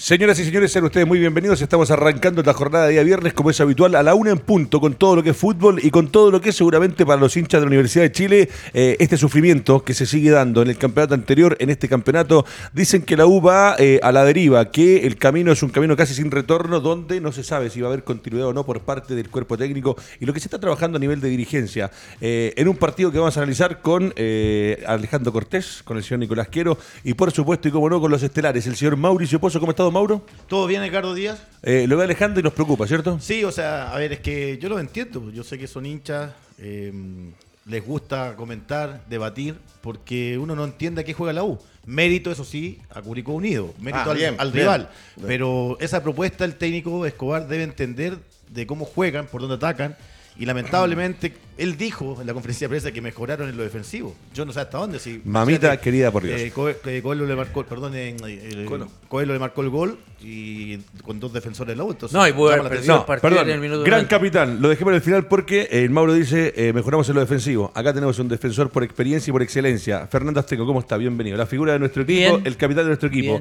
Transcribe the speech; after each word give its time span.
Señoras 0.00 0.38
y 0.38 0.44
señores, 0.44 0.70
sean 0.70 0.84
ustedes 0.84 1.08
muy 1.08 1.18
bienvenidos. 1.18 1.60
Estamos 1.60 1.90
arrancando 1.90 2.40
la 2.44 2.54
jornada 2.54 2.86
de 2.86 2.92
día 2.92 3.02
viernes, 3.02 3.34
como 3.34 3.50
es 3.50 3.60
habitual, 3.60 3.96
a 3.96 4.02
la 4.04 4.14
una 4.14 4.30
en 4.30 4.38
punto, 4.38 4.80
con 4.80 4.94
todo 4.94 5.16
lo 5.16 5.24
que 5.24 5.30
es 5.30 5.36
fútbol 5.36 5.80
y 5.82 5.90
con 5.90 6.12
todo 6.12 6.30
lo 6.30 6.40
que 6.40 6.50
es 6.50 6.54
seguramente 6.54 7.04
para 7.04 7.20
los 7.20 7.36
hinchas 7.36 7.60
de 7.60 7.64
la 7.64 7.66
Universidad 7.66 8.04
de 8.04 8.12
Chile, 8.12 8.48
eh, 8.74 8.96
este 9.00 9.16
sufrimiento 9.16 9.82
que 9.82 9.94
se 9.94 10.06
sigue 10.06 10.30
dando 10.30 10.62
en 10.62 10.68
el 10.68 10.78
campeonato 10.78 11.14
anterior, 11.14 11.56
en 11.58 11.70
este 11.70 11.88
campeonato. 11.88 12.46
Dicen 12.72 13.02
que 13.02 13.16
la 13.16 13.26
U 13.26 13.42
va 13.42 13.74
eh, 13.76 13.98
a 14.00 14.12
la 14.12 14.24
deriva, 14.24 14.70
que 14.70 15.04
el 15.04 15.16
camino 15.16 15.50
es 15.50 15.64
un 15.64 15.70
camino 15.70 15.96
casi 15.96 16.14
sin 16.14 16.30
retorno, 16.30 16.78
donde 16.78 17.20
no 17.20 17.32
se 17.32 17.42
sabe 17.42 17.68
si 17.68 17.80
va 17.80 17.88
a 17.88 17.90
haber 17.90 18.04
continuidad 18.04 18.46
o 18.46 18.52
no 18.52 18.64
por 18.64 18.82
parte 18.82 19.16
del 19.16 19.28
cuerpo 19.30 19.58
técnico 19.58 19.96
y 20.20 20.26
lo 20.26 20.32
que 20.32 20.38
se 20.38 20.46
está 20.46 20.60
trabajando 20.60 20.98
a 20.98 21.00
nivel 21.00 21.20
de 21.20 21.28
dirigencia. 21.28 21.90
Eh, 22.20 22.54
en 22.56 22.68
un 22.68 22.76
partido 22.76 23.10
que 23.10 23.18
vamos 23.18 23.36
a 23.36 23.40
analizar 23.40 23.82
con 23.82 24.14
Alejandro 24.86 25.32
Cortés, 25.32 25.82
con 25.84 25.96
el 25.96 26.04
señor 26.04 26.20
Nicolás 26.20 26.46
Quiero 26.46 26.78
y 27.02 27.14
por 27.14 27.32
supuesto, 27.32 27.66
y 27.66 27.72
como 27.72 27.90
no, 27.90 28.00
con 28.00 28.12
los 28.12 28.22
estelares, 28.22 28.64
el 28.68 28.76
señor 28.76 28.96
Mauricio 28.96 29.40
Pozo. 29.40 29.58
¿Cómo 29.58 29.72
está? 29.72 29.87
Mauro? 29.90 30.24
¿Todo 30.46 30.66
bien, 30.66 30.82
Ricardo 30.82 31.14
Díaz? 31.14 31.42
Eh, 31.62 31.86
lo 31.86 31.96
ve 31.96 32.04
Alejandro 32.04 32.40
y 32.40 32.42
nos 32.42 32.52
preocupa, 32.52 32.86
¿cierto? 32.86 33.18
Sí, 33.20 33.44
o 33.44 33.52
sea, 33.52 33.92
a 33.92 33.98
ver, 33.98 34.12
es 34.12 34.20
que 34.20 34.58
yo 34.58 34.68
lo 34.68 34.78
entiendo. 34.78 35.30
Yo 35.30 35.44
sé 35.44 35.58
que 35.58 35.66
son 35.66 35.86
hinchas, 35.86 36.32
eh, 36.58 36.92
les 37.66 37.84
gusta 37.84 38.34
comentar, 38.36 39.04
debatir, 39.08 39.56
porque 39.80 40.38
uno 40.38 40.56
no 40.56 40.64
entiende 40.64 41.02
a 41.02 41.04
qué 41.04 41.12
juega 41.12 41.32
la 41.32 41.44
U. 41.44 41.58
Mérito, 41.86 42.30
eso 42.30 42.44
sí, 42.44 42.80
a 42.90 43.00
Curicó 43.00 43.32
Unido, 43.32 43.72
mérito 43.80 44.10
ah, 44.10 44.34
al, 44.38 44.52
rival. 44.52 44.90
Pero 45.26 45.78
esa 45.80 46.02
propuesta 46.02 46.44
el 46.44 46.56
técnico 46.56 47.06
Escobar 47.06 47.48
debe 47.48 47.62
entender 47.62 48.18
de 48.50 48.66
cómo 48.66 48.84
juegan, 48.84 49.26
por 49.26 49.40
dónde 49.40 49.56
atacan 49.56 49.96
y 50.38 50.46
lamentablemente, 50.46 51.34
él 51.58 51.76
dijo 51.76 52.16
en 52.20 52.26
la 52.26 52.32
conferencia 52.32 52.66
de 52.66 52.68
prensa 52.70 52.92
que 52.92 53.00
mejoraron 53.00 53.48
en 53.48 53.56
lo 53.56 53.64
defensivo. 53.64 54.14
Yo 54.32 54.44
no 54.44 54.52
sé 54.52 54.60
hasta 54.60 54.78
dónde. 54.78 55.00
Si, 55.00 55.20
Mamita 55.24 55.76
querida 55.80 56.12
por 56.12 56.22
Dios. 56.22 56.40
Eh, 56.40 56.52
Coelho 57.02 57.26
le 57.26 57.34
marcó, 57.34 57.64
perdón, 57.64 57.92
eh, 57.96 58.16
Coelho. 59.08 59.32
le 59.32 59.38
marcó 59.40 59.62
el 59.62 59.68
gol 59.68 59.98
y 60.22 60.78
con 61.02 61.18
dos 61.18 61.32
defensores 61.32 61.76
de 61.76 61.82
la 61.82 61.88
Entonces, 61.88 62.16
no, 62.16 62.26
y 62.26 62.32
pudo 62.32 62.56
no, 62.56 63.06
perdón, 63.06 63.48
en 63.48 63.50
el 63.50 63.60
minuto 63.60 63.82
gran 63.82 64.06
capitán. 64.06 64.62
Lo 64.62 64.68
dejé 64.68 64.84
para 64.84 64.96
el 64.96 65.02
final 65.02 65.26
porque 65.26 65.62
eh, 65.62 65.82
el 65.82 65.90
Mauro 65.90 66.14
dice 66.14 66.54
eh, 66.56 66.72
mejoramos 66.72 67.08
en 67.08 67.16
lo 67.16 67.20
defensivo. 67.20 67.72
Acá 67.74 67.92
tenemos 67.92 68.18
un 68.20 68.28
defensor 68.28 68.70
por 68.70 68.84
experiencia 68.84 69.30
y 69.30 69.32
por 69.32 69.42
excelencia. 69.42 70.06
Fernando 70.06 70.38
Azteco, 70.38 70.64
¿cómo 70.64 70.78
está? 70.78 70.96
Bienvenido. 70.96 71.36
La 71.36 71.46
figura 71.46 71.72
de 71.72 71.80
nuestro 71.80 72.04
equipo, 72.04 72.40
el 72.44 72.56
capitán 72.56 72.84
de 72.84 72.88
nuestro 72.90 73.08
equipo. 73.08 73.40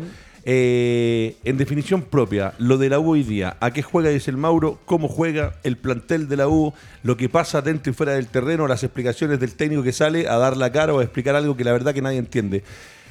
Eh, 0.49 1.35
en 1.43 1.57
definición 1.57 2.03
propia, 2.03 2.53
lo 2.57 2.77
de 2.77 2.87
la 2.87 2.99
U 2.99 3.11
hoy 3.11 3.23
día, 3.23 3.57
¿a 3.59 3.71
qué 3.71 3.81
juega? 3.81 4.09
Dice 4.09 4.31
el 4.31 4.37
Mauro, 4.37 4.79
¿cómo 4.85 5.09
juega 5.09 5.55
el 5.63 5.75
plantel 5.75 6.29
de 6.29 6.37
la 6.37 6.47
U? 6.47 6.73
Lo 7.07 7.15
que 7.15 7.29
pasa 7.29 7.61
dentro 7.61 7.89
y 7.89 7.95
fuera 7.95 8.15
del 8.15 8.27
terreno, 8.27 8.67
las 8.67 8.83
explicaciones 8.83 9.39
del 9.39 9.55
técnico 9.55 9.81
que 9.81 9.93
sale 9.93 10.27
a 10.27 10.35
dar 10.35 10.57
la 10.57 10.73
cara 10.73 10.93
o 10.93 10.99
a 10.99 11.03
explicar 11.03 11.37
algo 11.37 11.55
que 11.55 11.63
la 11.63 11.71
verdad 11.71 11.93
que 11.93 12.01
nadie 12.01 12.17
entiende. 12.17 12.65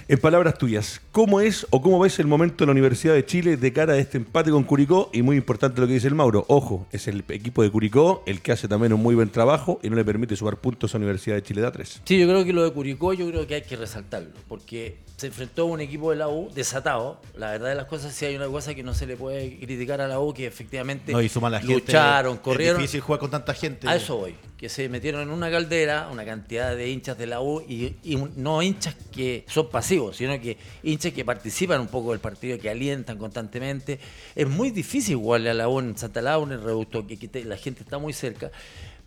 En 0.08 0.20
palabras 0.20 0.56
tuyas, 0.56 1.00
¿cómo 1.10 1.40
es 1.40 1.66
o 1.70 1.82
cómo 1.82 1.98
ves 1.98 2.20
el 2.20 2.28
momento 2.28 2.58
de 2.58 2.66
la 2.66 2.72
Universidad 2.72 3.14
de 3.14 3.26
Chile 3.26 3.56
de 3.56 3.72
cara 3.72 3.94
a 3.94 3.98
este 3.98 4.18
empate 4.18 4.52
con 4.52 4.62
Curicó? 4.62 5.10
Y 5.12 5.22
muy 5.22 5.36
importante 5.36 5.80
lo 5.80 5.88
que 5.88 5.94
dice 5.94 6.06
el 6.06 6.14
Mauro, 6.14 6.44
ojo, 6.46 6.86
es 6.92 7.08
el 7.08 7.24
equipo 7.28 7.64
de 7.64 7.72
Curicó 7.72 8.22
el 8.24 8.40
que 8.40 8.52
hace 8.52 8.68
también 8.68 8.92
un 8.92 9.02
muy 9.02 9.16
buen 9.16 9.30
trabajo 9.30 9.80
y 9.82 9.90
no 9.90 9.96
le 9.96 10.04
permite 10.04 10.36
sumar 10.36 10.58
puntos 10.58 10.94
a 10.94 10.98
la 10.98 11.06
Universidad 11.06 11.34
de 11.34 11.42
Chile 11.42 11.60
de 11.60 11.72
A3. 11.72 12.02
Sí, 12.04 12.20
yo 12.20 12.28
creo 12.28 12.44
que 12.44 12.52
lo 12.52 12.62
de 12.62 12.70
Curicó 12.70 13.14
yo 13.14 13.28
creo 13.28 13.48
que 13.48 13.56
hay 13.56 13.62
que 13.62 13.74
resaltarlo, 13.74 14.30
porque 14.46 14.98
se 15.16 15.28
enfrentó 15.28 15.62
a 15.62 15.64
un 15.64 15.80
equipo 15.80 16.10
de 16.10 16.16
la 16.18 16.28
U 16.28 16.50
desatado. 16.54 17.20
La 17.36 17.50
verdad 17.50 17.70
de 17.70 17.74
las 17.74 17.86
cosas, 17.86 18.14
sí 18.14 18.26
hay 18.26 18.36
una 18.36 18.46
cosa 18.46 18.74
que 18.74 18.82
no 18.82 18.94
se 18.94 19.06
le 19.06 19.16
puede 19.16 19.58
criticar 19.58 20.00
a 20.00 20.08
la 20.08 20.20
U, 20.20 20.32
que 20.34 20.46
efectivamente 20.46 21.12
no, 21.12 21.22
hizo 21.22 21.40
mala 21.40 21.60
lucharon, 21.62 22.36
corrieron. 22.36 22.76
Es 22.76 22.82
difícil 22.82 23.00
jugar 23.00 23.18
con 23.18 23.30
tanta 23.30 23.54
gente. 23.54 23.88
A 23.88 23.96
eso 23.96 24.18
voy, 24.18 24.36
que 24.56 24.68
se 24.68 24.88
metieron 24.88 25.22
en 25.22 25.30
una 25.30 25.50
caldera 25.50 26.08
una 26.12 26.24
cantidad 26.24 26.76
de 26.76 26.90
hinchas 26.90 27.16
de 27.16 27.26
la 27.26 27.40
U 27.40 27.62
y, 27.66 27.96
y 28.04 28.16
no 28.36 28.62
hinchas 28.62 28.94
que 29.10 29.44
son 29.48 29.70
pasivos, 29.70 29.95
sino 30.12 30.40
que 30.40 30.56
hinchas 30.82 31.12
que 31.12 31.24
participan 31.24 31.80
un 31.80 31.88
poco 31.88 32.10
del 32.10 32.20
partido, 32.20 32.58
que 32.58 32.70
alientan 32.70 33.18
constantemente. 33.18 33.98
Es 34.34 34.48
muy 34.48 34.70
difícil 34.70 35.16
jugarle 35.16 35.50
a 35.50 35.54
la 35.54 35.68
U 35.68 35.80
en 35.80 35.96
Santa 35.96 36.22
Laura, 36.22 36.54
en 36.54 36.62
reducto, 36.62 37.06
que, 37.06 37.44
la 37.44 37.56
gente 37.56 37.82
está 37.82 37.98
muy 37.98 38.12
cerca. 38.12 38.50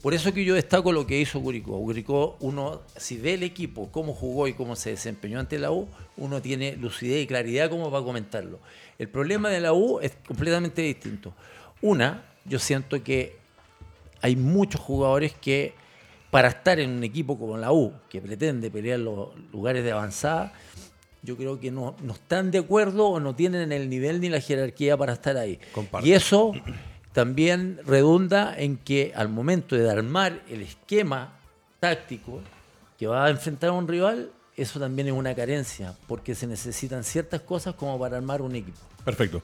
Por 0.02 0.14
eso 0.14 0.34
que 0.34 0.46
yo 0.46 0.56
destaco 0.56 0.92
lo 0.92 1.06
que 1.06 1.20
hizo 1.20 1.42
Curicó. 1.42 1.78
Curicó, 1.80 2.38
uno, 2.40 2.82
si 2.96 3.18
ve 3.18 3.34
el 3.34 3.44
equipo, 3.44 3.92
cómo 3.92 4.14
jugó 4.14 4.48
y 4.48 4.54
cómo 4.54 4.76
se 4.76 4.92
desempeñó 4.92 5.40
ante 5.40 5.60
la 5.60 5.72
U, 5.72 5.88
uno 6.18 6.42
tiene 6.42 6.78
lucidez 6.78 7.24
y 7.24 7.28
claridad 7.28 7.70
como 7.70 7.92
va 7.92 8.00
a 8.00 8.04
comentarlo. 8.04 8.60
El 8.98 9.10
problema 9.10 9.50
de 9.50 9.60
la 9.60 9.74
U 9.74 10.00
es 10.00 10.14
completamente 10.26 10.82
distinto. 10.82 11.34
Una, 11.82 12.24
yo 12.46 12.60
siento 12.60 13.04
que 13.04 13.38
hay 14.22 14.36
muchos 14.36 14.82
jugadores 14.82 15.34
que 15.34 15.74
para 16.32 16.50
estar 16.50 16.80
en 16.80 16.92
un 16.92 17.04
equipo 17.04 17.40
como 17.40 17.58
la 17.58 17.72
U, 17.72 17.94
que 18.10 18.22
pretende 18.22 18.70
pelear 18.70 19.00
los 19.00 19.30
lugares 19.52 19.84
de 19.84 19.92
avanzada, 19.92 20.54
yo 21.22 21.35
creo 21.35 21.59
que 21.59 21.72
no, 21.72 21.96
no, 22.02 22.13
están 22.13 22.52
de 22.52 22.59
acuerdo 22.59 23.07
o 23.07 23.19
no 23.19 23.35
tienen 23.35 23.72
el 23.72 23.90
nivel 23.90 24.22
ni 24.22 24.30
la 24.30 24.41
jerarquía 24.41 24.97
para 24.97 25.13
estar 25.13 25.38
ahí. 25.38 25.59
Y 26.03 26.13
eso 26.13 26.53
también 27.13 27.80
redunda 27.85 28.56
en 28.57 28.78
que 28.78 29.12
al 29.16 29.30
momento 29.30 29.75
de 29.75 29.90
armar 29.90 30.41
el 30.50 30.62
esquema 30.62 31.38
táctico 31.80 32.41
que 32.97 33.07
va 33.07 33.25
a 33.25 33.30
enfrentar 33.30 33.69
a 33.69 33.74
un 33.74 33.88
rival, 33.88 34.31
eso 34.56 34.80
también 34.80 35.07
es 35.07 35.13
una 35.13 35.34
carencia, 35.34 35.96
porque 36.07 36.35
se 36.35 36.47
necesitan 36.47 37.03
ciertas 37.03 37.41
cosas 37.41 37.75
como 37.75 37.97
para 37.97 38.18
armar 38.18 38.41
un 38.41 38.56
equipo. 38.56 38.78
Perfecto. 39.03 39.41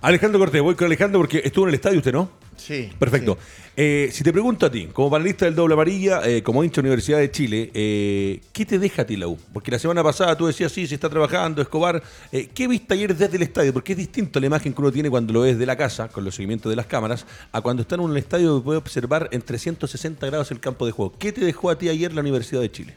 Alejandro 0.00 0.40
Cortés, 0.40 0.60
voy 0.62 0.74
con 0.74 0.86
Alejandro 0.86 1.20
porque 1.20 1.40
estuvo 1.44 1.66
en 1.66 1.68
el 1.70 1.74
estadio 1.76 1.98
usted, 1.98 2.12
¿no? 2.12 2.30
Sí. 2.56 2.90
Perfecto. 2.98 3.38
Eh, 3.76 4.08
si 4.12 4.24
te 4.24 4.32
pregunto 4.32 4.66
a 4.66 4.70
ti, 4.70 4.86
como 4.92 5.10
panelista 5.10 5.44
del 5.44 5.54
doble 5.54 5.74
amarilla, 5.74 6.26
eh, 6.26 6.42
como 6.42 6.64
hincha 6.64 6.76
de 6.76 6.88
Universidad 6.88 7.18
de 7.18 7.30
Chile, 7.30 7.70
eh, 7.74 8.40
¿qué 8.52 8.64
te 8.64 8.78
deja 8.78 9.02
a 9.02 9.06
ti 9.06 9.16
la 9.16 9.28
U? 9.28 9.38
Porque 9.52 9.70
la 9.70 9.78
semana 9.78 10.02
pasada 10.02 10.36
tú 10.36 10.46
decías, 10.46 10.72
sí, 10.72 10.86
se 10.86 10.94
está 10.94 11.10
trabajando, 11.10 11.60
Escobar. 11.60 12.02
¿Qué 12.30 12.68
viste 12.68 12.94
ayer 12.94 13.14
desde 13.14 13.36
el 13.36 13.42
estadio? 13.42 13.72
Porque 13.72 13.92
es 13.92 13.98
distinto 13.98 14.40
la 14.40 14.46
imagen 14.46 14.72
que 14.72 14.80
uno 14.80 14.90
tiene 14.90 15.10
cuando 15.10 15.32
lo 15.32 15.40
ves 15.42 15.58
de 15.58 15.66
la 15.66 15.76
casa, 15.76 16.08
con 16.08 16.24
los 16.24 16.34
seguimientos 16.34 16.70
de 16.70 16.76
las 16.76 16.86
cámaras, 16.86 17.26
a 17.52 17.60
cuando 17.60 17.82
está 17.82 17.96
en 17.96 18.00
un 18.00 18.16
estadio 18.16 18.58
y 18.58 18.60
puede 18.60 18.78
observar 18.78 19.28
en 19.32 19.42
360 19.42 20.26
grados 20.26 20.50
el 20.50 20.60
campo 20.60 20.86
de 20.86 20.92
juego. 20.92 21.14
¿Qué 21.18 21.32
te 21.32 21.44
dejó 21.44 21.70
a 21.70 21.78
ti 21.78 21.88
ayer 21.88 22.14
la 22.14 22.22
Universidad 22.22 22.62
de 22.62 22.70
Chile? 22.70 22.94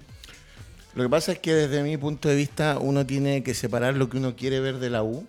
Lo 0.96 1.04
que 1.04 1.10
pasa 1.10 1.34
es 1.34 1.40
que 1.40 1.54
desde 1.54 1.84
mi 1.84 1.98
punto 1.98 2.30
de 2.30 2.36
vista 2.36 2.80
uno 2.80 3.06
tiene 3.06 3.44
que 3.44 3.54
separar 3.54 3.96
lo 3.96 4.10
que 4.10 4.18
uno 4.18 4.36
quiere 4.36 4.60
ver 4.60 4.80
de 4.80 4.90
la 4.90 5.04
U 5.04 5.28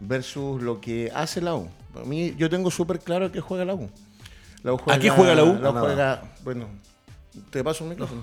versus 0.00 0.62
lo 0.62 0.80
que 0.80 1.10
hace 1.14 1.40
la 1.40 1.54
U. 1.54 1.68
Para 1.92 2.06
mí, 2.06 2.34
yo 2.36 2.48
tengo 2.48 2.70
súper 2.70 3.00
claro 3.00 3.30
que 3.30 3.40
juega 3.40 3.64
la 3.64 3.74
U. 3.74 3.90
La 4.62 4.72
juega, 4.72 4.94
¿A 4.94 4.98
qué 4.98 5.10
juega 5.10 5.34
la 5.34 5.44
U? 5.44 5.58
La 5.60 5.72
juega, 5.72 6.22
bueno, 6.42 6.68
te 7.50 7.62
paso 7.62 7.84
un 7.84 7.90
micrófono. 7.90 8.22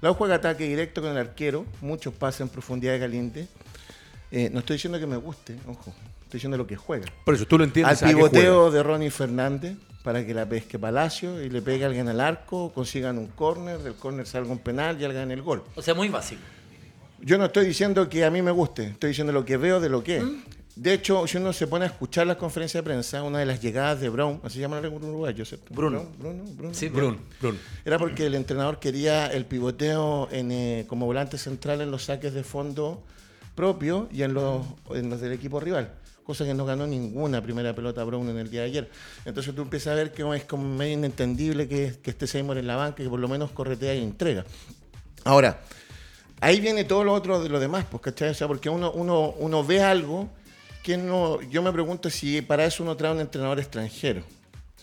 La 0.00 0.10
U 0.10 0.14
juega 0.14 0.36
ataque 0.36 0.64
directo 0.68 1.00
con 1.00 1.12
el 1.12 1.18
arquero, 1.18 1.64
muchos 1.80 2.14
pases 2.14 2.42
en 2.42 2.48
profundidad 2.48 2.92
de 2.94 3.00
caliente. 3.00 3.48
Eh, 4.30 4.50
no 4.52 4.60
estoy 4.60 4.76
diciendo 4.76 4.98
que 4.98 5.06
me 5.06 5.16
guste, 5.16 5.56
ojo, 5.66 5.94
estoy 6.22 6.38
diciendo 6.38 6.56
lo 6.56 6.66
que 6.66 6.76
juega. 6.76 7.06
Por 7.24 7.34
eso 7.34 7.46
tú 7.46 7.58
lo 7.58 7.64
entiendes. 7.64 8.02
Al 8.02 8.08
pivoteo 8.08 8.70
de 8.70 8.82
Ronnie 8.82 9.10
Fernández 9.10 9.76
para 10.04 10.24
que 10.26 10.34
la 10.34 10.46
pesque 10.46 10.78
Palacio 10.78 11.42
y 11.42 11.48
le 11.48 11.62
pegue 11.62 11.84
a 11.84 11.86
alguien 11.86 12.08
al 12.08 12.20
arco, 12.20 12.70
consigan 12.74 13.16
un 13.16 13.28
córner, 13.28 13.78
del 13.78 13.94
córner 13.94 14.26
salga 14.26 14.52
un 14.52 14.58
penal 14.58 15.00
y 15.00 15.04
hagan 15.06 15.30
el 15.30 15.40
gol. 15.40 15.64
O 15.74 15.80
sea, 15.80 15.94
muy 15.94 16.10
básico. 16.10 16.42
Yo 17.22 17.38
no 17.38 17.46
estoy 17.46 17.64
diciendo 17.64 18.06
que 18.10 18.22
a 18.22 18.30
mí 18.30 18.42
me 18.42 18.50
guste, 18.50 18.88
estoy 18.88 19.08
diciendo 19.08 19.32
lo 19.32 19.46
que 19.46 19.56
veo 19.56 19.80
de 19.80 19.88
lo 19.88 20.04
que 20.04 20.18
es. 20.18 20.24
¿Mm? 20.24 20.42
De 20.76 20.92
hecho, 20.92 21.26
si 21.28 21.36
uno 21.36 21.52
se 21.52 21.68
pone 21.68 21.84
a 21.84 21.88
escuchar 21.88 22.26
las 22.26 22.36
conferencias 22.36 22.82
de 22.82 22.84
prensa, 22.84 23.22
una 23.22 23.38
de 23.38 23.46
las 23.46 23.60
llegadas 23.60 24.00
de 24.00 24.08
Brown, 24.08 24.40
así 24.42 24.56
se 24.56 24.60
llama 24.60 24.78
el 24.78 24.86
uruguayo, 24.86 25.44
¿cierto? 25.44 25.72
Bruno. 25.72 26.08
Bruno, 26.18 26.42
Bruno. 26.56 26.74
Sí, 26.74 26.88
Bruno. 26.88 27.18
Era 27.84 27.98
porque 27.98 28.26
el 28.26 28.34
entrenador 28.34 28.80
quería 28.80 29.26
el 29.28 29.46
pivoteo 29.46 30.28
en, 30.32 30.50
eh, 30.50 30.84
como 30.88 31.06
volante 31.06 31.38
central 31.38 31.80
en 31.80 31.92
los 31.92 32.04
saques 32.04 32.34
de 32.34 32.42
fondo 32.42 33.04
propio 33.54 34.08
y 34.12 34.22
en 34.22 34.34
los, 34.34 34.66
en 34.90 35.10
los 35.10 35.20
del 35.20 35.32
equipo 35.32 35.60
rival 35.60 35.92
cosa 36.24 36.44
que 36.44 36.54
no 36.54 36.64
ganó 36.64 36.86
ninguna 36.86 37.42
primera 37.42 37.74
pelota 37.74 38.02
Brown 38.02 38.28
en 38.30 38.38
el 38.38 38.50
día 38.50 38.62
de 38.62 38.66
ayer. 38.66 38.90
Entonces 39.26 39.54
tú 39.54 39.62
empiezas 39.62 39.92
a 39.92 39.96
ver 39.96 40.10
que 40.10 40.22
es 40.34 40.44
como 40.44 40.64
medio 40.74 40.94
inentendible 40.94 41.68
que, 41.68 41.96
que 42.02 42.10
esté 42.10 42.26
Seymour 42.26 42.56
en 42.56 42.66
la 42.66 42.76
banca, 42.76 43.02
que 43.02 43.08
por 43.10 43.20
lo 43.20 43.28
menos 43.28 43.50
corretea 43.50 43.94
y 43.94 44.02
entrega. 44.02 44.44
Ahora, 45.24 45.60
ahí 46.40 46.60
viene 46.60 46.84
todo 46.84 47.04
lo 47.04 47.12
otro 47.12 47.42
de 47.42 47.50
lo 47.50 47.60
demás, 47.60 47.84
pues, 47.90 48.02
¿cachai? 48.02 48.30
O 48.30 48.34
sea, 48.34 48.48
porque 48.48 48.70
uno, 48.70 48.90
uno, 48.92 49.34
uno 49.38 49.64
ve 49.64 49.82
algo 49.82 50.30
no, 50.88 51.40
yo 51.42 51.62
me 51.62 51.72
pregunto 51.72 52.10
si 52.10 52.42
para 52.42 52.64
eso 52.64 52.82
uno 52.82 52.96
trae 52.96 53.12
un 53.12 53.20
entrenador 53.20 53.58
extranjero. 53.58 54.22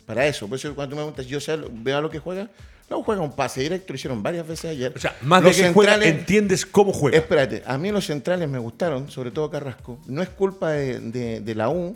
Para 0.06 0.26
eso, 0.26 0.48
por 0.48 0.58
eso 0.58 0.74
cuando 0.76 0.96
tú 0.96 0.98
me 0.98 1.04
preguntas, 1.04 1.28
yo 1.28 1.40
sé, 1.40 1.58
veo 1.72 2.02
lo 2.02 2.10
que 2.10 2.20
juega, 2.20 2.50
no 2.90 3.04
juega 3.04 3.22
un 3.22 3.32
pase 3.32 3.62
directo, 3.62 3.94
lo 3.94 3.96
hicieron 3.96 4.22
varias 4.22 4.46
veces 4.46 4.72
ayer. 4.72 4.92
O 4.94 5.00
sea, 5.00 5.16
más 5.22 5.42
de 5.44 5.52
que 5.52 5.72
juega, 5.72 5.96
entiendes 6.04 6.66
cómo 6.66 6.92
juega. 6.92 7.18
Espérate, 7.18 7.64
a 7.66 7.78
mí 7.78 7.90
los 7.92 8.06
centrales 8.06 8.50
me 8.50 8.60
gustaron, 8.60 9.10
sobre 9.10 9.32
todo 9.32 9.50
Carrasco. 9.50 10.00
No 10.08 10.22
es 10.22 10.28
culpa 10.28 10.72
de, 10.72 11.54
la 11.56 11.70
U, 11.70 11.96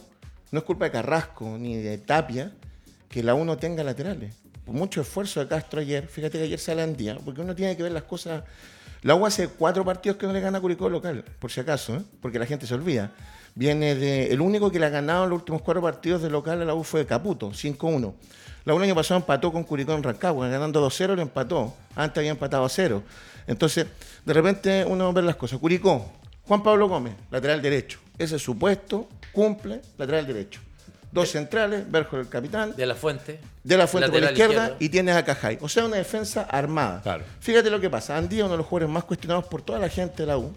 no 0.52 0.60
es 0.60 0.66
culpa 0.66 0.86
de 0.86 0.92
Carrasco 0.92 1.58
ni 1.60 1.76
de 1.76 1.98
Tapia 1.98 2.54
que 3.10 3.24
la 3.24 3.36
U 3.36 3.44
no 3.44 3.58
tenga 3.58 3.84
laterales. 3.84 4.34
Por 4.66 4.74
mucho 4.74 5.02
esfuerzo 5.02 5.42
de 5.42 5.48
Castro 5.48 5.82
ayer, 5.82 6.08
fíjate 6.08 6.38
que 6.38 6.46
ayer 6.46 6.60
sale 6.60 6.84
en 6.84 6.96
día, 6.96 7.18
porque 7.24 7.42
uno 7.42 7.54
tiene 7.54 7.76
que 7.76 7.84
ver 7.84 7.92
las 7.92 8.04
cosas. 8.04 8.44
La 9.06 9.14
U 9.14 9.24
hace 9.26 9.48
cuatro 9.48 9.86
partidos 9.86 10.18
que 10.18 10.26
no 10.26 10.34
le 10.34 10.42
gana 10.42 10.58
a 10.58 10.62
Curicó 10.62 10.90
local, 10.90 11.24
por 11.38 11.52
si 11.52 11.60
acaso, 11.60 11.96
¿eh? 11.96 12.02
porque 12.22 12.40
la 12.40 12.48
gente 12.48 12.66
se 12.66 12.74
olvida 12.74 13.12
viene 13.56 13.94
de. 13.94 14.32
El 14.32 14.42
único 14.42 14.72
que 14.72 14.80
le 14.80 14.88
ha 14.88 14.90
ganado 14.90 15.24
en 15.24 15.30
los 15.30 15.40
últimos 15.40 15.62
cuatro 15.62 15.80
partidos 15.80 16.24
de 16.24 16.30
local 16.30 16.60
a 16.60 16.66
la 16.66 16.74
U 16.76 16.84
fue 16.84 17.06
Caputo, 17.06 17.52
5-1. 17.52 18.14
La 18.66 18.74
U 18.74 18.78
el 18.78 18.84
año 18.84 18.96
pasado 18.96 19.20
empató 19.20 19.52
con 19.52 19.64
Curicó 19.64 19.94
en 19.94 20.02
Rancagua, 20.02 20.48
ganando 20.50 20.84
2-0 20.84 21.16
lo 21.16 21.22
empató. 21.22 21.74
Antes 21.96 22.18
había 22.18 22.32
empatado 22.32 22.66
a 22.66 22.70
0. 22.70 23.04
Entonces, 23.48 23.86
de 24.26 24.34
repente 24.34 24.84
uno 24.86 25.14
ve 25.14 25.22
las 25.22 25.36
cosas. 25.36 25.60
Curicó, 25.60 26.06
Juan 26.44 26.64
Pablo 26.64 26.90
Gómez, 26.90 27.14
lateral 27.30 27.62
derecho. 27.62 28.00
Ese 28.18 28.40
supuesto 28.40 29.08
cumple, 29.32 29.82
lateral 30.00 30.26
derecho. 30.26 30.62
Dos 31.16 31.32
centrales, 31.32 31.90
Berjo 31.90 32.18
el 32.18 32.28
capitán. 32.28 32.76
De 32.76 32.86
la 32.86 32.94
Fuente. 32.94 33.40
De 33.64 33.78
la 33.78 33.88
Fuente 33.88 34.12
por 34.12 34.20
la 34.22 34.32
izquierda 34.32 34.76
y 34.80 34.90
tienes 34.90 35.16
a 35.16 35.24
Cajay. 35.24 35.60
O 35.62 35.70
sea, 35.70 35.86
una 35.86 35.96
defensa 35.96 36.42
armada. 36.42 37.02
Fíjate 37.40 37.70
lo 37.70 37.80
que 37.80 37.90
pasa. 37.90 38.18
Andía, 38.18 38.44
uno 38.44 38.52
de 38.52 38.58
los 38.58 38.68
jugadores 38.68 38.94
más 38.94 39.06
cuestionados 39.06 39.46
por 39.46 39.62
toda 39.62 39.80
la 39.80 39.88
gente 39.88 40.24
de 40.24 40.28
la 40.28 40.38
U, 40.38 40.54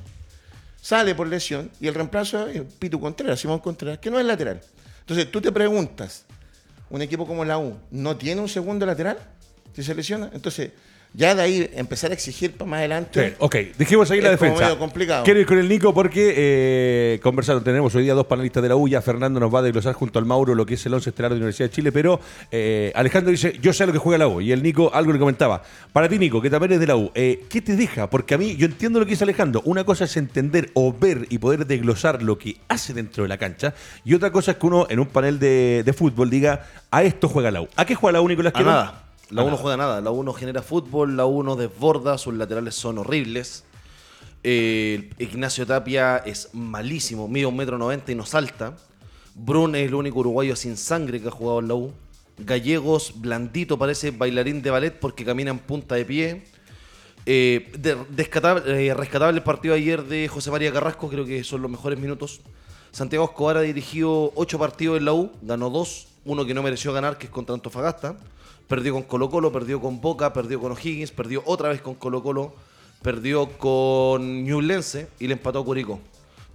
sale 0.83 1.15
por 1.15 1.29
lesión 1.29 1.71
y 1.81 1.87
el 1.87 1.95
reemplazo 1.95 2.49
es 2.49 2.61
Pitu 2.77 2.99
Contreras, 2.99 3.39
Simón 3.39 3.61
Contreras, 3.61 3.99
que 3.99 4.11
no 4.11 4.19
es 4.19 4.27
lateral. 4.27 4.61
Entonces 4.99 5.31
tú 5.31 5.41
te 5.41 5.53
preguntas, 5.53 6.25
¿un 6.91 7.03
equipo 7.03 7.25
como 7.25 7.45
la 7.45 7.59
U 7.59 7.79
no 7.93 8.17
tiene 8.17 8.41
un 8.41 8.49
segundo 8.49 8.85
lateral 8.85 9.17
si 9.73 9.85
se 9.85 9.95
lesiona? 9.95 10.29
Entonces 10.33 10.73
ya 11.15 11.35
de 11.35 11.43
ahí 11.43 11.71
empezar 11.75 12.11
a 12.11 12.15
exigir 12.15 12.53
para 12.53 12.71
más 12.71 12.79
adelante. 12.79 13.31
Sí, 13.31 13.35
ok, 13.39 13.57
dejemos 13.77 14.11
ahí 14.11 14.21
la 14.21 14.31
defensa. 14.31 14.63
Medio 14.63 14.79
complicado. 14.79 15.25
Quiero 15.25 15.41
ir 15.41 15.47
con 15.47 15.59
el 15.59 15.69
Nico 15.69 15.95
porque 15.95 16.35
eh, 16.37 17.21
conversaron, 17.23 17.65
tenemos 17.65 17.95
hoy 17.95 18.05
día 18.05 18.15
dos 18.15 18.27
panelistas 18.27 18.63
de 18.63 18.69
la 18.69 18.77
UYA. 18.77 19.01
Fernando 19.01 19.41
nos 19.41 19.53
va 19.53 19.61
a 19.61 19.63
desglosar 19.63 19.95
junto 19.95 20.19
al 20.19 20.27
Mauro 20.27 20.55
lo 20.55 20.67
que 20.67 20.75
es 20.75 20.87
el 20.87 20.95
11 20.95 21.11
estelar 21.11 21.31
de 21.31 21.37
la 21.37 21.41
Universidad 21.41 21.71
de 21.71 21.75
Chile, 21.75 21.93
pero 21.93 22.21
eh, 22.51 22.93
Alejandro 22.95 23.31
dice: 23.31 23.59
Yo 23.61 23.73
sé 23.73 23.87
lo 23.87 23.93
que 23.93 23.99
juega 23.99 24.19
la 24.19 24.29
U. 24.29 24.41
Y 24.41 24.53
el 24.53 24.63
Nico 24.63 24.91
algo 24.93 25.13
le 25.13 25.19
comentaba. 25.19 25.63
Para 25.93 26.09
ti, 26.09 26.19
Nico, 26.19 26.43
que 26.43 26.51
también 26.51 26.73
es 26.73 26.81
de 26.81 26.87
la 26.87 26.97
U, 26.97 27.11
eh, 27.15 27.45
¿qué 27.49 27.63
te 27.63 27.75
deja? 27.75 28.11
Porque 28.11 28.35
a 28.35 28.39
mí, 28.39 28.57
yo 28.57 28.67
entiendo 28.67 28.99
lo 28.99 29.07
que 29.07 29.13
dice 29.13 29.25
Alejandro. 29.25 29.63
Una 29.65 29.85
cosa 29.85 30.05
es 30.05 30.17
entender 30.17 30.71
o 30.75 30.93
ver 30.93 31.27
y 31.31 31.39
poder 31.39 31.67
desglosar 31.67 32.23
lo 32.23 32.39
que 32.39 32.59
hace 32.69 32.93
dentro 32.93 33.25
de 33.25 33.29
la 33.29 33.39
cancha, 33.39 33.75
y 34.05 34.15
otra 34.15 34.31
cosa 34.31 34.53
es 34.53 34.59
que 34.59 34.67
uno 34.67 34.87
en 34.91 35.01
un 35.01 35.07
panel 35.07 35.39
de, 35.39 35.95
fútbol 35.97 36.31
diga: 36.31 36.67
A 36.91 37.03
esto 37.03 37.29
juega 37.29 37.51
la 37.51 37.63
U. 37.63 37.69
¿A 37.77 37.85
qué 37.85 37.95
juega 37.95 38.19
la 38.19 38.21
U, 38.21 38.29
Nicolás? 38.29 38.53
A 38.55 38.63
nada. 38.63 39.08
La 39.31 39.43
1 39.43 39.59
juega 39.59 39.77
nada, 39.77 40.01
la 40.01 40.11
1 40.11 40.33
genera 40.33 40.63
fútbol, 40.63 41.17
la 41.17 41.27
1 41.27 41.57
desborda, 41.57 42.17
sus 42.17 42.33
laterales 42.33 42.75
son 42.75 42.97
horribles. 42.97 43.65
Eh, 44.43 45.11
Ignacio 45.19 45.67
Tapia 45.67 46.17
es 46.19 46.49
malísimo, 46.55 47.29
mide 47.29 47.45
un 47.45 47.57
metro 47.57 47.77
noventa 47.77 48.11
y 48.11 48.15
no 48.15 48.25
salta. 48.25 48.75
Brun 49.35 49.75
es 49.75 49.89
el 49.89 49.95
único 49.95 50.21
uruguayo 50.21 50.57
sin 50.57 50.79
sangre 50.79 51.21
que 51.21 51.29
ha 51.29 51.31
jugado 51.31 51.61
en 51.61 51.69
la 51.69 51.75
U. 51.75 51.93
Gallegos, 52.39 53.21
blandito, 53.21 53.79
parece 53.79 54.13
bailarín 54.13 54.63
de 54.63 54.71
ballet 54.71 54.99
porque 54.99 55.27
camina 55.27 55.51
en 55.51 55.59
punta 55.59 55.97
de 55.97 56.05
pie. 56.07 56.45
Eh, 57.27 57.71
eh, 57.85 58.95
rescatable 58.95 59.37
el 59.37 59.43
partido 59.43 59.75
ayer 59.75 60.05
de 60.05 60.29
José 60.29 60.51
María 60.51 60.73
Carrasco, 60.73 61.11
creo 61.11 61.27
que 61.27 61.45
son 61.45 61.61
los 61.61 61.71
mejores 61.71 61.99
minutos. 61.99 62.41
Santiago 62.93 63.27
Escobar 63.27 63.59
ha 63.59 63.61
dirigido 63.61 64.33
ocho 64.35 64.59
partidos 64.59 64.97
en 64.97 65.05
la 65.05 65.13
U, 65.13 65.31
ganó 65.43 65.69
dos, 65.69 66.09
uno 66.25 66.47
que 66.47 66.55
no 66.55 66.63
mereció 66.63 66.95
ganar, 66.95 67.19
que 67.19 67.27
es 67.27 67.31
contra 67.31 67.55
Antofagasta. 67.55 68.17
Perdió 68.69 68.93
con 68.93 69.03
Colo 69.05 69.31
Colo, 69.31 69.51
perdió 69.51 69.81
con 69.81 70.01
Boca, 70.01 70.33
perdió 70.35 70.61
con 70.61 70.73
O'Higgins, 70.73 71.11
perdió 71.11 71.43
otra 71.47 71.71
vez 71.71 71.81
con 71.81 71.95
Colo 71.95 72.23
Colo, 72.23 72.53
perdió 73.03 73.49
con 73.59 74.45
Ñublense 74.45 75.09
y 75.19 75.27
le 75.27 75.33
empató 75.33 75.61
a 75.61 75.65
Curicó. 75.65 76.01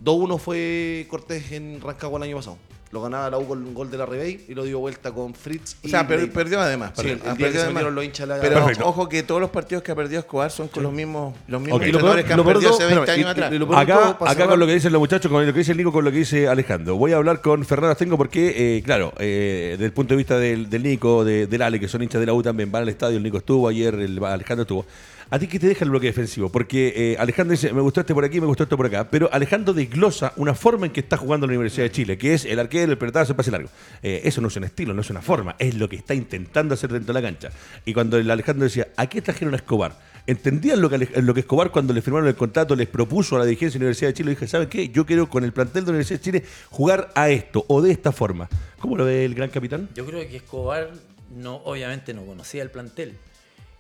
2-1 0.03 0.37
fue 0.37 1.07
Cortés 1.09 1.51
en 1.51 1.81
Rancagua 1.81 2.17
el 2.17 2.23
año 2.23 2.35
pasado. 2.35 2.57
Lo 2.93 3.01
ganaba 3.01 3.27
la 3.27 3.39
U 3.39 3.47
con 3.47 3.57
un 3.65 3.73
gol 3.73 3.89
de 3.89 3.97
la 3.97 4.05
Rebey 4.05 4.45
y 4.47 4.53
lo 4.53 4.65
dio 4.65 4.77
vuelta 4.77 5.11
con 5.11 5.33
Fritz. 5.33 5.77
O 5.83 5.87
sea, 5.87 6.07
perdió 6.07 6.61
además. 6.61 6.91
Sí, 6.95 7.09
el, 7.09 7.21
ah, 7.25 7.33
perdió 7.35 7.63
además. 7.63 7.85
Los 7.85 8.05
hinchas 8.05 8.27
la 8.27 8.39
pero 8.39 8.63
ojo 8.83 9.09
que 9.09 9.23
todos 9.23 9.41
los 9.41 9.49
partidos 9.49 9.81
que 9.81 9.91
ha 9.91 9.95
perdido 9.95 10.19
Escobar 10.19 10.51
son 10.51 10.67
con 10.67 10.83
los 10.83 10.93
mismos, 10.93 11.33
los 11.47 11.59
mismos 11.59 11.77
okay. 11.77 11.89
entrenadores 11.89 12.23
que 12.23 12.33
han 12.33 12.45
perdido 12.45 12.69
hace 12.69 12.85
20 12.85 13.11
años 13.11 13.29
atrás. 13.31 13.51
acá, 13.77 14.17
acá 14.19 14.47
con 14.47 14.59
lo 14.59 14.67
que 14.67 14.75
dicen 14.75 14.91
los 14.91 14.99
muchachos, 14.99 15.31
con 15.31 15.43
lo 15.43 15.51
que 15.51 15.57
dice 15.57 15.71
el 15.71 15.79
Nico, 15.79 15.91
con 15.91 16.05
lo 16.05 16.11
que 16.11 16.17
dice 16.17 16.47
Alejandro. 16.47 16.95
Voy 16.95 17.13
a 17.13 17.15
hablar 17.15 17.41
con 17.41 17.65
Fernando 17.65 17.95
Tengo 17.95 18.15
porque, 18.15 18.77
eh, 18.77 18.83
claro, 18.83 19.11
eh, 19.17 19.69
desde 19.71 19.85
el 19.85 19.93
punto 19.93 20.13
de 20.13 20.17
vista 20.17 20.37
del, 20.37 20.69
del 20.69 20.83
Nico, 20.83 21.25
de, 21.25 21.47
del 21.47 21.63
Ale, 21.63 21.79
que 21.79 21.87
son 21.87 22.03
hinchas 22.03 22.19
de 22.19 22.27
la 22.27 22.33
U 22.33 22.43
también, 22.43 22.71
van 22.71 22.83
al 22.83 22.89
estadio, 22.89 23.17
el 23.17 23.23
Nico 23.23 23.39
estuvo 23.39 23.67
ayer, 23.67 23.95
el 23.95 24.23
Alejandro 24.23 24.61
estuvo. 24.61 24.85
¿A 25.29 25.39
ti 25.39 25.47
qué 25.47 25.59
te 25.59 25.67
deja 25.67 25.83
el 25.83 25.89
bloque 25.89 26.07
defensivo? 26.07 26.49
Porque 26.49 26.93
eh, 26.95 27.15
Alejandro 27.19 27.51
dice, 27.51 27.73
me 27.73 27.81
gustó 27.81 28.01
este 28.01 28.13
por 28.13 28.25
aquí, 28.25 28.39
me 28.39 28.47
gustó 28.47 28.63
esto 28.63 28.77
por 28.77 28.85
acá. 28.85 29.09
Pero 29.09 29.29
Alejandro 29.31 29.73
desglosa 29.73 30.33
una 30.35 30.53
forma 30.53 30.85
en 30.85 30.91
que 30.91 30.99
está 30.99 31.17
jugando 31.17 31.47
la 31.47 31.51
Universidad 31.51 31.85
de 31.85 31.91
Chile, 31.91 32.17
que 32.17 32.33
es 32.33 32.45
el 32.45 32.59
arquero, 32.59 32.91
el 32.91 32.97
pelotazo, 32.97 33.31
el 33.31 33.35
pase 33.35 33.51
largo. 33.51 33.69
Eh, 34.01 34.21
eso 34.25 34.41
no 34.41 34.47
es 34.47 34.55
un 34.55 34.65
estilo, 34.65 34.93
no 34.93 35.01
es 35.01 35.09
una 35.09 35.21
forma, 35.21 35.55
es 35.59 35.75
lo 35.75 35.89
que 35.89 35.95
está 35.95 36.13
intentando 36.13 36.73
hacer 36.73 36.91
dentro 36.91 37.13
de 37.13 37.21
la 37.21 37.27
cancha. 37.27 37.49
Y 37.85 37.93
cuando 37.93 38.17
Alejandro 38.17 38.65
decía, 38.65 38.89
¿a 38.95 39.07
qué 39.07 39.21
trajeron 39.21 39.53
a 39.53 39.57
Escobar? 39.57 39.97
¿Entendían 40.25 40.81
lo 40.81 40.89
que, 40.89 41.39
Escobar 41.39 41.71
cuando 41.71 41.93
le 41.93 42.01
firmaron 42.01 42.29
el 42.29 42.35
contrato 42.35 42.75
les 42.75 42.87
propuso 42.87 43.35
a 43.35 43.39
la 43.39 43.45
dirigencia 43.45 43.77
de 43.77 43.79
la 43.79 43.87
Universidad 43.87 44.09
de 44.09 44.13
Chile? 44.13 44.25
Le 44.27 44.35
dije, 44.35 44.47
¿saben 44.47 44.69
qué? 44.69 44.89
Yo 44.89 45.05
quiero 45.05 45.29
con 45.29 45.43
el 45.43 45.51
plantel 45.51 45.83
de 45.83 45.91
la 45.91 45.97
Universidad 45.97 46.19
de 46.19 46.23
Chile 46.23 46.43
jugar 46.69 47.11
a 47.15 47.29
esto 47.29 47.65
o 47.67 47.81
de 47.81 47.91
esta 47.91 48.11
forma. 48.11 48.47
¿Cómo 48.79 48.95
lo 48.95 49.05
ve 49.05 49.25
el 49.25 49.35
gran 49.35 49.49
capitán? 49.49 49.89
Yo 49.95 50.05
creo 50.05 50.27
que 50.27 50.37
Escobar 50.37 50.91
no, 51.35 51.55
obviamente 51.65 52.13
no 52.13 52.25
conocía 52.25 52.63
el 52.63 52.69
plantel 52.69 53.15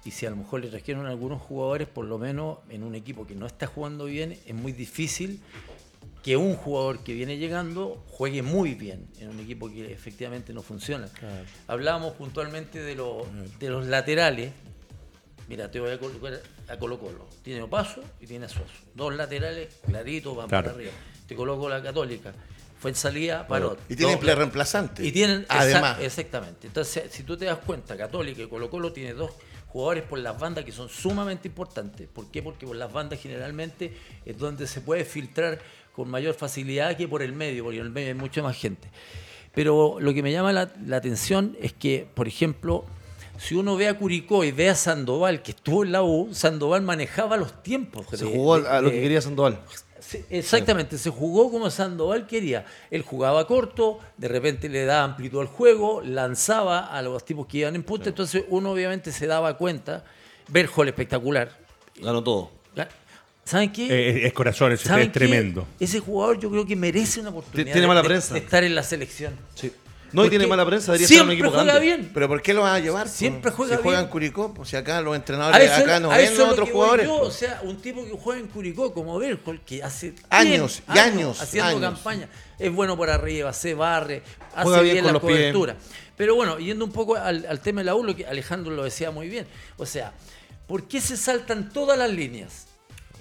y 0.05 0.11
si 0.11 0.25
a 0.25 0.29
lo 0.29 0.35
mejor 0.35 0.61
le 0.61 0.67
trajeron 0.67 1.05
algunos 1.05 1.41
jugadores, 1.41 1.87
por 1.87 2.05
lo 2.05 2.17
menos 2.17 2.57
en 2.69 2.83
un 2.83 2.95
equipo 2.95 3.25
que 3.25 3.35
no 3.35 3.45
está 3.45 3.67
jugando 3.67 4.05
bien, 4.05 4.37
es 4.45 4.53
muy 4.53 4.71
difícil 4.71 5.41
que 6.23 6.37
un 6.37 6.55
jugador 6.55 6.99
que 7.03 7.13
viene 7.13 7.37
llegando 7.37 8.03
juegue 8.09 8.41
muy 8.41 8.75
bien 8.75 9.07
en 9.19 9.29
un 9.29 9.39
equipo 9.39 9.69
que 9.69 9.91
efectivamente 9.91 10.53
no 10.53 10.61
funciona. 10.61 11.09
Hablábamos 11.67 12.13
puntualmente 12.13 12.81
de, 12.81 12.95
de 13.59 13.69
los 13.69 13.85
laterales. 13.87 14.51
Mira, 15.49 15.69
te 15.69 15.81
voy 15.81 15.91
a 15.91 15.99
colocar 15.99 16.41
a 16.69 16.77
Colo 16.77 16.97
Colo. 16.97 17.27
Tiene 17.43 17.61
Opaso 17.61 18.01
y 18.21 18.27
tiene 18.27 18.45
a 18.45 18.49
Dos 18.95 19.13
laterales 19.15 19.75
claritos, 19.85 20.35
van 20.35 20.49
para 20.49 20.71
arriba. 20.71 20.91
Te 21.27 21.35
coloco 21.35 21.67
la 21.67 21.83
Católica. 21.83 22.33
Fue 22.79 22.91
en 22.91 22.95
salida, 22.95 23.47
Parot. 23.47 23.79
Y 23.89 23.95
tienen 23.95 24.19
reemplazante. 24.21 25.05
Y 25.05 25.11
tienen, 25.11 25.45
además. 25.49 25.99
exactamente. 26.01 26.67
Entonces, 26.67 27.11
si 27.11 27.23
tú 27.23 27.37
te 27.37 27.45
das 27.45 27.59
cuenta, 27.59 27.95
Católica 27.97 28.41
y 28.41 28.47
Colo 28.47 28.69
Colo 28.69 28.91
tiene 28.91 29.13
dos 29.13 29.31
jugadores 29.73 30.03
por 30.03 30.19
las 30.19 30.39
bandas 30.39 30.63
que 30.63 30.71
son 30.71 30.87
sumamente 30.87 31.47
importantes. 31.47 32.07
¿Por 32.07 32.27
qué? 32.27 32.43
Porque 32.43 32.67
por 32.67 32.75
las 32.75 32.93
bandas 32.93 33.19
generalmente 33.19 33.91
es 34.23 34.37
donde 34.37 34.67
se 34.67 34.81
puede 34.81 35.03
filtrar 35.03 35.59
con 35.95 36.09
mayor 36.09 36.35
facilidad 36.35 36.95
que 36.95 37.07
por 37.07 37.23
el 37.23 37.33
medio, 37.33 37.63
porque 37.63 37.79
en 37.79 37.87
el 37.87 37.91
medio 37.91 38.09
hay 38.09 38.13
mucha 38.13 38.43
más 38.43 38.55
gente. 38.55 38.87
Pero 39.51 39.97
lo 39.99 40.13
que 40.13 40.21
me 40.21 40.31
llama 40.31 40.53
la, 40.53 40.71
atención 40.95 41.57
es 41.59 41.73
que, 41.73 42.07
por 42.13 42.27
ejemplo, 42.27 42.85
si 43.37 43.55
uno 43.55 43.75
ve 43.75 43.87
a 43.87 43.97
Curicó 43.97 44.43
y 44.43 44.51
ve 44.51 44.69
a 44.69 44.75
Sandoval, 44.75 45.41
que 45.41 45.51
estuvo 45.51 45.83
en 45.83 45.91
la 45.91 46.03
U, 46.03 46.29
Sandoval 46.33 46.83
manejaba 46.83 47.35
los 47.35 47.63
tiempos. 47.63 48.05
Se 48.13 48.25
jugó 48.25 48.53
a 48.53 48.79
lo 48.79 48.91
que 48.91 49.01
quería 49.01 49.21
Sandoval 49.21 49.59
exactamente, 50.29 50.97
se 50.97 51.09
jugó 51.09 51.51
como 51.51 51.69
Sandoval 51.69 52.27
quería. 52.27 52.65
Él 52.91 53.01
jugaba 53.01 53.45
corto, 53.47 53.99
de 54.17 54.27
repente 54.27 54.69
le 54.69 54.85
daba 54.85 55.03
amplitud 55.03 55.41
al 55.41 55.47
juego, 55.47 56.01
lanzaba 56.03 56.87
a 56.87 57.01
los 57.01 57.25
tipos 57.25 57.47
que 57.47 57.59
iban 57.59 57.75
en 57.75 57.83
punta, 57.83 58.09
entonces 58.09 58.43
uno 58.49 58.71
obviamente 58.71 59.11
se 59.11 59.27
daba 59.27 59.57
cuenta. 59.57 60.03
Berjol 60.47 60.89
espectacular. 60.89 61.57
Ganó 62.01 62.23
todo. 62.23 62.51
¿Saben 63.45 63.73
qué? 63.73 63.87
Eh, 63.87 64.25
es 64.25 64.33
corazón, 64.33 64.71
es, 64.71 64.85
es 64.85 65.11
tremendo. 65.11 65.67
Ese 65.79 65.99
jugador 65.99 66.39
yo 66.39 66.49
creo 66.49 66.65
que 66.65 66.75
merece 66.77 67.19
una 67.19 67.29
oportunidad 67.29 67.73
Tiene 67.73 67.87
mala 67.87 68.01
prensa. 68.01 68.33
de 68.33 68.39
estar 68.39 68.63
en 68.63 68.73
la 68.73 68.83
selección. 68.83 69.37
Sí. 69.53 69.71
No, 70.13 70.25
y 70.25 70.29
tiene 70.29 70.47
mala 70.47 70.65
prensa, 70.65 70.91
debería 70.91 71.05
estar 71.05 71.19
en 71.19 71.25
un 71.25 71.31
equipo 71.31 71.51
juega 71.51 71.79
bien. 71.79 72.11
Pero 72.13 72.27
¿por 72.27 72.41
qué 72.41 72.53
lo 72.53 72.61
van 72.61 72.75
a 72.75 72.79
llevar? 72.79 73.09
Siempre 73.09 73.51
juega 73.51 73.71
si 73.71 73.75
bien. 73.77 73.83
juegan 73.83 74.07
Curicó, 74.09 74.53
pues 74.53 74.69
si 74.69 74.75
acá 74.75 75.01
los 75.01 75.15
entrenadores 75.15 75.71
acá 75.71 75.99
no 75.99 76.09
ven 76.09 76.39
otros 76.41 76.69
jugadores. 76.69 77.07
Yo, 77.07 77.15
o 77.15 77.31
sea, 77.31 77.59
un 77.63 77.81
tipo 77.81 78.05
que 78.05 78.11
juega 78.11 78.39
en 78.39 78.47
Curicó 78.47 78.93
como 78.93 79.17
Berjol, 79.17 79.61
que 79.61 79.83
hace 79.83 80.13
años 80.29 80.83
y 80.93 80.97
años, 80.99 81.41
haciendo 81.41 81.81
campaña, 81.81 82.29
es 82.59 82.71
bueno 82.71 82.95
por 82.95 83.09
arriba, 83.09 83.51
se 83.53 83.73
barre, 83.73 84.21
hace 84.55 84.81
bien, 84.83 85.05
la 85.05 85.19
cobertura. 85.19 85.75
Pero 86.15 86.35
bueno, 86.35 86.59
yendo 86.59 86.85
un 86.85 86.91
poco 86.91 87.15
al, 87.15 87.45
al 87.47 87.59
tema 87.59 87.81
de 87.81 87.85
la 87.85 87.95
U, 87.95 88.03
lo 88.03 88.15
que 88.15 88.25
Alejandro 88.25 88.71
lo 88.71 88.83
decía 88.83 89.09
muy 89.09 89.27
bien. 89.29 89.47
O 89.77 89.85
sea, 89.85 90.13
¿por 90.67 90.87
qué 90.87 91.01
se 91.01 91.17
saltan 91.17 91.69
todas 91.69 91.97
las 91.97 92.11
líneas? 92.11 92.67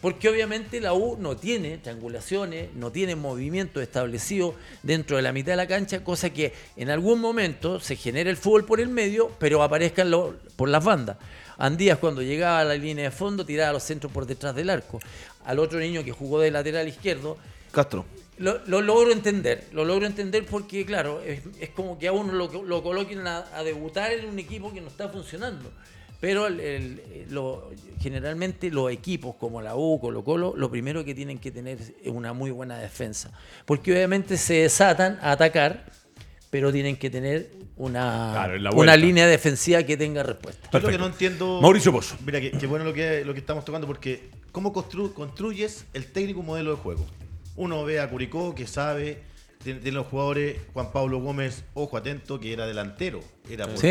Porque 0.02 0.28
obviamente 0.28 0.80
la 0.80 0.94
U 0.94 1.16
no 1.16 1.36
tiene 1.36 1.78
triangulaciones, 1.78 2.74
no 2.74 2.90
tiene 2.90 3.14
movimiento 3.14 3.80
establecido 3.80 4.56
dentro 4.82 5.16
de 5.16 5.22
la 5.22 5.32
mitad 5.32 5.52
de 5.52 5.56
la 5.56 5.68
cancha, 5.68 6.02
cosa 6.02 6.30
que 6.30 6.52
en 6.76 6.90
algún 6.90 7.20
momento 7.20 7.78
se 7.78 7.94
genera 7.94 8.28
el 8.28 8.36
fútbol 8.36 8.66
por 8.66 8.80
el 8.80 8.88
medio, 8.88 9.30
pero 9.38 9.62
aparezcan 9.62 10.10
por 10.56 10.68
las 10.68 10.84
bandas. 10.84 11.18
Andías 11.56 11.98
cuando 11.98 12.20
llegaba 12.20 12.58
a 12.58 12.64
la 12.64 12.74
línea 12.74 13.04
de 13.04 13.10
fondo 13.12 13.46
tiraba 13.46 13.72
los 13.72 13.84
centros 13.84 14.10
por 14.10 14.26
detrás 14.26 14.56
del 14.56 14.70
arco. 14.70 14.98
Al 15.44 15.60
otro 15.60 15.78
niño 15.78 16.02
que 16.02 16.10
jugó 16.10 16.40
de 16.40 16.50
lateral 16.50 16.88
izquierdo. 16.88 17.38
Castro. 17.70 18.04
Lo, 18.38 18.58
logro 18.66 19.12
entender, 19.12 19.68
lo 19.70 19.84
logro 19.84 20.04
entender 20.06 20.44
porque, 20.44 20.84
claro, 20.84 21.22
es, 21.22 21.70
como 21.76 21.96
que 21.96 22.08
a 22.08 22.12
uno 22.12 22.32
lo, 22.32 22.82
coloquen 22.82 23.24
a 23.24 23.62
debutar 23.62 24.10
en 24.10 24.28
un 24.28 24.38
equipo 24.40 24.72
que 24.72 24.80
no 24.80 24.88
está 24.88 25.08
funcionando. 25.08 25.70
Pero 26.22 26.46
generalmente 28.00 28.70
los 28.70 28.92
equipos 28.92 29.34
como 29.34 29.60
la 29.60 29.74
U, 29.74 29.98
Colo 30.00 30.22
Colo, 30.22 30.54
lo 30.56 30.70
primero 30.70 31.04
que 31.04 31.16
tienen 31.16 31.40
que 31.40 31.50
tener 31.50 31.78
es 31.80 32.12
una 32.12 32.32
muy 32.32 32.52
buena 32.52 32.78
defensa. 32.78 33.32
Porque 33.64 33.90
obviamente 33.90 34.36
se 34.36 34.54
desatan 34.54 35.18
a 35.20 35.32
atacar, 35.32 35.84
pero 36.48 36.70
tienen 36.70 36.96
que 36.96 37.10
tener 37.10 37.50
una, 37.76 38.48
una 38.72 38.96
línea 38.96 39.26
defensiva 39.26 39.82
que 39.82 39.96
tenga 39.96 40.22
respuesta. 40.22 40.68
Yo 40.72 40.78
lo 40.78 40.88
que 40.90 40.98
no 40.98 41.06
entiendo. 41.06 41.60
Mauricio 41.60 41.90
Pozo. 41.90 42.14
Mira, 42.24 42.40
qué 42.40 42.68
bueno 42.68 42.84
lo 42.84 42.94
que, 42.94 43.24
lo 43.24 43.34
que 43.34 43.40
estamos 43.40 43.64
tocando, 43.64 43.88
porque 43.88 44.30
¿cómo 44.52 44.72
construyes 44.72 45.86
el 45.92 46.06
técnico 46.06 46.44
modelo 46.44 46.70
de 46.70 46.76
juego? 46.76 47.04
Uno 47.56 47.84
ve 47.84 47.98
a 47.98 48.08
Curicó 48.08 48.54
que 48.54 48.68
sabe 48.68 49.24
tiene, 49.62 49.92
los 49.92 50.06
jugadores 50.06 50.58
Juan 50.72 50.92
Pablo 50.92 51.18
Gómez, 51.20 51.64
ojo 51.74 51.96
atento, 51.96 52.38
que 52.38 52.52
era 52.52 52.66
delantero, 52.66 53.20
era 53.48 53.66
por, 53.66 53.84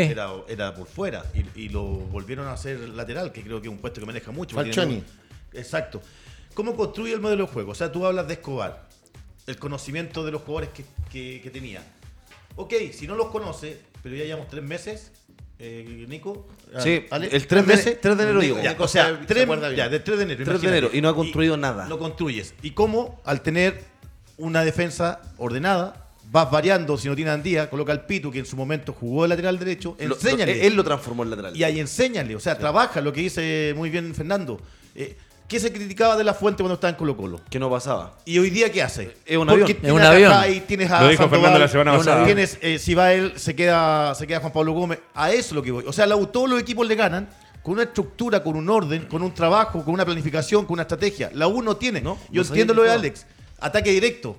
era, 0.48 0.74
por 0.74 0.86
fuera, 0.86 1.24
y, 1.54 1.68
lo 1.68 1.82
volvieron 1.82 2.46
a 2.46 2.52
hacer 2.52 2.78
lateral, 2.80 3.32
que 3.32 3.42
creo 3.42 3.60
que 3.60 3.68
es 3.68 3.72
un 3.72 3.78
puesto 3.78 4.00
que 4.00 4.06
maneja 4.06 4.30
mucho. 4.30 4.56
Falchoni. 4.56 5.02
Exacto. 5.52 6.00
¿Cómo 6.54 6.76
construye 6.76 7.14
el 7.14 7.20
modelo 7.20 7.46
de 7.46 7.52
juego? 7.52 7.72
O 7.72 7.74
sea, 7.74 7.90
tú 7.90 8.06
hablas 8.06 8.28
de 8.28 8.34
Escobar, 8.34 8.88
el 9.46 9.56
conocimiento 9.58 10.24
de 10.24 10.32
los 10.32 10.42
jugadores 10.42 10.70
que, 11.10 11.40
que 11.40 11.50
tenía. 11.50 11.82
Ok, 12.56 12.74
si 12.92 13.06
no 13.06 13.14
los 13.14 13.28
conoce, 13.28 13.80
pero 14.02 14.14
ya 14.14 14.24
llevamos 14.24 14.48
tres 14.48 14.62
meses, 14.62 15.12
eh, 15.64 16.06
Nico. 16.08 16.48
Sí, 16.80 17.04
el 17.12 17.46
3 17.46 17.66
de, 17.66 17.94
3 17.94 18.16
de 18.16 18.22
enero 18.24 18.40
digo. 18.40 18.58
o 18.78 18.88
sea, 18.88 19.20
3, 19.24 19.46
ya, 19.76 19.88
del 19.88 20.02
3 20.02 20.18
de 20.18 20.24
enero. 20.24 20.44
3 20.44 20.60
de 20.60 20.68
enero 20.68 20.90
y 20.92 21.00
no 21.00 21.08
ha 21.08 21.14
construido 21.14 21.56
nada. 21.56 21.88
Lo 21.88 22.00
construyes. 22.00 22.54
¿Y 22.62 22.72
cómo? 22.72 23.20
Al 23.24 23.42
tener 23.42 23.91
una 24.38 24.64
defensa 24.64 25.20
ordenada, 25.36 26.08
vas 26.30 26.50
variando, 26.50 26.96
si 26.96 27.08
no 27.08 27.14
tiene 27.14 27.30
Andía, 27.30 27.68
coloca 27.68 27.92
al 27.92 28.06
Pitu, 28.06 28.30
que 28.30 28.38
en 28.38 28.46
su 28.46 28.56
momento 28.56 28.92
jugó 28.92 29.24
el 29.24 29.30
lateral 29.30 29.58
derecho, 29.58 29.96
enséñale. 29.98 30.66
él 30.66 30.74
lo 30.74 30.82
transformó 30.82 31.22
en 31.22 31.30
lateral. 31.30 31.56
Y 31.56 31.64
ahí 31.64 31.78
enséñale, 31.78 32.34
o 32.34 32.40
sea, 32.40 32.58
trabaja 32.58 33.00
lo 33.00 33.12
que 33.12 33.20
dice 33.20 33.74
muy 33.76 33.90
bien 33.90 34.14
Fernando. 34.14 34.60
Eh, 34.94 35.16
¿Qué 35.52 35.60
se 35.60 35.70
criticaba 35.70 36.16
de 36.16 36.24
la 36.24 36.32
fuente 36.32 36.62
cuando 36.62 36.76
estaba 36.76 36.88
en 36.88 36.96
Colo 36.96 37.14
Colo? 37.14 37.40
Que 37.50 37.58
no 37.58 37.68
pasaba. 37.68 38.16
¿Y 38.24 38.38
hoy 38.38 38.48
día 38.48 38.72
qué 38.72 38.82
hace? 38.82 39.14
Es 39.26 39.36
un 39.36 39.50
avión. 39.50 39.68
Es 39.82 39.92
un 39.92 40.00
avión. 40.00 40.32
tienes 40.66 40.90
a 40.90 41.02
lo 41.02 41.08
dijo 41.10 41.28
Fernando 41.28 41.58
la 41.58 41.68
semana 41.68 41.94
pasada. 41.94 42.24
Tienes, 42.24 42.56
eh, 42.62 42.78
si 42.78 42.94
va 42.94 43.12
él, 43.12 43.34
se 43.36 43.54
queda, 43.54 44.14
se 44.14 44.26
queda 44.26 44.40
Juan 44.40 44.52
Pablo 44.52 44.72
Gómez. 44.72 45.00
A 45.12 45.30
eso 45.30 45.48
es 45.48 45.52
lo 45.52 45.62
que 45.62 45.70
voy. 45.70 45.84
O 45.86 45.92
sea, 45.92 46.06
todos 46.32 46.48
los 46.48 46.58
equipos 46.58 46.88
le 46.88 46.94
ganan 46.94 47.28
con 47.62 47.74
una 47.74 47.82
estructura, 47.82 48.42
con 48.42 48.56
un 48.56 48.70
orden, 48.70 49.04
con 49.04 49.22
un 49.22 49.34
trabajo, 49.34 49.84
con 49.84 49.92
una 49.92 50.06
planificación, 50.06 50.64
con 50.64 50.72
una 50.74 50.82
estrategia. 50.82 51.30
La 51.34 51.46
U 51.48 51.60
no 51.60 51.76
tiene. 51.76 52.00
¿No? 52.00 52.18
Yo 52.30 52.40
entiendo 52.40 52.72
lo 52.72 52.82
de 52.82 52.90
Alex. 52.92 53.26
Ataque 53.62 53.90
directo. 53.90 54.36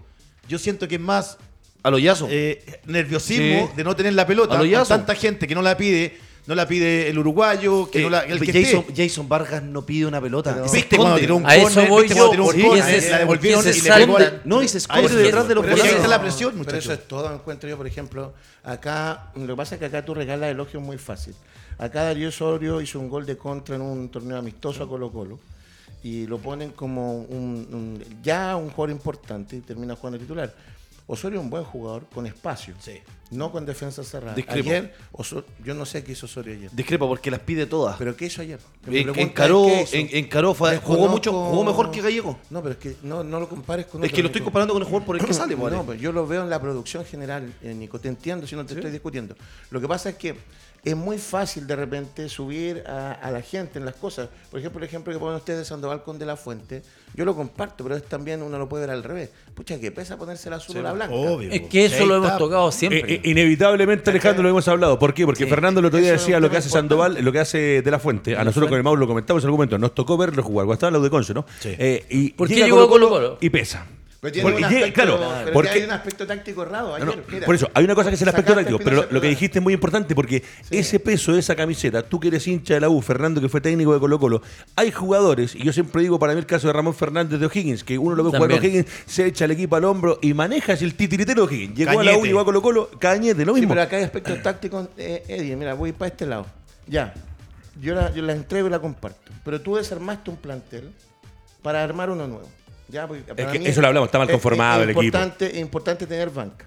Yo 0.47 0.57
siento 0.57 0.87
que 0.87 0.95
es 0.95 1.01
más... 1.01 1.37
A 1.81 1.89
lo 1.89 1.97
eh, 1.97 2.79
nerviosismo 2.85 3.73
de 3.75 3.83
no 3.83 3.93
tener 3.93 4.13
la 4.13 4.25
pelota. 4.25 4.57
A 4.57 4.85
tanta 4.85 5.15
gente 5.15 5.47
que 5.47 5.53
no 5.53 5.61
la 5.61 5.75
pide 5.75 6.17
no 6.45 6.55
la 6.55 6.67
pide 6.67 7.09
el 7.09 7.17
uruguayo, 7.17 7.89
que 7.89 8.01
no 8.01 8.09
la, 8.09 8.21
el 8.21 8.39
que 8.39 8.51
Jason, 8.51 8.85
Jason, 8.95 9.29
Vargas 9.29 9.63
no 9.63 9.85
pide 9.85 10.05
una 10.05 10.19
pelota. 10.19 10.61
¿Viste 10.71 10.97
cuando 10.97 11.17
tiró 11.17 11.37
un 11.37 11.45
a 11.45 11.55
eso 11.55 11.85
voy 11.87 12.07
yo, 12.09 12.29
tiró 12.31 12.45
un 12.45 12.61
corner, 12.61 13.11
la 13.11 13.17
devolvieron 13.19 13.63
y 13.65 13.81
le 13.81 13.81
pegó 13.81 14.17
No, 14.43 14.61
y 14.61 14.67
se 14.67 14.79
esconde 14.79 15.15
detrás 15.15 15.47
de 15.47 15.55
los 15.55 15.65
Pero 15.65 15.83
ahí 15.83 15.89
está 15.89 16.07
la 16.07 16.21
presión, 16.21 16.57
muchachos. 16.57 16.83
Pero 16.83 16.93
eso 16.93 17.01
es 17.01 17.07
todo, 17.07 17.33
encuentro 17.33 17.69
yo, 17.69 17.77
por 17.77 17.87
ejemplo, 17.87 18.33
acá, 18.63 19.31
lo 19.35 19.47
que 19.47 19.55
pasa 19.55 19.75
es 19.75 19.79
que 19.79 19.85
acá 19.85 20.03
tú 20.03 20.13
regalas 20.13 20.51
elogios 20.51 20.83
muy 20.83 20.97
fácil. 20.97 21.33
Acá 21.77 22.03
Darío 22.03 22.29
Osorio 22.29 22.81
hizo 22.81 22.99
un 22.99 23.09
gol 23.09 23.25
de 23.25 23.37
contra 23.37 23.75
en 23.75 23.81
un 23.81 24.09
torneo 24.09 24.37
amistoso 24.37 24.83
a 24.83 24.87
Colo 24.87 25.11
Colo 25.11 25.39
y 26.03 26.27
lo 26.27 26.37
ponen 26.37 26.71
como 26.71 27.21
un, 27.21 28.03
ya 28.21 28.55
un 28.55 28.69
jugador 28.69 28.91
importante 28.91 29.55
y 29.55 29.61
termina 29.61 29.95
jugando 29.95 30.19
titular. 30.19 30.53
Osorio 31.05 31.39
es 31.39 31.43
un 31.43 31.49
buen 31.49 31.63
jugador 31.63 32.05
con 32.13 32.25
espacio. 32.25 32.75
Sí. 32.79 32.93
No 33.29 33.51
con 33.51 33.65
defensa 33.65 34.03
cerrada. 34.03 34.35
Discrepo. 34.35 34.69
Ayer, 34.69 34.93
yo 35.63 35.73
no 35.73 35.85
sé 35.85 36.03
qué 36.03 36.13
hizo 36.13 36.27
Osorio 36.27 36.53
ayer. 36.53 36.69
Discrepo 36.71 37.07
porque 37.07 37.29
las 37.29 37.41
pide 37.41 37.65
todas. 37.65 37.97
¿Pero 37.97 38.15
qué 38.15 38.25
hizo 38.25 38.41
ayer? 38.41 38.59
encaró, 38.87 39.67
encaró 39.91 40.53
jugó 40.53 41.09
mucho, 41.09 41.31
jugó 41.31 41.63
mejor 41.63 41.91
que 41.91 42.01
Gallego. 42.01 42.37
No, 42.49 42.61
pero 42.61 42.73
es 42.73 42.79
que 42.79 42.95
no, 43.03 43.23
no 43.23 43.39
lo 43.39 43.49
compares 43.49 43.87
con 43.87 44.03
Es 44.03 44.13
que 44.13 44.21
lo 44.21 44.27
estoy 44.27 44.41
comparando 44.41 44.73
con 44.73 44.81
el 44.81 44.87
jugador 44.87 45.05
por 45.05 45.15
el 45.17 45.25
que 45.25 45.33
sale, 45.33 45.55
No, 45.55 45.85
pero 45.85 45.95
yo 45.95 46.11
lo 46.11 46.25
veo 46.25 46.43
en 46.43 46.49
la 46.49 46.61
producción 46.61 47.03
general, 47.03 47.53
eh, 47.61 47.73
Nico. 47.73 47.99
Te 47.99 48.07
entiendo 48.07 48.47
si 48.47 48.55
no 48.55 48.65
te 48.65 48.73
estoy 48.73 48.91
discutiendo. 48.91 49.35
Lo 49.71 49.81
que 49.81 49.87
pasa 49.87 50.09
es 50.09 50.15
que 50.15 50.35
es 50.83 50.97
muy 50.97 51.17
fácil 51.17 51.65
de 51.65 51.77
repente 51.77 52.27
subir 52.27 52.83
a, 52.85 53.31
la 53.31 53.41
gente 53.41 53.79
en 53.79 53.85
las 53.85 53.95
cosas. 53.95 54.27
Por 54.51 54.59
ejemplo, 54.59 54.79
el 54.79 54.85
ejemplo 54.85 55.13
que 55.13 55.19
ponen 55.19 55.37
ustedes 55.37 55.59
de 55.59 55.65
Sandoval 55.65 56.03
con 56.03 56.19
De 56.19 56.25
La 56.25 56.35
Fuente, 56.35 56.81
yo 57.15 57.23
lo 57.23 57.35
comparto, 57.35 57.83
pero 57.85 57.95
es 57.95 58.03
también 58.03 58.41
uno 58.41 58.57
lo 58.57 58.67
puede 58.67 58.85
ver 58.85 58.95
al 58.95 59.03
revés. 59.03 59.29
Pucha, 59.55 59.79
que 59.79 59.91
pesa 59.91 60.17
ponerse 60.17 60.49
la 60.49 60.57
azul 60.57 60.77
o 60.77 60.81
la 60.81 60.91
blanca. 60.91 61.15
es 61.51 61.61
que 61.69 61.85
eso 61.85 62.05
lo 62.05 62.15
hemos 62.15 62.37
tocado 62.37 62.69
siempre. 62.71 62.99
Eh, 62.99 63.15
eh, 63.15 63.29
inevitablemente, 63.29 64.09
Alejandro, 64.09 64.43
lo 64.43 64.49
hemos 64.49 64.67
hablado. 64.67 64.99
¿Por 64.99 65.13
qué? 65.13 65.25
Porque 65.25 65.47
Fernando 65.47 65.79
el 65.79 65.85
otro 65.85 65.99
día 65.99 66.11
decía 66.11 66.41
lo 66.41 66.49
que 66.49 66.57
hace 66.57 66.69
Sandoval, 66.69 67.17
lo 67.23 67.31
que 67.31 67.39
hace 67.39 67.81
De 67.81 67.91
La 67.91 67.99
Fuente. 67.99 68.35
A 68.35 68.43
nosotros 68.43 68.69
con 68.69 68.77
el 68.77 68.83
Mauro 68.83 68.99
lo 68.99 69.07
comentamos 69.07 69.41
en 69.43 69.47
algún 69.47 69.59
momento. 69.59 69.77
Nos 69.77 69.95
tocó 69.95 70.17
verlo 70.17 70.43
jugar 70.43 70.65
cuando 70.65 70.73
estaba 70.73 70.89
en 70.89 70.93
la 70.95 70.99
de 70.99 71.09
Conce, 71.09 71.33
¿no? 71.33 71.45
Eh, 71.63 72.05
y 72.09 72.31
¿Por 72.31 72.49
qué 72.49 72.55
llegó 72.55 72.81
a 72.81 72.89
Colo 72.89 73.09
Colo? 73.09 73.37
Y 73.39 73.49
pesa. 73.49 73.85
Pero 74.23 74.31
tiene 74.31 74.49
porque, 74.49 74.65
un 74.65 74.73
aspecto, 74.73 74.93
claro, 74.93 75.51
porque, 75.51 75.69
hay 75.71 75.83
un 75.83 75.91
aspecto 75.91 76.25
táctico 76.25 76.63
errado. 76.63 76.95
Ayer, 76.95 77.43
por 77.43 77.55
eso, 77.55 77.69
hay 77.73 77.83
una 77.83 77.93
cosa 77.93 78.07
que 78.07 78.15
es 78.15 78.21
el 78.21 78.29
aspecto 78.29 78.55
táctico, 78.55 78.79
pero 78.79 79.05
lo, 79.11 79.19
que 79.19 79.27
dijiste 79.27 79.59
es 79.59 79.63
muy 79.63 79.73
importante 79.73 80.15
porque 80.15 80.41
ese 80.71 80.97
peso 80.97 81.33
de 81.33 81.39
esa 81.39 81.57
camiseta, 81.57 82.03
tú 82.03 82.21
que 82.21 82.29
eres 82.29 82.47
hincha 82.47 82.75
de 82.75 82.79
la 82.79 82.87
U, 82.87 83.01
Fernando 83.01 83.41
que 83.41 83.49
fue 83.49 83.59
técnico 83.59 83.93
de 83.93 83.99
Colo 83.99 84.17
Colo, 84.19 84.41
hay 84.77 84.91
jugadores, 84.91 85.55
y 85.55 85.63
yo 85.65 85.73
siempre 85.73 86.03
digo 86.03 86.19
para 86.19 86.31
mí 86.31 86.39
el 86.39 86.45
caso 86.45 86.67
de 86.67 86.73
Ramón 86.73 86.93
Fernández 86.93 87.37
de 87.37 87.47
O'Higgins, 87.47 87.83
que 87.83 87.97
uno 87.97 88.15
lo 88.15 88.23
ve 88.23 88.29
jugar 88.29 88.49
a 88.53 88.55
O'Higgins, 88.55 88.85
se 89.05 89.25
echa 89.25 89.43
el 89.43 89.51
equipo 89.51 89.75
al 89.75 89.83
hombro 89.83 90.19
y 90.21 90.33
manejas 90.33 90.81
el 90.81 90.95
titiritero 90.95 91.45
de 91.45 91.53
O'Higgins. 91.53 91.75
Llegó 91.75 91.99
a 91.99 92.03
la 92.05 92.17
U, 92.17 92.23
llegó 92.23 92.39
a 92.39 92.45
Colo 92.45 92.61
Colo, 92.61 92.91
Cañete, 92.97 93.43
lo 93.43 93.53
mismo. 93.53 93.67
pero 93.71 93.81
acá 93.81 93.97
hay 93.97 94.03
aspectos 94.03 94.41
tácticos, 94.41 94.87
eh, 94.97 95.25
Eddie, 95.27 95.57
mira, 95.57 95.73
voy 95.73 95.91
para 95.91 96.07
este 96.07 96.25
lado. 96.25 96.45
Ya, 96.87 97.13
yo 97.81 97.93
la, 97.93 98.09
yo 98.13 98.21
la 98.21 98.31
entrego 98.31 98.69
y 98.69 98.71
la 98.71 98.79
comparto. 98.79 99.33
Pero 99.43 99.59
tú 99.59 99.75
desarmaste 99.75 100.29
un 100.29 100.37
plantel 100.37 100.93
para 101.61 101.83
armar 101.83 102.09
uno 102.09 102.25
nuevo 102.25 102.47
eso 102.89 103.81
lo 103.81 103.87
hablamos, 103.87 104.07
está 104.07 104.19
mal 104.19 104.29
conformado 104.29 104.83
el 104.83 104.91
equipo. 104.91 105.17
Es 105.17 105.57
importante 105.57 106.07
tener 106.07 106.29
banca. 106.29 106.65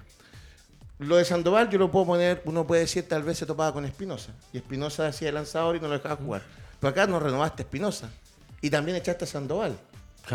Lo 0.99 1.17
de 1.17 1.25
Sandoval 1.25 1.69
yo 1.69 1.77
lo 1.77 1.91
puedo 1.91 2.07
poner, 2.07 2.41
uno 2.45 2.65
puede 2.65 2.81
decir 2.81 3.07
tal 3.07 3.21
vez 3.21 3.37
se 3.37 3.45
topaba 3.45 3.71
con 3.71 3.85
Espinosa. 3.85 4.31
Y 4.51 4.57
Espinosa 4.57 5.07
hacía 5.07 5.29
el 5.29 5.35
lanzador 5.35 5.75
y 5.75 5.79
no 5.79 5.87
lo 5.87 5.93
dejaba 5.93 6.15
jugar. 6.15 6.41
Pero 6.79 6.91
acá 6.91 7.05
no 7.05 7.19
renovaste 7.19 7.63
Espinosa. 7.63 8.09
Y 8.61 8.69
también 8.69 8.97
echaste 8.97 9.25
a 9.25 9.27
Sandoval. 9.27 9.77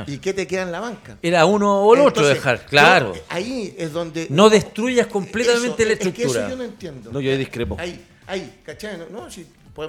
¿Y 0.07 0.19
qué 0.19 0.33
te 0.33 0.47
queda 0.47 0.63
en 0.63 0.73
la 0.73 0.81
banca? 0.81 1.19
Era 1.21 1.45
uno 1.45 1.83
o 1.83 1.95
el 1.95 2.01
otro 2.01 2.27
dejar, 2.27 2.65
claro. 2.67 3.13
ahí 3.29 3.75
es 3.77 3.93
donde. 3.93 4.27
No 4.31 4.49
destruyas 4.49 5.07
completamente 5.07 5.85
la 5.85 5.93
estructura. 5.93 6.29
Es 6.29 6.35
que 6.35 6.41
eso 6.41 6.49
yo 6.49 6.57
no 6.57 6.65
entiendo. 6.65 7.13
No, 7.13 7.21
yo 7.21 7.37
discrepo. 7.37 7.77
Ahí, 7.79 8.03
ahí, 8.27 8.61
¿cachai? 8.65 8.99
No, 9.11 9.31
si, 9.31 9.47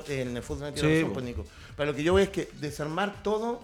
en 0.10 0.36
el 0.36 0.44
fútbol 0.44 0.70
no 0.70 0.74
tiene 0.74 0.96
razón, 0.96 1.14
pues, 1.14 1.26
Nico. 1.26 1.46
Pero 1.78 1.92
lo 1.92 1.96
que 1.96 2.04
yo 2.04 2.14
veo 2.14 2.24
es 2.24 2.32
que 2.32 2.50
desarmar 2.60 3.24
todo 3.24 3.62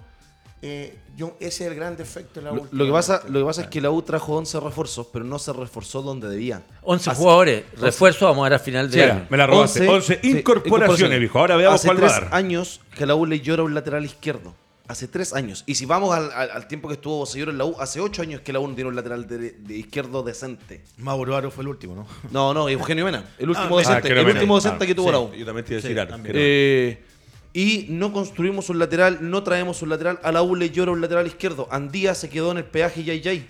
eh, 0.62 0.98
ese 1.40 1.66
es 1.66 1.72
el 1.72 1.76
gran 1.76 1.96
defecto 1.96 2.40
de 2.40 2.46
la 2.46 2.54
U. 2.54 2.68
Lo, 2.72 2.86
que 2.86 2.92
pasa, 2.92 3.24
lo 3.28 3.40
que 3.40 3.46
pasa 3.46 3.62
es 3.64 3.68
que 3.68 3.82
la 3.82 3.92
U 3.92 4.02
trajo 4.02 4.36
11 4.36 4.60
refuerzos, 4.60 5.08
pero 5.12 5.26
no 5.26 5.40
se 5.40 5.54
reforzó 5.54 6.02
donde 6.02 6.30
debía. 6.30 6.64
11 6.84 7.16
jugadores, 7.16 7.64
refuerzo, 7.78 8.26
vamos 8.26 8.42
a 8.42 8.50
ver 8.50 8.54
a 8.54 8.60
final 8.60 8.90
de 8.90 9.04
año. 9.04 9.28
Me 9.30 9.38
la 9.38 9.48
robaste. 9.48 9.88
11, 9.88 10.20
incorporaciones, 10.24 11.20
viejo. 11.20 11.40
Ahora 11.40 11.56
veamos 11.56 11.84
Hace 11.84 11.96
tres 11.96 12.14
años 12.32 12.82
que 12.96 13.06
la 13.06 13.16
U 13.16 13.26
le 13.26 13.40
llora 13.40 13.64
un 13.64 13.74
lateral 13.74 14.06
izquierdo. 14.06 14.54
Hace 14.88 15.08
tres 15.08 15.34
años. 15.34 15.64
Y 15.68 15.76
si 15.76 15.86
vamos 15.86 16.18
al, 16.18 16.68
tiempo 16.68 16.88
que 16.88 16.96
estuvo 16.96 17.24
Señor 17.26 17.50
en 17.50 17.60
la 17.60 17.66
U, 17.66 17.76
hace 17.80 18.00
ocho 18.00 18.24
años 18.24 18.42
que 18.42 18.52
la 18.52 18.60
U 18.60 18.68
no 18.68 18.74
tiene 18.74 18.90
un 18.90 18.96
lateral 18.96 19.28
de, 19.28 19.76
izquierdo 19.76 20.24
decente. 20.24 20.82
Mauro 20.98 21.36
Aro 21.36 21.52
fue 21.52 21.62
el 21.62 21.68
último, 21.68 21.94
¿no? 21.96 22.08
No, 22.32 22.54
no, 22.56 22.68
Eugenio 22.68 23.06
Mena. 23.06 23.24
El 23.38 23.50
último 23.50 23.78
ah, 23.78 23.80
decente, 23.82 24.12
el 24.12 24.26
último 24.26 24.56
decente 24.56 24.88
que 24.88 24.96
tuvo 24.96 25.12
la 25.12 25.20
U. 25.20 25.32
Yo 25.34 25.46
también 25.46 25.64
te 25.64 25.74
iba 25.74 25.80
a 25.80 25.82
decir 25.84 26.00
algo. 26.00 26.18
Eh, 26.26 27.04
y 27.54 27.88
no 27.90 28.14
construimos 28.14 28.70
un 28.70 28.80
lateral, 28.80 29.18
no 29.22 29.44
traemos 29.44 29.82
un 29.82 29.90
lateral. 29.90 30.20
A 30.24 30.32
la 30.32 30.44
U 30.44 30.56
le 30.56 30.70
llora 30.70 30.92
un 30.92 31.02
lateral 31.02 31.28
izquierdo. 31.28 31.68
Andía 31.72 32.14
se 32.14 32.30
quedó 32.30 32.52
en 32.52 32.58
el 32.58 32.66
peaje 32.66 33.04
Yay 33.04 33.22
Yay. 33.22 33.50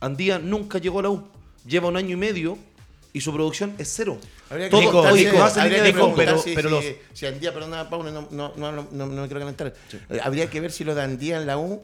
Andía 0.00 0.38
nunca 0.38 0.78
llegó 0.78 1.00
a 1.00 1.02
la 1.02 1.10
U. 1.10 1.26
Lleva 1.66 1.88
un 1.88 1.96
año 1.96 2.10
y 2.10 2.16
medio 2.16 2.58
y 3.12 3.20
su 3.20 3.32
producción 3.32 3.74
es 3.78 3.92
cero. 3.94 4.18
Habría 4.50 4.68
que 4.68 4.70
Todo, 4.70 5.02
pero, 6.14 6.38
si, 6.38 6.54
pero 6.54 6.70
los... 6.70 6.84
si, 7.12 7.26
Andía, 7.26 7.52
perdón, 7.52 7.88
Paulo, 7.88 8.10
no, 8.10 8.28
no, 8.30 8.52
no, 8.56 8.72
no, 8.72 8.86
no 8.90 9.06
me 9.06 9.26
quiero 9.26 9.40
calentar. 9.40 9.74
Eh, 10.10 10.20
habría 10.22 10.48
que 10.50 10.60
ver 10.60 10.70
si 10.70 10.84
lo 10.84 10.94
de 10.94 11.02
Andía 11.02 11.38
en 11.38 11.46
la 11.46 11.58
U 11.58 11.82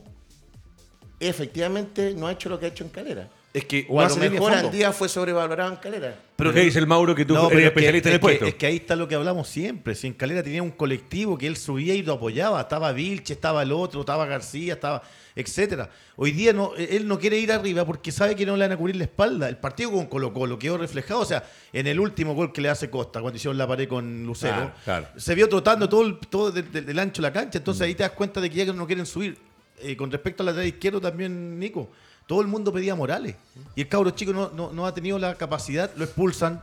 efectivamente 1.19 2.15
no 2.17 2.27
ha 2.27 2.33
hecho 2.33 2.49
lo 2.49 2.59
que 2.59 2.67
ha 2.67 2.69
hecho 2.69 2.85
en 2.85 2.91
Calera. 2.91 3.29
Es 3.53 3.65
que 3.65 3.85
o 3.89 4.01
a 4.01 4.09
lo 4.09 4.17
mejor 4.17 4.53
Andía 4.53 4.93
fue 4.93 5.09
sobrevalorado 5.09 5.73
en 5.73 5.77
Calera. 5.79 6.15
Pero 6.37 6.53
¿qué 6.53 6.61
dice 6.61 6.79
el 6.79 6.87
Mauro 6.87 7.15
que 7.17 7.25
tú 7.25 7.37
eres 7.51 7.67
especialista 7.67 8.09
en 8.09 8.15
el 8.15 8.21
puesto? 8.21 8.47
es 8.47 8.55
que 8.55 8.67
ahí 8.67 8.77
está 8.77 8.95
lo 8.95 9.09
que 9.09 9.17
hablamos 9.17 9.49
siempre. 9.49 9.97
Si 9.97 10.07
en 10.07 10.15
Calera 10.15 10.43
tenía 10.43 10.63
un 10.63 10.71
colectivo 10.71 11.37
que 11.37 11.49
él 11.49 11.57
subía 11.57 11.95
y 11.95 12.03
lo 12.03 12.15
apoyaba. 12.15 12.61
Estaba 12.61 12.93
Vilche, 12.93 13.35
estaba 13.35 13.63
el 13.63 13.73
otro, 13.73 14.01
estaba 14.01 14.25
García, 14.25 14.75
estaba 14.75 15.03
etcétera. 15.35 15.91
Hoy 16.17 16.31
día 16.31 16.53
no, 16.53 16.75
él 16.77 17.09
no 17.09 17.19
quiere 17.19 17.39
ir 17.39 17.51
arriba 17.51 17.85
porque 17.85 18.13
sabe 18.13 18.37
que 18.37 18.47
no 18.47 18.57
le 18.57 18.65
van 18.65 18.73
a 18.73 18.77
cubrir 18.77 18.95
la 18.97 19.05
espalda. 19.05 19.49
El 19.49 19.57
partido 19.57 19.91
con 19.91 20.07
Colo 20.07 20.33
Colo 20.33 20.57
quedó 20.57 20.79
reflejado. 20.79 21.21
O 21.21 21.25
sea, 21.25 21.45
en 21.73 21.89
el 21.89 21.99
último 21.99 22.35
gol 22.35 22.53
que 22.53 22.61
le 22.61 22.69
hace 22.69 22.89
Costa, 22.89 23.21
cuando 23.21 23.37
hicieron 23.37 23.59
la 23.59 23.67
pared 23.67 23.89
con 23.89 24.25
Lucero, 24.25 24.73
se 25.17 25.35
vio 25.35 25.49
trotando 25.49 25.89
todo, 25.89 26.07
el, 26.07 26.19
todo 26.19 26.53
del, 26.53 26.99
ancho 27.01 27.21
de 27.21 27.29
la 27.29 27.33
cancha. 27.33 27.59
Entonces 27.59 27.83
ahí 27.83 27.95
te 27.97 28.05
das 28.05 28.13
cuenta 28.13 28.41
de 28.41 28.49
que 28.49 28.65
ya 28.65 28.73
no 28.73 28.87
quieren 28.87 29.07
subir. 29.07 29.37
Eh, 29.83 29.97
con 29.97 30.11
respecto 30.11 30.43
al 30.43 30.49
lateral 30.49 30.69
izquierdo 30.69 31.01
también, 31.01 31.59
Nico 31.59 31.91
todo 32.31 32.43
el 32.43 32.47
mundo 32.47 32.73
pedía 32.73 32.95
Morales. 32.95 33.35
Y 33.75 33.81
el 33.81 33.89
cabro 33.89 34.13
chico 34.13 34.33
no, 34.33 34.87
ha 34.87 34.95
tenido 34.95 35.19
la 35.19 35.35
capacidad, 35.35 35.91
lo 35.97 36.05
expulsan, 36.05 36.63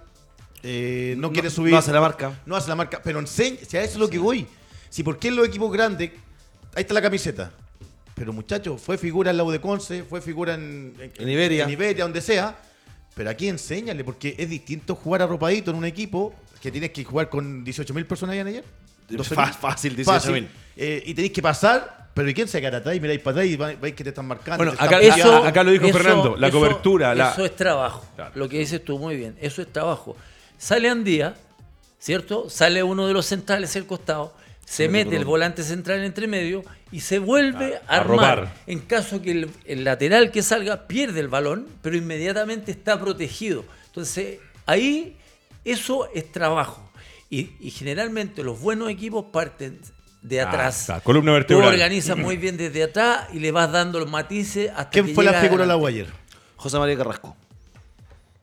eh, 0.63 1.13
no, 1.17 1.29
quiere 1.29 1.49
subir. 1.49 1.73
No 1.73 1.79
hace 1.79 1.91
la 1.91 1.99
marca. 1.99 2.39
No 2.45 2.55
hace 2.55 2.69
la 2.69 2.75
marca. 2.75 3.01
Pero 3.03 3.19
enseña, 3.19 3.57
si 3.67 3.75
a 3.75 3.83
eso 3.83 3.95
es 3.95 3.99
lo 3.99 4.09
que 4.09 4.17
voy. 4.17 4.47
Si 4.89 5.03
por 5.03 5.19
qué 5.19 5.27
en 5.27 5.35
los 5.35 5.45
equipos 5.45 5.69
grandes, 5.69 6.11
ahí 6.73 6.83
está 6.83 6.93
la 6.93 7.01
camiseta. 7.01 7.51
Pero 8.15 8.31
muchachos, 8.31 8.81
fue 8.81 8.97
figura 8.97 9.31
en 9.31 9.35
la 9.35 9.43
U 9.43 9.51
de 9.51 9.59
Conce, 9.59 10.05
fue 10.05 10.21
figura 10.21 10.53
en, 10.53 10.93
en, 11.17 11.29
Iberia. 11.29 11.65
En 11.65 11.69
Iberia, 11.69 12.05
donde 12.05 12.21
sea. 12.21 12.57
Pero 13.13 13.29
aquí 13.29 13.49
enséñale, 13.49 14.05
porque 14.05 14.35
es 14.37 14.49
distinto 14.49 14.95
jugar 14.95 15.21
arropadito 15.21 15.71
en 15.71 15.77
un 15.77 15.85
equipo 15.85 16.33
que 16.61 16.71
tienes 16.71 16.91
que 16.91 17.03
jugar 17.03 17.27
con 17.27 17.65
18.000 17.65 18.05
personas 18.05 18.31
allá 18.35 18.41
en 18.43 18.47
ayer. 18.47 18.63
Fácil, 19.59 19.97
18.000. 19.97 20.47
Eh, 20.77 21.03
y 21.05 21.13
tenéis 21.13 21.33
que 21.33 21.41
pasar 21.41 21.97
pero 22.17 22.31
¿y 22.31 22.33
quién 22.33 22.47
se 22.47 22.59
queda 22.59 22.77
atrás 22.77 22.95
y 22.95 22.99
miráis 22.99 23.19
para 23.19 23.41
atrás 23.41 23.45
y 23.45 23.55
veis 23.55 23.93
que 23.93 24.03
te 24.03 24.09
están 24.09 24.25
marcando? 24.25 24.57
Bueno, 24.57 24.73
acá, 24.79 25.63
lo 25.63 25.69
dijo 25.69 25.87
Fernando, 25.89 26.35
la 26.35 26.49
cobertura. 26.49 27.13
Eso 27.13 27.45
es 27.45 27.55
trabajo. 27.55 28.07
Lo 28.33 28.49
que 28.49 28.57
dices 28.57 28.83
tú 28.83 28.97
muy 28.97 29.15
bien, 29.15 29.37
eso 29.39 29.61
es 29.61 29.71
trabajo. 29.71 30.17
Sale 30.57 30.89
Andía, 30.89 31.35
¿cierto? 31.99 32.49
Sale 32.49 32.81
uno 32.81 33.05
de 33.05 33.13
los 33.13 33.27
centrales 33.27 33.75
el 33.75 33.85
costado, 33.85 34.33
se 34.65 34.89
mete 34.89 35.15
el 35.15 35.25
volante 35.25 35.61
central 35.61 36.03
entre 36.03 36.25
medio 36.25 36.63
y 36.91 37.01
se 37.01 37.19
vuelve 37.19 37.79
a, 37.87 37.97
armar. 37.97 38.51
En 38.65 38.79
caso 38.79 39.21
que 39.21 39.47
el, 39.65 39.83
lateral 39.83 40.31
que 40.31 40.41
salga 40.41 40.87
pierde 40.87 41.19
el 41.19 41.27
balón, 41.27 41.67
pero 41.83 41.95
inmediatamente 41.95 42.71
está 42.71 42.99
protegido. 42.99 43.63
Entonces, 43.85 44.39
ahí 44.65 45.15
eso 45.63 46.09
es 46.15 46.31
trabajo. 46.31 46.89
Y, 47.29 47.45
generalmente 47.69 48.41
los 48.41 48.59
buenos 48.59 48.89
equipos 48.89 49.25
parten 49.31 49.79
de 50.27 50.41
ah, 50.41 50.47
atrás. 50.47 50.91
columna 51.03 51.31
vertebral. 51.31 51.69
Tú 51.69 51.73
organizas 51.73 52.17
muy 52.17 52.37
bien 52.37 52.57
desde 52.57 52.83
atrás 52.83 53.27
y 53.33 53.39
le 53.39 53.51
vas 53.51 53.71
dando 53.71 53.99
los 53.99 54.09
matices 54.09 54.69
hasta 54.69 54.89
¿Quién 54.89 55.13
fue 55.13 55.23
la 55.23 55.33
figura 55.41 55.65
de 55.65 55.67
la 55.67 55.87
ayer? 55.87 56.07
José 56.55 56.77
María 56.79 56.97
Carrasco. 56.97 57.35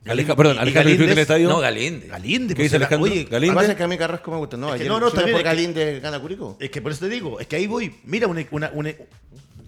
Galinde, 0.05 0.37
perdón, 0.37 0.59
Alejandro 0.59 1.05
en 1.05 1.11
el 1.11 1.19
estadio. 1.19 1.49
No, 1.49 1.61
Galinde. 1.61 2.09
Galinde. 2.09 2.55
¿Qué 2.55 2.63
dice 2.65 2.77
pues, 2.77 2.83
Alejandro? 2.91 3.11
Oye, 3.11 3.25
Galinde. 3.25 3.55
pasa 3.55 3.75
que 3.75 3.83
a 3.83 3.89
mí 3.89 3.97
Carrasco 3.97 4.31
me 4.31 4.37
gusta. 4.37 4.57
No, 4.57 4.75
es 4.75 4.83
que 4.83 4.89
no, 4.89 5.01
no, 5.01 5.11
también. 5.11 5.37
Por 5.37 5.45
Galinde 5.45 6.01
gana 6.01 6.21
Curico. 6.21 6.59
Es 6.61 6.71
que 6.71 6.83
por 6.83 6.93
eso 6.93 7.07
te 7.07 7.09
digo, 7.09 7.41
es 7.41 7.47
que 7.47 7.57
ahí 7.57 7.67
voy. 7.67 7.95
Mira, 8.05 8.27
una. 8.27 8.45
una, 8.51 8.71
una 8.75 8.95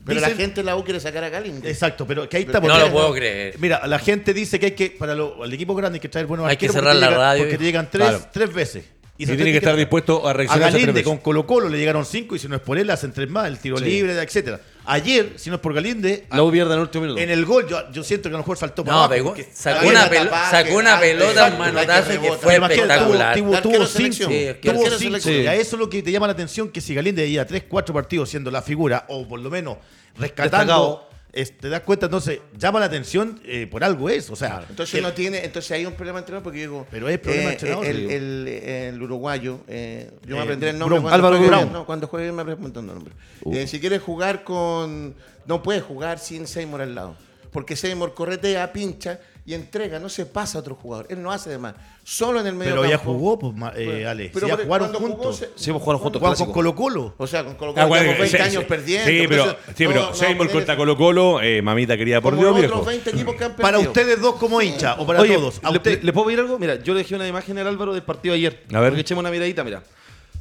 pero 0.05 0.21
la 0.21 0.31
gente 0.31 0.63
la 0.63 0.77
U 0.77 0.85
quiere 0.85 1.01
sacar 1.01 1.25
a 1.25 1.31
Galinde. 1.31 1.69
Exacto, 1.69 2.07
pero 2.07 2.29
que 2.29 2.37
ahí 2.37 2.43
está. 2.45 2.61
No 2.61 2.79
lo 2.79 2.93
puedo 2.93 3.13
creer. 3.13 3.57
Mira, 3.59 3.87
la 3.87 3.99
gente 3.99 4.33
dice 4.33 4.61
que 4.61 4.67
hay 4.67 4.73
que, 4.73 4.91
para 4.91 5.15
lo, 5.15 5.45
el 5.45 5.53
equipo 5.53 5.75
grande 5.75 5.97
hay 5.97 6.01
que 6.01 6.09
traer 6.09 6.27
buenos 6.27 6.47
Hay 6.47 6.57
que 6.57 6.69
cerrar 6.69 6.95
la 6.95 7.11
radio. 7.11 7.45
Porque 7.45 7.59
te 7.59 7.65
llegan 7.65 7.89
tres, 7.91 8.31
tres 8.31 8.53
veces. 8.53 8.85
Y, 9.19 9.27
tiene 9.27 9.45
que 9.45 9.57
estar 9.59 9.77
dispuesto 9.77 10.27
a 10.29 10.33
reaccionar. 10.33 10.69
A 10.69 10.73
Galinde 10.73 11.03
con 11.03 11.19
Colo 11.19 11.47
Colo 11.47 11.69
le 11.69 11.79
llegaron 11.79 12.05
cinco 12.05 12.37
y 12.37 12.39
si 12.39 12.49
no 12.49 12.57
es 12.57 12.61
por 12.61 12.79
él 12.79 12.91
hacen 12.91 13.13
tres 13.13 13.29
más, 13.31 13.47
el 13.49 13.59
tiro 13.59 13.79
libre, 13.79 14.13
etcétera. 14.21 14.61
Ayer, 14.85 15.33
si 15.37 15.51
no 15.51 15.57
es 15.57 15.63
por 15.63 15.75
Galinde, 15.75 16.27
la 16.31 16.51
pierde 16.51 16.73
en 16.73 16.79
el 16.79 16.83
último 16.83 17.03
minuto. 17.03 17.21
En 17.21 17.31
el 17.31 17.45
gol 17.45 17.67
yo, 17.67 17.91
yo 17.91 18.05
siento 18.05 18.29
que 18.29 18.35
a 18.35 18.39
lo 18.39 18.45
mejor 18.45 18.57
faltó 18.57 18.85
no, 18.85 19.09
pegó, 19.09 19.35
sacó, 19.53 19.89
una 19.89 20.09
sacó 20.51 20.77
una 20.77 21.01
pelota 21.01 21.49
en 21.49 21.59
manotazo 21.59 22.21
que 22.21 22.33
fue 22.33 22.57
espectacular. 22.57 23.37
Tuvo, 23.37 23.61
tuvo, 23.63 23.87
cinco. 23.87 24.27
tuvo 24.63 24.91
cinco. 24.91 25.31
Y 25.31 25.47
a 25.47 25.55
eso 25.55 25.77
es 25.77 25.81
lo 25.81 25.91
que 25.91 26.03
te 26.03 26.13
llama 26.13 26.27
la 26.27 26.35
atención, 26.35 26.69
que 26.69 26.81
si 26.81 26.95
Galinde 26.95 27.29
lleva 27.29 27.45
tres, 27.47 27.65
cuatro 27.69 27.95
partidos 27.95 28.31
siendo 28.31 28.51
la 28.51 28.63
figura, 28.63 29.07
o 29.09 29.27
por 29.27 29.41
lo 29.41 29.51
menos 29.51 29.79
rescatando 30.19 31.06
te 31.45 31.69
das 31.69 31.83
cuenta, 31.83 32.07
entonces 32.07 32.41
llama 32.57 32.81
la 32.81 32.87
atención 32.87 33.39
eh, 33.45 33.67
por 33.67 33.85
algo 33.85 34.09
es, 34.09 34.31
o 34.31 34.37
sea. 34.37 34.65
Entonces 34.69 35.03
no 35.03 35.13
tiene, 35.13 35.45
entonces 35.45 35.71
hay 35.73 35.85
un 35.85 35.93
problema 35.93 36.19
entrenador 36.21 36.43
porque 36.43 36.61
digo. 36.61 36.87
Pero 36.91 37.09
hay 37.09 37.19
problema 37.19 37.51
eh, 37.51 37.53
entrenador. 37.53 37.87
El, 37.87 38.49
el, 38.49 39.03
uruguayo, 39.03 39.61
eh, 39.69 40.11
yo 40.27 40.37
me 40.37 40.43
aprenderé 40.43 40.73
el 40.73 40.79
nombre. 40.79 41.01
cuando 41.01 41.15
Álvaro 41.15 41.39
juegue, 41.39 41.67
No, 41.67 41.85
cuando 41.85 42.07
juegue 42.07 42.33
me 42.33 42.45
preguntando 42.45 42.93
el 42.93 42.99
nombre. 42.99 43.15
Uh. 43.43 43.67
si 43.67 43.81
quieres 43.81 44.01
jugar 44.01 44.45
con, 44.45 45.15
no 45.47 45.63
puedes 45.63 45.83
jugar 45.83 46.19
sin 46.19 46.47
Seymour 46.47 46.81
al 46.81 46.95
lado, 46.95 47.17
porque 47.53 47.77
Seymour 47.77 48.15
corretea, 48.15 48.73
pincha 48.73 49.21
y 49.47 49.55
entrega, 49.55 50.01
no 50.01 50.09
se 50.09 50.27
pasa 50.27 50.59
a 50.59 50.61
otro 50.61 50.75
jugador. 50.75 51.07
Él 51.09 51.23
no 51.23 51.31
hace 51.31 51.49
de 51.51 51.59
más. 51.59 51.77
Solo 52.03 52.41
en 52.41 52.49
el 52.49 52.57
medio 52.57 52.75
Pero 52.75 52.85
ya 52.85 52.99
jugó, 52.99 53.39
pues, 53.39 53.55
eh, 53.77 54.05
Ale. 54.05 54.31
Pero 54.35 54.49
ya 54.49 54.57
jugaron 54.57 54.93
juntos. 54.93 55.47
sí, 55.55 55.71
jugaron 55.71 56.01
juntos. 56.01 56.21
Jugaron 56.21 56.37
con 56.37 56.53
Colo 56.53 56.75
Colo. 56.75 57.15
O 57.17 57.27
sea, 57.29 57.45
con 57.45 57.55
Colo 57.55 57.73
Colo. 57.73 57.87
Ah, 57.87 58.17
20 58.19 58.43
años 58.43 58.65
perdiendo. 58.65 59.09
Sí, 59.09 59.27
pero, 59.29 59.57
sí, 59.77 59.87
pero 59.87 60.15
Seymour 60.15 60.51
contra 60.51 60.77
Colo 60.77 60.97
Colo, 60.97 61.41
eh, 61.41 61.63
mamita 61.63 61.97
querida 61.97 62.21
por 62.21 62.37
Dios, 62.37 62.59
viejo. 62.59 62.85
20 62.85 63.11
equipos 63.11 63.37
que 63.37 63.45
han 63.45 63.55
para 63.55 63.79
ustedes 63.79 64.21
dos 64.21 64.35
como 64.35 64.61
hincha 64.61 64.97
o 64.99 65.07
para 65.07 65.25
todos. 65.25 65.61
¿A 65.63 65.71
usted? 65.71 66.03
¿Le, 66.03 66.13
puedo 66.13 66.27
pedir 66.27 66.41
algo? 66.41 66.59
Mira, 66.59 66.83
yo 66.83 66.93
le 66.93 66.99
dejé 66.99 67.15
una 67.15 67.29
imagen 67.29 67.57
al 67.59 67.69
Álvaro 67.69 67.95
del 67.95 68.03
partido 68.03 68.33
de 68.33 68.39
ayer. 68.39 68.65
A 68.73 68.81
ver. 68.81 68.91
Porque 68.91 69.03
echemos 69.03 69.23
una 69.23 69.31
miradita, 69.31 69.63
mira. 69.63 69.81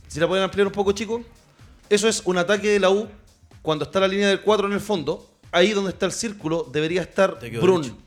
Si 0.07 0.19
la 0.19 0.27
pueden 0.27 0.43
ampliar 0.43 0.65
un 0.65 0.73
poco, 0.73 0.91
chicos. 0.93 1.21
Eso 1.91 2.07
es 2.07 2.23
un 2.25 2.39
ataque 2.39 2.69
de 2.69 2.79
la 2.79 2.89
U 2.89 3.07
cuando 3.61 3.85
está 3.85 3.99
la 3.99 4.07
línea 4.07 4.29
del 4.29 4.41
4 4.41 4.65
en 4.65 4.73
el 4.73 4.81
fondo. 4.81 5.29
Ahí 5.51 5.71
donde 5.71 5.91
está 5.91 6.07
el 6.07 6.11
círculo 6.11 6.67
debería 6.71 7.01
estar 7.01 7.37
Brun. 7.61 8.04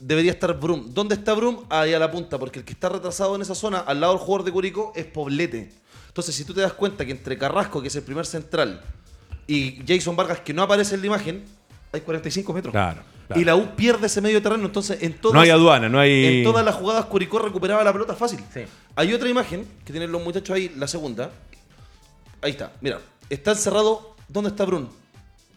Debería 0.00 0.32
estar 0.32 0.58
Brum. 0.58 0.94
¿Dónde 0.94 1.14
está 1.16 1.34
Brum? 1.34 1.64
Ahí 1.68 1.92
a 1.92 1.98
la 1.98 2.10
punta, 2.10 2.38
porque 2.38 2.60
el 2.60 2.64
que 2.64 2.72
está 2.72 2.88
retrasado 2.88 3.34
en 3.34 3.42
esa 3.42 3.54
zona, 3.54 3.80
al 3.80 4.00
lado 4.00 4.14
del 4.14 4.22
jugador 4.22 4.44
de 4.44 4.52
Curicó, 4.52 4.92
es 4.94 5.06
Poblete. 5.06 5.72
Entonces, 6.08 6.34
si 6.34 6.44
tú 6.44 6.54
te 6.54 6.60
das 6.60 6.72
cuenta 6.72 7.04
que 7.04 7.12
entre 7.12 7.36
Carrasco, 7.36 7.82
que 7.82 7.88
es 7.88 7.96
el 7.96 8.02
primer 8.02 8.26
central, 8.26 8.80
y 9.46 9.82
Jason 9.86 10.16
Vargas, 10.16 10.40
que 10.40 10.54
no 10.54 10.62
aparece 10.62 10.94
en 10.94 11.00
la 11.02 11.06
imagen, 11.08 11.44
hay 11.92 12.00
45 12.00 12.52
metros. 12.52 12.72
Claro. 12.72 13.02
Y 13.34 13.44
la 13.44 13.56
U 13.56 13.74
pierde 13.74 14.06
ese 14.06 14.20
medio 14.20 14.40
terreno, 14.40 14.66
entonces 14.66 15.02
en 15.02 15.14
todas, 15.14 15.34
no 15.34 15.40
hay 15.40 15.50
aduana, 15.50 15.88
no 15.88 15.98
hay... 15.98 16.38
En 16.38 16.44
todas 16.44 16.64
las 16.64 16.76
jugadas 16.76 17.06
Curicó 17.06 17.40
recuperaba 17.40 17.82
la 17.82 17.92
pelota 17.92 18.14
fácil. 18.14 18.38
Hay 18.94 19.12
otra 19.12 19.28
imagen 19.28 19.66
que 19.84 19.92
tienen 19.92 20.12
los 20.12 20.22
muchachos 20.22 20.54
ahí, 20.54 20.72
la 20.76 20.86
segunda. 20.86 21.30
Ahí 22.40 22.52
está, 22.52 22.72
mira, 22.80 23.00
está 23.28 23.50
encerrado. 23.50 24.14
¿Dónde 24.28 24.50
está 24.50 24.64
Brum? 24.64 24.88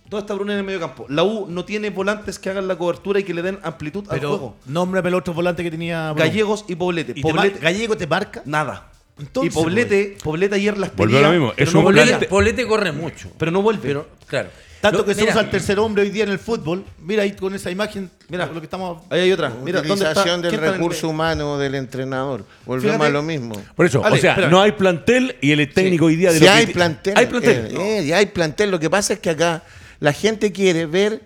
¿Dónde 0.10 0.24
está 0.24 0.34
Bruno 0.34 0.52
en 0.52 0.58
el 0.58 0.64
medio 0.64 0.80
campo? 0.80 1.06
La 1.08 1.24
U 1.24 1.46
no 1.48 1.66
tiene 1.66 1.92
volantes 1.92 2.40
que 2.40 2.50
hagan 2.50 2.68
la 2.68 2.76
cobertura 2.76 3.20
y 3.20 3.24
que 3.24 3.32
le 3.32 3.44
den 3.44 3.60
amplitud 3.62 4.06
al 4.10 4.20
juego. 4.20 4.56
Nómbrame 4.66 5.10
el 5.10 5.14
otro 5.14 5.36
volante 5.36 5.64
que 5.64 5.70
tenía. 5.70 6.14
Gallegos 6.14 6.66
y 6.68 6.76
Poblete. 6.76 7.14
¿Gallego 7.62 7.96
te 7.96 8.08
marca? 8.08 8.42
Nada. 8.46 8.90
y 9.20 9.50
Poblete. 9.52 10.18
Poblete 10.24 10.56
ayer 10.56 10.76
las 10.80 10.96
Volvió 10.96 11.22
lo 11.22 11.30
mismo. 11.30 11.54
Es 11.56 11.72
un 11.76 11.84
Poblete, 11.84 12.26
Poblete, 12.26 12.66
corre 12.66 12.92
mucho. 12.92 13.30
Pero 13.38 13.52
no 13.52 13.62
vuelve. 13.62 13.84
Pero, 13.84 14.08
claro. 14.26 14.50
Tanto 14.82 15.06
que 15.06 15.14
se 15.14 15.26
usa 15.26 15.42
el 15.42 15.50
tercer 15.52 15.78
hombre 15.78 16.02
hoy 16.02 16.10
día 16.10 16.24
en 16.24 16.32
el 16.32 16.40
fútbol. 16.40 16.84
Mira 17.00 17.22
ahí 17.22 17.34
con 17.34 17.54
esa 17.54 17.70
imagen, 17.70 18.10
mira 18.30 18.48
lo 18.48 18.60
que 18.60 18.66
estamos. 18.66 19.04
Ahí 19.12 19.20
hay 19.20 19.32
otra. 19.32 19.50
Mira, 19.64 19.82
Utilización 19.82 20.42
del 20.42 20.58
recurso 20.58 21.10
humano 21.10 21.60
del 21.60 21.76
entrenador. 21.76 22.46
Volvemos 22.66 23.06
a 23.06 23.10
lo 23.10 23.22
mismo. 23.22 23.62
Por 23.76 23.86
eso, 23.86 24.02
o 24.02 24.18
sea, 24.18 24.48
no 24.50 24.60
hay 24.60 24.72
plantel 24.72 25.36
y 25.40 25.52
el 25.52 25.72
técnico 25.72 26.06
hoy 26.06 26.16
día 26.16 26.32
de 26.32 26.40
si 26.40 26.48
hay 26.48 26.66
plantel. 26.66 27.14
Hay 27.16 27.28
plantel. 27.28 27.78
Eh, 27.78 28.08
eh, 28.08 28.14
hay 28.16 28.26
plantel. 28.28 28.72
Lo 28.72 28.80
que 28.80 28.90
pasa 28.90 29.14
es 29.14 29.20
que 29.20 29.30
acá 29.30 29.62
la 30.00 30.14
gente 30.14 30.52
quiere 30.52 30.86
ver, 30.86 31.22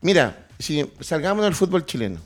mira, 0.00 0.46
si 0.58 0.90
salgamos 1.00 1.44
del 1.44 1.54
fútbol 1.54 1.84
chileno, 1.86 2.20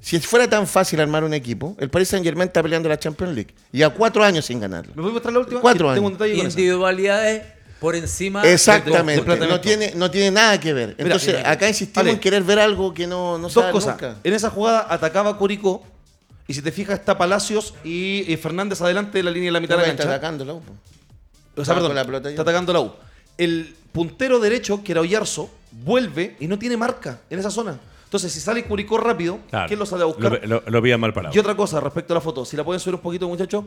si 0.00 0.20
fuera 0.20 0.48
tan 0.48 0.66
fácil 0.66 1.00
armar 1.00 1.24
un 1.24 1.34
equipo, 1.34 1.76
el 1.80 1.90
Paris 1.90 2.08
Saint 2.08 2.24
Germain 2.24 2.46
está 2.46 2.62
peleando 2.62 2.88
la 2.88 2.98
Champions 2.98 3.34
League. 3.34 3.54
Y 3.72 3.82
a 3.82 3.90
cuatro 3.90 4.22
años 4.22 4.44
sin 4.44 4.60
ganarlo. 4.60 4.92
¿Me 4.94 5.02
voy 5.02 5.10
a 5.10 5.14
mostrar 5.14 5.32
la 5.32 5.40
última? 5.40 5.60
Cuatro 5.60 5.90
años. 5.90 6.12
Individualidades 6.20 7.42
por 7.80 7.94
encima 7.94 8.42
Exactamente, 8.42 9.22
no 9.46 9.60
tiene, 9.60 9.92
no 9.96 10.10
tiene 10.10 10.30
nada 10.30 10.58
que 10.60 10.72
ver. 10.72 10.94
Entonces, 10.98 11.44
acá 11.44 11.68
insistimos 11.68 12.08
en 12.08 12.18
querer 12.18 12.42
ver 12.42 12.58
algo 12.58 12.94
que 12.94 13.06
no, 13.06 13.36
no 13.38 13.48
Dos 13.48 13.64
cosas. 13.66 13.98
En 14.22 14.32
esa 14.32 14.50
jugada 14.50 14.86
atacaba 14.88 15.36
Curicó. 15.36 15.84
Y 16.48 16.54
si 16.54 16.62
te 16.62 16.70
fijas, 16.70 17.00
está 17.00 17.18
Palacios 17.18 17.74
y, 17.82 18.36
Fernández 18.40 18.80
adelante 18.80 19.18
de 19.18 19.24
la 19.24 19.32
línea 19.32 19.48
de 19.48 19.52
la 19.52 19.60
mitad 19.60 19.76
de 19.76 19.82
la 19.82 19.88
cancha. 19.88 20.04
Está 20.04 20.14
atacando 20.14 20.44
la 20.44 20.54
U. 20.54 20.62
O 21.56 21.64
sea, 21.64 21.74
perdón, 21.74 21.98
está 22.28 22.42
atacando 22.42 22.72
la 22.72 22.80
U. 22.80 22.92
El 23.36 23.74
puntero 23.96 24.38
derecho, 24.38 24.84
que 24.84 24.92
era 24.92 25.00
Oyarzo, 25.00 25.48
vuelve 25.72 26.36
y 26.38 26.46
no 26.46 26.58
tiene 26.58 26.76
marca 26.76 27.20
en 27.30 27.38
esa 27.38 27.50
zona. 27.50 27.80
Entonces, 28.04 28.30
si 28.30 28.40
sale 28.40 28.62
Curicó 28.64 28.98
rápido, 28.98 29.38
¿quién 29.66 29.78
lo 29.78 29.86
sale 29.86 30.02
a 30.02 30.04
buscar? 30.04 30.46
Lo, 30.46 30.62
lo, 30.66 30.98
mal 30.98 31.14
parado. 31.14 31.34
Y 31.34 31.38
otra 31.38 31.56
cosa 31.56 31.80
respecto 31.80 32.12
a 32.12 32.16
la 32.16 32.20
foto, 32.20 32.44
si 32.44 32.58
la 32.58 32.64
pueden 32.64 32.78
subir 32.78 32.96
un 32.96 33.00
poquito, 33.00 33.26
muchachos. 33.26 33.64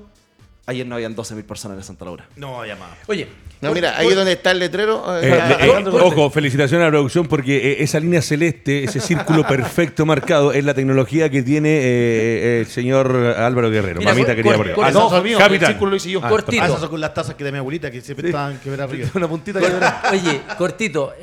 Ayer 0.70 0.86
no 0.86 0.94
habían 0.94 1.16
12.000 1.16 1.44
personas 1.46 1.80
en 1.80 1.84
Santa 1.84 2.06
Laura. 2.06 2.28
No 2.36 2.62
había 2.62 2.76
más. 2.76 2.92
Oye. 3.08 3.28
No, 3.60 3.74
mira, 3.74 3.98
ahí 3.98 4.14
donde 4.14 4.34
está 4.34 4.52
el 4.52 4.60
letrero. 4.60 5.20
Eh, 5.20 5.34
eh, 5.34 5.58
eh, 5.62 5.90
ojo, 5.90 6.30
felicitaciones 6.30 6.84
a 6.84 6.86
la 6.86 6.92
producción 6.92 7.28
porque 7.28 7.78
esa 7.80 8.00
línea 8.00 8.22
celeste, 8.22 8.84
ese 8.84 9.00
círculo 9.00 9.48
perfecto 9.48 10.06
marcado, 10.06 10.54
es 10.54 10.64
la 10.64 10.76
tecnología 10.76 11.28
que 11.32 11.42
tiene 11.42 12.60
el 12.60 12.68
señor 12.68 13.16
Álvaro 13.36 13.72
Guerrero. 13.72 14.00
Mamita 14.00 14.36
quería 14.36 14.58
poner. 14.58 14.76
Ah, 14.80 14.92
no, 14.92 15.10
mío, 15.24 15.40
el 15.40 15.66
círculo 15.66 15.90
lo 15.90 15.98
hice 15.98 16.12
yo. 16.12 16.22
Ah, 16.24 16.30
cortito. 16.30 16.64
esas 16.64 16.80
son 16.80 16.90
con 16.90 17.02
las 17.02 17.16
tazas 17.16 17.34
que 17.34 17.44
de 17.44 17.52
mi 17.52 17.58
abuelita 17.58 17.90
que 17.90 18.00
siempre 18.02 18.28
estaban 18.28 18.60
que 18.60 18.70
ver 18.70 18.82
arriba. 18.82 19.10
Una 19.16 19.28
puntita 19.28 19.60
que 19.60 19.68
Oye, 20.12 20.42
cortito. 20.56 21.14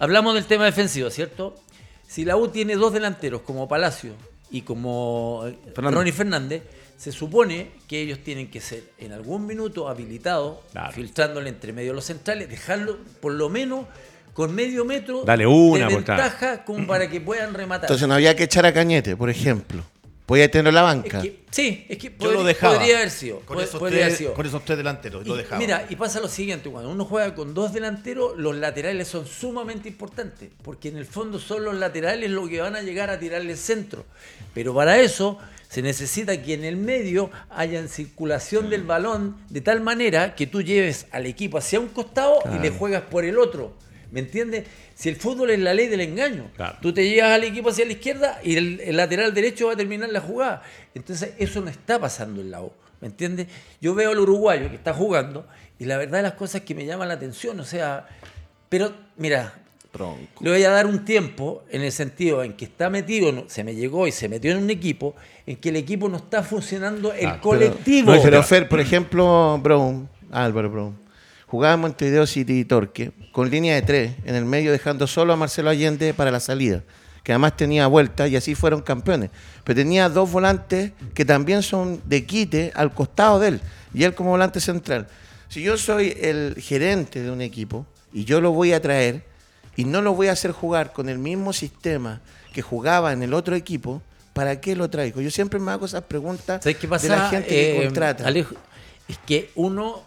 hablamos 0.00 0.34
del 0.34 0.46
tema 0.46 0.64
defensivo, 0.64 1.10
¿cierto? 1.10 1.54
Si 2.08 2.24
la 2.24 2.36
U 2.36 2.48
tiene 2.48 2.74
dos 2.74 2.92
delanteros 2.92 3.42
como 3.42 3.68
Palacio 3.68 4.14
y 4.50 4.62
como 4.62 5.44
Ronnie 5.76 6.12
Fernández 6.12 6.64
se 6.98 7.12
supone 7.12 7.70
que 7.86 8.02
ellos 8.02 8.18
tienen 8.24 8.50
que 8.50 8.60
ser 8.60 8.82
en 8.98 9.12
algún 9.12 9.46
minuto 9.46 9.88
habilitados, 9.88 10.58
filtrándole 10.92 11.48
entre 11.48 11.72
medio 11.72 11.92
a 11.92 11.94
los 11.94 12.04
centrales, 12.04 12.50
dejarlo 12.50 12.98
por 13.20 13.32
lo 13.32 13.48
menos 13.48 13.86
con 14.34 14.52
medio 14.54 14.84
metro 14.84 15.22
Dale 15.24 15.46
una, 15.46 15.86
de 15.86 15.94
ventaja 15.94 16.64
como 16.64 16.86
para 16.88 17.08
que 17.08 17.20
puedan 17.20 17.54
rematar. 17.54 17.84
Entonces 17.84 18.06
no 18.06 18.14
había 18.14 18.34
que 18.34 18.44
echar 18.44 18.66
a 18.66 18.72
Cañete, 18.72 19.16
por 19.16 19.30
ejemplo. 19.30 19.84
Podía 20.26 20.50
tenerlo 20.50 20.68
en 20.70 20.74
la 20.74 20.82
banca. 20.82 21.22
sí, 21.50 21.86
es 21.88 21.96
que 21.96 22.12
Yo 22.20 22.32
lo 22.32 22.44
dejaba. 22.44 22.74
podría 22.74 22.96
haber 22.98 23.10
sido. 23.10 23.40
Con, 23.40 23.60
esos, 23.60 23.80
tres, 23.80 24.22
con 24.34 24.44
esos 24.44 24.62
tres 24.64 24.76
delanteros, 24.76 25.26
lo 25.26 25.36
dejaba. 25.36 25.58
Mira, 25.58 25.86
y 25.88 25.96
pasa 25.96 26.20
lo 26.20 26.28
siguiente, 26.28 26.68
cuando 26.68 26.90
uno 26.90 27.04
juega 27.04 27.34
con 27.34 27.54
dos 27.54 27.72
delanteros, 27.72 28.36
los 28.36 28.54
laterales 28.56 29.08
son 29.08 29.26
sumamente 29.26 29.88
importantes, 29.88 30.50
porque 30.62 30.88
en 30.88 30.98
el 30.98 31.06
fondo 31.06 31.38
son 31.38 31.64
los 31.64 31.76
laterales 31.76 32.28
los 32.30 32.48
que 32.48 32.60
van 32.60 32.76
a 32.76 32.82
llegar 32.82 33.08
a 33.08 33.18
tirarle 33.18 33.52
el 33.52 33.58
centro. 33.58 34.04
Pero 34.52 34.74
para 34.74 35.00
eso 35.00 35.38
se 35.68 35.82
necesita 35.82 36.42
que 36.42 36.54
en 36.54 36.64
el 36.64 36.76
medio 36.76 37.30
haya 37.50 37.86
circulación 37.88 38.70
del 38.70 38.84
balón 38.84 39.36
de 39.50 39.60
tal 39.60 39.80
manera 39.80 40.34
que 40.34 40.46
tú 40.46 40.62
lleves 40.62 41.06
al 41.10 41.26
equipo 41.26 41.58
hacia 41.58 41.78
un 41.78 41.88
costado 41.88 42.40
y 42.56 42.58
le 42.58 42.70
juegas 42.70 43.02
por 43.02 43.24
el 43.24 43.38
otro. 43.38 43.74
¿Me 44.10 44.20
entiendes? 44.20 44.64
Si 44.94 45.10
el 45.10 45.16
fútbol 45.16 45.50
es 45.50 45.58
la 45.58 45.74
ley 45.74 45.86
del 45.88 46.00
engaño, 46.00 46.50
tú 46.80 46.94
te 46.94 47.06
llevas 47.06 47.32
al 47.32 47.44
equipo 47.44 47.68
hacia 47.68 47.84
la 47.84 47.92
izquierda 47.92 48.40
y 48.42 48.56
el, 48.56 48.96
lateral 48.96 49.34
derecho 49.34 49.66
va 49.66 49.74
a 49.74 49.76
terminar 49.76 50.08
la 50.08 50.20
jugada. 50.20 50.62
Entonces, 50.94 51.34
eso 51.38 51.60
no 51.60 51.68
está 51.68 52.00
pasando 52.00 52.40
en 52.40 52.50
la 52.50 52.62
U. 52.62 52.72
¿Me 53.02 53.08
entiendes? 53.08 53.48
Yo 53.80 53.94
veo 53.94 54.10
al 54.10 54.18
uruguayo 54.18 54.70
que 54.70 54.76
está 54.76 54.94
jugando 54.94 55.46
y 55.78 55.84
la 55.84 55.98
verdad 55.98 56.18
de 56.18 56.22
las 56.22 56.32
cosas 56.32 56.62
que 56.62 56.74
me 56.74 56.86
llaman 56.86 57.08
la 57.08 57.14
atención, 57.14 57.60
o 57.60 57.64
sea, 57.64 58.08
pero 58.68 58.92
mira, 59.16 59.54
le 60.40 60.50
voy 60.50 60.62
a 60.62 60.70
dar 60.70 60.86
un 60.86 61.04
tiempo 61.04 61.64
en 61.70 61.82
el 61.82 61.92
sentido 61.92 62.42
en 62.44 62.52
que 62.52 62.66
está 62.66 62.90
metido, 62.90 63.44
se 63.48 63.64
me 63.64 63.74
llegó 63.74 64.06
y 64.06 64.12
se 64.12 64.28
metió 64.28 64.52
en 64.52 64.58
un 64.58 64.70
equipo, 64.70 65.14
en 65.46 65.56
que 65.56 65.70
el 65.70 65.76
equipo 65.76 66.08
no 66.08 66.18
está 66.18 66.42
funcionando 66.42 67.12
el 67.12 67.40
colectivo. 67.40 68.12
Pero, 68.22 68.42
Fer, 68.42 68.68
por 68.68 68.80
ejemplo, 68.80 69.58
Brown, 69.62 70.08
Álvaro 70.30 70.70
Brown, 70.70 70.98
jugaba 71.46 71.76
Montevideo 71.76 72.26
City 72.26 72.60
y 72.60 72.64
Torque 72.64 73.12
con 73.32 73.50
línea 73.50 73.74
de 73.74 73.82
tres, 73.82 74.12
en 74.24 74.34
el 74.34 74.44
medio 74.44 74.72
dejando 74.72 75.06
solo 75.06 75.32
a 75.32 75.36
Marcelo 75.36 75.70
Allende 75.70 76.12
para 76.12 76.30
la 76.30 76.40
salida, 76.40 76.84
que 77.24 77.32
además 77.32 77.56
tenía 77.56 77.86
vuelta 77.86 78.28
y 78.28 78.36
así 78.36 78.54
fueron 78.54 78.82
campeones. 78.82 79.30
Pero 79.64 79.76
tenía 79.76 80.08
dos 80.08 80.30
volantes 80.30 80.92
que 81.14 81.24
también 81.24 81.62
son 81.62 82.00
de 82.04 82.24
quite 82.24 82.72
al 82.74 82.92
costado 82.92 83.40
de 83.40 83.48
él, 83.48 83.60
y 83.94 84.04
él 84.04 84.14
como 84.14 84.30
volante 84.30 84.60
central. 84.60 85.08
Si 85.48 85.62
yo 85.62 85.78
soy 85.78 86.14
el 86.20 86.56
gerente 86.58 87.22
de 87.22 87.30
un 87.30 87.40
equipo 87.40 87.86
y 88.12 88.24
yo 88.24 88.40
lo 88.40 88.52
voy 88.52 88.74
a 88.74 88.82
traer 88.82 89.27
y 89.78 89.84
no 89.84 90.02
lo 90.02 90.12
voy 90.12 90.26
a 90.26 90.32
hacer 90.32 90.50
jugar 90.50 90.92
con 90.92 91.08
el 91.08 91.18
mismo 91.18 91.52
sistema 91.52 92.20
que 92.52 92.62
jugaba 92.62 93.12
en 93.12 93.22
el 93.22 93.32
otro 93.32 93.54
equipo, 93.54 94.02
¿para 94.32 94.60
qué 94.60 94.74
lo 94.74 94.90
traigo? 94.90 95.20
Yo 95.20 95.30
siempre 95.30 95.60
me 95.60 95.70
hago 95.70 95.86
esas 95.86 96.02
preguntas 96.02 96.62
¿Sabes 96.64 96.76
qué 96.78 96.88
pasa? 96.88 97.04
de 97.04 97.16
la 97.16 97.28
gente 97.30 97.48
que 97.48 97.78
Eh, 97.78 97.84
contrata. 97.84 98.26
Alejo, 98.26 98.56
es 99.06 99.18
que 99.24 99.50
uno 99.54 100.02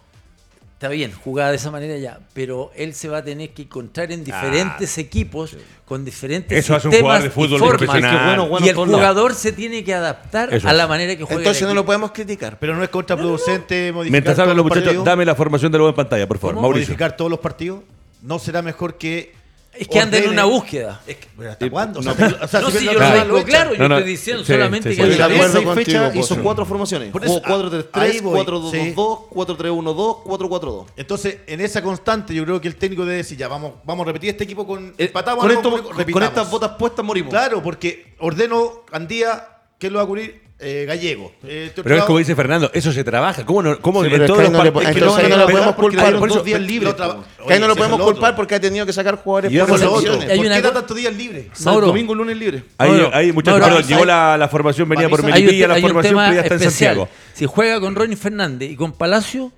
está 0.74 0.88
bien, 0.88 1.12
jugaba 1.12 1.50
de 1.50 1.56
esa 1.56 1.70
manera 1.70 1.96
ya, 1.96 2.18
pero 2.34 2.70
él 2.76 2.92
se 2.92 3.08
va 3.08 3.18
a 3.18 3.24
tener 3.24 3.50
que 3.54 3.62
encontrar 3.62 4.12
en 4.12 4.24
diferentes 4.24 4.98
equipos 4.98 5.56
con 5.86 6.04
diferentes 6.04 6.58
Eso 6.58 6.74
hace 6.74 6.88
un 6.88 6.92
sistemas 6.92 7.20
jugador 7.20 7.22
de 7.22 7.28
y 7.28 7.30
fútbol 7.30 7.58
formas. 7.60 7.78
profesional. 7.78 8.14
Es 8.14 8.20
que 8.20 8.26
bueno, 8.26 8.48
bueno, 8.48 8.66
y 8.66 8.68
el 8.68 8.74
jugador 8.76 9.34
se 9.34 9.52
tiene 9.52 9.84
que 9.84 9.94
adaptar 9.94 10.52
Eso 10.52 10.68
a 10.68 10.72
la 10.72 10.86
manera 10.88 11.16
que 11.16 11.22
juega. 11.22 11.40
Entonces 11.40 11.66
no 11.66 11.72
lo 11.72 11.86
podemos 11.86 12.10
criticar. 12.12 12.58
Pero 12.58 12.74
no 12.76 12.82
es 12.82 12.90
contraproducente 12.90 13.90
modificar 13.92 14.12
Mientras 14.12 14.38
hablan 14.38 14.56
los 14.56 14.66
los 14.66 14.76
muchachos, 14.76 15.04
dame 15.04 15.24
la 15.24 15.34
formación 15.34 15.70
de 15.72 15.78
nuevo 15.78 15.88
en 15.90 15.94
pantalla, 15.96 16.26
por 16.26 16.38
favor. 16.38 16.56
¿Cómo? 16.56 16.62
Mauricio. 16.68 16.88
Modificar 16.88 17.16
todos 17.16 17.30
los 17.30 17.40
partidos. 17.40 17.80
No 18.20 18.38
será 18.38 18.60
mejor 18.60 18.98
que. 18.98 19.40
Es 19.74 19.88
que 19.88 19.98
anda 20.00 20.18
en 20.18 20.28
una 20.30 20.44
búsqueda. 20.44 21.00
Es 21.06 21.16
que, 21.16 21.28
pero 21.36 21.50
¿Hasta 21.50 21.70
cuándo? 21.70 22.00
O 22.00 22.02
no, 22.02 22.12
o 22.12 22.48
sea, 22.48 22.60
no, 22.60 22.70
si 22.70 22.78
si 22.78 22.84
la 22.84 22.92
yo 22.92 22.98
lo 23.24 23.34
digo 23.36 23.44
claro, 23.44 23.72
yo 23.72 23.78
No, 23.78 23.88
no, 23.88 23.98
estoy 23.98 24.12
diciendo 24.12 24.44
sí, 24.44 24.52
solamente 24.52 24.90
sí, 24.90 24.96
que 24.96 25.12
sí. 25.12 25.18
Seis 25.50 25.68
fechas 25.74 26.14
hizo 26.16 26.42
cuatro 26.42 26.66
formaciones. 26.66 27.10
Por 27.10 27.24
Jugó 27.26 27.38
eso, 27.38 27.46
4-3-3, 27.70 27.86
ahí 27.92 28.20
voy, 28.20 28.40
4-2-2-2, 28.44 29.28
4-3-1-2, 29.30 30.24
4-4-2. 30.24 30.86
Entonces, 30.96 31.38
en 31.46 31.60
esa 31.60 31.82
constante, 31.82 32.34
yo 32.34 32.44
creo 32.44 32.60
que 32.60 32.68
el 32.68 32.76
técnico 32.76 33.04
debe 33.04 33.16
decir: 33.18 33.38
ya, 33.38 33.48
vamos, 33.48 33.72
vamos 33.84 34.04
a 34.04 34.06
repetir 34.08 34.30
este 34.30 34.44
equipo 34.44 34.66
con. 34.66 34.88
Eh, 34.98 35.06
empatamos, 35.06 35.42
con, 35.42 35.50
esto- 35.50 35.70
con- 35.82 36.04
con 36.12 36.22
estas 36.22 36.50
botas 36.50 36.72
puestas 36.78 37.04
morimos. 37.04 37.30
Claro, 37.30 37.62
porque 37.62 38.14
ordeno 38.18 38.82
Andía, 38.92 39.48
¿quién 39.78 39.92
lo 39.94 39.98
va 40.00 40.04
a 40.04 40.06
cubrir? 40.06 40.41
Eh, 40.64 40.84
Gallego. 40.86 41.32
Eh, 41.44 41.72
Pero 41.74 41.96
es 41.96 42.04
como 42.04 42.18
dice 42.18 42.36
Fernando, 42.36 42.70
eso 42.72 42.92
se 42.92 43.02
trabaja. 43.02 43.44
¿Cómo 43.44 43.62
no? 43.62 43.80
¿Cómo 43.80 44.04
Sí, 44.04 44.14
en 44.14 44.26
todos 44.26 44.38
que 44.38 44.42
los 44.44 44.52
no 44.52 44.58
partidos- 44.58 44.84
es 44.88 44.94
que 44.94 45.00
no 45.28 45.28
no 45.28 45.36
lo 45.38 45.46
podemos 45.48 45.74
culpar, 45.74 46.18
por 46.18 46.28
eso- 46.30 46.42
días 46.42 46.60
libres. 46.60 46.94
Que 46.94 47.54
ahí 47.54 47.58
no 47.60 47.66
lo 47.66 47.74
podemos 47.76 48.00
culpar 48.00 48.36
porque 48.36 48.54
ha 48.54 48.60
tenido 48.60 48.86
que 48.86 48.92
sacar 48.92 49.16
jugadores 49.16 49.52
Y 49.52 49.58
por 49.58 49.66
eso 49.70 49.74
es 49.74 49.80
lo 49.82 49.92
otro. 49.92 50.00
lesiones. 50.12 50.30
Hay 50.30 50.36
¿Por 50.38 50.46
qué 50.46 50.62
da 50.62 50.72
tantos 50.72 50.96
días 50.96 51.14
libres? 51.16 51.46
Mauro. 51.64 51.86
domingo, 51.88 52.14
lunes 52.14 52.36
libre. 52.36 52.62
Ahí, 52.78 53.32
muchachos, 53.32 53.60
Mauro, 53.60 53.74
perdón, 53.76 53.88
llegó 53.90 54.04
la, 54.04 54.36
la 54.38 54.48
formación, 54.48 54.88
venía 54.88 55.08
por 55.08 55.22
Melipilla, 55.24 55.66
la 55.68 55.80
formación, 55.80 56.02
tema 56.14 56.22
pero 56.28 56.34
ya 56.36 56.40
está 56.42 56.54
en 56.54 56.60
especial. 56.62 56.94
Santiago. 56.96 57.08
Si 57.34 57.46
juega 57.46 57.80
con 57.80 57.94
Ronnie 57.96 58.16
Fernández 58.16 58.70
y 58.70 58.76
con 58.76 58.92
Palacio, 58.92 59.50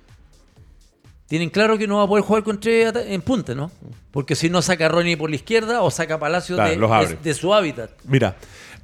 tienen 1.27 1.49
claro 1.49 1.77
que 1.77 1.87
no 1.87 1.97
va 1.97 2.03
a 2.03 2.07
poder 2.07 2.23
jugar 2.23 2.43
con 2.43 2.59
tres 2.59 2.93
en 2.95 3.21
punta, 3.21 3.55
¿no? 3.55 3.71
Porque 4.11 4.35
si 4.35 4.49
no 4.49 4.61
saca 4.61 4.85
a 4.85 4.89
Ronnie 4.89 5.17
por 5.17 5.29
la 5.29 5.35
izquierda 5.35 5.81
o 5.81 5.91
saca 5.91 6.15
a 6.15 6.19
Palacio 6.19 6.55
Claro, 6.55 6.69
de, 6.71 6.77
los 6.77 6.91
abre. 6.91 7.07
de- 7.09 7.15
de 7.21 7.33
su 7.33 7.53
hábitat. 7.53 7.89
Mira, 8.05 8.35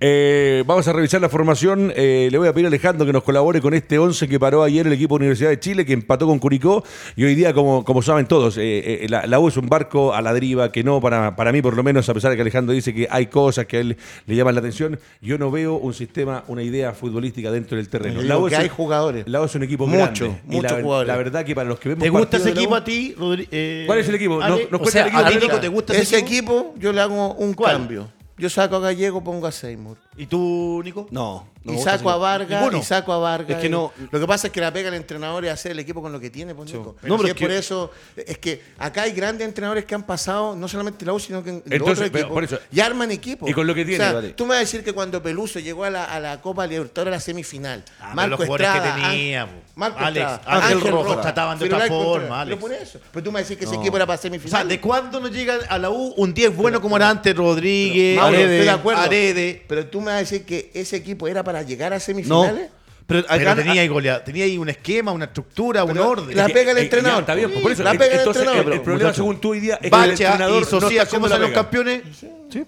eh, 0.04 0.64
vamos 0.66 0.88
a 0.88 0.94
revisar 0.94 1.22
la 1.22 1.30
formación. 1.30 1.94
Eh, 1.96 2.28
le 2.32 2.38
voy 2.40 2.48
a 2.48 2.54
pedir 2.54 2.66
a 2.66 2.70
Alejandro 2.70 3.06
que 3.06 3.14
nos 3.14 3.22
colabore 3.22 3.62
con 3.62 3.76
este 3.76 4.00
11 4.00 4.28
que 4.28 4.40
paró 4.40 4.64
ayer 4.64 4.88
el 4.88 4.94
equipo 4.94 5.14
de 5.16 5.20
Universidad 5.26 5.52
de 5.52 5.60
Chile, 5.60 5.86
que 5.86 5.94
empató 5.94 6.26
con 6.26 6.40
Curicó. 6.40 6.84
Y 7.16 7.24
hoy 7.24 7.36
día, 7.36 7.54
como, 7.54 7.86
como 7.86 8.02
saben 8.02 8.26
todos, 8.26 8.58
eh, 8.58 9.04
eh, 9.04 9.08
la, 9.10 9.28
la 9.28 9.40
U 9.40 9.48
es 9.48 9.58
un 9.58 9.68
barco 9.70 10.14
a 10.16 10.22
la 10.24 10.34
deriva 10.34 10.72
que 10.72 10.84
no, 10.84 11.00
para, 11.00 11.36
para 11.36 11.52
mí 11.52 11.62
por 11.62 11.76
lo 11.76 11.84
menos, 11.84 12.10
a 12.10 12.14
pesar 12.16 12.32
de 12.32 12.36
que 12.36 12.42
Alejandro 12.42 12.74
dice 12.74 12.96
que 12.96 13.08
hay 13.12 13.28
cosas 13.28 13.68
que 13.68 13.78
a 13.78 13.80
él 13.82 13.96
le 14.26 14.36
llaman 14.36 14.56
la 14.56 14.60
atención, 14.62 15.00
yo 15.22 15.38
no 15.38 15.52
veo 15.52 15.76
un 15.76 15.94
sistema, 15.94 16.44
una 16.48 16.64
idea 16.64 16.94
futbolística 16.94 17.52
dentro 17.52 17.78
del 17.78 17.88
terreno. 17.88 18.24
La 18.24 18.40
U 18.40 18.48
que 18.48 18.56
es 18.56 18.60
hay 18.60 18.66
un- 18.70 18.72
jugadores. 18.76 19.28
La 19.28 19.40
U 19.40 19.46
es 19.46 19.54
un 19.54 19.62
equipo 19.64 19.86
Mucho, 19.86 20.26
grande. 20.26 20.42
Muchos 20.46 20.82
jugadores. 20.82 21.08
La 21.10 21.18
verdad 21.18 21.46
que 21.46 21.54
para 21.54 21.70
los 21.70 21.80
que 21.80 21.90
vemos 21.90 22.04
¿Te 22.04 22.10
gusta 22.10 22.38
ese 22.38 22.50
U- 22.50 22.54
equipo 22.54 22.76
a 22.76 22.84
ti, 22.84 23.14
Rodri- 23.20 23.48
eh, 23.52 23.84
¿Cuál 23.86 24.00
es 24.00 24.10
el 24.10 24.16
equipo? 24.16 24.40
No- 24.40 24.50
nos 24.50 24.60
O 24.64 24.68
cuenta 24.80 24.92
sea, 24.92 25.02
el 25.04 25.08
equipo. 25.10 25.24
a 25.24 25.28
¿A 25.28 25.30
ti, 25.30 25.36
mí- 25.36 25.42
Nico, 25.44 25.60
te 25.60 25.68
gusta 25.68 25.94
Ese 25.96 26.18
equipo 26.18 26.74
yo 26.80 26.92
le 26.92 27.02
hago 27.02 27.36
un 27.36 27.54
¿Cuál? 27.54 27.74
cambio. 27.78 28.08
Yo 28.42 28.50
saco 28.50 28.78
a 28.78 28.80
Gallego, 28.80 29.24
pongo 29.24 29.46
a 29.46 29.52
Seymour. 29.52 30.00
¿Y 30.18 30.26
tú, 30.26 30.82
Nico? 30.84 31.06
No. 31.12 31.48
No 31.63 31.74
y 31.74 31.78
saco 31.80 32.10
a 32.10 32.17
Vargas, 32.17 32.60
Ninguno. 32.62 32.78
y 32.80 32.84
saco 32.84 33.13
a 33.13 33.17
Vargas. 33.19 33.58
Es 33.58 33.62
que 33.62 33.69
no- 33.69 33.91
Lo 34.12 34.19
que 34.19 34.26
pasa 34.28 34.47
es 34.47 34.54
que 34.54 34.62
la 34.62 34.71
pega 34.74 34.89
el 34.89 34.95
entrenador 34.95 35.45
es 35.45 35.52
hacer 35.52 35.71
el 35.74 35.80
equipo 35.80 36.02
con 36.02 36.12
lo 36.12 36.19
que 36.19 36.30
tiene, 36.30 36.56
pues, 36.56 36.71
Nico. 36.74 36.95
No, 37.04 37.17
pero 37.17 37.24
Si 37.24 37.28
es 37.30 37.34
que- 37.36 37.45
por 37.45 37.52
eso, 37.52 37.91
es 38.15 38.38
que 38.39 38.62
acá 38.80 39.04
hay 39.04 39.12
grandes 39.12 39.47
entrenadores 39.47 39.86
que 39.86 39.93
han 39.95 40.04
pasado, 40.04 40.56
no 40.56 40.67
solamente 40.67 41.04
en 41.04 41.08
la 41.08 41.13
U, 41.13 41.19
sino 41.19 41.43
que 41.43 41.50
en 41.52 41.56
Entonces, 41.58 41.82
otros 41.82 41.97
pero 42.10 42.17
equipos, 42.19 42.34
por 42.34 42.43
eso- 42.43 42.60
y 42.71 42.80
arman 42.80 43.12
equipos. 43.12 43.50
Y 43.50 43.54
con 43.54 43.67
lo 43.67 43.76
que 43.76 43.86
tiene, 43.86 44.04
O 44.04 44.08
sea, 44.08 44.13
vale. 44.13 44.30
tú 44.30 44.43
me 44.45 44.50
vas 44.50 44.58
a 44.58 44.60
decir 44.62 44.84
que 44.84 44.93
cuando 44.93 45.21
Peluso 45.21 45.60
llegó 45.60 45.84
a 45.84 45.89
la, 45.89 46.06
a 46.06 46.19
la 46.19 46.41
Copa 46.41 46.65
Libertadores 46.67 47.12
a 47.13 47.15
la 47.17 47.21
semifinal, 47.21 47.84
Ah, 48.00 48.13
Marco 48.15 48.30
los 48.32 48.38
jugadores 48.47 48.67
que 48.71 48.78
Estrada, 48.78 48.95
tenía, 49.10 49.41
Ángel-. 49.43 49.62
Marco 49.76 50.00
Alex, 50.00 50.32
Estrada, 50.32 50.56
Ángel 50.58 50.78
Ángel 50.78 50.91
Rojo, 50.91 51.04
Rojas, 51.04 51.21
trataban 51.21 51.60
de 51.60 51.65
otra 51.65 51.88
forma. 51.88 52.41
Alex. 52.41 52.58
Pero 52.58 52.60
por 52.60 52.74
eso. 52.82 53.00
Pero 53.12 53.24
tú 53.24 53.32
me 53.32 53.36
vas 53.36 53.39
a 53.39 53.43
decir 53.43 53.58
que 53.58 53.65
ese 53.65 53.76
No. 53.76 53.82
equipo 53.82 53.95
era 53.97 54.06
para 54.06 54.19
O 54.19 54.21
sea, 54.21 54.30
semifinal. 54.32 54.67
¿de 54.67 54.82
cuándo 54.82 55.19
nos 55.19 55.32
llega 55.32 55.60
a 55.69 55.78
la 55.78 55.89
U 55.89 56.13
un 56.17 56.34
10 56.34 56.56
bueno 56.56 56.82
como 56.82 56.97
era 56.97 57.10
antes 57.10 57.36
Rodríguez, 57.36 58.17
Mauro, 58.17 58.36
Arede, 58.38 58.54
estoy 58.56 58.65
de 58.65 58.71
acuerdo. 58.71 59.02
Arede? 59.02 59.65
Pero 59.67 59.88
tú 59.88 60.00
me 60.00 60.08
vas 60.08 60.15
a 60.15 60.19
decir 60.19 60.43
que 60.45 60.71
ese 60.74 60.95
equipo 60.97 61.28
era 61.28 61.43
para 61.43 61.51
llegar 61.62 61.92
a 61.94 61.98
No. 61.98 62.00
semifinales. 62.00 62.70
Pero 63.08 63.20
acá 63.28 63.36
Pero 63.38 63.56
tenía 63.56 63.82
ahí, 63.82 63.90
golea- 63.90 64.24
tenía 64.24 64.46
ahí 64.46 64.58
un 64.58 64.70
esquema, 64.70 65.12
una 65.12 65.26
estructura, 65.26 65.84
un 65.84 65.98
orden. 65.98 66.34
La 66.38 66.48
pega 66.48 66.72
el 66.72 66.78
eh, 66.78 66.82
entrenador. 66.84 67.16
ya, 67.18 67.20
está 67.20 67.36
bien, 67.36 67.52
por 67.62 67.70
eso. 67.70 67.84
La 67.84 67.92
pega 67.92 68.06
el 68.14 68.20
Entonces, 68.20 68.44
entrenador. 68.44 68.72
el, 68.72 68.78
el 68.78 68.82
problema, 68.86 69.14
según 69.14 69.42
tú 69.42 69.50
hoy 69.50 69.60
día, 69.60 69.74
es 69.74 69.80
que 69.82 69.86
el 69.88 69.92
Bacha 69.92 70.12
entrenador 70.12 70.62
y 70.62 70.66
Socia, 70.66 71.04
no 71.04 71.10
¿cómo 71.10 71.28
son 71.28 71.42
los 71.42 71.52
campeones? 71.52 72.02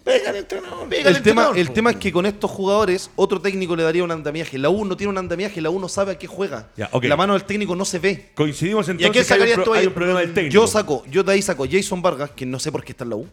Pega 0.03 0.31
el 0.31 0.35
entrenador. 0.37 0.89
Pega 0.89 1.09
el, 1.09 1.15
tema, 1.21 1.43
entrenador, 1.43 1.57
el 1.59 1.71
tema 1.71 1.91
es 1.91 1.95
que 1.97 2.11
con 2.11 2.25
estos 2.25 2.51
jugadores, 2.51 3.09
otro 3.15 3.39
técnico 3.39 3.73
le 3.77 3.83
daría 3.83 4.03
un 4.03 4.11
andamiaje. 4.11 4.57
La 4.57 4.69
U 4.69 4.83
no 4.83 4.97
tiene 4.97 5.11
un 5.11 5.17
andamiaje, 5.17 5.61
la 5.61 5.69
U 5.69 5.79
no 5.79 5.87
sabe 5.87 6.13
a 6.13 6.17
qué 6.17 6.27
juega. 6.27 6.67
Ya. 6.75 6.89
La 7.03 7.15
mano 7.15 7.33
del 7.33 7.45
técnico 7.45 7.73
no 7.75 7.85
se 7.85 7.99
ve. 7.99 8.31
Coincidimos 8.35 8.87
¿Y 8.87 8.91
a 8.91 8.93
entonces 8.93 9.27
qué 9.27 9.37
que 9.37 9.43
hay 9.53 9.63
tú 9.63 9.73
ahí? 9.73 9.81
hay 9.81 9.87
un 9.87 9.93
problema 9.93 10.19
del 10.19 10.33
técnico. 10.33 10.53
Yo 10.53 10.67
saco, 10.67 11.05
yo 11.09 11.23
de 11.23 11.31
ahí 11.31 11.41
saco 11.41 11.65
Jason 11.71 12.01
Vargas, 12.01 12.31
que 12.31 12.45
no 12.45 12.59
sé 12.59 12.69
por 12.71 12.83
qué 12.83 12.91
está 12.91 13.05
en 13.05 13.11
la 13.11 13.15
U. 13.15 13.27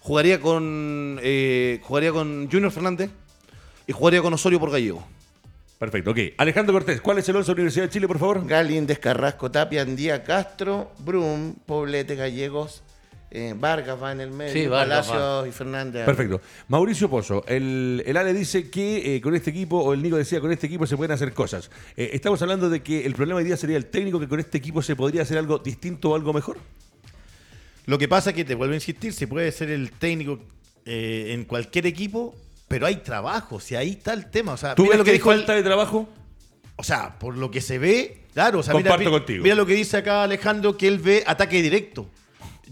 Jugaría 0.00 0.40
con 0.40 1.18
eh, 1.22 1.80
jugaría 1.82 2.12
con 2.12 2.48
Junior 2.50 2.70
Fernández 2.72 3.10
y 3.90 3.92
jugaría 3.92 4.22
con 4.22 4.32
Osorio 4.32 4.60
por 4.60 4.70
Gallego. 4.70 5.04
Perfecto, 5.76 6.12
ok. 6.12 6.18
Alejandro 6.36 6.72
Cortés, 6.74 7.00
¿cuál 7.00 7.18
es 7.18 7.28
el 7.28 7.34
11 7.34 7.46
de 7.46 7.50
la 7.50 7.54
Universidad 7.54 7.84
de 7.86 7.90
Chile, 7.90 8.06
por 8.06 8.20
favor? 8.20 8.46
Galíndez, 8.46 9.00
Carrasco, 9.00 9.50
Tapia, 9.50 9.82
Andía, 9.82 10.22
Castro, 10.22 10.92
Brum, 11.00 11.54
Poblete, 11.66 12.14
Gallegos, 12.14 12.84
eh, 13.32 13.52
Vargas 13.56 14.00
va 14.00 14.12
en 14.12 14.20
el 14.20 14.30
medio, 14.30 14.52
Sí, 14.52 14.68
Vargas 14.68 15.08
Palacios 15.08 15.48
y 15.48 15.50
Fernández. 15.50 16.06
Perfecto. 16.06 16.40
Mauricio 16.68 17.10
Pozo, 17.10 17.44
el, 17.48 18.04
el 18.06 18.16
Ale 18.16 18.32
dice 18.32 18.70
que 18.70 19.16
eh, 19.16 19.20
con 19.20 19.34
este 19.34 19.50
equipo, 19.50 19.80
o 19.80 19.92
el 19.92 20.00
Nico 20.02 20.16
decía, 20.16 20.40
con 20.40 20.52
este 20.52 20.68
equipo 20.68 20.86
se 20.86 20.96
pueden 20.96 21.10
hacer 21.10 21.32
cosas. 21.34 21.68
Eh, 21.96 22.10
estamos 22.12 22.40
hablando 22.42 22.70
de 22.70 22.84
que 22.84 23.04
el 23.04 23.14
problema 23.14 23.38
hoy 23.38 23.44
día 23.44 23.56
sería 23.56 23.76
el 23.76 23.86
técnico, 23.86 24.20
que 24.20 24.28
con 24.28 24.38
este 24.38 24.58
equipo 24.58 24.82
se 24.82 24.94
podría 24.94 25.22
hacer 25.22 25.36
algo 25.36 25.58
distinto 25.58 26.10
o 26.10 26.14
algo 26.14 26.32
mejor. 26.32 26.58
Lo 27.86 27.98
que 27.98 28.06
pasa 28.06 28.30
es 28.30 28.36
que 28.36 28.44
te 28.44 28.54
vuelvo 28.54 28.74
a 28.74 28.76
insistir, 28.76 29.12
se 29.12 29.26
puede 29.26 29.50
ser 29.50 29.68
el 29.70 29.90
técnico 29.90 30.38
eh, 30.86 31.32
en 31.34 31.44
cualquier 31.44 31.86
equipo, 31.86 32.34
pero 32.70 32.86
hay 32.86 32.98
trabajo, 32.98 33.58
si 33.58 33.74
ahí 33.74 33.90
está 33.90 34.12
el 34.12 34.30
tema. 34.30 34.52
O 34.52 34.56
sea, 34.56 34.76
¿Tú 34.76 34.82
mira 34.82 34.92
ves 34.92 34.98
lo 34.98 35.04
que 35.04 35.12
dijo 35.12 35.32
el- 35.32 35.38
falta 35.40 35.54
de 35.56 35.62
trabajo? 35.64 36.08
O 36.76 36.84
sea, 36.84 37.18
por 37.18 37.36
lo 37.36 37.50
que 37.50 37.60
se 37.60 37.78
ve, 37.80 38.22
claro, 38.32 38.60
o 38.60 38.62
sea, 38.62 38.72
Comparto 38.72 39.00
mira, 39.00 39.10
contigo. 39.10 39.42
mira 39.42 39.56
lo 39.56 39.66
que 39.66 39.74
dice 39.74 39.96
acá 39.96 40.22
Alejandro, 40.22 40.76
que 40.78 40.86
él 40.86 41.00
ve 41.00 41.24
ataque 41.26 41.60
directo. 41.62 42.06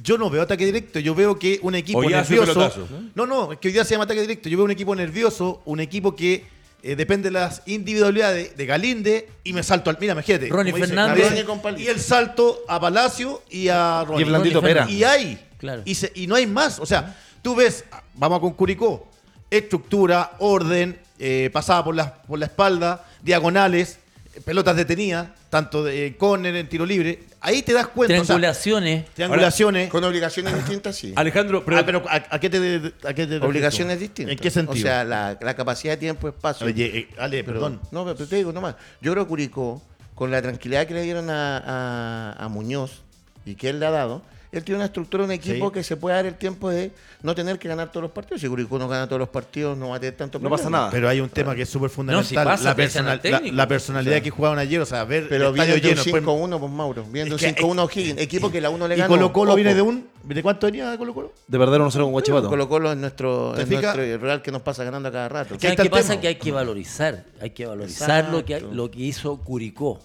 Yo 0.00 0.16
no 0.16 0.30
veo 0.30 0.42
ataque 0.42 0.64
directo, 0.64 1.00
yo 1.00 1.16
veo 1.16 1.36
que 1.36 1.58
un 1.62 1.74
equipo 1.74 1.98
O 1.98 2.08
nervioso. 2.08 2.88
No, 3.16 3.26
no, 3.26 3.52
es 3.52 3.58
que 3.58 3.66
hoy 3.66 3.72
día 3.74 3.84
se 3.84 3.90
llama 3.94 4.04
ataque 4.04 4.20
directo. 4.20 4.48
Yo 4.48 4.56
veo 4.56 4.66
un 4.66 4.70
equipo 4.70 4.94
nervioso, 4.94 5.62
un 5.64 5.80
equipo 5.80 6.14
que 6.14 6.44
eh, 6.84 6.94
depende 6.94 7.30
de 7.30 7.32
las 7.32 7.62
individualidades 7.66 8.56
de 8.56 8.66
Galinde 8.66 9.28
y 9.42 9.52
me 9.52 9.64
salto 9.64 9.90
al. 9.90 9.98
Mira, 10.00 10.12
imagínate. 10.12 10.48
Ronnie 10.48 10.72
dice, 10.72 10.86
Fernández. 10.86 11.44
Y 11.78 11.88
el 11.88 11.98
salto 11.98 12.60
a 12.68 12.78
Palacio 12.78 13.42
y 13.50 13.66
a 13.66 14.04
Ronnie. 14.04 14.20
Y 14.20 14.22
el 14.22 14.28
Blandito 14.28 14.60
Ronnie 14.60 14.74
Pera. 14.74 14.88
Y 14.88 15.02
hay. 15.02 15.44
Claro. 15.58 15.82
Y, 15.84 15.96
se- 15.96 16.12
y 16.14 16.28
no 16.28 16.36
hay 16.36 16.46
más. 16.46 16.78
O 16.78 16.86
sea, 16.86 17.18
tú 17.42 17.56
ves, 17.56 17.84
vamos 18.14 18.38
con 18.38 18.52
Curicó, 18.52 19.08
estructura, 19.50 20.32
orden, 20.38 20.98
eh, 21.18 21.50
pasada 21.52 21.84
por 21.84 21.94
la, 21.94 22.14
por 22.22 22.38
la 22.38 22.46
espalda, 22.46 23.04
diagonales, 23.22 23.98
eh, 24.34 24.40
pelotas 24.44 24.76
detenidas, 24.76 25.28
tanto 25.50 25.82
de 25.84 26.06
eh, 26.06 26.16
córner, 26.16 26.54
en 26.56 26.68
tiro 26.68 26.84
libre. 26.86 27.20
Ahí 27.40 27.62
te 27.62 27.72
das 27.72 27.88
cuenta. 27.88 28.14
o 28.14 28.16
sea, 28.18 28.24
Triangulaciones. 28.36 29.06
triangulaciones. 29.14 29.90
Con 29.90 30.04
obligaciones 30.04 30.54
distintas, 30.54 30.96
sí. 30.96 31.12
Alejandro, 31.16 31.64
pero, 31.64 31.78
Ah, 31.78 31.82
pero 31.86 32.04
¿a, 32.08 32.22
a 32.30 32.40
qué 32.40 32.50
te, 32.50 32.92
a 33.06 33.14
qué 33.14 33.26
te 33.26 33.36
Obligaciones 33.38 33.96
tú? 33.96 34.00
distintas. 34.02 34.32
¿En 34.32 34.38
qué 34.38 34.50
sentido? 34.50 34.78
O 34.78 34.82
sea, 34.82 35.04
la, 35.04 35.38
la 35.40 35.54
capacidad 35.54 35.92
de 35.94 35.98
tiempo, 35.98 36.28
espacio. 36.28 36.66
Oye, 36.66 36.86
eh, 36.98 37.08
Ale, 37.18 37.42
perdón. 37.44 37.80
No, 37.90 38.04
pero 38.04 38.26
te 38.26 38.36
digo 38.36 38.52
nomás. 38.52 38.74
Yo 39.00 39.12
creo 39.12 39.24
que 39.24 39.28
Curicó, 39.28 39.82
con 40.14 40.30
la 40.30 40.42
tranquilidad 40.42 40.86
que 40.86 40.94
le 40.94 41.02
dieron 41.02 41.30
a, 41.30 41.58
a- 41.58 42.44
a 42.44 42.48
Muñoz 42.48 43.02
y 43.46 43.54
que 43.54 43.68
él 43.70 43.78
le 43.80 43.86
ha 43.86 43.90
dado, 43.90 44.22
él 44.50 44.64
tiene 44.64 44.76
una 44.76 44.86
estructura, 44.86 45.24
un 45.24 45.30
equipo 45.32 45.68
Sí. 45.68 45.74
que 45.74 45.82
se 45.82 45.96
puede 45.96 46.16
dar 46.16 46.26
el 46.26 46.34
tiempo 46.36 46.70
de 46.70 46.90
no 47.22 47.34
tener 47.34 47.58
que 47.58 47.68
ganar 47.68 47.90
todos 47.90 48.02
los 48.02 48.12
partidos. 48.12 48.40
Si 48.40 48.48
Curicó 48.48 48.78
no 48.78 48.88
gana 48.88 49.06
todos 49.06 49.20
los 49.20 49.28
partidos, 49.28 49.76
no 49.76 49.90
va 49.90 49.96
a 49.96 50.00
tener 50.00 50.14
tanto 50.16 50.38
No 50.38 50.42
problema. 50.48 50.56
pasa 50.56 50.70
nada. 50.70 50.90
Pero 50.90 51.08
hay 51.08 51.20
un 51.20 51.28
tema 51.28 51.54
que 51.54 51.62
es 51.62 51.68
súper 51.68 51.90
fundamental. 51.90 52.22
No, 52.24 52.28
si 52.28 52.34
pasa, 52.34 52.64
la, 52.64 52.74
personal- 52.76 53.16
la- 53.16 53.22
técnico. 53.22 53.56
la 53.56 53.68
personalidad 53.68 54.22
que 54.22 54.30
jugaban 54.30 54.58
ayer, 54.58 54.80
o 54.80 54.86
sea, 54.86 55.04
ver 55.04 55.26
Pero 55.28 55.48
el 55.48 55.52
viene 55.54 55.68
estadio 55.70 55.82
de 55.82 55.88
lleno. 55.90 56.02
después- 56.04 56.22
5-1, 56.22 56.58
pues 56.60 56.72
Mauro. 56.72 57.04
Viendo 57.10 57.34
un 57.34 57.40
Es 57.40 57.46
que- 57.54 57.60
5-1 57.60 57.82
O'Higgins, 57.84 58.20
equipo 58.20 58.50
que 58.50 58.60
la 58.60 58.70
1 58.70 58.88
le 58.88 58.94
y 58.94 58.98
ganó. 58.98 59.08
Colo 59.14 59.32
Colo 59.32 59.54
viene 59.54 59.74
de 59.74 59.82
un. 59.82 60.06
¿De 60.24 60.42
cuánto 60.42 60.66
venía 60.66 60.90
de 60.90 60.98
Colo 60.98 61.14
Colo? 61.14 61.32
De 61.46 61.58
perder 61.58 61.80
1-0 61.80 62.04
con 62.04 62.12
Guachipato. 62.12 62.48
Colo 62.48 62.68
Colo 62.68 62.92
es 62.92 62.98
nuestro, 62.98 63.52
¿Te 63.54 63.62
es 63.62 63.68
nuestro 63.68 64.18
Real 64.18 64.42
que 64.42 64.50
nos 64.52 64.62
pasa 64.62 64.84
ganando 64.84 65.08
a 65.08 65.12
cada 65.12 65.28
rato. 65.28 65.48
Que 65.50 65.54
ahí 65.54 65.60
¿Sabes 65.60 65.70
está 65.72 65.82
qué 65.84 65.90
pasa? 65.90 66.08
tema. 66.10 66.20
Que 66.22 66.28
hay 66.28 66.34
que 66.36 66.52
valorizar, 66.52 67.24
hay 67.40 67.50
que 67.50 67.66
valorizar 67.66 68.28
lo 68.30 68.44
que, 68.44 68.60
lo 68.60 68.90
que 68.90 69.00
hizo 69.00 69.36
Curicó, 69.38 70.00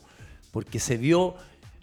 porque 0.51 0.79
se 0.79 0.97
vio 0.97 1.35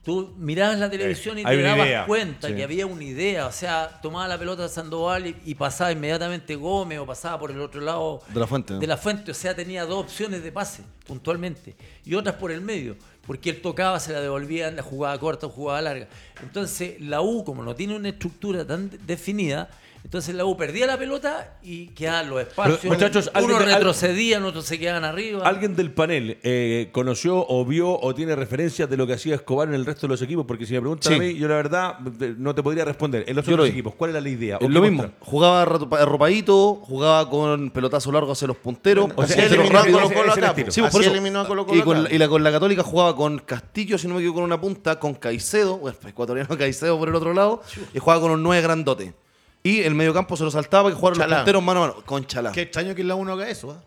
Tú 0.04 0.32
mirabas 0.38 0.78
la 0.78 0.88
televisión 0.88 1.38
y 1.38 1.44
te 1.44 1.62
dabas 1.62 1.86
idea. 1.86 2.06
cuenta 2.06 2.48
Sí. 2.48 2.54
que 2.54 2.64
había 2.64 2.86
una 2.86 3.04
idea. 3.04 3.46
O 3.46 3.52
sea, 3.52 4.00
tomaba 4.00 4.26
la 4.28 4.38
pelota 4.38 4.66
Sandoval 4.68 5.26
y, 5.26 5.36
y 5.44 5.54
pasaba 5.54 5.92
inmediatamente 5.92 6.56
Gómez 6.56 6.98
o 6.98 7.06
pasaba 7.06 7.38
por 7.38 7.50
el 7.50 7.60
otro 7.60 7.82
lado 7.82 8.22
De 8.32 8.40
la 8.40 8.46
Fuente, 8.46 8.72
¿no? 8.72 8.78
De 8.80 8.86
la 8.86 8.96
fuente. 8.96 9.30
O 9.30 9.34
sea, 9.34 9.54
tenía 9.54 9.84
dos 9.84 10.00
opciones 10.04 10.42
de 10.42 10.50
pase 10.52 10.82
puntualmente 11.06 11.74
y 12.04 12.14
otras 12.14 12.36
por 12.36 12.50
el 12.50 12.60
medio. 12.62 12.96
Porque 13.26 13.50
él 13.50 13.60
tocaba, 13.60 14.00
se 14.00 14.12
la 14.12 14.20
devolvían, 14.22 14.74
la 14.74 14.82
jugada 14.82 15.18
corta 15.18 15.46
o 15.46 15.50
jugada 15.50 15.82
larga. 15.82 16.08
Entonces, 16.42 16.98
la 17.00 17.20
U, 17.20 17.44
como 17.44 17.62
no 17.62 17.74
tiene 17.74 17.94
una 17.94 18.08
estructura 18.08 18.66
tan 18.66 18.88
de- 18.90 18.98
definida, 18.98 19.68
entonces 20.04 20.34
la 20.34 20.44
U 20.44 20.56
perdía 20.56 20.86
la 20.86 20.98
pelota 20.98 21.58
y 21.62 21.88
quedaban 21.88 22.30
los 22.30 22.40
espacios. 22.40 22.78
Pero, 22.82 22.94
muchachos, 22.94 23.30
al- 23.34 23.46
retrocedían, 23.48 24.44
otros 24.44 24.64
se 24.64 24.78
quedaban 24.78 25.04
arriba. 25.04 25.46
¿Alguien 25.46 25.76
del 25.76 25.92
panel 25.92 26.38
eh, 26.42 26.88
conoció 26.92 27.44
o 27.48 27.64
vio 27.64 27.98
o 28.00 28.14
tiene 28.14 28.34
referencias 28.36 28.88
de 28.88 28.96
lo 28.96 29.06
que 29.06 29.12
hacía 29.14 29.34
Escobar 29.34 29.68
en 29.68 29.74
el 29.74 29.84
resto 29.86 30.06
de 30.06 30.12
los 30.12 30.22
equipos? 30.22 30.44
Porque 30.46 30.66
si 30.66 30.74
me 30.74 30.80
preguntan 30.80 31.12
Sí. 31.12 31.16
a 31.18 31.20
mí, 31.20 31.34
yo 31.34 31.48
la 31.48 31.56
verdad 31.56 31.98
no 32.38 32.54
te 32.54 32.62
podría 32.62 32.84
responder. 32.84 33.24
En 33.26 33.36
los 33.36 33.44
Yo 33.46 33.52
otros 33.54 33.68
equipos, 33.68 33.94
¿cuál 33.94 34.10
era 34.10 34.20
la 34.20 34.28
idea? 34.28 34.56
¿O 34.56 34.60
Es 34.60 34.66
qué 34.68 34.72
lo 34.74 34.80
mismo. 34.82 34.96
muestra? 35.02 35.18
Jugaba 35.20 35.62
arropa- 35.62 36.00
arropadito, 36.00 36.74
jugaba 36.82 37.28
con 37.28 37.70
pelotazo 37.70 38.10
largo 38.12 38.32
hacia 38.32 38.48
los 38.48 38.56
punteros. 38.56 39.10
O 39.16 39.26
sea, 39.26 39.44
ese 39.44 39.54
eliminó 39.54 39.78
a 39.78 39.84
Colo 39.86 40.10
Colo 40.10 40.32
acá. 40.32 40.54
Sí, 40.56 40.62
pues, 40.64 40.76
por 40.78 40.86
Así 40.86 41.00
eso. 41.00 41.10
eliminó 41.10 41.40
a 41.40 41.46
Colo 41.46 41.66
Colo 41.66 41.78
y, 41.78 41.82
con, 41.82 42.04
la- 42.04 42.12
y 42.12 42.18
la, 42.18 42.28
con 42.28 42.42
la 42.42 42.50
Católica 42.50 42.82
jugaba 42.82 43.14
con 43.16 43.38
Castillo, 43.38 43.98
si 43.98 44.08
no 44.08 44.14
me 44.14 44.20
equivoco, 44.20 44.36
con 44.40 44.44
una 44.44 44.60
punta, 44.60 44.98
con 44.98 45.14
Caicedo, 45.14 45.78
bueno, 45.78 45.96
ecuatoriano 46.06 46.56
Caicedo 46.56 46.98
por 46.98 47.08
el 47.08 47.14
otro 47.14 47.32
lado, 47.34 47.62
y 47.94 47.98
jugaba 47.98 48.20
con 48.20 48.30
un 48.32 48.42
nueve 48.42 48.62
grandote. 48.62 49.14
Y 49.62 49.80
el 49.80 49.94
mediocampo 49.94 50.36
se 50.36 50.44
lo 50.44 50.50
saltaba 50.50 50.88
que 50.88 50.94
jugaron 50.96 51.18
los 51.18 51.28
punteros 51.36 51.62
mano 51.62 51.84
a 51.84 51.88
mano, 51.88 52.02
con 52.06 52.24
Chalá. 52.26 52.50
Qué 52.52 52.62
extraño 52.62 52.94
que 52.94 53.04
la 53.04 53.14
uno 53.14 53.32
haga 53.32 53.48
eso, 53.48 53.70
¿ah? 53.72 53.82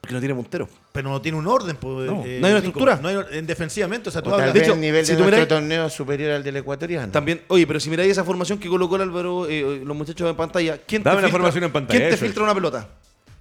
Porque 0.00 0.14
no 0.14 0.20
tiene 0.20 0.34
puntero. 0.34 0.68
Pero 0.92 1.10
no 1.10 1.20
tiene 1.20 1.36
un 1.38 1.46
orden, 1.46 1.76
pues. 1.76 2.10
No, 2.10 2.22
eh, 2.24 2.38
no 2.40 2.46
hay 2.46 2.52
una 2.52 2.58
estructura. 2.58 2.98
No 3.02 3.08
hay 3.08 3.16
en 3.32 3.46
defensivamente, 3.46 4.08
o 4.10 4.12
sea, 4.12 4.22
tú 4.22 4.28
O 4.28 4.32
tal 4.32 4.40
hablas. 4.40 4.54
vez 4.54 4.62
hecho, 4.64 4.74
el 4.74 4.80
nivel 4.80 5.04
si 5.04 5.12
de 5.12 5.18
nuestro 5.18 5.36
miráis- 5.44 5.48
torneo 5.48 5.86
es 5.86 5.92
superior 5.92 6.30
al 6.32 6.42
del 6.44 6.56
ecuatoriano. 6.56 7.10
También, 7.12 7.42
oye, 7.48 7.66
pero 7.66 7.80
si 7.80 7.90
miráis 7.90 8.12
esa 8.12 8.22
formación 8.24 8.58
que 8.58 8.68
colocó 8.68 8.96
el 8.96 9.02
Álvaro, 9.02 9.46
eh, 9.48 9.82
los 9.84 9.96
muchachos 9.96 10.28
en 10.30 10.36
pantalla, 10.36 10.78
¿quién 10.86 11.02
Dame 11.02 11.16
te 11.16 11.22
la 11.22 11.26
filtra, 11.28 11.38
formación 11.38 11.64
en 11.64 11.72
pantalla, 11.72 11.98
¿quién 11.98 12.10
te 12.10 12.16
filtra 12.16 12.42
es. 12.42 12.44
una 12.44 12.54
pelota? 12.54 12.88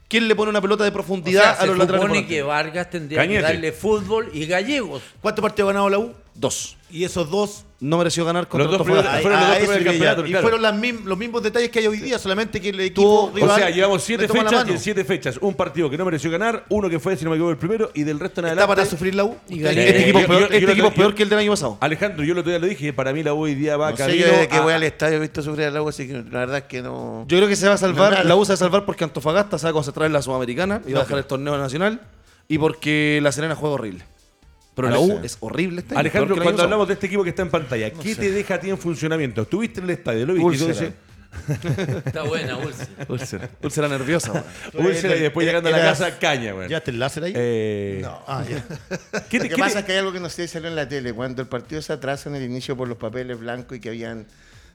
¿Quién 0.09 0.27
le 0.27 0.35
pone 0.35 0.49
una 0.49 0.61
pelota 0.61 0.83
de 0.85 0.89
O 0.89 0.93
profundidad 0.93 1.41
sea, 1.43 1.51
a 1.51 1.55
se 1.61 1.67
los 1.67 1.77
laterales 1.77 2.01
supone 2.01 2.13
volantes? 2.21 2.35
que 2.37 2.41
Vargas 2.43 2.89
tendría 2.89 3.19
Cañete. 3.21 3.37
que 3.39 3.43
darle 3.43 3.71
fútbol 3.73 4.29
y 4.33 4.45
Gallegos. 4.45 5.03
¿Cuántos 5.21 5.41
partidos 5.43 5.69
ha 5.69 5.73
ganado 5.73 5.89
la 5.89 5.99
U? 5.99 6.13
Dos. 6.37 6.77
Y 6.89 7.03
esos 7.03 7.29
dos. 7.29 7.63
No 7.79 7.99
mereció 7.99 8.25
ganar 8.25 8.47
contra 8.47 8.67
Los 8.71 8.71
dos 8.79 8.87
Antofagasta. 8.87 9.19
primeros- 9.19 9.21
fueron 9.21 9.39
los 9.39 9.47
dos 9.49 9.55
a 9.55 9.59
primeros 9.59 9.83
campeonatos, 9.93 10.25
Y 10.25 10.29
claro. 10.31 10.41
fueron 10.41 10.61
las 10.63 10.75
mim- 10.75 11.01
los 11.05 11.15
mismos 11.17 11.43
detalles 11.43 11.69
que 11.69 11.77
hay 11.77 11.85
hoy 11.85 11.99
día, 11.99 12.17
solamente 12.17 12.59
que 12.59 12.69
el 12.69 12.79
equipo 12.79 13.31
rival 13.35 13.51
O 13.51 13.55
sea, 13.55 13.69
llevamos 13.69 13.97
le 14.01 14.05
siete 14.07 14.27
la 14.27 14.33
fechas 14.33 14.67
y 14.67 14.71
en 14.71 14.79
siete 14.79 15.03
fechas 15.05 15.37
un 15.41 15.53
partido 15.53 15.87
que 15.87 15.95
no 15.95 16.03
mereció 16.03 16.31
ganar, 16.31 16.65
uno 16.69 16.89
que 16.89 16.99
fue, 16.99 17.15
si 17.15 17.23
no 17.23 17.29
me 17.29 17.35
equivoco, 17.35 17.51
el 17.51 17.57
primero 17.59 17.91
y 17.93 18.01
del 18.01 18.19
resto 18.19 18.41
en 18.41 18.45
adelante. 18.47 18.63
¿Está 18.63 18.75
para 18.75 18.89
sufrir 18.89 19.13
la 19.13 19.25
U? 19.25 19.35
Y 19.47 19.57
Usted- 19.57 19.63
Gallegos. 19.65 19.89
Este 19.89 20.01
equipo, 20.01 20.17
es 20.17 20.23
yo- 20.23 20.27
peor, 20.27 20.39
yo- 20.39 20.45
este 20.47 20.61
yo 20.65 20.71
equipo 20.71 20.91
peor 20.91 21.13
que 21.15 21.21
el 21.23 21.29
del 21.29 21.37
año 21.39 21.51
pasado. 21.51 21.77
Alejandro, 21.81 22.23
yo 22.23 22.33
lo 22.33 22.39
otro 22.39 22.49
día 22.51 22.59
lo 22.59 22.65
dije, 22.65 22.93
para 22.93 23.13
mí 23.13 23.21
la 23.21 23.33
U 23.35 23.41
hoy 23.43 23.53
día 23.53 23.77
va 23.77 23.91
No 23.91 23.97
sé, 23.97 24.03
camino 24.03 24.25
yo 24.25 24.31
desde 24.31 24.47
que 24.47 24.55
a- 24.55 24.61
voy 24.61 24.73
al 24.73 24.81
estadio 24.83 25.17
he 25.17 25.19
visto 25.19 25.41
sufrir 25.43 25.67
al 25.67 25.77
agua, 25.77 25.89
así 25.91 26.07
que 26.07 26.13
la 26.13 26.39
verdad 26.39 26.57
es 26.57 26.63
que 26.63 26.81
no. 26.81 27.25
Yo 27.27 27.37
creo 27.37 27.47
que 27.47 27.55
se 27.55 27.67
va 27.67 27.75
a 27.75 27.77
salvar, 27.77 28.17
No, 28.19 28.23
la 28.23 28.35
U 28.35 28.43
se 28.43 28.53
va 28.53 28.55
a 28.55 28.57
salvar 28.57 28.85
porque 28.85 29.03
Antofagasta 29.03 29.59
se 29.59 29.65
va 29.65 29.69
a 29.69 29.73
concentrar 29.73 30.07
en 30.07 30.13
la 30.13 30.23
Sudamericana 30.23 30.81
y 30.87 30.93
va 30.93 31.01
a 31.01 31.03
dejar 31.03 31.19
el 31.19 31.25
torneo 31.25 31.55
nacional 31.59 32.01
y 32.47 32.57
porque 32.57 33.19
la 33.21 33.31
Serena 33.31 33.53
juega 33.55 33.75
horrible. 33.75 34.03
Pero 34.77 34.89
la 34.89 34.99
U 34.99 35.19
es 35.23 35.35
horrible 35.41 35.81
este 35.81 35.93
año, 35.95 35.99
Alejandro, 35.99 36.35
cuando 36.35 36.51
pasado. 36.51 36.63
hablamos 36.63 36.87
de 36.87 36.93
este 36.93 37.07
equipo 37.07 37.23
que 37.23 37.31
está 37.31 37.41
en 37.41 37.49
pantalla, 37.49 37.91
¿qué 37.91 38.15
te 38.15 38.31
deja 38.31 38.53
a 38.55 38.59
ti 38.61 38.69
en 38.69 38.77
funcionamiento? 38.77 39.41
Estuviste 39.41 39.79
en 39.81 39.83
el 39.85 39.89
estadio, 39.89 40.25
lo 40.25 40.33
viste 40.35 40.55
y 40.55 40.57
tú 40.59 40.65
Úlcera. 40.67 40.87
dices, 40.87 42.03
Está 42.05 42.23
buena, 42.23 42.57
Ulsi. 42.57 42.83
Úlcera, 43.09 43.49
úlcera 43.61 43.87
nerviosa. 43.89 44.45
úlcera 44.73 45.15
y 45.17 45.19
después 45.19 45.45
llegando 45.45 45.69
a 45.69 45.71
la 45.73 45.79
casa, 45.79 46.17
caña, 46.17 46.53
güey. 46.53 46.69
¿Ya 46.69 46.81
te 46.81 46.91
el 46.91 46.99
láser 46.99 47.25
ahí? 47.25 47.33
Eh, 47.35 47.99
No. 48.01 48.21
Ah, 48.27 48.43
ya. 48.49 48.63
¿Qué 49.29 49.37
Lo 49.37 49.43
que 49.43 49.49
qué 49.49 49.55
pasa 49.57 49.73
te- 49.73 49.79
es 49.79 49.85
que 49.85 49.91
hay 49.91 49.97
algo 49.99 50.13
que 50.13 50.19
no 50.19 50.29
sé 50.29 50.47
si 50.47 50.53
salió 50.53 50.69
en 50.69 50.75
la 50.75 50.87
tele. 50.87 51.13
Cuando 51.13 51.41
el 51.41 51.47
partido 51.47 51.81
se 51.81 51.91
atrasa 51.93 52.29
en 52.29 52.35
el 52.35 52.43
inicio 52.43 52.77
por 52.77 52.87
los 52.87 52.97
papeles 52.97 53.37
blancos 53.39 53.77
y 53.77 53.81
que 53.81 53.89
habían 53.89 54.25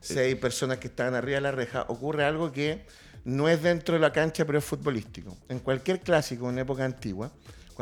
seis 0.00 0.36
personas 0.36 0.78
que 0.78 0.88
estaban 0.88 1.14
arriba 1.14 1.36
de 1.36 1.40
la 1.42 1.52
reja, 1.52 1.84
ocurre 1.88 2.24
algo 2.24 2.52
que 2.52 2.84
no 3.24 3.48
es 3.48 3.62
dentro 3.62 3.94
de 3.94 4.00
la 4.00 4.12
cancha, 4.12 4.44
pero 4.44 4.58
es 4.58 4.64
futbolístico. 4.64 5.36
En 5.48 5.58
cualquier 5.60 6.00
clásico, 6.00 6.50
en 6.50 6.58
época 6.58 6.84
antigua, 6.84 7.32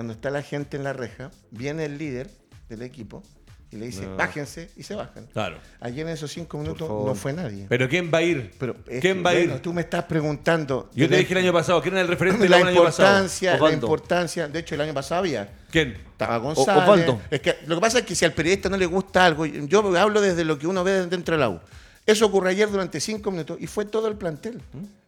cuando 0.00 0.14
está 0.14 0.30
la 0.30 0.40
gente 0.40 0.78
en 0.78 0.84
la 0.84 0.94
reja, 0.94 1.30
viene 1.50 1.84
el 1.84 1.98
líder 1.98 2.30
del 2.70 2.80
equipo 2.80 3.22
y 3.70 3.76
le 3.76 3.84
dice, 3.84 4.06
bájense, 4.06 4.70
y 4.74 4.82
se 4.82 4.94
bajan. 4.94 5.26
Claro. 5.26 5.58
Ayer 5.78 6.06
en 6.06 6.14
esos 6.14 6.32
cinco 6.32 6.56
minutos 6.56 6.88
no 6.88 7.14
fue 7.14 7.34
nadie. 7.34 7.66
¿Pero 7.68 7.86
quién 7.86 8.10
va 8.12 8.16
a 8.16 8.22
ir? 8.22 8.50
Pero 8.58 8.76
es 8.88 9.02
¿Quién 9.02 9.22
va 9.22 9.28
a 9.30 9.34
ir? 9.38 9.58
tú 9.60 9.74
me 9.74 9.82
estás 9.82 10.04
preguntando. 10.04 10.88
Yo 10.94 11.06
te 11.06 11.12
la- 11.12 11.18
dije 11.18 11.34
el 11.34 11.40
año 11.40 11.52
pasado, 11.52 11.82
¿quién 11.82 11.92
era 11.96 12.00
el 12.00 12.08
referente 12.08 12.44
de 12.44 12.48
la 12.48 12.56
la 12.60 12.64
U 12.64 12.68
el 12.68 12.74
año 12.76 12.82
pasado? 12.84 13.08
importancia, 13.10 13.58
la 13.58 13.72
importancia. 13.72 14.48
De 14.48 14.58
hecho, 14.60 14.74
el 14.74 14.80
año 14.80 14.94
pasado 14.94 15.18
había. 15.18 15.52
¿Quién? 15.70 15.90
Estaba 16.12 16.38
González. 16.38 16.82
Osvaldo. 16.82 17.20
Es 17.30 17.40
que 17.42 17.56
lo 17.66 17.74
que 17.74 17.80
pasa 17.82 17.98
es 17.98 18.06
que 18.06 18.14
si 18.14 18.24
al 18.24 18.32
periodista 18.32 18.70
no 18.70 18.78
le 18.78 18.86
gusta 18.86 19.26
algo, 19.26 19.44
yo 19.44 19.98
hablo 19.98 20.22
desde 20.22 20.44
lo 20.44 20.58
que 20.58 20.66
uno 20.66 20.82
ve 20.82 21.06
dentro 21.08 21.36
del 21.36 21.46
U. 21.46 21.60
Eso 22.06 22.24
ocurrió 22.24 22.48
ayer 22.48 22.70
durante 22.70 22.98
cinco 23.00 23.30
minutos 23.30 23.58
y 23.60 23.66
fue 23.66 23.84
todo 23.84 24.08
el 24.08 24.16
plantel. 24.16 24.62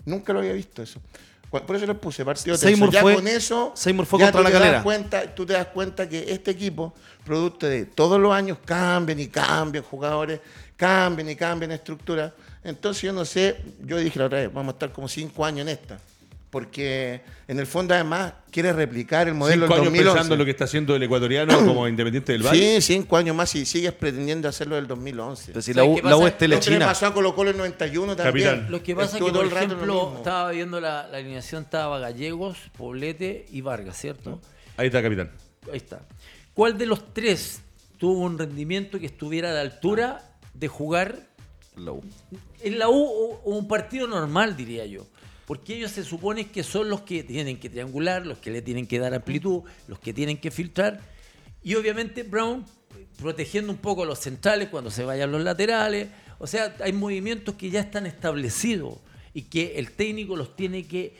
Nunca 0.04 0.34
lo 0.34 0.40
había 0.40 0.52
visto 0.52 0.82
eso. 0.82 1.00
Por 1.60 1.76
eso 1.76 1.86
les 1.86 1.96
puse 1.96 2.24
partido 2.24 2.56
tenso. 2.56 2.66
Seymour 2.68 2.90
Ya 2.90 3.00
fue- 3.02 3.14
con 3.14 3.28
eso, 3.28 3.72
Seymour 3.76 4.06
fue 4.06 4.18
ya 4.20 4.32
contra 4.32 4.40
tú 4.40 4.44
la 4.44 4.50
te 4.64 4.72
das 4.72 4.82
cuenta, 4.82 5.34
tú 5.34 5.46
te 5.46 5.52
das 5.52 5.66
cuenta 5.66 6.08
que 6.08 6.24
este 6.32 6.50
equipo, 6.50 6.94
producto 7.24 7.66
de 7.66 7.84
todos 7.84 8.18
los 8.18 8.32
años, 8.32 8.58
cambian 8.64 9.20
y 9.20 9.26
cambian 9.28 9.84
jugadores, 9.84 10.40
cambian 10.76 11.28
y 11.28 11.36
cambian 11.36 11.72
estructuras. 11.72 12.32
Entonces 12.64 13.02
yo 13.02 13.12
no 13.12 13.24
sé, 13.24 13.56
yo 13.84 13.98
dije 13.98 14.18
la 14.18 14.26
otra 14.26 14.38
vez, 14.40 14.52
vamos 14.52 14.72
a 14.72 14.76
estar 14.76 14.92
como 14.92 15.08
cinco 15.08 15.44
años 15.44 15.60
en 15.62 15.68
esta. 15.68 15.98
Porque 16.52 17.22
en 17.48 17.58
el 17.58 17.66
fondo 17.66 17.94
además 17.94 18.34
quiere 18.50 18.74
replicar 18.74 19.26
el 19.26 19.32
modelo 19.32 19.64
Cinco 19.66 19.74
del 19.76 19.82
años 19.84 19.92
2011. 19.94 20.12
pensando 20.12 20.34
en 20.34 20.38
lo 20.38 20.44
que 20.44 20.50
está 20.50 20.64
haciendo 20.64 20.94
el 20.94 21.02
ecuatoriano 21.02 21.58
como 21.64 21.88
independiente 21.88 22.32
del 22.32 22.42
Valle. 22.42 22.78
Sí, 22.82 22.92
cinco 22.94 23.16
años 23.16 23.34
más 23.34 23.54
y 23.54 23.64
sigues 23.64 23.92
pretendiendo 23.92 24.50
hacerlo 24.50 24.76
del 24.76 24.86
2011. 24.86 25.46
Pero 25.46 25.62
si 25.62 25.72
¿Sabes 25.72 25.88
la 25.88 25.94
U, 25.94 26.06
la 26.10 26.16
U 26.18 26.26
es 26.26 26.32
Lo 26.34 26.38
que 26.38 26.48
le 26.48 26.56
telechina. 26.58 26.84
pasó 26.84 27.06
a 27.06 27.14
Colo 27.14 27.34
Colo 27.34 27.52
en 27.52 27.56
91 27.56 28.16
también. 28.16 28.46
Capitán. 28.48 28.70
Lo 28.70 28.82
que 28.82 28.94
pasa 28.94 29.16
es 29.16 29.24
que, 29.24 29.30
todo 29.32 29.48
por 29.48 29.56
ejemplo, 29.58 30.12
estaba 30.18 30.50
viendo 30.50 30.78
la, 30.78 31.08
la 31.08 31.16
alineación, 31.16 31.62
estaba 31.62 31.98
Gallegos, 31.98 32.58
Poblete 32.76 33.46
y 33.50 33.62
Vargas, 33.62 33.96
¿cierto? 33.98 34.38
Ahí 34.76 34.88
está, 34.88 35.02
capitán. 35.02 35.30
Ahí 35.70 35.78
está. 35.78 36.00
¿Cuál 36.52 36.76
de 36.76 36.84
los 36.84 37.14
tres 37.14 37.62
tuvo 37.96 38.18
un 38.20 38.38
rendimiento 38.38 39.00
que 39.00 39.06
estuviera 39.06 39.52
a 39.52 39.54
la 39.54 39.62
altura 39.62 40.20
de 40.52 40.68
jugar 40.68 41.16
La 41.76 41.92
U. 41.92 42.02
en 42.62 42.78
la 42.78 42.90
U 42.90 42.92
o, 43.02 43.40
o 43.42 43.56
un 43.56 43.66
partido 43.66 44.06
normal, 44.06 44.54
diría 44.54 44.84
yo? 44.84 45.06
Porque 45.46 45.76
ellos 45.76 45.90
se 45.90 46.04
supone 46.04 46.48
que 46.48 46.62
son 46.62 46.88
los 46.88 47.02
que 47.02 47.22
tienen 47.24 47.58
que 47.58 47.68
triangular, 47.68 48.24
los 48.26 48.38
que 48.38 48.50
le 48.50 48.62
tienen 48.62 48.86
que 48.86 48.98
dar 48.98 49.12
amplitud, 49.14 49.62
los 49.88 49.98
que 49.98 50.12
tienen 50.12 50.38
que 50.38 50.50
filtrar. 50.50 51.00
Y 51.62 51.74
obviamente 51.74 52.22
Brown 52.22 52.64
protegiendo 53.20 53.72
un 53.72 53.78
poco 53.78 54.02
a 54.04 54.06
los 54.06 54.18
centrales 54.18 54.68
cuando 54.68 54.90
se 54.90 55.04
vayan 55.04 55.30
los 55.32 55.42
laterales. 55.42 56.08
O 56.38 56.46
sea, 56.46 56.74
hay 56.82 56.92
movimientos 56.92 57.54
que 57.56 57.70
ya 57.70 57.80
están 57.80 58.06
establecidos 58.06 58.94
y 59.34 59.42
que 59.42 59.78
el 59.78 59.92
técnico 59.92 60.36
los 60.36 60.56
tiene 60.56 60.86
que 60.86 61.14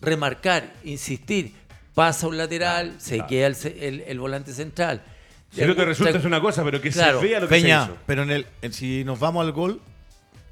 remarcar, 0.00 0.72
insistir. 0.84 1.52
Pasa 1.94 2.26
un 2.28 2.36
lateral, 2.36 2.96
se 2.98 3.24
queda 3.26 3.46
el, 3.46 3.56
ce- 3.56 3.88
el- 3.88 4.00
el 4.06 4.18
volante 4.20 4.52
central. 4.52 5.02
Si 5.50 5.62
no 5.62 5.74
te 5.74 5.84
resulta 5.84 6.18
es 6.18 6.24
una 6.24 6.40
cosa, 6.40 6.62
pero 6.64 6.80
que 6.82 6.90
Claro, 6.90 7.20
se 7.20 7.26
vea 7.26 7.40
lo 7.40 7.48
que 7.48 7.54
Peña, 7.54 7.86
se 7.86 7.92
hizo. 7.92 8.00
pero 8.06 8.22
en 8.24 8.30
el, 8.30 8.46
en- 8.62 8.72
si 8.72 9.04
nos 9.04 9.18
vamos 9.18 9.44
al 9.44 9.52
gol, 9.52 9.80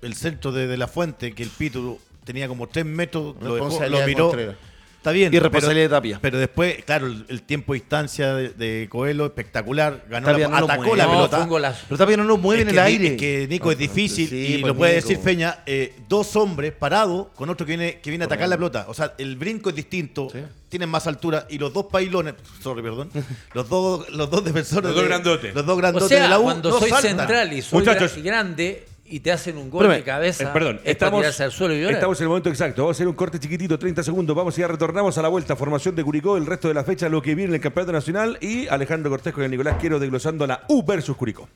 el 0.00 0.14
centro 0.14 0.52
de, 0.52 0.66
de 0.66 0.76
la 0.78 0.86
fuente, 0.88 1.34
que 1.34 1.42
el 1.42 1.50
Pito 1.50 1.98
tenía 2.24 2.48
como 2.48 2.66
tres 2.68 2.84
metros, 2.84 3.36
lo, 3.40 3.54
dejó- 3.56 3.88
lo 3.88 3.98
de 4.00 4.06
miró. 4.06 4.32
Está 4.96 5.12
bien. 5.12 5.34
Y 5.34 5.38
responsabilidad 5.38 5.84
de 5.84 5.88
Tapia. 5.90 6.18
Pero 6.22 6.38
después, 6.38 6.82
claro, 6.82 7.06
el, 7.08 7.26
el 7.28 7.42
tiempo 7.42 7.74
de 7.74 7.80
distancia 7.80 8.34
de, 8.34 8.48
de 8.48 8.88
Coelho, 8.88 9.26
espectacular. 9.26 10.02
Ganó 10.08 10.28
Tapia 10.28 10.48
la, 10.48 10.54
no 10.54 10.60
lo 10.66 10.72
atacó 10.72 10.96
la 10.96 11.04
No, 11.04 11.10
pelota. 11.10 11.44
golazo. 11.44 11.84
Pero 11.90 11.98
también 11.98 12.20
no 12.20 12.24
nos 12.24 12.38
mueve 12.40 12.62
Es 12.62 12.68
en 12.68 12.74
el 12.74 12.78
aire. 12.78 13.06
es 13.08 13.16
que 13.20 13.46
Nico 13.46 13.70
es 13.70 13.76
difícil 13.76 14.26
sí, 14.30 14.54
y 14.54 14.58
pues, 14.62 14.68
lo 14.72 14.74
puede 14.78 14.94
Nico. 14.96 15.06
decir 15.08 15.22
Peña. 15.22 15.58
eh, 15.66 15.94
dos 16.08 16.34
hombres 16.36 16.72
parados 16.72 17.26
con 17.34 17.50
otro 17.50 17.66
que 17.66 17.76
viene, 17.76 18.00
que 18.00 18.08
viene 18.08 18.24
a 18.24 18.26
atacar 18.28 18.48
la 18.48 18.56
pelota. 18.56 18.86
O 18.88 18.94
sea, 18.94 19.12
el 19.18 19.36
brinco 19.36 19.68
es 19.68 19.76
distinto, 19.76 20.28
tienen 20.70 20.88
más 20.88 21.06
altura 21.06 21.46
y 21.50 21.58
los 21.58 21.70
dos 21.74 21.84
pailones, 21.92 22.36
sorry, 22.62 22.80
perdón, 22.80 23.10
los 23.52 23.68
dos, 23.68 24.08
los 24.08 24.30
dos 24.30 24.42
defensores. 24.42 24.84
Los 24.86 24.94
dos 24.94 25.02
de- 25.02 25.08
grandotes. 25.10 25.54
Los 25.54 25.66
dos 25.66 25.74
O 25.74 25.76
grandotes 25.76 26.08
sea, 26.08 26.22
de 26.22 26.28
la 26.30 26.38
U. 26.38 26.44
cuando 26.44 26.70
no 26.70 26.78
soy 26.80 26.88
saltan. 26.88 27.18
central 27.18 27.52
y 27.52 27.60
soy 27.60 27.78
Muchachos. 27.80 28.16
grande 28.22 28.86
y 29.14 29.20
te 29.20 29.30
hacen 29.30 29.56
un 29.56 29.70
gol 29.70 29.82
Espérame, 29.84 30.00
de 30.00 30.04
cabeza, 30.04 30.44
Eh, 30.44 30.48
perdón, 30.52 30.74
es 30.76 30.80
para 30.82 30.90
estamos, 30.90 31.20
tirarse 31.20 31.44
al 31.44 31.52
suelo 31.52 31.74
y 31.74 31.78
llorar. 31.80 31.94
estamos 31.94 32.18
en 32.18 32.24
el 32.24 32.28
momento 32.30 32.48
exacto. 32.48 32.82
Vamos 32.82 32.94
a 32.94 32.96
hacer 32.96 33.06
un 33.06 33.14
corte 33.14 33.38
chiquitito, 33.38 33.78
30 33.78 34.02
segundos. 34.02 34.34
Vamos 34.34 34.58
y 34.58 34.62
ya 34.62 34.66
retornamos 34.66 35.16
a 35.16 35.22
la 35.22 35.28
vuelta. 35.28 35.54
Formación 35.54 35.94
de 35.94 36.02
Curicó, 36.02 36.36
el 36.36 36.46
resto 36.46 36.66
de 36.66 36.74
la 36.74 36.82
fecha, 36.82 37.08
lo 37.08 37.22
que 37.22 37.36
viene 37.36 37.50
en 37.50 37.54
el 37.54 37.60
Campeonato 37.60 37.92
Nacional. 37.92 38.38
Y 38.40 38.66
Alejandro 38.66 39.10
Cortés 39.10 39.32
con 39.32 39.44
el 39.44 39.52
Nicolás 39.52 39.76
Quiero 39.80 40.00
desglosando 40.00 40.44
la 40.48 40.64
U 40.68 40.82
versus 40.84 41.16
Curicó. 41.16 41.48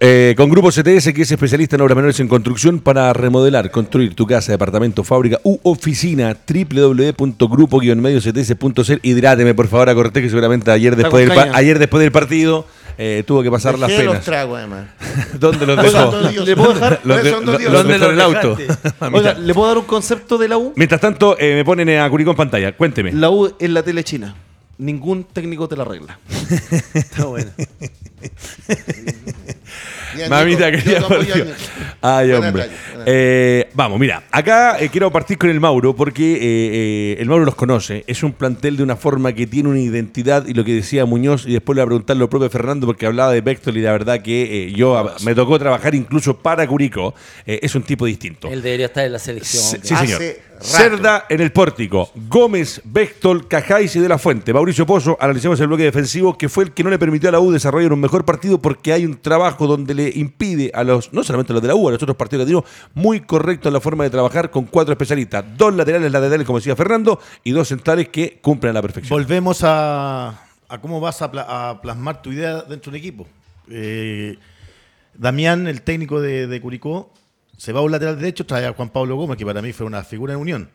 Eh, 0.00 0.34
con 0.36 0.50
Grupo 0.50 0.68
CTS, 0.70 1.14
que 1.14 1.22
es 1.22 1.30
especialista 1.30 1.76
en 1.76 1.80
obras 1.80 1.96
menores 1.96 2.20
en 2.20 2.28
construcción 2.28 2.78
para 2.80 3.10
remodelar, 3.14 3.70
construir 3.70 4.14
tu 4.14 4.26
casa, 4.26 4.52
departamento, 4.52 5.02
fábrica 5.02 5.38
u 5.44 5.58
oficina. 5.62 6.36
www.grupo-mediocts.cl. 6.46 8.98
Hidráteme, 9.02 9.54
por 9.54 9.66
favor, 9.68 9.88
a 9.88 9.94
Cortés, 9.94 10.22
que 10.22 10.28
seguramente 10.28 10.70
ayer 10.70 10.94
después, 10.94 11.26
con 11.26 11.34
del, 11.34 11.38
pa- 11.38 11.44
caña. 11.46 11.56
ayer 11.56 11.78
después 11.78 12.02
del 12.02 12.12
partido 12.12 12.66
eh, 12.98 13.22
tuvo 13.26 13.42
que 13.42 13.50
pasar 13.50 13.78
las 13.78 13.88
Dejé 13.88 14.02
los 14.04 14.12
penas. 14.14 14.24
tragos, 14.26 14.58
además. 14.58 14.86
¿Dónde 15.38 15.64
los 15.66 15.76
dejó? 15.82 16.44
¿Le 16.44 16.56
puedo 16.56 16.74
dejar? 16.74 17.00
Los 17.04 17.22
de- 17.22 17.30
Son 17.30 17.44
dos 17.46 17.52
los- 17.54 17.60
dioses. 17.60 17.72
los 17.72 17.82
¿Dónde 17.82 17.92
dejó 17.94 18.04
en 18.04 18.10
el 18.10 18.16
los 18.18 18.26
auto. 18.34 18.56
A 19.00 19.06
Oiga, 19.06 19.18
mitad. 19.34 19.36
¿le 19.38 19.54
puedo 19.54 19.68
dar 19.68 19.78
un 19.78 19.84
concepto 19.84 20.36
de 20.36 20.48
la 20.48 20.58
U? 20.58 20.72
Mientras 20.76 21.00
tanto, 21.00 21.36
eh, 21.38 21.54
me 21.54 21.64
ponen 21.64 21.88
a 21.98 22.10
Curicó 22.10 22.32
en 22.32 22.36
pantalla. 22.36 22.72
Cuénteme. 22.76 23.12
La 23.12 23.30
U 23.30 23.50
es 23.58 23.70
la 23.70 23.82
tele 23.82 24.02
china. 24.04 24.34
ningún 24.78 25.24
técnico 25.24 25.68
te 25.68 25.76
la 25.76 25.82
arregla. 25.84 26.18
Está 26.94 27.24
bueno. 27.26 27.50
Mamita 30.28 30.70
quería 30.70 31.02
Ay, 32.00 32.30
hombre. 32.32 32.68
Eh, 33.06 33.68
vamos, 33.74 33.98
mira, 33.98 34.22
acá 34.30 34.78
eh, 34.80 34.88
quiero 34.90 35.10
partir 35.10 35.38
con 35.38 35.50
el 35.50 35.60
Mauro 35.60 35.96
porque 35.96 36.38
eh, 36.40 37.16
el 37.18 37.28
Mauro 37.28 37.44
los 37.44 37.54
conoce. 37.54 38.04
Es 38.06 38.22
un 38.22 38.32
plantel 38.32 38.76
de 38.76 38.82
una 38.82 38.96
forma 38.96 39.32
que 39.32 39.46
tiene 39.46 39.68
una 39.68 39.80
identidad 39.80 40.46
y 40.46 40.54
lo 40.54 40.64
que 40.64 40.74
decía 40.74 41.04
Muñoz, 41.06 41.46
y 41.46 41.52
después 41.52 41.74
le 41.74 41.82
voy 41.82 41.86
a 41.86 41.88
preguntar 41.88 42.16
lo 42.16 42.28
propio 42.30 42.50
Fernando 42.50 42.86
porque 42.86 43.06
hablaba 43.06 43.32
de 43.32 43.40
Vector 43.40 43.76
y 43.76 43.80
la 43.80 43.92
verdad 43.92 44.22
que 44.22 44.72
yo 44.72 45.14
me 45.24 45.34
tocó 45.34 45.58
trabajar 45.58 45.94
incluso 45.94 46.36
para 46.36 46.66
Curico. 46.66 47.14
es 47.46 47.74
un 47.74 47.82
tipo 47.82 48.06
distinto. 48.06 48.48
Él 48.48 48.62
debería 48.62 48.86
estar 48.86 49.04
en 49.04 49.12
la 49.12 49.18
selección. 49.18 49.80
Sí, 49.82 49.96
señor. 49.96 50.22
Cerda 50.60 51.26
en 51.28 51.40
el 51.40 51.52
pórtico. 51.52 52.10
Gómez, 52.28 52.80
Bechtel, 52.84 53.46
Cajáis 53.46 53.94
y 53.96 54.00
De 54.00 54.08
La 54.08 54.18
Fuente. 54.18 54.52
Mauricio 54.52 54.86
Pozo, 54.86 55.16
analizamos 55.20 55.60
el 55.60 55.68
bloque 55.68 55.84
defensivo 55.84 56.36
que 56.36 56.48
fue 56.48 56.64
el 56.64 56.72
que 56.72 56.82
no 56.82 56.90
le 56.90 56.98
permitió 56.98 57.28
a 57.28 57.32
la 57.32 57.40
U 57.40 57.50
desarrollar 57.50 57.92
un 57.92 58.00
mejor 58.00 58.24
partido 58.24 58.60
porque 58.60 58.92
hay 58.92 59.04
un 59.04 59.18
trabajo 59.20 59.66
donde 59.66 59.94
le 59.94 60.08
impide 60.14 60.70
a 60.74 60.84
los, 60.84 61.12
no 61.12 61.22
solamente 61.22 61.52
a 61.52 61.54
los 61.54 61.62
de 61.62 61.68
la 61.68 61.74
U, 61.74 61.88
a 61.88 61.92
los 61.92 62.02
otros 62.02 62.16
partidos 62.16 62.46
que 62.46 62.64
muy 62.94 63.20
correcto 63.20 63.68
en 63.68 63.74
la 63.74 63.80
forma 63.80 64.04
de 64.04 64.10
trabajar 64.10 64.50
con 64.50 64.64
cuatro 64.64 64.92
especialistas. 64.92 65.44
Dos 65.56 65.74
laterales 65.74 66.10
laterales, 66.10 66.46
como 66.46 66.58
decía 66.58 66.76
Fernando, 66.76 67.20
y 67.44 67.52
dos 67.52 67.68
centrales 67.68 68.08
que 68.08 68.38
cumplen 68.40 68.70
a 68.70 68.74
la 68.74 68.82
perfección. 68.82 69.16
Volvemos 69.16 69.60
a, 69.62 70.46
cómo 70.80 71.00
vas 71.00 71.22
a, 71.22 71.80
plasmar 71.80 72.22
tu 72.22 72.32
idea 72.32 72.62
dentro 72.62 72.90
de 72.90 72.98
un 72.98 73.00
equipo. 73.00 73.26
Eh, 73.70 74.36
Damián, 75.14 75.66
el 75.66 75.82
técnico 75.82 76.20
de 76.20 76.60
Curicó, 76.60 77.12
se 77.58 77.72
va 77.72 77.80
a 77.80 77.82
un 77.82 77.90
lateral 77.92 78.16
derecho, 78.16 78.46
trae 78.46 78.64
a 78.64 78.72
Juan 78.72 78.88
Pablo 78.88 79.16
Gómez, 79.16 79.36
que 79.36 79.44
para 79.44 79.60
mí 79.60 79.72
fue 79.72 79.84
una 79.84 80.02
figura 80.04 80.32
de 80.32 80.36
unión. 80.38 80.70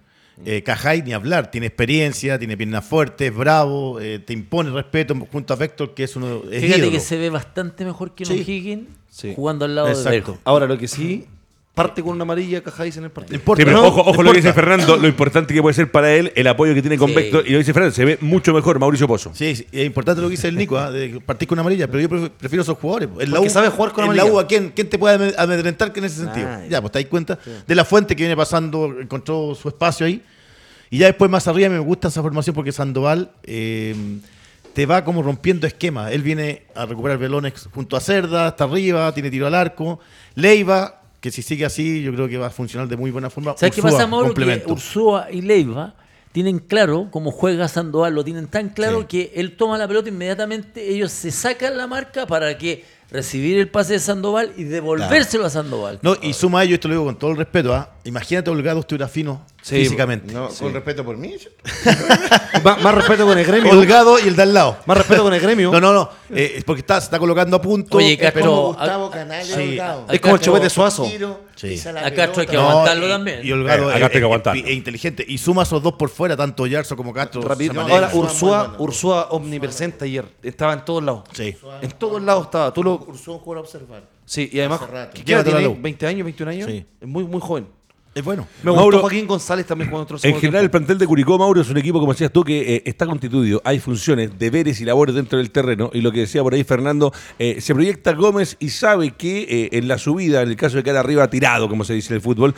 Eh, 0.45 0.63
Cajay, 0.63 1.03
ni 1.03 1.13
hablar, 1.13 1.49
tiene 1.49 1.67
experiencia, 1.67 2.37
tiene 2.39 2.57
piernas 2.57 2.83
fuertes, 2.83 3.33
bravo, 3.33 3.99
eh, 3.99 4.19
te 4.19 4.33
impone 4.33 4.71
respeto 4.71 5.15
junto 5.31 5.53
a 5.53 5.57
Vector, 5.57 5.93
que 5.93 6.03
es 6.03 6.15
uno. 6.15 6.41
Es 6.51 6.61
Fíjate 6.61 6.91
que 6.91 6.99
se 6.99 7.17
ve 7.17 7.29
bastante 7.29 7.85
mejor 7.85 8.13
que 8.15 8.25
sí. 8.25 8.43
Higgins 8.45 8.87
jugando 9.35 9.65
al 9.65 9.75
lado 9.75 9.87
de 9.87 10.09
Vector. 10.09 10.39
Ahora, 10.43 10.65
lo 10.65 10.77
que 10.77 10.87
sí, 10.87 11.27
parte 11.73 12.03
con 12.03 12.11
una 12.11 12.21
amarilla 12.21 12.61
Cajáis 12.61 12.97
en 12.97 13.05
el 13.05 13.09
partido. 13.09 13.41
ojo, 13.83 14.01
ojo 14.01 14.23
lo 14.23 14.31
que 14.31 14.37
dice 14.37 14.53
Fernando, 14.53 14.95
lo 14.97 15.07
importante 15.07 15.53
que 15.53 15.61
puede 15.61 15.73
ser 15.73 15.91
para 15.91 16.13
él 16.13 16.31
el 16.35 16.47
apoyo 16.47 16.73
que 16.73 16.81
tiene 16.81 16.97
con 16.97 17.13
Vector. 17.13 17.43
Y 17.47 17.51
lo 17.51 17.57
dice 17.57 17.73
Fernando, 17.73 17.95
se 17.95 18.05
ve 18.05 18.17
mucho 18.21 18.53
mejor 18.53 18.79
Mauricio 18.79 19.07
Pozo. 19.07 19.31
Sí, 19.33 19.55
sí 19.55 19.67
es 19.71 19.85
importante 19.85 20.21
lo 20.21 20.27
que 20.27 20.33
dice 20.33 20.47
el 20.47 20.55
Nico, 20.55 20.77
¿ah? 20.77 20.91
de 20.91 21.19
partir 21.19 21.47
con 21.47 21.55
una 21.55 21.61
amarilla, 21.61 21.87
pero 21.87 21.99
yo 21.99 22.29
prefiero 22.29 22.61
esos 22.61 22.77
jugadores. 22.77 23.09
El 23.19 23.31
Porque 23.31 23.49
sabe 23.49 23.69
jugar 23.69 23.91
con 23.91 24.03
amarilla. 24.03 24.25
la 24.25 24.31
U, 24.31 24.47
quién, 24.47 24.71
quién 24.75 24.87
te 24.87 24.99
puede 24.99 25.33
amedrentar 25.37 25.91
que 25.91 25.99
en 25.99 26.05
ese 26.05 26.17
sentido? 26.17 26.47
ya, 26.69 26.79
pues 26.79 26.91
te 26.91 26.99
das 26.99 27.09
cuenta 27.09 27.39
de 27.67 27.75
la 27.75 27.85
fuente 27.85 28.15
que 28.15 28.23
viene 28.23 28.37
pasando, 28.37 28.95
encontró 28.99 29.55
su 29.55 29.67
espacio 29.67 30.05
ahí. 30.05 30.21
Y 30.91 30.99
ya 30.99 31.07
después 31.07 31.31
más 31.31 31.47
arriba 31.47 31.69
me 31.69 31.79
gusta 31.79 32.09
esa 32.09 32.21
formación 32.21 32.55
porque 32.55 32.71
Sandoval 32.71 33.31
eh, 33.41 33.95
te 34.73 34.85
va 34.85 35.03
como 35.03 35.23
rompiendo 35.23 35.65
esquemas. 35.65 36.11
Él 36.11 36.21
viene 36.21 36.67
a 36.75 36.85
recuperar 36.85 37.17
velones 37.17 37.67
junto 37.73 37.97
a 37.97 37.99
Cerda, 37.99 38.45
hasta 38.45 38.65
arriba, 38.65 39.11
tiene 39.11 39.31
tiro 39.31 39.47
al 39.47 39.55
arco. 39.55 39.99
Leiva 40.35 41.02
que 41.23 41.31
si 41.31 41.41
sigue 41.41 41.63
así, 41.63 42.03
yo 42.03 42.13
creo 42.13 42.27
que 42.27 42.37
va 42.37 42.47
a 42.47 42.49
funcionar 42.49 42.89
de 42.89 42.97
muy 42.97 43.09
buena 43.09 43.29
forma. 43.29 43.55
¿Sabes 43.55 43.73
qué 43.73 43.81
pasa, 43.81 44.05
Mauro? 44.05 44.33
Que 44.33 44.61
Ursúa 44.67 45.29
y 45.31 45.39
Leiva 45.39 45.95
tienen 46.33 46.59
claro 46.59 47.07
cómo 47.11 47.31
juega 47.31 47.69
Sandoval, 47.69 48.13
lo 48.13 48.25
tienen 48.25 48.47
tan 48.47 48.67
claro 48.67 49.07
que 49.07 49.31
él 49.33 49.55
toma 49.55 49.77
la 49.77 49.87
pelota 49.87 50.09
inmediatamente, 50.09 50.85
ellos 50.89 51.13
se 51.13 51.31
sacan 51.31 51.77
la 51.77 51.87
marca 51.87 52.27
para 52.27 52.57
que 52.57 52.83
recibir 53.11 53.57
el 53.57 53.69
pase 53.69 53.93
de 53.93 53.99
Sandoval 53.99 54.53
y 54.57 54.63
devolvérselo 54.63 55.45
a 55.45 55.49
Sandoval. 55.49 55.99
No, 56.01 56.15
y 56.21 56.33
suma 56.33 56.61
a 56.61 56.63
ello, 56.63 56.75
esto 56.75 56.87
lo 56.87 56.95
digo 56.95 57.05
con 57.05 57.17
todo 57.17 57.31
el 57.31 57.37
respeto, 57.37 57.73
¿ah? 57.73 57.93
imagínate 58.03 58.49
Holgado 58.49 58.81
estuviera 58.81 59.07
fino 59.07 59.45
físicamente. 59.61 60.33
Con 60.33 60.73
respeto 60.73 61.05
por 61.05 61.17
mí. 61.17 61.33
más, 62.63 62.95
respeto 62.95 63.25
con 63.25 63.37
el 63.37 63.45
gremio. 63.45 63.71
Holgado 63.71 64.19
y 64.19 64.27
el 64.27 64.35
de 64.35 64.43
al 64.43 64.53
lado. 64.53 64.77
Más 64.85 64.97
respeto 64.97 65.23
con 65.23 65.33
el 65.33 65.39
gremio. 65.39 65.71
No, 65.71 65.79
no, 65.79 65.93
no. 65.93 66.09
Eh, 66.29 66.55
es 66.57 66.63
porque 66.63 66.81
está, 66.81 66.99
se 66.99 67.05
está 67.05 67.19
colocando 67.19 67.55
a 67.55 67.61
punto. 67.61 67.97
Oye, 67.97 68.17
Castro, 68.17 68.41
es 68.41 68.45
como 68.45 68.67
Gustavo 68.73 69.09
Canalla 69.09 69.55
Holgado. 69.55 70.05
Es 70.09 70.19
como 70.19 70.35
el 70.35 70.41
chupete 70.41 70.69
Suazo. 70.69 71.09
Sí. 71.55 71.81
A 71.87 72.11
Castro 72.11 72.41
hay 72.41 72.47
que 72.47 72.57
aguantarlo 72.57 73.07
también. 73.07 73.39
Y 73.43 73.51
Holgado 73.51 73.91
eh, 73.91 74.63
es, 74.65 74.69
inteligente. 74.71 75.25
Y 75.25 75.37
suma 75.37 75.63
esos 75.63 75.81
dos 75.81 75.93
por 75.93 76.09
fuera, 76.09 76.35
tanto 76.35 76.67
Yarzo 76.67 76.97
como 76.97 77.13
Castro. 77.13 77.41
Ahora, 77.41 78.09
Ursúa, 78.13 78.75
Ursúa 78.79 79.27
omnipresente 79.29 80.05
ayer. 80.05 80.25
Estaba 80.41 80.73
en 80.73 80.83
todos 80.83 81.03
lados. 81.03 81.23
Sí. 81.31 81.55
En 81.81 81.91
todos 81.91 82.21
lados 82.21 82.45
estaba. 82.45 82.73
Tú 82.73 82.83
lo... 82.83 82.92
Ursúa 82.95 83.39
jugó 83.39 83.57
a 83.57 83.59
observar. 83.61 84.03
Sí, 84.25 84.49
y 84.51 84.59
además, 84.59 84.81
¿qué 85.13 85.23
tiene? 85.23 85.43
¿20 85.43 86.07
años, 86.07 86.23
21 86.23 86.51
años? 86.51 86.69
Sí. 86.69 86.85
Es 86.99 87.07
muy, 87.07 87.23
muy 87.25 87.41
joven. 87.41 87.67
Es 88.15 88.23
bueno. 88.23 88.47
Me 88.61 88.69
gustó 88.69 88.99
Joaquín 88.99 89.25
González 89.25 89.65
también 89.65 89.89
jugando 89.89 90.15
otro 90.15 90.29
En 90.29 90.39
general, 90.39 90.63
el 90.63 90.69
plantel 90.69 90.99
de 90.99 91.07
Curicó, 91.07 91.37
Mauro, 91.39 91.61
es 91.61 91.69
un 91.69 91.77
equipo, 91.77 91.99
como 91.99 92.13
decías 92.13 92.31
tú, 92.31 92.43
que 92.43 92.75
eh, 92.75 92.83
está 92.85 93.07
constituido. 93.07 93.59
Hay 93.65 93.79
funciones, 93.79 94.37
deberes 94.37 94.79
y 94.81 94.85
labores 94.85 95.15
dentro 95.15 95.39
del 95.39 95.49
terreno. 95.49 95.89
Y 95.93 96.01
lo 96.01 96.11
que 96.11 96.19
decía 96.19 96.43
por 96.43 96.53
ahí 96.53 96.63
Fernando, 96.63 97.11
eh, 97.39 97.59
se 97.59 97.73
proyecta 97.73 98.13
Gómez 98.13 98.55
y 98.59 98.69
sabe 98.69 99.11
que 99.11 99.41
eh, 99.49 99.69
en 99.77 99.87
la 99.87 99.97
subida, 99.97 100.43
en 100.43 100.49
el 100.49 100.55
caso 100.55 100.77
de 100.77 100.83
quedar 100.83 100.97
arriba 100.97 101.27
tirado, 101.27 101.67
como 101.67 101.83
se 101.83 101.93
dice 101.93 102.13
en 102.13 102.17
el 102.17 102.21
fútbol, 102.21 102.53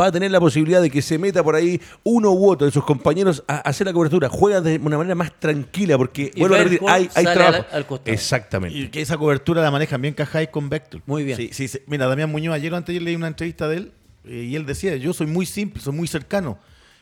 va 0.00 0.06
a 0.06 0.12
tener 0.12 0.32
la 0.32 0.40
posibilidad 0.40 0.82
de 0.82 0.90
que 0.90 1.02
se 1.02 1.18
meta 1.18 1.44
por 1.44 1.54
ahí 1.54 1.80
uno 2.02 2.32
u 2.32 2.50
otro 2.50 2.66
de 2.66 2.72
sus 2.72 2.84
compañeros 2.84 3.44
a, 3.46 3.58
hacer 3.58 3.86
la 3.86 3.92
cobertura. 3.92 4.28
Juega 4.28 4.60
de 4.60 4.80
una 4.82 4.98
manera 4.98 5.14
más 5.14 5.32
tranquila, 5.38 5.96
porque, 5.96 6.32
vuelvo 6.36 6.56
a 6.56 6.58
repetir, 6.58 6.80
hay, 6.88 7.08
hay 7.14 7.24
trabajo. 7.24 8.00
Exactamente. 8.06 8.76
Y 8.76 8.88
que 8.88 9.02
esa 9.02 9.16
cobertura 9.16 9.62
la 9.62 9.70
manejan 9.70 10.02
bien 10.02 10.14
Cajay 10.14 10.50
con 10.50 10.68
Vector. 10.68 11.00
Muy 11.06 11.22
bien. 11.22 11.36
Sí, 11.36 11.50
sí, 11.52 11.78
Mira, 11.86 12.08
Damián 12.08 12.30
Muñoz, 12.30 12.54
ayer 12.54 12.72
o 12.72 12.76
antes 12.76 13.00
leí 13.00 13.14
una 13.14 13.28
entrevista 13.28 13.68
de 13.68 13.76
él 13.76 13.92
eh, 14.26 14.44
y 14.44 14.56
él 14.56 14.66
decía, 14.66 14.96
yo 14.96 15.12
soy 15.12 15.26
muy 15.26 15.46
simple, 15.46 15.80
soy 15.82 15.92
muy 15.92 16.06
cercano. 16.06 16.58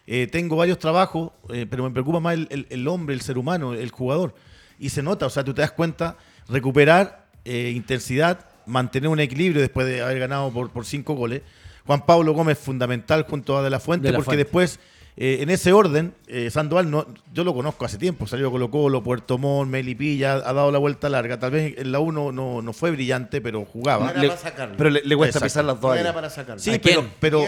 Eh, 0.06 0.26
tengo 0.30 0.56
varios 0.56 0.78
trabajos, 0.78 1.32
eh, 1.50 1.66
pero 1.68 1.84
me 1.84 1.90
preocupa 1.90 2.20
más 2.20 2.38
el, 2.50 2.88
hombre, 2.88 3.14
el 3.14 3.22
ser 3.22 3.38
humano, 3.38 3.72
el 3.74 3.90
jugador. 3.90 4.34
Y 4.78 4.90
se 4.90 5.02
nota, 5.02 5.26
o 5.26 5.30
sea, 5.30 5.44
tú 5.44 5.54
te 5.54 5.62
das 5.62 5.72
cuenta, 5.72 6.16
recuperar 6.48 7.24
intensidad, 7.46 8.46
mantener 8.64 9.10
un 9.10 9.20
equilibrio 9.20 9.60
después 9.60 9.87
de 9.87 10.00
haber 10.00 10.18
ganado 10.18 10.50
por, 10.50 10.70
por 10.70 10.87
cinco 10.87 11.14
goles. 11.14 11.42
Juan 11.87 12.06
Pablo 12.06 12.32
Gómez 12.32 12.58
fundamental 12.58 13.26
junto 13.28 13.58
a 13.58 13.62
De 13.62 13.68
La 13.68 13.80
Fuente, 13.80 14.12
porque 14.14 14.38
después 14.38 14.80
eh, 15.16 15.38
en 15.42 15.50
ese 15.50 15.72
orden, 15.72 16.12
eh, 16.27 16.50
Sandoval, 16.50 16.90
no, 16.90 17.07
yo 17.33 17.44
lo 17.44 17.55
conozco 17.55 17.85
hace 17.85 17.98
tiempo, 17.98 18.27
salió 18.27 18.50
Colo 18.50 18.68
Colo, 18.68 19.00
Puerto 19.00 19.38
Montt, 19.38 19.70
Melipilla, 19.70 20.33
ha 20.35 20.53
dado 20.53 20.72
la 20.72 20.79
vuelta 20.79 21.09
larga. 21.09 21.38
Tal 21.38 21.53
vez 21.53 21.79
en 21.79 21.92
la 21.92 22.00
1 22.00 22.33
no, 22.33 22.62
no, 22.62 22.72
fue 22.72 22.90
brillante, 22.90 23.40
pero 23.40 23.64
jugaba. 23.64 24.12
No 24.12 24.22
era 24.22 24.34
para 24.34 24.36
sacarlo. 24.36 24.74
Pero 24.76 24.91
le, 24.91 25.16
cuesta 25.16 25.38
pisar 25.38 25.64
las 25.64 25.80
dos. 25.80 25.95
No 25.95 26.01
era 26.01 26.12
para 26.12 26.30
sacarlo. 26.30 26.61
Sí, 26.61 26.80
pero, 26.82 27.07
pero, 27.20 27.45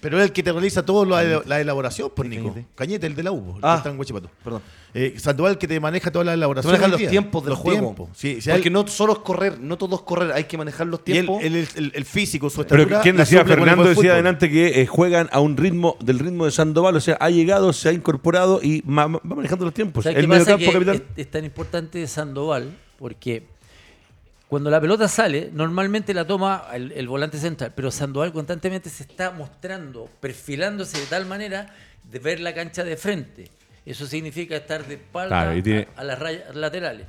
pero, 0.00 0.18
es 0.18 0.24
el 0.24 0.32
que 0.32 0.42
te 0.42 0.52
realiza 0.52 0.84
todo 0.86 1.04
la, 1.04 1.42
la 1.44 1.60
elaboración, 1.60 2.08
por 2.08 2.26
pues, 2.26 2.30
Nico. 2.30 2.54
Cañete? 2.74 3.06
el 3.06 3.14
de 3.14 3.22
la 3.24 3.32
U, 3.32 3.58
ah, 3.60 3.76
está 3.76 3.90
en 3.90 3.98
Huachipato. 3.98 4.30
Perdón. 4.42 4.62
Eh, 4.94 5.14
Sandoval 5.16 5.56
que 5.56 5.66
te 5.66 5.80
maneja 5.80 6.10
toda 6.10 6.24
la 6.24 6.34
elaboración. 6.34 6.72
Maneja 6.72 6.88
los 6.88 7.08
tiempos 7.08 7.44
del 7.44 7.54
juego. 7.54 8.10
Sí, 8.14 8.38
Porque 8.50 8.70
no 8.70 8.86
solo 8.86 9.14
es 9.14 9.18
correr, 9.20 9.58
no 9.58 9.78
todo 9.78 9.96
es 9.96 10.02
correr, 10.02 10.32
hay 10.32 10.44
que 10.44 10.58
manejar 10.58 10.86
los 10.86 11.02
tiempos. 11.02 11.42
el, 11.42 11.66
el, 11.76 12.04
físico, 12.04 12.50
su 12.50 12.62
estatura. 12.62 12.86
Pero 12.86 13.00
¿quién 13.00 13.16
decía? 13.16 13.44
Fernando 13.44 13.84
decía 13.84 14.12
adelante 14.12 14.50
que 14.50 14.86
juegan 14.86 15.28
a 15.32 15.40
un 15.40 15.56
ritmo 15.56 15.96
del 16.00 16.18
ritmo 16.18 16.44
de 16.44 16.50
Sandoval, 16.50 16.96
o 16.96 17.00
sea, 17.02 17.18
ha 17.20 17.28
llegado, 17.28 17.72
se 17.74 17.90
ha 17.90 17.92
incorporado 17.92 18.60
y 18.62 18.80
va 18.82 19.08
manejando 19.08 19.66
los 19.66 19.74
tiempos. 19.74 20.06
El 20.06 20.26
Es, 20.32 21.02
es 21.16 21.30
tan 21.30 21.44
importante 21.44 22.06
Sandoval 22.06 22.70
porque 22.98 23.44
cuando 24.52 24.68
la 24.68 24.82
pelota 24.82 25.08
sale, 25.08 25.48
normalmente 25.50 26.12
la 26.12 26.26
toma 26.26 26.66
el, 26.74 27.08
volante 27.08 27.38
central, 27.38 27.72
pero 27.74 27.90
Sandoval 27.90 28.34
constantemente 28.34 28.90
se 28.90 29.04
está 29.04 29.30
mostrando, 29.30 30.10
perfilándose 30.20 31.00
de 31.00 31.06
tal 31.06 31.24
manera 31.24 31.74
de 32.10 32.18
ver 32.18 32.38
la 32.38 32.52
cancha 32.52 32.84
de 32.84 32.98
frente. 32.98 33.48
Eso 33.86 34.06
significa 34.06 34.54
estar 34.54 34.86
de 34.86 34.96
espalda 34.96 35.52
a, 35.96 36.04
las 36.04 36.18
rayas 36.18 36.54
laterales. 36.54 37.06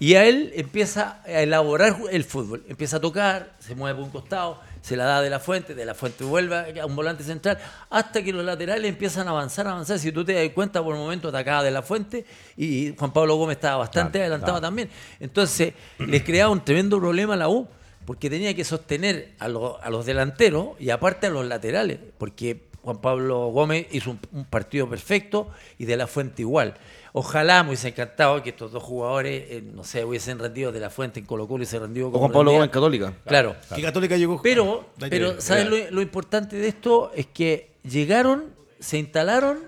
Y 0.00 0.16
a 0.16 0.26
él 0.26 0.52
empieza 0.54 1.22
a 1.24 1.40
elaborar 1.40 1.96
el 2.10 2.24
fútbol, 2.24 2.62
empieza 2.68 2.98
a 2.98 3.00
tocar, 3.00 3.54
se 3.58 3.74
mueve 3.74 3.96
por 3.96 4.04
un 4.04 4.10
costado, 4.10 4.60
se 4.82 4.96
la 4.96 5.04
da 5.04 5.22
de 5.22 5.30
la 5.30 5.40
fuente, 5.40 5.74
de 5.74 5.86
la 5.86 5.94
fuente 5.94 6.24
vuelve 6.24 6.78
a 6.80 6.86
un 6.86 6.94
volante 6.94 7.24
central, 7.24 7.58
hasta 7.88 8.22
que 8.22 8.32
los 8.32 8.44
laterales 8.44 8.90
empiezan 8.90 9.28
a 9.28 9.30
avanzar, 9.30 9.66
a 9.68 9.72
avanzar. 9.72 9.98
Si 9.98 10.12
tú 10.12 10.24
te 10.24 10.34
das 10.34 10.52
cuenta, 10.52 10.82
por 10.82 10.94
el 10.94 11.00
momento 11.00 11.28
atacaba 11.28 11.62
de 11.62 11.70
la 11.70 11.82
fuente 11.82 12.26
y 12.56 12.94
Juan 12.98 13.12
Pablo 13.12 13.36
Gómez 13.36 13.56
estaba 13.56 13.76
bastante 13.76 14.20
adelantado 14.20 14.60
también. 14.60 14.90
Entonces, 15.20 15.72
les 15.98 16.22
creaba 16.24 16.50
un 16.50 16.64
tremendo 16.64 16.98
problema 16.98 17.34
a 17.34 17.36
la 17.38 17.48
U, 17.48 17.68
porque 18.04 18.28
tenía 18.28 18.54
que 18.54 18.64
sostener 18.64 19.34
a, 19.38 19.46
a 19.46 19.90
los 19.90 20.04
delanteros 20.04 20.70
y 20.80 20.90
aparte 20.90 21.28
a 21.28 21.30
los 21.30 21.46
laterales, 21.46 22.00
porque 22.18 22.72
Juan 22.82 23.00
Pablo 23.00 23.46
Gómez 23.48 23.86
hizo 23.92 24.16
un, 24.32 24.44
partido 24.44 24.88
perfecto 24.88 25.50
y 25.78 25.84
de 25.84 25.96
la 25.96 26.06
fuente 26.06 26.42
igual. 26.42 26.74
Ojalá 27.14 27.62
me 27.62 27.70
hubiese 27.70 27.88
encantado 27.88 28.42
que 28.42 28.50
estos 28.50 28.72
dos 28.72 28.82
jugadores, 28.82 29.44
eh, 29.50 29.62
no 29.62 29.84
sé, 29.84 30.02
hubiesen 30.02 30.38
rendido 30.38 30.72
de 30.72 30.80
la 30.80 30.88
fuente 30.88 31.20
en 31.20 31.26
Colo 31.26 31.46
Colo 31.46 31.62
y 31.62 31.66
se 31.66 31.78
rendido 31.78 32.10
con 32.10 32.20
Juan 32.20 32.32
Pablo 32.32 32.52
Gómez 32.52 32.64
en 32.64 32.70
Católica. 32.70 33.12
Claro. 33.26 33.54
Que 33.74 33.82
Católica 33.82 34.16
llegó. 34.16 34.40
Pero, 34.40 34.88
pero 35.10 35.38
¿sabes 35.40 35.90
lo, 35.90 36.00
importante 36.00 36.56
de 36.56 36.68
esto? 36.68 37.12
Es 37.14 37.26
que 37.26 37.72
llegaron, 37.82 38.44
se 38.80 38.96
instalaron 38.96 39.58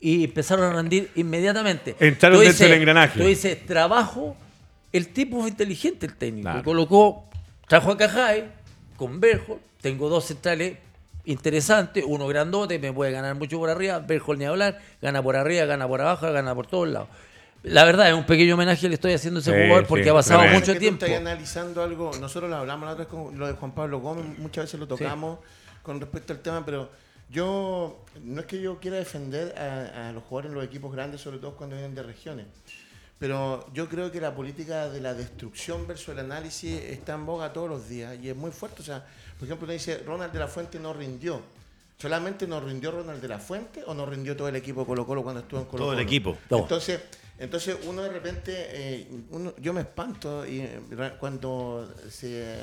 y 0.00 0.24
empezaron 0.24 0.64
a 0.64 0.72
rendir 0.72 1.12
inmediatamente. 1.14 1.94
Entraron 2.00 2.40
dentro 2.40 2.66
del 2.66 2.78
engranaje. 2.78 3.20
Tú 3.20 3.26
dices, 3.26 3.64
trabajo, 3.66 4.36
el 4.92 5.08
tipo 5.08 5.40
fue 5.40 5.50
inteligente, 5.50 6.06
el 6.06 6.16
técnico. 6.16 6.60
Colocó, 6.64 7.28
trajo 7.68 7.92
a 7.92 7.96
Cajay 7.96 8.50
con 8.96 9.20
Berjo, 9.20 9.60
tengo 9.80 10.08
dos 10.08 10.24
centrales 10.24 10.78
interesante, 11.24 12.04
uno 12.04 12.26
grandote, 12.26 12.78
me 12.78 12.92
puede 12.92 13.12
ganar 13.12 13.34
mucho 13.34 13.58
por 13.58 13.70
arriba, 13.70 13.98
Berjol 13.98 14.38
ni 14.38 14.44
hablar, 14.44 14.80
gana 15.00 15.22
por 15.22 15.36
arriba, 15.36 15.64
gana 15.64 15.88
por 15.88 16.00
abajo, 16.00 16.30
gana 16.32 16.54
por 16.54 16.66
todos 16.66 16.88
lados. 16.88 17.08
la 17.62 17.84
verdad, 17.84 18.08
es 18.08 18.14
un 18.14 18.24
pequeño 18.24 18.54
homenaje 18.54 18.88
le 18.88 18.94
estoy 18.94 19.12
haciendo 19.12 19.38
a 19.38 19.42
ese 19.42 19.50
jugador 19.50 19.86
porque 19.86 20.10
ha 20.10 20.14
pasado 20.14 20.44
mucho 20.48 20.76
tiempo. 20.76 21.04
Estoy 21.04 21.18
analizando 21.18 21.82
algo, 21.82 22.10
nosotros 22.20 22.50
lo 22.50 22.56
hablamos 22.56 22.86
la 22.86 22.92
otra 22.92 23.04
vez 23.04 23.12
con 23.12 23.38
lo 23.38 23.46
de 23.46 23.54
Juan 23.54 23.72
Pablo 23.72 24.00
Gómez, 24.00 24.38
muchas 24.38 24.64
veces 24.64 24.80
lo 24.80 24.86
tocamos 24.86 25.38
con 25.82 26.00
respecto 26.00 26.32
al 26.32 26.40
tema, 26.40 26.64
pero 26.64 26.90
yo, 27.30 28.04
no 28.22 28.40
es 28.40 28.46
que 28.46 28.60
yo 28.60 28.78
quiera 28.78 28.96
defender 28.98 29.58
a, 29.58 30.08
a, 30.08 30.12
los 30.12 30.22
jugadores 30.24 30.50
en 30.50 30.56
los 30.56 30.64
equipos 30.64 30.92
grandes, 30.92 31.20
sobre 31.20 31.38
todo 31.38 31.56
cuando 31.56 31.76
vienen 31.76 31.94
de 31.94 32.02
regiones, 32.02 32.46
pero 33.18 33.66
yo 33.72 33.88
creo 33.88 34.12
que 34.12 34.20
la 34.20 34.34
política 34.34 34.88
de 34.88 35.00
la 35.00 35.14
destrucción 35.14 35.86
versus 35.86 36.10
el 36.10 36.18
análisis 36.18 36.78
está 36.82 37.14
en 37.14 37.24
boga 37.24 37.52
todos 37.52 37.70
los 37.70 37.88
días 37.88 38.18
y 38.22 38.28
es 38.28 38.36
muy 38.36 38.50
fuerte. 38.50 38.82
O 38.82 38.84
sea, 38.84 39.06
por 39.44 39.48
ejemplo, 39.48 39.66
uno 39.66 39.72
dice, 39.74 39.98
Ronald 39.98 40.32
de 40.32 40.38
la 40.38 40.48
Fuente 40.48 40.78
no 40.78 40.94
rindió. 40.94 41.42
¿Solamente 41.98 42.46
nos 42.46 42.64
rindió 42.64 42.90
Ronald 42.90 43.20
de 43.20 43.28
la 43.28 43.38
Fuente 43.38 43.84
o 43.86 43.92
nos 43.92 44.08
rindió 44.08 44.34
todo 44.34 44.48
el 44.48 44.56
equipo 44.56 44.86
Colo 44.86 45.06
Colo 45.06 45.22
cuando 45.22 45.42
estuvo 45.42 45.60
en 45.60 45.66
Colo 45.66 45.72
Colo? 45.72 45.84
Todo 45.84 45.92
el 45.92 46.00
equipo. 46.00 46.36
Entonces, 46.50 47.00
entonces 47.38 47.76
uno 47.84 48.02
de 48.02 48.08
repente, 48.08 48.52
eh, 48.56 49.08
uno, 49.30 49.52
yo 49.58 49.74
me 49.74 49.82
espanto 49.82 50.46
y, 50.46 50.60
eh, 50.60 50.80
cuando 51.20 51.92
se 52.08 52.56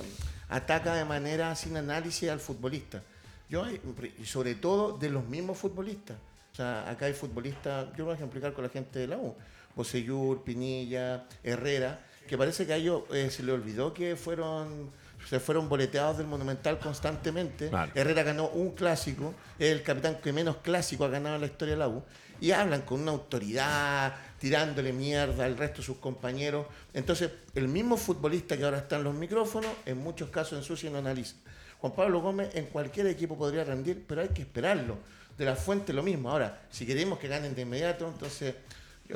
ataca 0.49 0.95
de 0.95 1.05
manera 1.05 1.55
sin 1.55 1.77
análisis 1.77 2.29
al 2.29 2.39
futbolista. 2.39 3.03
Yo, 3.47 3.65
y 3.69 4.25
sobre 4.25 4.55
todo 4.55 4.97
de 4.97 5.09
los 5.09 5.25
mismos 5.27 5.59
futbolistas. 5.59 6.17
O 6.53 6.55
sea, 6.55 6.89
acá 6.89 7.05
hay 7.05 7.13
futbolistas, 7.13 7.95
yo 7.95 8.05
voy 8.05 8.15
a 8.15 8.17
explicar 8.17 8.53
con 8.53 8.63
la 8.63 8.69
gente 8.69 8.97
de 8.97 9.07
la 9.07 9.17
U, 9.17 9.35
Boseyur, 9.75 10.43
Pinilla, 10.43 11.25
Herrera, 11.43 12.01
que 12.27 12.37
parece 12.37 12.65
que 12.65 12.73
a 12.73 12.77
ellos 12.77 13.03
eh, 13.13 13.29
se 13.29 13.43
le 13.43 13.51
olvidó 13.51 13.93
que 13.93 14.15
fueron 14.15 14.89
se 15.27 15.39
fueron 15.39 15.69
boleteados 15.69 16.17
del 16.17 16.27
Monumental 16.27 16.79
constantemente. 16.79 17.71
Herrera 17.95 18.23
ganó 18.23 18.49
un 18.49 18.71
clásico, 18.71 19.33
es 19.57 19.71
el 19.71 19.83
capitán 19.83 20.19
que 20.21 20.33
menos 20.33 20.57
clásico 20.57 21.05
ha 21.05 21.09
ganado 21.09 21.35
en 21.35 21.41
la 21.41 21.47
historia 21.47 21.75
de 21.75 21.79
la 21.79 21.87
U. 21.87 22.03
Y 22.39 22.51
hablan 22.51 22.81
con 22.81 23.01
una 23.01 23.11
autoridad, 23.11 24.15
tirándole 24.39 24.91
mierda 24.91 25.45
al 25.45 25.57
resto 25.57 25.77
de 25.77 25.83
sus 25.83 25.97
compañeros. 25.97 26.65
Entonces, 26.93 27.31
el 27.53 27.67
mismo 27.67 27.97
futbolista 27.97 28.57
que 28.57 28.63
ahora 28.63 28.79
está 28.79 28.95
en 28.97 29.03
los 29.03 29.13
micrófonos, 29.13 29.71
en 29.85 29.99
muchos 29.99 30.29
casos 30.29 30.57
ensucia 30.57 30.89
y 30.89 30.93
no 30.93 30.97
analiza. 30.97 31.35
Juan 31.79 31.93
Pablo 31.93 32.21
Gómez 32.21 32.49
en 32.55 32.65
cualquier 32.65 33.07
equipo 33.07 33.37
podría 33.37 33.63
rendir, 33.63 34.03
pero 34.07 34.21
hay 34.21 34.29
que 34.29 34.41
esperarlo. 34.41 34.97
De 35.37 35.45
la 35.45 35.55
fuente 35.55 35.93
lo 35.93 36.03
mismo. 36.03 36.31
Ahora, 36.31 36.61
si 36.69 36.85
queremos 36.85 37.19
que 37.19 37.27
ganen 37.27 37.55
de 37.55 37.61
inmediato, 37.61 38.07
entonces 38.07 38.55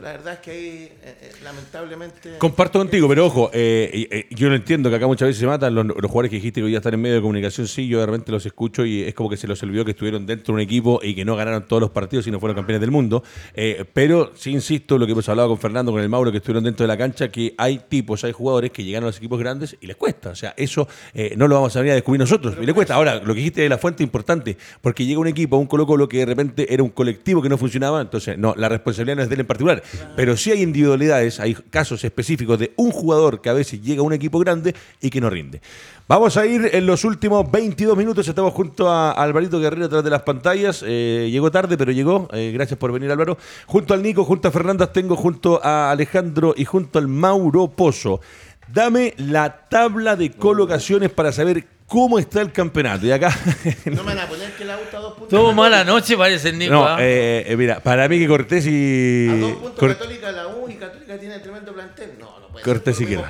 la 0.02 0.12
verdad 0.12 0.34
es 0.34 0.40
que 0.40 0.52
ahí, 0.52 0.58
eh, 0.58 1.16
eh, 1.22 1.32
lamentablemente. 1.44 2.38
Comparto 2.38 2.80
contigo, 2.80 3.08
pero 3.08 3.26
ojo, 3.26 3.50
eh, 3.54 4.28
yo 4.32 4.50
no 4.50 4.56
entiendo 4.56 4.90
que 4.90 4.98
acá 4.98 5.08
muchas 5.08 5.28
veces 5.28 5.40
se 5.40 5.48
matan 5.48 5.74
los, 5.74 5.86
jugadores 5.86 6.30
que 6.30 6.36
dijiste 6.38 6.62
que 6.62 6.66
hoy 6.66 6.72
ya 6.74 6.78
están 6.78 6.94
en 6.94 7.02
medio 7.02 7.16
de 7.16 7.22
comunicación. 7.22 7.68
Sí, 7.68 7.88
yo 7.88 8.00
de 8.00 8.06
repente 8.06 8.32
los 8.32 8.46
escucho 8.46 8.86
y 8.86 9.04
es 9.04 9.14
como 9.14 9.30
que 9.30 9.38
se 9.38 9.48
los 9.48 9.62
olvidó 9.64 9.86
que 9.86 9.92
estuvieron 9.92 10.26
dentro 10.26 10.54
de 10.54 10.56
un 10.56 10.60
equipo 10.62 11.00
y 11.02 11.16
que 11.16 11.26
no 11.26 11.36
ganaron 11.36 11.66
todos 11.68 11.82
los 11.82 11.92
partidos 11.92 12.28
y 12.28 12.32
no 12.32 12.40
fueron 12.40 12.56
campeones 12.56 12.82
del 12.82 12.92
mundo. 12.92 13.24
pero 13.94 14.32
sí 14.36 14.52
insisto, 14.52 14.98
lo 14.98 15.06
que 15.06 15.14
hemos 15.14 15.28
hablado 15.30 15.50
con 15.50 15.58
Fernando, 15.58 15.92
con 15.92 16.02
el 16.02 16.10
Mauro, 16.10 16.32
que 16.32 16.38
estuvieron 16.38 16.64
dentro 16.64 16.84
de 16.84 16.88
la 16.88 16.98
cancha, 16.98 17.30
que 17.30 17.56
hay 17.58 17.80
tipos, 17.88 18.24
hay 18.24 18.32
jugadores 18.32 18.72
que 18.72 18.84
llegan 18.84 19.04
a 19.04 19.08
los 19.08 19.18
equipos 19.18 19.40
grandes 19.40 19.78
y 19.80 19.88
les 19.88 19.96
cuesta. 19.96 20.30
O 20.30 20.36
sea, 20.36 20.54
eso 20.58 20.88
no 21.36 21.48
lo 21.48 21.56
vamos 21.56 21.76
a 21.76 21.80
venir 21.80 21.94
a 21.94 21.96
descubrir 21.96 22.20
nosotros 22.20 22.56
y 22.62 22.66
les 22.66 22.76
cuesta. 22.76 22.96
Ahora, 22.96 23.16
lo 23.16 23.34
que 23.34 23.40
dijiste 23.40 23.62
de 23.62 23.70
la 23.70 23.78
fuente 23.78 24.04
es 24.04 24.08
importante, 24.08 24.58
porque 24.82 25.06
llega 25.06 25.20
un 25.20 25.28
equipo, 25.28 25.58
un 25.58 25.68
Colo 25.68 25.86
Colo 25.86 26.08
que 26.08 26.20
de 26.20 26.26
repente 26.26 26.74
era 26.74 26.84
un 26.84 26.90
colectivo 26.90 27.42
que 27.42 27.50
no 27.50 27.58
funcionaba, 27.58 28.02
entonces 28.02 28.38
no, 28.38 28.54
la 28.58 28.70
responsabilidad 28.70 29.18
no 29.18 29.24
es 29.24 29.30
de 29.30 29.36
él 29.36 29.42
en 29.42 29.48
particular. 29.48 29.84
Pero 30.16 30.38
sí 30.38 30.52
hay 30.52 30.62
individualidades, 30.62 31.40
hay 31.40 31.54
casos 31.54 32.04
específicos 32.04 32.60
de 32.60 32.74
un 32.76 32.92
jugador 32.92 33.42
que 33.42 33.50
a 33.50 33.54
veces 33.54 33.82
llega 33.82 34.02
a 34.02 34.04
un 34.04 34.14
equipo 34.14 34.40
grande 34.40 34.76
y 35.02 35.10
que 35.10 35.22
no 35.22 35.30
rinde. 35.30 35.62
Vamos 36.08 36.38
a 36.38 36.46
ir 36.46 36.70
en 36.72 36.86
los 36.86 37.04
últimos 37.04 37.50
22 37.50 37.98
minutos. 37.98 38.28
Estamos 38.28 38.54
junto 38.54 38.92
a 38.92 39.12
Alvarito 39.12 39.60
Guerrero 39.60 39.84
detrás 39.84 40.04
de 40.04 40.10
las 40.12 40.22
pantallas. 40.22 40.84
Eh, 40.86 41.30
llegó 41.32 41.50
tarde, 41.50 41.78
pero 41.78 41.92
llegó. 41.92 42.28
Eh, 42.32 42.52
gracias 42.54 42.78
por 42.78 42.92
venir, 42.92 43.12
Álvaro. 43.12 43.40
Junto 43.66 43.96
al 43.96 44.04
Nico, 44.04 44.24
junto 44.24 44.48
a 44.48 44.52
Fernanda 44.52 44.92
tengo 44.94 45.16
junto 45.16 45.60
a 45.64 45.90
Alejandro 45.90 46.54
y 46.56 46.66
junto 46.66 47.00
al 47.00 47.08
Mauro 47.08 47.70
Pozo. 47.70 48.22
Dame 48.72 49.14
la 49.18 49.66
tabla 49.68 50.16
de 50.16 50.32
colocaciones 50.32 51.12
para 51.12 51.32
saber 51.32 51.66
cómo 51.88 52.20
está 52.20 52.42
el 52.42 52.52
campeonato. 52.52 53.06
Y 53.06 53.12
acá. 53.12 53.36
no 53.86 54.04
me 54.04 54.16
van 54.16 54.20
a 54.20 54.28
poner 54.28 54.52
que 54.54 54.66
la 54.66 54.76
gusta 54.78 54.98
dos 55.00 55.14
puntos. 55.14 55.30
Tuvo 55.30 55.54
mala 55.54 55.84
noche, 55.84 56.18
parece 56.18 56.50
el 56.50 56.60
Nico. 56.60 56.74
No, 56.74 56.86
¿ah? 56.86 56.98
eh, 57.00 57.46
eh, 57.48 57.58
mira, 57.58 57.80
para 57.80 58.08
mí 58.08 58.20
que 58.20 58.28
Cortés 58.28 58.66
y. 58.68 59.30
A 59.30 59.36
dos 59.36 59.52
puntos 59.54 59.96
Católica 59.96 60.32
la 60.32 60.48
U 60.48 60.70
y 60.70 60.76
Católica 60.76 61.18
tiene 61.18 61.40
tremendo 61.40 61.74
plantel. 61.74 62.14
No, 62.20 62.40
no 62.40 62.48
puede 62.50 62.64
Cortés 62.64 62.96
ser. 62.96 63.08
siquiera. 63.08 63.30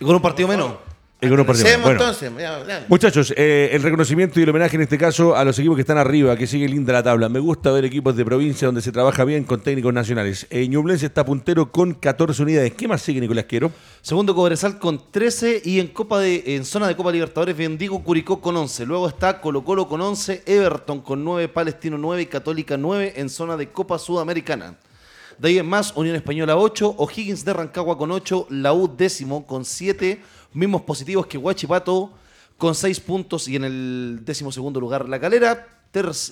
Y 0.00 0.04
con 0.04 0.14
un 0.14 0.22
partido 0.22 0.48
menos. 0.48 0.72
Entonces, 1.20 2.30
muchachos, 2.86 3.34
eh, 3.36 3.70
el 3.72 3.82
reconocimiento 3.82 4.38
y 4.38 4.44
el 4.44 4.50
homenaje 4.50 4.76
en 4.76 4.82
este 4.82 4.96
caso 4.96 5.34
a 5.34 5.44
los 5.44 5.58
equipos 5.58 5.76
que 5.76 5.80
están 5.80 5.98
arriba, 5.98 6.36
que 6.36 6.46
sigue 6.46 6.68
linda 6.68 6.92
la 6.92 7.02
tabla. 7.02 7.28
Me 7.28 7.40
gusta 7.40 7.72
ver 7.72 7.84
equipos 7.84 8.14
de 8.16 8.24
provincia 8.24 8.66
donde 8.66 8.80
se 8.82 8.92
trabaja 8.92 9.24
bien 9.24 9.42
con 9.42 9.60
técnicos 9.60 9.92
nacionales. 9.92 10.46
Eh, 10.48 10.68
Ñublense 10.68 11.06
está 11.06 11.24
puntero 11.24 11.72
con 11.72 11.94
14 11.94 12.40
unidades. 12.40 12.72
¿Qué 12.74 12.86
más 12.86 13.02
sigue, 13.02 13.20
Nicolás 13.20 13.46
Quiero? 13.48 13.72
Segundo 14.00 14.32
Cobresal 14.32 14.78
con 14.78 15.10
13 15.10 15.62
y 15.64 15.80
en 15.80 15.88
Copa 15.88 16.20
de 16.20 16.54
en 16.54 16.64
zona 16.64 16.86
de 16.86 16.94
Copa 16.94 17.10
Libertadores 17.10 17.56
Diego 17.56 18.04
Curicó 18.04 18.40
con 18.40 18.56
11. 18.56 18.86
Luego 18.86 19.08
está 19.08 19.40
Colo 19.40 19.64
Colo 19.64 19.88
con 19.88 20.00
11, 20.00 20.44
Everton 20.46 21.00
con 21.00 21.24
9, 21.24 21.48
Palestino 21.48 21.98
9 21.98 22.22
y 22.22 22.26
Católica 22.26 22.76
9 22.76 23.14
en 23.16 23.28
zona 23.28 23.56
de 23.56 23.70
Copa 23.70 23.98
Sudamericana. 23.98 24.76
De 25.38 25.50
ahí 25.50 25.58
en 25.58 25.68
más, 25.68 25.92
Unión 25.94 26.16
Española 26.16 26.56
8, 26.56 26.96
O'Higgins 26.98 27.44
de 27.44 27.52
Rancagua 27.52 27.96
con 27.96 28.10
8, 28.10 28.48
la 28.50 28.72
U 28.72 28.92
décimo 28.96 29.46
con 29.46 29.64
7, 29.64 30.20
mismos 30.52 30.82
positivos 30.82 31.26
que 31.26 31.38
Huachipato 31.38 32.12
con 32.56 32.74
6 32.74 33.00
puntos 33.00 33.48
y 33.48 33.56
en 33.56 33.64
el 33.64 34.20
décimo 34.24 34.52
segundo 34.52 34.80
lugar 34.80 35.08
La 35.08 35.20
Calera. 35.20 35.66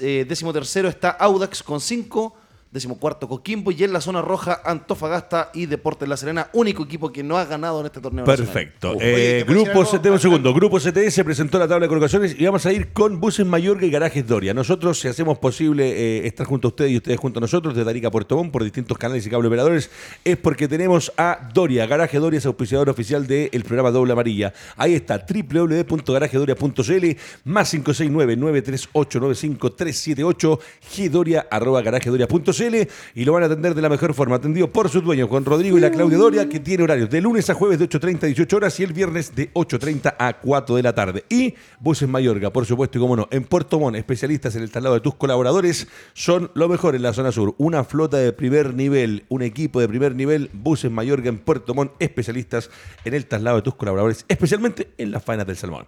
Eh, 0.01 0.27
décimo 0.29 0.53
tercero 0.53 0.89
está 0.89 1.11
Audax 1.11 1.63
con 1.63 1.81
5, 1.81 2.37
decimocuarto 2.71 3.29
Coquimbo 3.29 3.71
y 3.71 3.85
en 3.85 3.93
la 3.93 4.01
zona 4.01 4.23
roja 4.23 4.61
Antofagasta 4.65 5.51
y 5.55 5.67
Deportes 5.67 6.09
La 6.09 6.17
Serena, 6.17 6.51
único 6.53 6.83
equipo 6.85 7.13
que 7.13 7.23
no 7.23 7.39
ha 7.39 7.45
ganado 7.45 7.81
en 7.81 7.87
este 7.87 8.01
torneo. 8.01 8.25
Perfecto. 8.25 8.97
Eh, 9.01 9.45
grupo 9.47 9.85
CT, 9.85 10.07
un 10.07 10.19
segundo. 10.19 10.53
Grupo 10.53 10.79
CTS 10.79 11.25
presentó 11.25 11.59
la 11.59 11.69
tabla 11.69 11.85
de 11.85 11.89
colocaciones 11.89 12.37
y 12.39 12.45
vamos 12.45 12.67
a 12.67 12.73
ir 12.73 12.93
con 12.93 13.21
Buses 13.21 13.47
Mayorga 13.47 13.87
y 13.87 13.91
Garajes 13.91 14.27
Doria. 14.27 14.53
Nosotros, 14.53 15.01
si 15.01 15.09
hacemos 15.09 15.39
posible 15.39 15.89
eh, 15.89 16.27
estar 16.27 16.47
junto 16.47 16.69
a 16.69 16.71
ustedes 16.71 16.91
y 16.93 16.97
ustedes 16.97 17.19
junto 17.19 17.39
a 17.39 17.43
nosotros, 17.43 17.75
de 17.75 17.85
Darica 17.85 18.09
a 18.09 18.11
Puerto 18.11 18.37
Montt, 18.37 18.53
por 18.53 18.65
distintos 18.65 18.99
canales 18.99 19.27
y 19.27 19.31
cable 19.31 19.49
operadores, 19.49 19.91
es 20.25 20.37
porque 20.37 20.69
tenemos 20.69 21.13
a 21.17 21.49
Doria. 21.55 21.87
Garaje 21.87 22.19
Doria 22.19 22.39
es 22.39 22.47
auspiciador 22.47 22.91
oficial 22.91 23.27
del 23.27 23.63
programa 23.65 23.91
Doble 23.91 24.13
Amarilla. 24.13 24.53
Ahí 24.77 24.95
está, 24.95 25.25
www.garajedoria.cl, 25.27 27.07
más 27.45 27.71
569 27.71 28.37
938 28.37 29.21
95378 29.21 30.61
gdoria 30.97 31.47
arroba 31.51 31.83
garajedoria.cl 31.83 32.66
y 33.15 33.25
lo 33.25 33.33
van 33.33 33.45
a 33.45 33.47
atender 33.47 33.75
de 33.75 33.83
la 33.83 33.89
mejor 33.89 34.15
forma. 34.15 34.37
Atendido 34.37 34.71
por 34.71 34.89
su 34.89 35.01
dueño, 35.01 35.29
Juan 35.29 35.45
Rodrigo 35.45 35.79
y 35.79 35.81
la 35.81 35.91
Claudia 35.91 36.19
Doria, 36.19 36.49
que 36.49 36.61
tiene 36.61 36.85
horarios 36.85 37.11
de 37.11 37.21
lunes 37.21 37.49
a 37.51 37.55
jueves 37.55 37.79
de 37.79 37.89
8.30 37.89 38.25
a 38.25 38.27
18 38.27 38.57
horas 38.57 38.81
y 38.81 38.83
el 38.83 38.93
viernes 38.93 39.35
de 39.35 39.53
8.30 39.53 40.15
a 40.19 40.33
4 40.41 40.77
de 40.77 40.83
la 40.83 40.95
tarde. 40.95 41.25
Y 41.29 41.55
Buses 41.81 42.09
Mayorga, 42.09 42.51
por 42.53 42.67
supuesto, 42.67 42.99
y 42.99 43.01
como 43.01 43.17
no, 43.17 43.29
en 43.31 43.45
Puerto 43.45 43.79
Montt, 43.79 43.97
especialistas 43.97 44.57
en 44.57 44.63
el 44.63 44.71
traslado 44.71 44.95
de 44.95 45.01
tus 45.01 45.15
colaboradores, 45.15 45.87
son 46.15 46.51
lo 46.55 46.69
mejor 46.69 46.95
en 46.95 47.03
la 47.03 47.13
zona 47.13 47.33
sur. 47.33 47.55
Una 47.59 47.85
flota 47.85 48.17
de 48.17 48.33
primer 48.33 48.75
nivel, 48.75 49.25
un 49.29 49.43
equipo 49.43 49.81
de 49.81 49.89
primer 49.89 50.15
nivel, 50.15 50.51
Buses 50.53 50.91
Mayorga 50.91 51.29
en 51.29 51.39
Puerto 51.39 51.75
Montt, 51.75 51.93
especialistas 51.99 52.71
en 53.05 53.15
el 53.15 53.27
traslado 53.27 53.57
de 53.57 53.63
tus 53.63 53.75
colaboradores, 53.75 54.25
especialmente 54.29 54.91
en 54.99 55.11
las 55.11 55.23
faenas 55.23 55.47
del 55.47 55.57
salmón. 55.57 55.87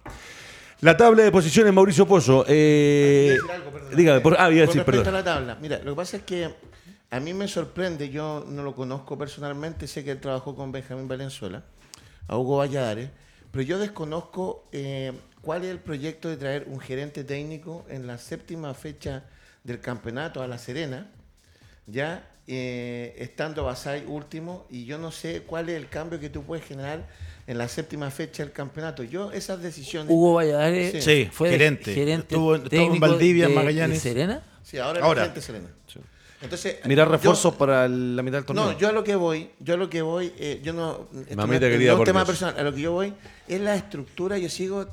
La 0.81 0.95
tabla 0.95 1.23
de 1.23 1.31
posiciones, 1.31 1.73
Mauricio 1.73 2.07
Pozo. 2.07 2.45
Eh, 2.47 3.37
dígame, 3.93 4.21
por, 4.21 4.37
ah, 4.39 4.49
iba 4.49 4.63
a 4.63 4.67
decir, 4.67 4.83
perdón. 4.85 5.13
la 5.13 5.23
tabla. 5.23 5.57
Mira, 5.61 5.79
lo 5.83 5.91
que 5.91 5.95
pasa 5.97 6.17
es 6.17 6.23
que 6.23 6.49
a 7.11 7.19
mí 7.19 7.33
me 7.33 7.47
sorprende, 7.47 8.09
yo 8.09 8.45
no 8.47 8.63
lo 8.63 8.75
conozco 8.75 9.17
personalmente, 9.17 9.87
sé 9.87 10.03
que 10.03 10.11
él 10.11 10.19
trabajó 10.19 10.55
con 10.55 10.71
Benjamín 10.71 11.07
Valenzuela, 11.07 11.63
a 12.27 12.37
Hugo 12.37 12.57
Valladares, 12.57 13.09
pero 13.51 13.63
yo 13.63 13.79
desconozco 13.79 14.67
eh, 14.71 15.13
cuál 15.41 15.63
es 15.63 15.71
el 15.71 15.79
proyecto 15.79 16.29
de 16.29 16.37
traer 16.37 16.65
un 16.67 16.79
gerente 16.79 17.23
técnico 17.23 17.85
en 17.89 18.05
la 18.05 18.17
séptima 18.19 18.73
fecha 18.75 19.23
del 19.63 19.79
campeonato 19.79 20.43
a 20.43 20.47
La 20.47 20.59
Serena, 20.59 21.09
ya 21.87 22.29
eh, 22.45 23.15
estando 23.17 23.63
Basay 23.63 24.05
último, 24.05 24.67
y 24.69 24.85
yo 24.85 24.99
no 24.99 25.11
sé 25.11 25.41
cuál 25.41 25.69
es 25.69 25.77
el 25.77 25.89
cambio 25.89 26.19
que 26.19 26.29
tú 26.29 26.43
puedes 26.43 26.63
generar 26.63 27.07
en 27.47 27.57
la 27.57 27.67
séptima 27.67 28.11
fecha 28.11 28.43
del 28.43 28.51
campeonato. 28.51 29.01
Yo 29.03 29.31
esas 29.31 29.59
decisiones... 29.63 30.11
Hugo 30.11 30.35
Valladares 30.35 31.03
sí, 31.03 31.27
fue 31.31 31.49
gerente, 31.49 31.91
gerente 31.91 32.35
estuvo, 32.35 32.55
en 32.55 32.99
Valdivia, 32.99 33.47
en 33.47 33.55
Magallanes. 33.55 33.99
Serena? 33.99 34.43
Sí, 34.61 34.77
ahora, 34.77 34.99
es 34.99 35.15
gerente 35.15 35.41
Serena. 35.41 35.69
Entonces, 36.41 36.77
Mirar 36.85 37.09
refuerzos 37.09 37.53
para 37.55 37.87
la 37.87 38.23
mitad 38.23 38.37
del 38.37 38.45
torneo. 38.45 38.71
No, 38.71 38.77
yo 38.77 38.87
a 38.87 38.91
lo 38.93 39.03
que 39.03 39.15
voy, 39.15 39.49
yo 39.59 39.73
a 39.73 39.77
lo 39.77 39.89
que 39.89 40.01
voy, 40.01 40.31
eh, 40.37 40.61
yo 40.63 40.71
no. 40.71 41.07
Mamita 41.35 41.65
me, 41.65 41.71
querida, 41.71 41.95
no 41.95 42.03
tema 42.03 42.25
personal, 42.25 42.57
a 42.57 42.63
lo 42.63 42.73
que 42.73 42.81
yo 42.81 42.93
voy 42.93 43.13
es 43.47 43.59
la 43.59 43.75
estructura, 43.75 44.37
yo 44.37 44.47
sigo 44.47 44.87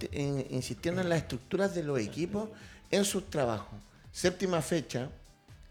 insistiendo 0.51 1.03
en 1.03 1.09
las 1.09 1.19
estructuras 1.19 1.75
de 1.75 1.85
los 1.85 2.01
equipos 2.01 2.49
en 2.91 3.05
sus 3.05 3.31
trabajos. 3.31 3.79
Séptima 4.11 4.61
fecha, 4.61 5.09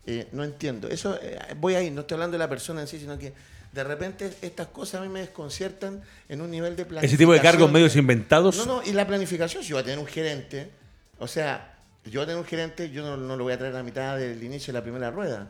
eh, 0.06 0.28
no 0.32 0.44
entiendo. 0.44 0.88
Eso 0.88 1.18
eh, 1.22 1.40
voy 1.60 1.76
ahí, 1.76 1.90
no 1.90 2.02
estoy 2.02 2.16
hablando 2.16 2.36
de 2.36 2.40
la 2.40 2.48
persona 2.48 2.82
en 2.82 2.88
sí, 2.88 3.00
sino 3.00 3.18
que 3.18 3.34
de 3.74 3.84
repente 3.84 4.32
estas 4.42 4.68
cosas 4.68 5.02
a 5.02 5.04
mí 5.04 5.10
me 5.10 5.20
desconciertan 5.20 6.02
en 6.30 6.42
un 6.42 6.52
nivel 6.52 6.78
de 6.78 6.86
planificación. 6.86 7.10
Ese 7.10 7.18
tipo 7.18 7.34
de 7.34 7.42
cargos 7.42 7.70
medios 7.70 7.96
inventados. 7.98 8.56
No, 8.56 8.66
no, 8.66 8.82
y 8.86 8.94
la 8.94 9.06
planificación, 9.06 9.62
si 9.62 9.74
voy 9.74 9.82
a 9.82 9.84
tener 9.84 10.00
un 10.00 10.08
gerente, 10.08 10.70
o 11.20 11.28
sea, 11.28 11.76
yo 12.06 12.20
voy 12.20 12.24
a 12.24 12.26
tener 12.28 12.38
un 12.40 12.46
gerente, 12.46 12.92
yo 12.92 13.04
no, 13.04 13.18
no 13.18 13.36
lo 13.36 13.44
voy 13.44 13.54
a 13.54 13.58
traer 13.58 13.74
a 13.74 13.78
la 13.80 13.84
mitad 13.84 14.18
del 14.18 14.42
inicio 14.42 14.72
de 14.72 14.80
la 14.80 14.84
primera 14.84 15.12
rueda 15.12 15.50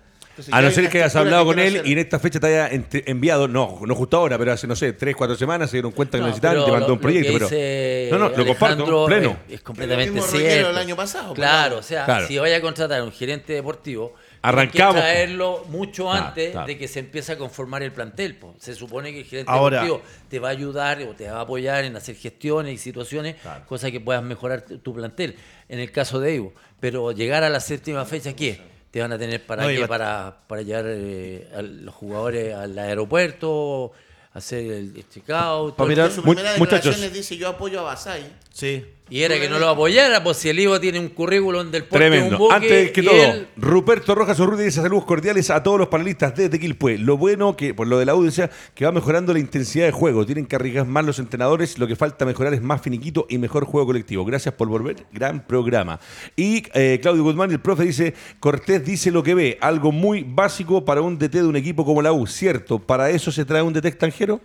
a 0.51 0.61
no 0.61 0.71
ser 0.71 0.89
que 0.89 0.99
hayas 0.99 1.15
hablado 1.15 1.45
con 1.45 1.59
él 1.59 1.81
y 1.85 1.93
en 1.93 1.99
esta 1.99 2.19
fecha 2.19 2.39
te 2.39 2.47
haya 2.47 2.69
enviado, 3.05 3.47
no, 3.47 3.81
no 3.85 3.95
justo 3.95 4.17
ahora, 4.17 4.37
pero 4.37 4.53
hace, 4.53 4.67
no 4.67 4.75
sé, 4.75 4.93
tres, 4.93 5.15
cuatro 5.15 5.35
semanas 5.35 5.69
se 5.69 5.77
dieron 5.77 5.91
cuenta 5.91 6.17
que 6.17 6.23
necesitaban 6.23 6.61
y 6.61 6.65
te 6.65 6.71
mandó 6.71 6.93
un 6.93 6.99
proyecto. 6.99 7.47
Pero, 7.49 8.17
no, 8.17 8.29
no, 8.29 8.37
lo 8.37 8.45
comparto, 8.45 9.05
pleno. 9.05 9.37
Es, 9.49 9.61
completamente 9.61 10.21
cierto. 10.21 10.69
el 10.69 10.77
año 10.77 10.95
pasado. 10.95 11.33
Claro, 11.33 11.77
o 11.77 11.83
sea, 11.83 12.25
si 12.27 12.37
vaya 12.37 12.57
a 12.57 12.61
contratar 12.61 12.99
a 12.99 13.03
un 13.03 13.11
gerente 13.11 13.53
deportivo, 13.53 14.13
Arrancamos. 14.45 14.95
Hay 14.97 15.01
que 15.01 15.07
traerlo 15.07 15.65
mucho 15.69 16.11
antes 16.11 16.55
de 16.67 16.77
que 16.77 16.87
se 16.87 16.99
empiece 16.99 17.31
a 17.31 17.37
conformar 17.37 17.81
el 17.81 17.91
plantel. 17.91 18.37
Se 18.59 18.75
supone 18.75 19.11
que 19.11 19.19
el 19.19 19.25
gerente 19.25 19.51
deportivo 19.51 20.01
te 20.29 20.39
va 20.39 20.49
a 20.49 20.51
ayudar 20.51 21.01
o 21.01 21.15
te 21.15 21.29
va 21.29 21.39
a 21.39 21.41
apoyar 21.41 21.83
en 21.83 21.95
hacer 21.95 22.15
gestiones 22.15 22.73
y 22.73 22.77
situaciones, 22.77 23.37
cosas 23.65 23.91
que 23.91 23.99
puedas 23.99 24.23
mejorar 24.23 24.61
tu 24.61 24.93
plantel. 24.93 25.35
En 25.67 25.79
el 25.79 25.91
caso 25.91 26.19
de 26.19 26.35
Evo. 26.35 26.53
Pero 26.79 27.11
llegar 27.11 27.43
a 27.43 27.49
la 27.49 27.59
séptima 27.59 28.05
fecha, 28.05 28.35
¿qué? 28.35 28.61
Te 28.95 29.01
van 29.01 29.11
a 29.11 29.17
tener 29.17 29.45
para, 29.45 29.67
para, 29.89 30.37
para 30.47 30.61
llevar 30.61 30.85
eh, 30.87 31.49
a 31.53 31.61
los 31.61 31.93
jugadores 31.93 32.55
al 32.55 32.79
aeropuerto, 32.79 33.91
hacer 34.31 34.71
el 34.71 35.09
checkout. 35.09 35.75
Para 35.75 35.89
mirar, 35.89 36.11
muchachos. 36.57 37.11
dice 37.11 37.35
yo 37.35 37.49
apoyo 37.49 37.81
a 37.81 37.83
Basay. 37.83 38.23
Sí. 38.53 38.85
Y 39.07 39.21
era 39.21 39.39
que 39.39 39.47
no 39.47 39.59
lo 39.59 39.69
apoyara, 39.69 40.23
pues 40.23 40.37
si 40.37 40.49
el 40.49 40.57
Ivo 40.57 40.79
tiene 40.79 40.99
un 40.99 41.09
currículum 41.09 41.69
del 41.69 41.83
puerto 41.83 42.07
Tremendo. 42.07 42.43
un 42.43 42.51
Antes 42.51 42.89
que 42.89 43.03
todo, 43.03 43.45
Ruperto 43.55 44.15
Rojas 44.15 44.39
Urruti 44.39 44.63
dice 44.63 44.81
saludos 44.81 45.05
cordiales 45.05 45.51
a 45.51 45.61
todos 45.61 45.77
los 45.77 45.89
panelistas 45.89 46.35
de 46.35 46.49
Tequilpue. 46.49 46.97
Lo 46.97 47.15
bueno 47.15 47.55
que, 47.55 47.75
por 47.75 47.85
lo 47.85 47.99
de 47.99 48.05
la 48.05 48.13
audiencia, 48.13 48.49
que 48.73 48.83
va 48.83 48.91
mejorando 48.91 49.31
la 49.31 49.37
intensidad 49.37 49.85
de 49.85 49.91
juego. 49.91 50.25
Tienen 50.25 50.47
que 50.47 50.55
arriesgar 50.55 50.87
más 50.87 51.05
los 51.05 51.19
entrenadores. 51.19 51.77
Lo 51.77 51.85
que 51.85 51.95
falta 51.95 52.25
mejorar 52.25 52.55
es 52.55 52.63
más 52.63 52.81
finiquito 52.81 53.27
y 53.29 53.37
mejor 53.37 53.65
juego 53.65 53.85
colectivo. 53.85 54.25
Gracias 54.25 54.55
por 54.55 54.69
volver. 54.69 55.05
Gran 55.11 55.45
programa. 55.45 55.99
Y 56.35 56.63
eh, 56.73 56.97
Claudio 56.99 57.23
Guzmán, 57.23 57.51
el 57.51 57.59
profe, 57.59 57.83
dice: 57.83 58.15
Cortés 58.39 58.83
dice 58.83 59.11
lo 59.11 59.21
que 59.21 59.35
ve. 59.35 59.59
Algo 59.61 59.91
muy 59.91 60.23
básico 60.27 60.83
para 60.83 61.01
un 61.01 61.19
DT 61.19 61.31
de 61.31 61.45
un 61.45 61.55
equipo 61.55 61.85
como 61.85 62.01
la 62.01 62.11
U. 62.11 62.25
¿Cierto? 62.25 62.79
¿Para 62.79 63.11
eso 63.11 63.31
se 63.31 63.45
trae 63.45 63.61
un 63.61 63.71
DT 63.71 63.85
extranjero? 63.85 64.41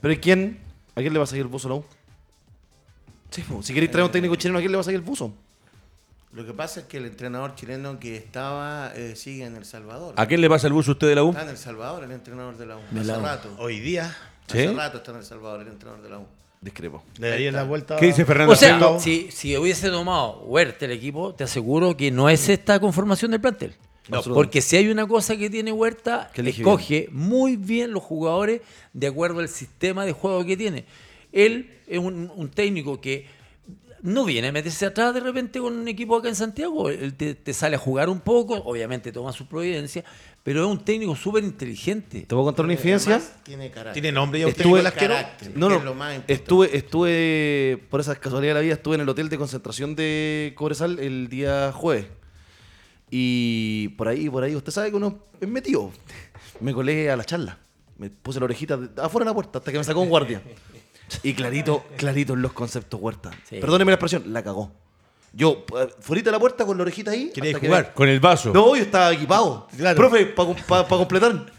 ¿Pero 0.00 0.20
quién? 0.20 0.58
¿A 0.94 1.00
quién 1.00 1.12
le 1.12 1.18
va 1.18 1.24
a 1.24 1.26
seguir 1.26 1.42
el 1.42 1.48
buzo 1.48 1.66
a 1.66 1.70
la 1.70 1.76
U? 1.78 1.84
Si 3.30 3.74
queréis 3.74 3.90
traer 3.90 4.06
un 4.06 4.12
técnico 4.12 4.34
chileno, 4.36 4.58
¿a 4.58 4.60
quién 4.60 4.72
le 4.72 4.76
va 4.76 4.80
a 4.80 4.84
seguir 4.84 5.00
el 5.00 5.06
buzo? 5.06 5.32
Lo 6.32 6.46
que 6.46 6.52
pasa 6.52 6.80
es 6.80 6.86
que 6.86 6.98
el 6.98 7.06
entrenador 7.06 7.56
chileno 7.56 7.98
que 7.98 8.16
estaba 8.16 8.92
eh, 8.94 9.16
sigue 9.16 9.44
en 9.44 9.56
El 9.56 9.64
Salvador. 9.64 10.14
¿A 10.16 10.26
quién 10.26 10.40
le 10.40 10.48
pasa 10.48 10.68
el 10.68 10.72
buzo 10.72 10.92
usted 10.92 11.08
de 11.08 11.16
la 11.16 11.24
U? 11.24 11.30
Está 11.30 11.42
en 11.42 11.48
El 11.48 11.56
Salvador, 11.56 12.04
el 12.04 12.12
entrenador 12.12 12.56
de 12.56 12.66
la 12.66 12.76
U. 12.76 12.80
Hace 13.00 13.16
rato. 13.16 13.56
Hoy 13.58 13.80
día. 13.80 14.16
Hace 14.46 14.72
rato 14.72 14.98
está 14.98 15.10
en 15.10 15.16
El 15.18 15.24
Salvador, 15.24 15.62
el 15.62 15.68
entrenador 15.68 16.02
de 16.02 16.10
la 16.10 16.18
U. 16.18 16.26
Discrepo. 16.60 17.02
Le 17.18 17.30
daría 17.30 17.50
la 17.50 17.64
vuelta. 17.64 17.96
¿Qué 17.96 18.06
dice 18.06 18.24
Fernando? 18.24 18.52
O 18.52 18.56
sea, 18.56 19.00
si, 19.00 19.30
si 19.32 19.56
hubiese 19.56 19.90
tomado 19.90 20.42
Huerta 20.42 20.84
el 20.84 20.92
equipo, 20.92 21.34
te 21.34 21.44
aseguro 21.44 21.96
que 21.96 22.10
no 22.10 22.28
es 22.28 22.48
esta 22.48 22.78
conformación 22.78 23.32
del 23.32 23.40
plantel. 23.40 23.74
No, 24.08 24.22
porque 24.22 24.60
si 24.60 24.76
hay 24.76 24.88
una 24.88 25.06
cosa 25.06 25.36
que 25.36 25.50
tiene 25.50 25.72
Huerta, 25.72 26.30
que 26.32 26.48
escoge 26.48 27.08
muy 27.12 27.56
bien 27.56 27.92
los 27.92 28.02
jugadores 28.02 28.60
de 28.92 29.06
acuerdo 29.06 29.40
al 29.40 29.48
sistema 29.48 30.04
de 30.04 30.12
juego 30.12 30.44
que 30.44 30.56
tiene. 30.56 30.84
Él 31.32 31.70
es 31.86 31.98
un 31.98 32.50
técnico 32.54 33.00
que 33.00 33.26
no 34.02 34.24
viene 34.24 34.48
a 34.48 34.52
meterse 34.52 34.86
atrás 34.86 35.12
de 35.14 35.20
repente 35.20 35.58
con 35.60 35.76
un 35.76 35.88
equipo 35.88 36.16
acá 36.16 36.28
en 36.28 36.34
Santiago. 36.34 36.88
Él 36.88 37.14
te, 37.14 37.52
sale 37.52 37.76
a 37.76 37.78
jugar 37.78 38.08
un 38.08 38.20
poco, 38.20 38.54
obviamente 38.54 39.12
toma 39.12 39.32
su 39.32 39.46
providencia, 39.46 40.04
pero 40.42 40.64
es 40.64 40.70
un 40.70 40.84
técnico 40.84 41.14
súper 41.16 41.44
inteligente. 41.44 42.22
¿Te 42.26 42.34
voy 42.34 42.44
a 42.44 42.46
contar 42.46 42.64
una 42.64 42.74
infidencia? 42.74 43.20
Tiene 43.42 43.70
carácter. 43.70 43.92
¿Tiene 43.94 44.12
nombre 44.12 44.40
y 44.40 44.42
estuve, 44.42 44.82
No, 45.54 45.68
no, 45.68 45.94
estuve, 46.26 46.76
estuve, 46.76 47.82
por 47.90 48.00
esas 48.00 48.18
casualidades 48.18 48.54
de 48.54 48.60
la 48.60 48.64
vida, 48.64 48.74
estuve 48.74 48.94
en 48.96 49.02
el 49.02 49.08
hotel 49.08 49.28
de 49.28 49.38
concentración 49.38 49.94
de 49.94 50.52
Cobresal 50.56 50.98
el 50.98 51.28
día 51.28 51.72
jueves. 51.72 52.06
Y 53.10 53.88
por 53.96 54.08
ahí, 54.08 54.30
por 54.30 54.44
ahí, 54.44 54.54
usted 54.54 54.72
sabe 54.72 54.90
que 54.90 54.96
uno 54.96 55.18
es 55.40 55.48
metido. 55.48 55.90
Me 56.60 56.72
colé 56.72 57.10
a 57.10 57.16
la 57.16 57.24
charla. 57.24 57.58
Me 57.98 58.08
puse 58.08 58.38
la 58.38 58.44
orejita 58.44 58.78
afuera 58.96 59.24
de 59.24 59.30
la 59.30 59.34
puerta 59.34 59.58
hasta 59.58 59.70
que 59.70 59.76
me 59.76 59.84
sacó 59.84 60.00
un 60.00 60.08
guardia. 60.08 60.40
Y 61.22 61.34
clarito, 61.34 61.84
clarito 61.96 62.34
en 62.34 62.42
los 62.42 62.52
conceptos 62.52 63.00
Huerta. 63.00 63.30
Perdóneme 63.48 63.90
la 63.90 63.94
expresión, 63.94 64.32
la 64.32 64.42
cagó. 64.42 64.72
Yo, 65.32 65.64
eh, 65.78 65.88
fuera 66.00 66.22
de 66.22 66.30
la 66.32 66.38
puerta 66.38 66.66
con 66.66 66.76
la 66.76 66.82
orejita 66.82 67.12
ahí. 67.12 67.30
Quería 67.32 67.58
jugar. 67.58 67.94
Con 67.94 68.08
el 68.08 68.20
vaso. 68.20 68.52
No, 68.52 68.74
yo 68.74 68.82
estaba 68.82 69.12
equipado. 69.12 69.68
Profe, 69.94 70.26
para 70.26 70.86
completar. 70.86 71.52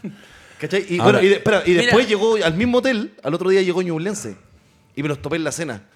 ¿Cachai? 0.58 0.86
Y, 0.88 0.98
bueno, 0.98 1.20
y, 1.22 1.32
espera, 1.32 1.62
y 1.66 1.72
después 1.74 2.06
llegó 2.06 2.36
al 2.36 2.54
mismo 2.54 2.78
hotel, 2.78 3.14
al 3.22 3.34
otro 3.34 3.50
día 3.50 3.62
llegó 3.62 3.82
Ñublense. 3.82 4.36
Y 4.94 5.02
me 5.02 5.08
los 5.08 5.20
topé 5.20 5.36
en 5.36 5.44
la 5.44 5.52
cena. 5.52 5.88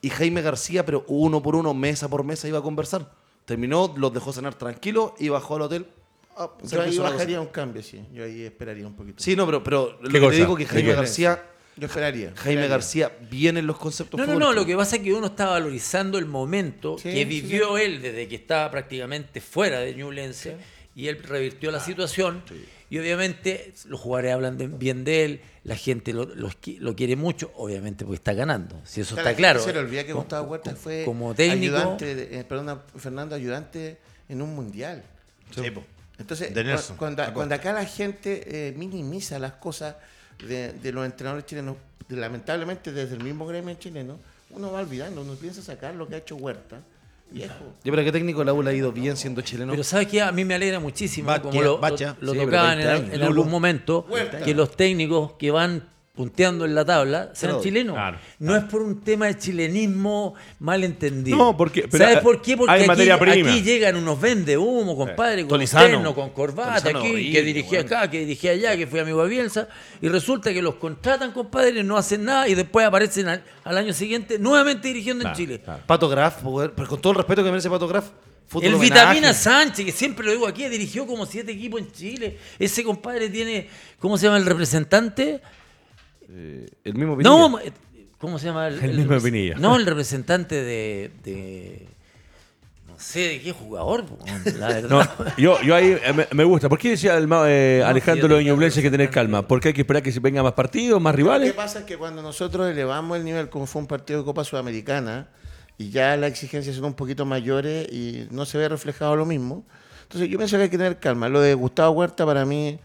Y 0.00 0.10
Jaime 0.10 0.42
García, 0.42 0.86
pero 0.86 1.04
uno 1.08 1.42
por 1.42 1.56
uno, 1.56 1.74
mesa 1.74 2.08
por 2.08 2.24
mesa, 2.24 2.46
iba 2.46 2.58
a 2.58 2.62
conversar. 2.62 3.10
Terminó, 3.44 3.92
los 3.96 4.14
dejó 4.14 4.32
cenar 4.32 4.54
tranquilo 4.54 5.14
y 5.18 5.28
bajó 5.28 5.56
al 5.56 5.62
hotel. 5.62 5.86
Ah, 6.36 6.50
yo 6.62 6.82
ahí 6.82 6.98
bajaría 6.98 7.40
un 7.40 7.48
cambio, 7.48 7.82
sí. 7.82 8.02
Yo 8.12 8.24
ahí 8.24 8.42
esperaría 8.42 8.86
un 8.86 8.94
poquito. 8.94 9.22
Sí, 9.22 9.36
no, 9.36 9.44
pero, 9.46 9.62
pero 9.62 9.98
lo 10.00 10.10
que 10.10 10.20
te 10.20 10.36
digo 10.36 10.56
que 10.56 10.66
Jaime 10.66 10.94
García 10.94 11.42
yo 11.76 11.86
esperaría. 11.86 12.32
Jaime 12.36 12.68
García, 12.68 13.12
viene 13.30 13.60
en 13.60 13.66
los 13.66 13.78
conceptos. 13.78 14.18
No, 14.18 14.26
no, 14.26 14.38
no, 14.38 14.52
lo 14.52 14.64
que 14.64 14.76
pasa 14.76 14.96
es 14.96 15.02
que 15.02 15.12
uno 15.12 15.26
está 15.28 15.46
valorizando 15.46 16.18
el 16.18 16.26
momento 16.26 16.96
que 16.96 17.24
vivió 17.24 17.78
él 17.78 18.00
desde 18.00 18.28
que 18.28 18.36
estaba 18.36 18.70
prácticamente 18.70 19.40
fuera 19.40 19.80
de 19.80 19.94
Ñublense 19.94 20.56
y 20.94 21.08
él 21.08 21.22
revirtió 21.22 21.70
la 21.70 21.78
ah, 21.78 21.84
situación. 21.84 22.42
Y 22.90 22.98
obviamente 22.98 23.72
los 23.86 23.98
jugadores 23.98 24.34
hablan 24.34 24.78
bien 24.78 25.04
de 25.04 25.24
él, 25.24 25.40
la 25.64 25.74
gente 25.74 26.12
lo, 26.12 26.94
quiere 26.94 27.16
mucho, 27.16 27.50
obviamente 27.56 28.04
porque 28.04 28.16
está 28.16 28.34
ganando. 28.34 28.80
Si 28.84 29.00
eso 29.00 29.16
está, 29.16 29.34
claro. 29.34 29.60
Se 29.60 29.72
le 29.72 29.80
olvida 29.80 30.04
que 30.04 30.12
Gustavo 30.12 30.48
Huerta 30.48 30.76
fue 30.76 31.04
como 31.04 31.34
técnico, 31.34 31.76
ayudante, 31.76 32.38
eh, 32.38 32.44
perdón, 32.44 32.82
Fernando, 32.96 33.34
ayudante 33.34 33.98
en 34.28 34.42
un 34.42 34.54
mundial. 34.54 35.02
Sí, 35.50 35.72
Entonces, 36.18 36.52
cuando, 36.96 37.24
cuando, 37.32 37.54
acá 37.54 37.72
la 37.72 37.84
gente 37.84 38.68
eh, 38.68 38.72
minimiza 38.76 39.38
las 39.38 39.54
cosas 39.54 39.96
de, 40.38 40.92
los 40.92 41.04
entrenadores 41.04 41.46
chilenos, 41.46 41.76
lamentablemente 42.08 42.92
desde 42.92 43.16
el 43.16 43.22
mismo 43.22 43.46
gremio 43.46 43.74
chileno, 43.74 44.18
uno 44.50 44.72
va 44.72 44.80
olvidando, 44.80 45.22
uno 45.22 45.34
piensa 45.34 45.62
sacar 45.62 45.94
lo 45.94 46.08
que 46.08 46.16
ha 46.16 46.18
hecho 46.18 46.36
Huerta. 46.36 46.80
Viejo. 47.30 47.64
Yo, 47.82 47.92
pero 47.92 48.04
¿qué 48.04 48.12
técnico 48.12 48.44
la 48.44 48.52
U 48.52 48.62
le 48.62 48.70
ha 48.70 48.74
ido 48.74 48.92
bien 48.92 49.16
siendo 49.16 49.40
chileno? 49.40 49.72
Pero 49.72 49.82
¿sabes 49.82 50.06
qué? 50.06 50.20
A 50.20 50.30
mí 50.30 50.44
me 50.44 50.54
alegra 50.54 50.78
muchísimo, 50.78 51.32
como 51.40 51.62
lo, 51.62 51.80
tocaban 51.80 52.80
en, 52.80 53.22
algún 53.22 53.50
momento, 53.50 54.06
que 54.44 54.54
los 54.54 54.76
técnicos 54.76 55.32
que 55.32 55.50
van 55.50 55.88
punteando 56.14 56.64
en 56.64 56.76
la 56.76 56.84
tabla 56.84 57.30
sean 57.34 57.60
chilenos. 57.60 57.98
no 58.38 58.56
es 58.56 58.64
por 58.64 58.82
un 58.82 59.00
tema 59.00 59.26
de 59.26 59.36
chilenismo 59.36 60.34
mal 60.60 60.84
entendido. 60.84 61.36
No, 61.36 61.56
porque. 61.56 61.88
¿Sabes 61.90 62.20
por 62.20 62.40
qué? 62.40 62.56
Porque 62.56 62.72
aquí, 62.72 63.10
aquí, 63.10 63.62
llegan 63.62 63.96
unos 63.96 64.20
vende 64.20 64.56
humo, 64.56 64.96
compadre, 64.96 65.46
con 65.46 65.64
terno, 65.64 66.14
con 66.14 66.30
corbata, 66.30 66.90
aquí, 66.90 67.32
que 67.32 67.42
dirigía 67.42 67.80
acá, 67.80 68.08
que 68.08 68.20
dirigía 68.20 68.52
allá, 68.52 68.76
que 68.76 68.86
fue 68.86 69.00
amigo 69.00 69.22
de 69.24 69.28
Bielsa, 69.28 69.68
y 70.00 70.08
resulta 70.08 70.52
que 70.52 70.62
los 70.62 70.76
contratan, 70.76 71.32
compadre, 71.32 71.82
no 71.82 71.96
hacen 71.96 72.24
nada 72.24 72.48
y 72.48 72.54
después 72.54 72.86
aparecen 72.86 73.28
al, 73.28 73.42
año 73.64 73.92
siguiente 73.92 74.38
nuevamente 74.38 74.88
dirigiendo 74.88 75.26
en 75.26 75.34
Chile. 75.34 75.60
Pato 75.86 76.08
Graf, 76.08 76.42
pero 76.76 76.88
con 76.88 77.00
todo 77.00 77.12
el 77.12 77.16
respeto 77.18 77.42
que 77.42 77.50
merece 77.50 77.68
Pato 77.68 77.88
Graf. 77.88 78.06
El 78.60 78.76
Vitamina 78.76 79.32
Sánchez, 79.32 79.84
que 79.84 79.90
siempre 79.90 80.24
lo 80.26 80.30
digo 80.30 80.46
aquí, 80.46 80.68
dirigió 80.68 81.06
como 81.08 81.26
siete 81.26 81.50
equipos 81.50 81.80
en 81.80 81.90
Chile. 81.90 82.38
Ese 82.56 82.84
compadre 82.84 83.28
tiene, 83.28 83.68
¿cómo 83.98 84.16
se 84.16 84.26
llama 84.26 84.36
el 84.36 84.46
representante? 84.46 85.40
Eh, 86.28 86.66
el 86.84 86.94
mismo 86.94 87.16
Pinilla. 87.16 87.36
No, 87.36 87.58
eh, 87.60 87.72
¿cómo 88.18 88.38
se 88.38 88.46
llama? 88.46 88.68
El, 88.68 88.94
mismo 88.94 89.18
Pinilla. 89.20 89.56
No, 89.56 89.76
el 89.76 89.86
representante 89.86 90.62
de, 90.62 91.88
no 92.86 92.98
sé 92.98 93.20
de 93.20 93.40
qué 93.40 93.52
jugador. 93.52 94.04
yo, 95.38 95.60
yo 95.62 95.74
ahí 95.74 95.96
eh, 96.02 96.26
me, 96.32 96.44
gusta. 96.44 96.68
¿Por 96.68 96.78
qué 96.78 96.90
decía 96.90 97.16
el, 97.16 97.32
Alejandro 97.82 98.28
no, 98.28 98.34
Loño 98.36 98.58
que 98.58 98.90
tener 98.90 99.10
calma? 99.10 99.46
¿Porque 99.46 99.68
hay 99.68 99.74
que 99.74 99.82
esperar 99.82 100.02
que 100.02 100.12
se 100.12 100.20
venga 100.20 100.42
más 100.42 100.52
partidos, 100.52 101.00
más 101.00 101.14
rivales? 101.14 101.48
Lo 101.48 101.54
que 101.54 101.56
pasa 101.56 101.80
es 101.80 101.84
que 101.84 101.96
cuando 101.96 102.22
nosotros 102.22 102.70
elevamos 102.70 103.16
el 103.16 103.24
nivel, 103.24 103.48
como 103.48 103.66
fue 103.66 103.82
un 103.82 103.88
partido 103.88 104.20
de 104.20 104.24
Copa 104.24 104.44
Sudamericana, 104.44 105.28
y 105.76 105.90
ya 105.90 106.16
las 106.16 106.30
exigencias 106.30 106.76
son 106.76 106.84
un 106.84 106.94
poquito 106.94 107.26
mayores 107.26 107.92
y 107.92 108.28
no 108.30 108.46
se 108.46 108.58
ve 108.58 108.68
reflejado 108.68 109.16
lo 109.16 109.26
mismo. 109.26 109.64
Entonces 110.02 110.28
yo 110.28 110.38
pienso 110.38 110.56
que 110.56 110.64
hay 110.64 110.68
que 110.68 110.78
tener 110.78 110.98
calma. 110.98 111.28
Lo 111.28 111.40
de 111.40 111.54
Gustavo 111.54 111.92
Huerta 111.92 112.24
para 112.24 112.44
mí 112.44 112.78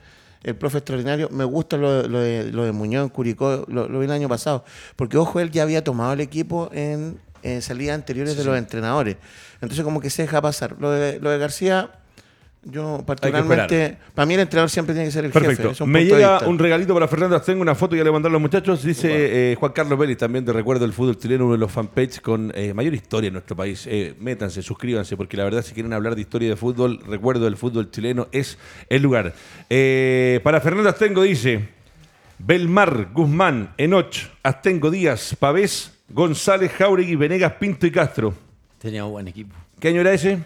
el 0.43 0.55
profe 0.55 0.79
extraordinario. 0.79 1.29
Me 1.29 1.43
gusta 1.43 1.77
lo, 1.77 2.03
de, 2.03 2.51
lo 2.51 2.63
de 2.63 2.71
Muñoz 2.71 3.03
en 3.03 3.09
Curicó, 3.09 3.65
lo, 3.67 3.87
vi 3.87 4.05
el 4.05 4.11
año 4.11 4.29
pasado. 4.29 4.63
Porque, 4.95 5.17
ojo, 5.17 5.39
él 5.39 5.51
ya 5.51 5.63
había 5.63 5.83
tomado 5.83 6.13
el 6.13 6.21
equipo 6.21 6.69
en, 6.73 7.19
salidas 7.61 7.95
anteriores 7.95 8.35
de 8.37 8.43
los 8.43 8.57
entrenadores. 8.57 9.17
Entonces, 9.61 9.83
como 9.83 10.01
que 10.01 10.09
se 10.09 10.23
deja 10.23 10.41
pasar. 10.41 10.75
Lo 10.79 10.91
de, 10.91 11.19
lo 11.19 11.29
de 11.29 11.37
García, 11.37 11.91
yo 12.63 13.03
particularmente, 13.05 13.97
para 14.13 14.25
mí 14.25 14.33
el 14.33 14.41
entrenador 14.41 14.69
siempre 14.69 14.93
tiene 14.93 15.07
que 15.07 15.13
ser 15.13 15.23
el 15.23 15.31
Perfecto. 15.31 15.69
jefe. 15.69 15.85
Me 15.85 16.03
llega 16.03 16.39
un 16.45 16.59
regalito 16.59 16.93
para 16.93 17.07
Fernando 17.07 17.39
Tengo 17.41 17.61
una 17.61 17.73
foto 17.73 17.95
ya 17.95 18.03
le 18.03 18.11
mandar 18.11 18.29
a 18.29 18.33
los 18.33 18.41
muchachos. 18.41 18.83
Dice 18.83 19.51
eh, 19.51 19.55
Juan 19.55 19.71
Carlos 19.71 19.97
Vélez, 19.97 20.17
también 20.17 20.43
de 20.43 20.51
recuerdo 20.51 20.83
del 20.83 20.91
fútbol 20.91 21.17
chileno, 21.17 21.45
uno 21.45 21.53
de 21.53 21.59
los 21.59 21.71
fanpages 21.71 22.19
con 22.19 22.51
eh, 22.53 22.73
mayor 22.73 22.93
historia 22.93 23.27
en 23.27 23.33
nuestro 23.33 23.55
país. 23.55 23.87
Eh, 23.87 24.13
métanse, 24.19 24.61
suscríbanse, 24.61 25.15
porque 25.15 25.37
la 25.37 25.45
verdad, 25.45 25.61
si 25.61 25.73
quieren 25.73 25.93
hablar 25.93 26.15
de 26.15 26.21
historia 26.21 26.49
de 26.49 26.57
fútbol, 26.57 26.99
recuerdo 27.07 27.45
del 27.45 27.55
fútbol 27.55 27.91
chileno 27.91 28.27
es 28.33 28.57
el 28.89 29.01
lugar. 29.01 29.33
para 30.43 30.59
Fernando 30.59 30.89
Astengo 30.89 31.21
dice: 31.21 31.69
Belmar, 32.39 33.09
Guzmán, 33.13 33.73
Enoch, 33.77 34.15
Astengo 34.43 34.91
Díaz, 34.91 35.33
Pavés, 35.39 35.93
González, 36.09 36.71
Jauregui, 36.73 37.15
Venegas, 37.15 37.53
Pinto 37.53 37.87
y 37.87 37.91
Castro. 37.91 38.33
Tenía 38.79 39.05
un 39.05 39.11
buen 39.11 39.27
equipo. 39.29 39.55
¿Qué 39.79 39.87
año 39.87 40.01
era 40.01 40.13
ese? 40.13 40.39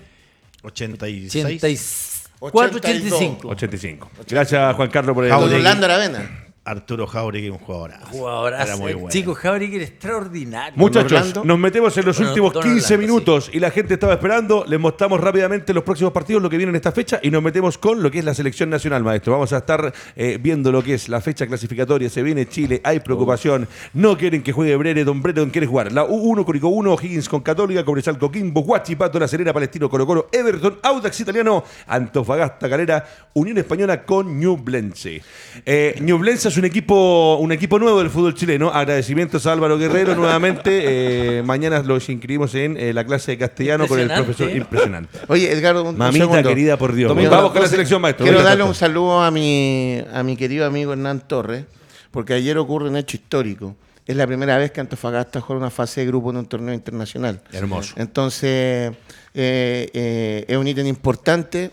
86. 0.63 2.23
485. 2.39 3.47
85. 3.47 4.09
Gracias, 4.27 4.75
Juan 4.75 4.89
Carlos, 4.89 5.13
por 5.13 5.23
el. 5.25 5.31
Jauregui. 5.31 5.55
Orlando 5.57 5.85
Aravena. 5.85 6.42
Arturo 6.65 7.05
Jauregui, 7.07 7.49
un 7.49 7.57
jugador. 7.57 7.91
Jugadorazo. 8.09 8.63
Era 8.63 8.77
muy 8.77 8.93
bueno. 8.93 9.09
chico 9.09 9.33
Jauregui 9.35 9.75
era 9.75 9.85
extraordinario. 9.85 10.73
Muchachos, 10.77 11.11
Orlando. 11.11 11.43
nos 11.43 11.59
metemos 11.59 11.97
en 11.97 12.05
los 12.05 12.15
Bueno, 12.17 12.29
últimos 12.31 12.53
Don 12.53 12.63
15 12.63 12.93
Orlando, 12.93 12.97
minutos 13.13 13.49
y 13.51 13.59
la 13.59 13.69
gente 13.69 13.95
estaba 13.95 14.13
esperando. 14.13 14.63
Les 14.65 14.79
mostramos 14.79 15.19
rápidamente 15.19 15.73
los 15.73 15.83
próximos 15.83 16.13
partidos, 16.13 16.41
lo 16.41 16.49
que 16.49 16.55
viene 16.55 16.69
en 16.69 16.77
esta 16.77 16.93
fecha 16.93 17.19
y 17.21 17.31
nos 17.31 17.43
metemos 17.43 17.77
con 17.77 18.01
lo 18.01 18.09
que 18.09 18.19
es 18.19 18.25
la 18.25 18.33
selección 18.33 18.69
nacional, 18.69 19.03
maestro. 19.03 19.33
Vamos 19.33 19.51
a 19.51 19.57
estar 19.57 19.93
eh, 20.15 20.37
viendo 20.41 20.71
lo 20.71 20.81
que 20.81 20.93
es 20.93 21.09
la 21.09 21.19
fecha 21.19 21.45
clasificatoria. 21.47 22.09
Se 22.09 22.23
viene 22.23 22.47
Chile, 22.47 22.79
hay 22.85 23.01
preocupación. 23.01 23.67
No 23.93 24.17
quieren 24.17 24.41
que 24.41 24.53
juegue 24.53 24.75
Brere, 24.77 25.03
Don 25.03 25.21
Brereton 25.21 25.49
quiere 25.49 25.67
jugar. 25.67 25.91
La 25.91 26.07
U1, 26.07 26.45
Curicó 26.45 26.69
1, 26.69 26.95
Higgins 27.01 27.27
con 27.27 27.41
Católica, 27.41 27.83
Cobresal 27.83 28.17
Coquimbo, 28.17 28.61
Guachipato, 28.61 29.19
La 29.19 29.27
Serena, 29.27 29.51
Palestino, 29.51 29.89
Colo 29.89 30.05
Colo, 30.07 30.29
Everton, 30.31 30.79
Audax 30.81 31.19
Italiano, 31.19 31.63
Antofagasta, 31.87 32.69
Calera, 32.69 33.05
Unión 33.33 33.57
Española 33.57 34.05
con 34.05 34.39
Ñublense. 34.39 35.21
Eh, 35.65 35.95
Ñublense 35.99 36.52
es 36.53 36.57
un 36.59 36.65
equipo, 36.65 37.37
un 37.37 37.51
equipo 37.51 37.79
nuevo 37.79 37.97
del 37.97 38.11
fútbol 38.11 38.35
chileno. 38.35 38.69
Agradecimientos 38.69 39.47
a 39.47 39.53
Álvaro 39.53 39.75
Guerrero 39.77 40.13
nuevamente. 40.23 41.39
Eh, 41.39 41.43
mañana 41.43 41.81
los 41.81 42.07
inscribimos 42.09 42.53
en 42.53 42.77
eh, 42.77 42.93
la 42.93 43.03
clase 43.03 43.31
de 43.31 43.37
castellano 43.39 43.87
con 43.87 43.99
el 43.99 44.07
profesor. 44.07 44.55
Impresionante. 44.55 45.17
Oye, 45.27 45.51
Edgardo, 45.51 45.81
un, 45.81 45.87
un 45.89 45.97
Mamita 45.97 46.25
segundo. 46.25 46.47
querida, 46.47 46.77
por 46.77 46.93
Dios. 46.93 47.09
Domingo, 47.09 47.31
Vamos 47.31 47.51
con 47.51 47.61
la 47.61 47.67
selección, 47.67 47.99
maestro. 48.01 48.23
Quiero 48.25 48.43
darle 48.43 48.63
un 48.63 48.75
saludo 48.75 49.23
a 49.23 49.31
mi, 49.31 49.99
a 50.13 50.21
mi 50.21 50.37
querido 50.37 50.67
amigo 50.67 50.93
Hernán 50.93 51.27
Torres, 51.27 51.65
porque 52.11 52.33
ayer 52.33 52.55
ocurre 52.59 52.87
un 52.87 52.97
hecho 52.97 53.17
histórico. 53.17 53.75
Es 54.05 54.15
la 54.15 54.27
primera 54.27 54.57
vez 54.57 54.71
que 54.71 54.79
Antofagasta 54.79 55.41
juega 55.41 55.59
una 55.59 55.71
fase 55.71 56.01
de 56.01 56.07
grupo 56.07 56.29
en 56.29 56.37
un 56.37 56.45
torneo 56.45 56.75
internacional. 56.75 57.41
Hermoso. 57.51 57.95
Entonces, 57.97 58.91
eh, 59.33 59.89
eh, 59.93 60.45
es 60.47 60.57
un 60.57 60.67
ítem 60.67 60.85
importante. 60.85 61.71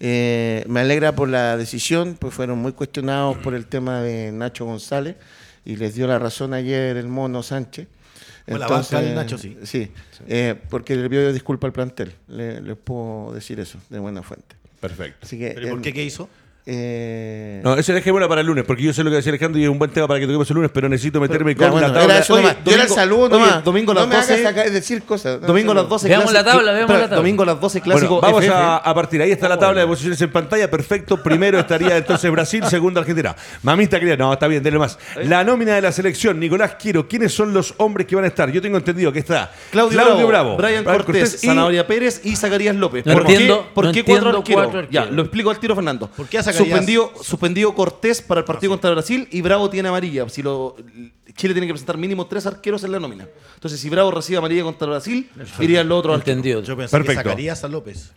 Eh, 0.00 0.64
me 0.66 0.80
alegra 0.80 1.12
por 1.14 1.28
la 1.28 1.56
decisión, 1.56 2.16
pues 2.18 2.32
fueron 2.32 2.58
muy 2.58 2.72
cuestionados 2.72 3.36
por 3.38 3.54
el 3.54 3.66
tema 3.66 4.00
de 4.00 4.32
Nacho 4.32 4.64
González 4.64 5.16
y 5.64 5.76
les 5.76 5.94
dio 5.94 6.06
la 6.06 6.18
razón 6.18 6.54
ayer 6.54 6.96
el 6.96 7.06
mono 7.08 7.42
Sánchez. 7.42 7.86
Por 8.46 8.58
la 8.58 8.66
banca 8.66 9.00
del 9.02 9.14
Nacho, 9.14 9.36
sí. 9.38 9.56
Sí, 9.62 9.90
eh, 10.26 10.56
porque 10.70 10.96
le 10.96 11.08
pidió 11.08 11.32
disculpa 11.32 11.66
al 11.66 11.72
plantel. 11.72 12.14
Le- 12.28 12.60
les 12.62 12.76
puedo 12.76 13.32
decir 13.34 13.60
eso 13.60 13.78
de 13.90 13.98
buena 13.98 14.22
fuente. 14.22 14.56
Perfecto. 14.80 15.18
Así 15.22 15.38
que, 15.38 15.50
¿Pero 15.54 15.66
¿y 15.66 15.70
por 15.70 15.82
qué 15.82 15.92
qué 15.92 16.02
hizo? 16.02 16.28
Eh, 16.72 17.60
No, 17.64 17.74
ese 17.76 17.92
dejémoslo 17.92 18.28
para 18.28 18.40
el 18.40 18.46
lunes, 18.46 18.64
porque 18.64 18.82
yo 18.82 18.92
sé 18.92 19.02
lo 19.02 19.10
que 19.10 19.16
decía 19.16 19.30
Alejandro 19.30 19.60
y 19.60 19.64
es 19.64 19.68
un 19.70 19.78
buen 19.78 19.90
tema 19.90 20.06
para 20.06 20.20
que 20.20 20.26
toquemos 20.26 20.48
el 20.50 20.54
lunes, 20.54 20.70
pero 20.72 20.88
necesito 20.88 21.20
meterme 21.20 21.54
ya, 21.54 21.58
con 21.58 21.70
bueno, 21.72 21.88
la 21.88 21.92
tabla. 21.94 22.14
era 22.14 22.22
eso 22.22 22.34
Oye, 22.34 22.42
nomás. 22.42 22.56
Yo 22.64 22.72
era 22.72 22.82
el 22.84 22.88
saludo 22.88 23.22
oye, 23.24 23.30
nomás. 23.38 23.64
domingo 23.64 23.92
no 23.94 24.00
las 24.00 24.08
me 24.08 24.14
hagas 24.14 24.28
12, 24.28 24.42
sacar- 24.42 24.70
decir 24.70 25.02
cosas. 25.02 25.40
No, 25.40 25.46
Domingo 25.48 25.74
no, 25.74 25.80
las 25.82 25.88
12 25.90 26.08
Veamos 26.08 26.32
la 26.32 26.44
tabla, 26.44 26.72
veamos 26.72 26.94
la 26.94 27.00
tabla. 27.02 27.16
Domingo 27.16 27.42
a 27.42 27.46
las 27.46 27.60
12 27.60 27.80
clásico. 27.80 28.20
Bueno, 28.20 28.26
vamos 28.28 28.44
FF. 28.44 28.54
a, 28.54 28.76
a 28.76 28.94
partir. 28.94 29.20
Ahí 29.22 29.32
está 29.32 29.48
la 29.48 29.58
tabla 29.58 29.80
de 29.80 29.86
posiciones 29.86 30.20
en 30.20 30.30
pantalla. 30.30 30.70
Perfecto. 30.70 31.16
Primero 31.22 31.58
estaría 31.58 31.96
entonces 31.96 32.30
Brasil, 32.30 32.64
segundo 32.66 33.00
Argentina. 33.00 33.34
Mamita 33.62 33.98
querida, 33.98 34.16
no, 34.16 34.32
está 34.32 34.46
bien, 34.46 34.62
denle 34.62 34.78
más. 34.78 34.98
La 35.24 35.42
nómina 35.44 35.74
de 35.74 35.82
la 35.82 35.92
selección, 35.92 36.38
Nicolás 36.38 36.76
Quiero. 36.80 37.08
¿Quiénes 37.08 37.32
son 37.34 37.52
los 37.52 37.74
hombres 37.78 38.06
que 38.06 38.14
van 38.16 38.24
a 38.24 38.28
estar? 38.28 38.50
Yo 38.50 38.62
tengo 38.62 38.76
entendido 38.76 39.12
que 39.12 39.18
está 39.18 39.50
Claudio, 39.70 40.26
Bravo, 40.26 40.56
Brian 40.56 40.84
Brian 40.84 40.84
Cortés, 40.84 41.42
y- 41.42 41.46
Zanahoria 41.48 41.86
Pérez 41.86 42.20
y 42.24 42.36
Zacarías 42.36 42.76
López. 42.76 43.04
No 43.06 43.12
¿Por 43.14 43.22
entiendo- 43.22 43.62
qué, 43.64 43.74
por 43.74 43.92
qué 43.92 44.04
cuatro 44.04 44.28
arqueros? 44.38 44.64
cuatro 44.66 44.88
Ya, 44.90 45.04
lo 45.06 45.22
explico 45.22 45.50
al 45.50 45.58
tiro, 45.58 45.74
Fernando. 45.74 46.08
¿Por 46.08 46.26
qué 46.26 46.38
a 46.38 46.42
Zacarías? 46.42 46.59
Suspendido, 46.64 47.12
suspendido 47.22 47.74
Cortés 47.74 48.22
para 48.22 48.40
el 48.40 48.44
partido 48.44 48.72
contra 48.72 48.90
Brasil 48.90 49.28
y 49.30 49.40
Bravo 49.40 49.68
tiene 49.70 49.88
amarilla. 49.88 50.28
Si 50.28 50.42
lo, 50.42 50.76
Chile 51.36 51.54
tiene 51.54 51.66
que 51.66 51.72
presentar 51.72 51.96
mínimo 51.96 52.26
tres 52.26 52.46
arqueros 52.46 52.84
en 52.84 52.92
la 52.92 53.00
nómina. 53.00 53.28
Entonces, 53.54 53.80
si 53.80 53.88
Bravo 53.88 54.10
recibe 54.10 54.38
amarilla 54.38 54.62
contra 54.62 54.86
Brasil, 54.88 55.28
irían 55.58 55.88
los 55.88 55.98
otros 56.00 56.16
arqueros. 56.16 56.36
Entendido. 56.38 56.62
Yo 56.62 56.76
pensé 56.76 56.90
Perfecto. 56.90 57.22
que 57.22 57.28
sacarías 57.28 57.64
a 57.64 57.68
López. 57.68 58.12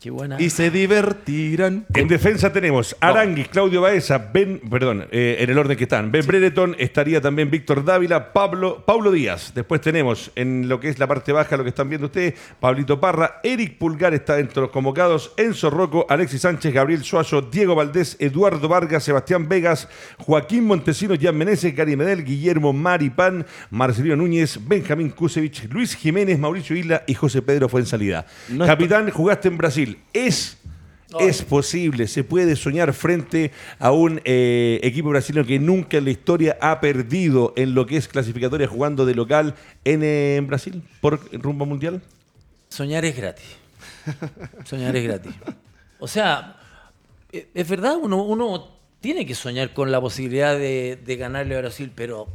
Qué 0.00 0.10
buena. 0.10 0.40
Y 0.40 0.50
se 0.50 0.70
divertirán. 0.70 1.86
En 1.94 2.08
defensa 2.08 2.52
tenemos 2.52 2.96
Aranguis, 3.00 3.48
Claudio 3.48 3.82
Baeza, 3.82 4.30
Ben, 4.32 4.60
perdón, 4.70 5.06
eh, 5.10 5.36
en 5.40 5.50
el 5.50 5.58
orden 5.58 5.76
que 5.76 5.84
están. 5.84 6.10
Ben 6.10 6.26
Brereton, 6.26 6.76
estaría 6.78 7.20
también 7.20 7.50
Víctor 7.50 7.84
Dávila, 7.84 8.32
Pablo, 8.32 8.84
Paulo 8.86 9.10
Díaz. 9.12 9.52
Después 9.54 9.80
tenemos 9.80 10.30
en 10.34 10.68
lo 10.68 10.80
que 10.80 10.88
es 10.88 10.98
la 10.98 11.06
parte 11.06 11.32
baja, 11.32 11.56
lo 11.56 11.62
que 11.62 11.70
están 11.70 11.88
viendo 11.88 12.06
ustedes, 12.06 12.34
Pablito 12.60 13.00
Parra, 13.00 13.40
Eric 13.42 13.78
Pulgar 13.78 14.14
está 14.14 14.36
dentro 14.36 14.62
de 14.62 14.66
los 14.66 14.72
convocados, 14.72 15.32
Enzo 15.36 15.70
Rocco, 15.70 16.06
Alexis 16.08 16.42
Sánchez, 16.42 16.72
Gabriel 16.72 17.04
Suazo, 17.04 17.42
Diego 17.42 17.74
Valdés, 17.74 18.16
Eduardo 18.20 18.68
Vargas, 18.68 19.04
Sebastián 19.04 19.48
Vegas, 19.48 19.88
Joaquín 20.18 20.64
Montesinos, 20.64 21.18
Jan 21.20 21.36
Meneses, 21.36 21.74
Gary 21.74 21.96
Medel, 21.96 22.24
Guillermo 22.24 22.72
Maripán, 22.72 23.46
Marcelino 23.70 24.16
Núñez, 24.16 24.58
Benjamín 24.66 25.10
Kusevich, 25.10 25.68
Luis 25.70 25.94
Jiménez, 25.94 26.38
Mauricio 26.38 26.76
Isla 26.76 27.04
y 27.06 27.14
José 27.14 27.42
Pedro 27.42 27.68
Fuensalida. 27.68 28.26
No 28.48 28.66
Capitán, 28.66 29.10
jugaste 29.18 29.48
en 29.48 29.58
Brasil. 29.58 29.98
Es 30.12 30.58
es 31.18 31.42
posible, 31.42 32.06
se 32.06 32.22
puede 32.22 32.54
soñar 32.54 32.92
frente 32.92 33.50
a 33.78 33.92
un 33.92 34.20
eh, 34.24 34.78
equipo 34.82 35.08
brasileño 35.08 35.46
que 35.46 35.58
nunca 35.58 35.96
en 35.96 36.04
la 36.04 36.10
historia 36.10 36.58
ha 36.60 36.80
perdido 36.80 37.54
en 37.56 37.74
lo 37.74 37.86
que 37.86 37.96
es 37.96 38.08
clasificatoria 38.08 38.66
jugando 38.66 39.06
de 39.06 39.14
local 39.14 39.54
en, 39.84 40.02
eh, 40.02 40.36
en 40.36 40.46
Brasil 40.46 40.82
por 41.00 41.18
rumbo 41.32 41.64
mundial. 41.64 42.02
Soñar 42.68 43.06
es 43.06 43.16
gratis. 43.16 43.46
Soñar 44.64 44.94
es 44.96 45.04
gratis. 45.04 45.32
O 45.98 46.06
sea, 46.06 46.56
e- 47.32 47.48
es 47.54 47.66
verdad, 47.66 47.96
uno, 47.96 48.22
uno 48.22 48.68
tiene 49.00 49.24
que 49.24 49.34
soñar 49.34 49.72
con 49.72 49.90
la 49.90 50.02
posibilidad 50.02 50.58
de, 50.58 50.98
de 51.02 51.16
ganarle 51.16 51.56
a 51.56 51.60
Brasil, 51.60 51.90
pero 51.94 52.28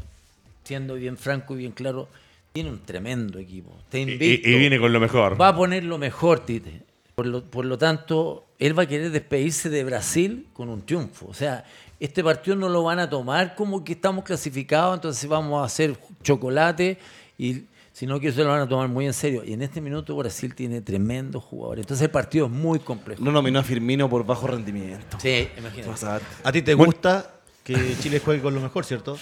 siendo 0.64 0.96
bien 0.96 1.18
franco 1.18 1.54
y 1.54 1.58
bien 1.58 1.74
claro, 1.74 2.10
tiene 2.54 2.70
un 2.70 2.80
tremendo 2.86 3.40
equipo. 3.40 3.78
Te 3.90 4.00
Y, 4.00 4.02
invito. 4.04 4.48
y 4.48 4.58
viene 4.60 4.80
con 4.80 4.94
lo 4.94 5.00
mejor. 5.00 5.40
Va 5.42 5.50
a 5.50 5.56
poner 5.56 5.84
lo 5.84 5.98
mejor, 5.98 6.40
Tite. 6.46 6.84
Por 7.16 7.26
lo, 7.26 7.44
por 7.44 7.66
lo 7.66 7.78
tanto, 7.78 8.46
él 8.60 8.78
va 8.78 8.84
a 8.84 8.86
querer 8.86 9.12
despedirse 9.12 9.70
de 9.70 9.84
Brasil 9.84 10.48
con 10.54 10.70
un 10.70 10.84
triunfo. 10.86 11.28
O 11.28 11.34
sea, 11.34 11.66
este 12.00 12.24
partido 12.24 12.56
no 12.56 12.70
lo 12.70 12.84
van 12.84 13.00
a 13.00 13.10
tomar 13.10 13.56
como 13.56 13.84
que 13.84 13.94
estamos 13.94 14.24
clasificados, 14.24 14.96
entonces 14.96 15.28
vamos 15.30 15.62
a 15.62 15.66
hacer 15.66 15.96
chocolate, 16.24 16.98
y, 17.38 17.64
sino 17.92 18.20
que 18.20 18.32
se 18.32 18.44
lo 18.44 18.50
van 18.50 18.62
a 18.62 18.68
tomar 18.70 18.88
muy 18.88 19.06
en 19.08 19.14
serio. 19.14 19.44
Y 19.46 19.54
en 19.54 19.62
este 19.64 19.82
minuto 19.82 20.16
Brasil 20.16 20.54
tiene 20.54 20.82
tremendos 20.82 21.44
jugadores. 21.44 21.84
Entonces 21.84 22.06
el 22.06 22.12
partido 22.12 22.46
es 22.48 22.52
muy 22.52 22.80
complejo. 22.80 23.24
No 23.24 23.32
nominó 23.32 23.60
a 23.60 23.64
Firmino 23.64 24.08
por 24.10 24.26
bajo 24.26 24.46
rendimiento. 24.48 25.18
Sí, 25.20 25.48
imagínate. 25.58 26.06
¿A 26.44 26.52
ti 26.52 26.62
te 26.62 26.74
gusta 26.76 27.32
que 27.64 27.96
Chile 28.00 28.20
juegue 28.20 28.42
con 28.42 28.54
lo 28.56 28.62
mejor, 28.62 28.86
cierto? 28.86 29.18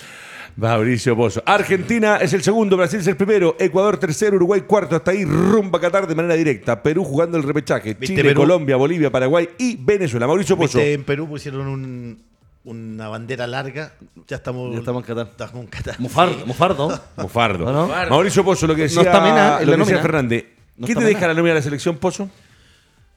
Mauricio 0.58 1.16
Pozo. 1.16 1.41
Argentina 1.45 2.18
es 2.18 2.34
el 2.34 2.43
segundo, 2.43 2.78
Brasil 2.78 2.99
es 2.99 3.08
el 3.08 3.16
primero, 3.18 3.56
Ecuador 3.60 3.97
tercero, 3.97 4.36
Uruguay 4.36 4.62
cuarto, 4.62 4.95
hasta 4.95 5.12
ahí 5.12 5.26
rumba 5.26 5.78
a 5.80 5.82
Qatar 5.82 6.08
de 6.08 6.16
manera 6.16 6.36
directa. 6.36 6.82
Perú 6.84 7.04
jugando 7.04 7.38
el 7.38 7.43
repechaje, 7.43 7.93
¿Viste 7.93 8.08
Chile, 8.08 8.24
Perú? 8.30 8.41
Colombia, 8.41 8.76
Bolivia, 8.76 9.10
Paraguay 9.12 9.49
y 9.58 9.76
Venezuela. 9.78 10.28
Mauricio 10.28 10.58
Pozo. 10.58 10.78
Viste, 10.78 10.93
en 10.93 11.04
Perú 11.04 11.28
pusieron 11.28 11.68
un- 11.68 12.22
una 12.64 13.08
bandera 13.08 13.47
larga. 13.47 13.93
Ya 14.28 14.36
estamos, 14.36 14.72
Ya 14.74 14.80
estamos 14.80 15.02
en 15.04 15.08
Qatar. 15.08 15.28
Estamos 15.32 15.56
en 15.64 15.68
Qatar. 15.68 15.99
Mufardo, 15.99 16.45
Mufardo. 16.45 17.02
Mofardo. 17.18 17.66
¿No, 17.66 17.88
no? 17.88 18.10
Mauricio 18.10 18.43
Pozo, 18.43 18.68
lo 18.68 18.76
que 18.76 18.84
decía, 18.84 18.97
No 19.02 19.10
está 19.10 19.20
Mena 19.22 19.58
en 19.62 19.66
lo 19.66 19.72
la 19.72 19.78
que 19.78 19.89
decía. 19.89 20.02
Fernández. 20.02 20.45
No 20.78 20.86
¿Qué 20.88 20.93
te 20.95 21.04
deja 21.04 21.16
Mena. 21.22 21.28
la 21.30 21.34
nómina 21.36 21.54
de 21.56 21.60
la 21.60 21.64
selección, 21.64 21.97
Pozo? 21.97 22.30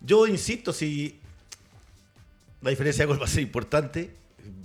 Yo 0.01 0.27
insisto, 0.27 0.73
si 0.73 1.19
la 2.63 2.71
diferencia 2.71 3.03
de 3.03 3.07
gol 3.07 3.21
va 3.21 3.25
a 3.27 3.29
ser 3.29 3.43
importante, 3.43 4.11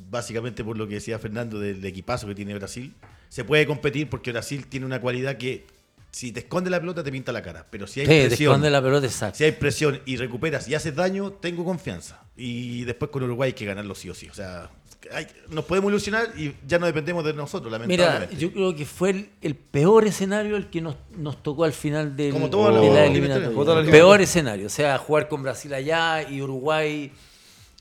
básicamente 0.10 0.64
por 0.64 0.78
lo 0.78 0.88
que 0.88 0.96
decía 0.96 1.20
Fernando 1.20 1.60
del 1.60 1.84
equipazo 1.86 2.28
que 2.28 2.36
tiene 2.36 2.54
Brasil, 2.56 2.94
se 3.30 3.44
puede 3.44 3.66
competir 3.68 4.10
porque 4.10 4.32
Brasil 4.32 4.66
tiene 4.68 4.86
una 4.86 5.00
cualidad 5.02 5.38
que 5.38 5.66
si 6.12 6.32
te 6.32 6.40
esconde 6.40 6.70
la 6.72 6.80
pelota 6.80 7.04
te 7.04 7.12
pinta 7.12 7.32
la 7.32 7.44
cara, 7.44 7.68
pero 7.70 7.86
si 7.86 8.00
hay 8.00 8.06
Sí, 8.08 8.28
presión, 8.28 8.52
esconde 8.54 8.70
la 8.72 8.82
pelota 8.82 9.06
exacto. 9.06 9.38
si 9.38 9.44
hay 9.44 9.52
presión 9.52 10.02
y 10.06 10.16
recuperas 10.18 10.68
y 10.68 10.74
haces 10.74 10.96
daño, 10.96 11.32
tengo 11.34 11.64
confianza. 11.64 12.24
Y 12.36 12.84
después 12.86 13.12
con 13.12 13.22
Uruguay 13.24 13.50
hay 13.50 13.54
que 13.54 13.66
ganarlo 13.66 13.94
sí 13.94 14.10
o 14.10 14.16
sí. 14.16 14.28
O 14.30 14.34
sea, 14.34 14.72
hay- 15.14 15.28
nos 15.50 15.66
podemos 15.66 15.92
ilusionar 15.92 16.30
y 16.36 16.56
ya 16.68 16.80
no 16.80 16.88
dependemos 16.88 17.24
de 17.24 17.34
nosotros, 17.36 17.72
Mira, 17.72 17.80
lamentablemente. 18.06 18.38
yo 18.38 18.52
creo 18.52 18.76
que 18.76 18.86
fue 18.88 19.12
el, 19.12 19.30
el 19.44 19.54
peor 19.56 20.08
escenario 20.08 20.58
el 20.58 20.72
que 20.72 20.82
nos, 20.82 20.96
nos 21.16 21.44
tocó 21.44 21.64
al 21.66 21.74
final 21.74 22.16
del, 22.16 22.32
Como 22.34 22.48
de 22.48 22.56
la 22.90 23.06
eliminatorias. 23.06 23.52
eliminatoria. 23.52 23.82
El 23.84 23.90
peor 23.92 24.22
escenario. 24.22 24.66
O 24.66 24.70
sea, 24.72 24.98
jugar 24.98 25.28
con 25.28 25.44
Brasil 25.44 25.72
allá 25.76 26.28
y 26.28 26.42
Uruguay 26.42 27.12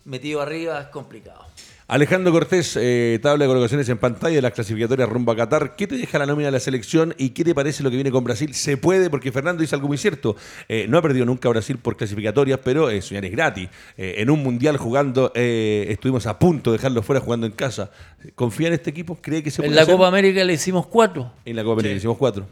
metido 0.04 0.42
arriba 0.42 0.80
es 0.82 0.86
complicado. 0.88 1.46
Alejandro 1.90 2.32
Cortés, 2.32 2.76
eh, 2.78 3.18
tabla 3.22 3.46
de 3.46 3.48
colocaciones 3.48 3.88
en 3.88 3.96
pantalla 3.96 4.36
de 4.36 4.42
las 4.42 4.52
clasificatorias 4.52 5.08
rumbo 5.08 5.32
a 5.32 5.36
Qatar. 5.36 5.74
¿Qué 5.74 5.86
te 5.86 5.96
deja 5.96 6.18
la 6.18 6.26
nómina 6.26 6.48
de 6.48 6.52
la 6.52 6.60
selección 6.60 7.14
y 7.16 7.30
qué 7.30 7.44
te 7.44 7.54
parece 7.54 7.82
lo 7.82 7.88
que 7.88 7.96
viene 7.96 8.10
con 8.10 8.24
Brasil? 8.24 8.52
Se 8.52 8.76
puede, 8.76 9.08
porque 9.08 9.32
Fernando 9.32 9.62
dice 9.62 9.74
algo 9.74 9.88
muy 9.88 9.96
cierto. 9.96 10.36
Eh, 10.68 10.84
no 10.86 10.98
ha 10.98 11.02
perdido 11.02 11.24
nunca 11.24 11.48
Brasil 11.48 11.78
por 11.78 11.96
clasificatorias, 11.96 12.60
pero 12.62 12.90
eh, 12.90 13.00
soñar 13.00 13.24
es 13.24 13.32
gratis. 13.32 13.70
Eh, 13.96 14.16
en 14.18 14.28
un 14.28 14.42
mundial 14.42 14.76
jugando, 14.76 15.32
estuvimos 15.34 16.26
a 16.26 16.38
punto 16.38 16.72
de 16.72 16.76
dejarlo 16.76 17.02
fuera 17.02 17.22
jugando 17.22 17.46
en 17.46 17.52
casa. 17.52 17.90
¿Confía 18.34 18.68
en 18.68 18.74
este 18.74 18.90
equipo? 18.90 19.16
¿Cree 19.16 19.42
que 19.42 19.50
se 19.50 19.62
puede 19.62 19.70
En 19.70 19.74
la 19.74 19.82
hacer? 19.82 19.94
Copa 19.94 20.08
América 20.08 20.44
le 20.44 20.52
hicimos 20.52 20.86
cuatro 20.86 21.32
En 21.46 21.56
la 21.56 21.62
Copa 21.64 21.80
América 21.80 21.96
hicimos 21.96 22.18
cuatro. 22.18 22.46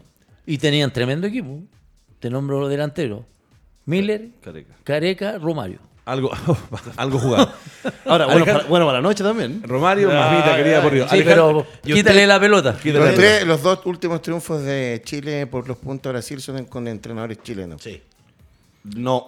y 0.47 0.57
tenían 0.57 0.91
tremendo 0.95 1.26
equipo. 1.26 1.61
Te 2.20 2.30
nombro 2.30 2.59
los 2.59 2.70
delanteros. 2.70 3.26
Miller, 3.84 4.30
Careca. 4.43 4.74
Careca, 4.82 5.37
Romario. 5.39 5.80
Algo, 6.07 6.30
algo 6.96 7.18
jugado. 7.18 7.50
Ahora, 8.07 8.26
bueno, 8.26 8.40
Alejandro- 8.44 8.52
para, 8.59 8.68
bueno, 8.68 8.86
para 8.86 8.98
la 8.98 9.02
noche 9.02 9.24
también. 9.24 9.61
Romario, 9.64 10.09
mamita 10.09 10.57
querida 10.57 10.80
por 10.82 10.92
Dios. 10.94 11.11
Sí, 11.11 11.16
Alejandro- 11.16 11.66
pero 11.82 11.94
quítale 11.94 12.26
la 12.28 12.38
pelota. 12.40 12.76
Quítale 12.80 12.98
Los, 13.00 13.09
la 13.09 13.14
tres- 13.16 13.46
los 13.46 13.62
dos 13.62 13.80
últimos 13.86 14.22
triunfos 14.22 14.62
de 14.62 15.02
Chile 15.04 15.46
por 15.48 15.66
los 15.66 15.76
puntos 15.76 16.04
de 16.04 16.12
Brasil 16.12 16.40
son 16.40 16.64
con 16.66 16.86
entrenadores 16.88 17.42
chilenos. 17.42 17.82
Sí. 17.82 18.00
No. 18.84 19.26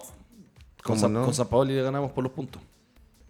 Con, 0.81 0.97
San, 0.97 1.13
con 1.13 1.33
San 1.33 1.47
Paolo 1.47 1.69
le 1.69 1.81
ganamos 1.83 2.11
por 2.11 2.23
los 2.23 2.31
puntos. 2.31 2.61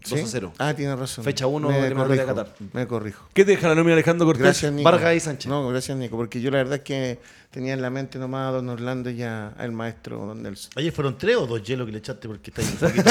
2 0.08 0.20
a 0.22 0.28
0. 0.28 0.54
Ah, 0.58 0.74
tiene 0.74 0.96
razón. 0.96 1.24
Fecha 1.24 1.48
1 1.48 1.70
de 1.70 1.94
corrijo, 1.94 2.26
Qatar. 2.26 2.56
Me 2.74 2.88
corrijo. 2.88 3.26
¿Qué 3.34 3.44
te 3.44 3.52
deja 3.52 3.68
la 3.68 3.76
nómina 3.76 3.94
Alejandro 3.94 4.26
Cortés? 4.26 4.44
Gracias, 4.44 4.72
Nico. 4.72 4.90
Vargas 4.90 5.16
y 5.16 5.20
Sánchez. 5.20 5.50
No, 5.50 5.68
gracias, 5.68 5.98
Nico. 5.98 6.16
Porque 6.16 6.42
yo 6.42 6.52
la 6.52 6.58
verdad 6.58 6.76
es 6.76 6.82
que 6.84 7.20
tenía 7.52 7.74
en 7.74 7.82
la 7.82 7.90
mente 7.90 8.20
nomás 8.20 8.50
a 8.50 8.52
Don 8.52 8.70
Orlando 8.70 9.10
y 9.10 9.24
a, 9.24 9.54
el 9.60 9.72
maestro 9.72 10.18
Don 10.20 10.42
Nelson. 10.44 10.72
Ayer 10.76 10.92
fueron 10.92 11.18
tres 11.18 11.36
o 11.36 11.48
dos 11.48 11.64
hielos 11.64 11.86
que 11.88 11.92
le 11.92 11.98
echaste 11.98 12.28
porque 12.28 12.52
está 12.52 12.62
ahí 12.62 12.68
un 12.72 12.78
poquito. 12.78 13.10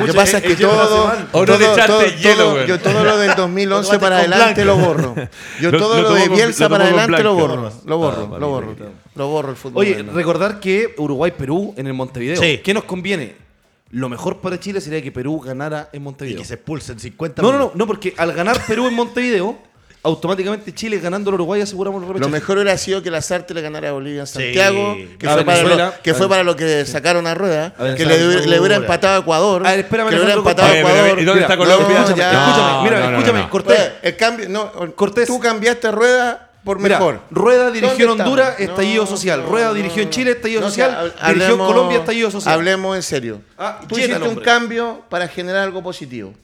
lo 0.00 0.06
que 0.06 0.12
pasa 0.12 0.38
es 0.38 0.44
que 0.44 0.56
todo. 0.56 1.12
O 1.32 1.46
no 1.46 1.58
le 1.58 1.72
echaste 1.72 2.16
hielo, 2.18 2.44
todo, 2.44 2.66
Yo 2.66 2.80
todo 2.80 3.04
lo 3.04 3.18
del 3.18 3.34
2011 3.36 3.98
para 3.98 4.18
adelante 4.18 4.64
lo 4.64 4.76
borro. 4.76 5.14
Yo 5.60 5.70
todo 5.78 6.02
lo, 6.02 6.14
de 6.14 6.28
Bielsa 6.28 6.68
para 6.68 6.84
adelante 6.84 7.22
lo 7.22 7.34
borro. 7.34 7.72
Lo 7.84 7.98
borro, 7.98 8.38
lo 8.38 8.48
borro. 8.48 8.76
Lo 9.14 9.28
borro 9.28 9.50
el 9.50 9.56
fútbol. 9.56 9.82
Oye, 9.82 10.02
recordar 10.02 10.58
que 10.58 10.94
Uruguay-Perú 10.96 11.74
en 11.76 11.86
el 11.86 11.94
Montevideo. 11.94 12.40
¿Qué 12.40 12.74
nos 12.74 12.84
conviene? 12.84 13.51
Lo 13.92 14.08
mejor 14.08 14.40
para 14.40 14.58
Chile 14.58 14.80
sería 14.80 15.02
que 15.02 15.12
Perú 15.12 15.40
ganara 15.40 15.90
en 15.92 16.02
Montevideo. 16.02 16.38
Y 16.38 16.42
que 16.42 16.48
se 16.48 16.54
expulsen 16.54 16.98
50 16.98 17.42
No, 17.42 17.52
no, 17.52 17.58
no, 17.58 17.72
no, 17.74 17.86
porque 17.86 18.14
al 18.16 18.32
ganar 18.32 18.58
Perú 18.66 18.88
en 18.88 18.94
Montevideo, 18.94 19.58
automáticamente 20.02 20.74
Chile 20.74 20.98
ganando 20.98 21.28
al 21.28 21.34
Uruguay 21.34 21.60
aseguramos 21.60 22.00
el 22.00 22.08
repechaje. 22.08 22.30
Lo 22.30 22.32
mejor 22.32 22.56
hubiera 22.56 22.76
sido 22.78 23.02
que 23.02 23.10
la 23.10 23.20
Sarte 23.20 23.52
le 23.52 23.60
ganara 23.60 23.90
a 23.90 23.92
Bolivia 23.92 24.20
en 24.20 24.26
Santiago, 24.26 24.96
que, 25.18 25.28
fue, 25.28 25.44
para 25.44 25.62
lo, 25.62 25.92
que 26.02 26.14
fue 26.14 26.28
para 26.28 26.42
lo 26.42 26.56
que 26.56 26.86
sacaron 26.86 27.26
a 27.26 27.34
Rueda, 27.34 27.74
que 27.96 28.06
le, 28.06 28.58
hubiera 28.58 28.76
empatado 28.76 29.16
a 29.16 29.18
Ecuador. 29.18 29.66
A 29.66 29.72
ver, 29.72 29.80
espérame, 29.80 30.08
que 30.08 30.14
le 30.14 30.22
hubiera 30.22 30.38
empatado 30.38 30.72
a 30.72 30.78
Ecuador. 30.78 31.20
¿Y 31.20 31.24
dónde 31.24 31.42
está 31.42 31.56
Colombia? 31.58 32.00
escúchame, 32.00 32.82
mira, 32.84 33.10
escúchame, 33.10 33.48
Cortés. 33.50 33.92
el 34.00 34.16
cambio, 34.16 34.48
no, 34.48 34.72
Cortés. 34.94 35.26
Tú 35.26 35.38
cambiaste 35.38 35.86
a 35.86 35.90
Rueda 35.90 36.51
por 36.64 36.78
mejor. 36.78 37.20
Rueda 37.30 37.70
dirigió 37.70 38.12
en 38.12 38.20
Honduras, 38.20 38.58
estallido 38.60 39.06
social. 39.06 39.44
Rueda 39.44 39.72
dirigió 39.72 40.02
en 40.02 40.10
Chile, 40.10 40.30
estallido 40.32 40.62
social. 40.62 41.14
dirigió 41.28 41.52
en 41.52 41.58
Colombia, 41.58 41.98
estallido 41.98 42.30
social. 42.30 42.54
Hablemos 42.54 42.96
en 42.96 43.02
serio. 43.02 43.40
Ah, 43.58 43.80
Tú 43.88 43.98
hiciste 43.98 44.28
un 44.28 44.36
cambio 44.36 45.02
para 45.08 45.28
generar 45.28 45.62
algo 45.62 45.82
positivo. 45.82 46.34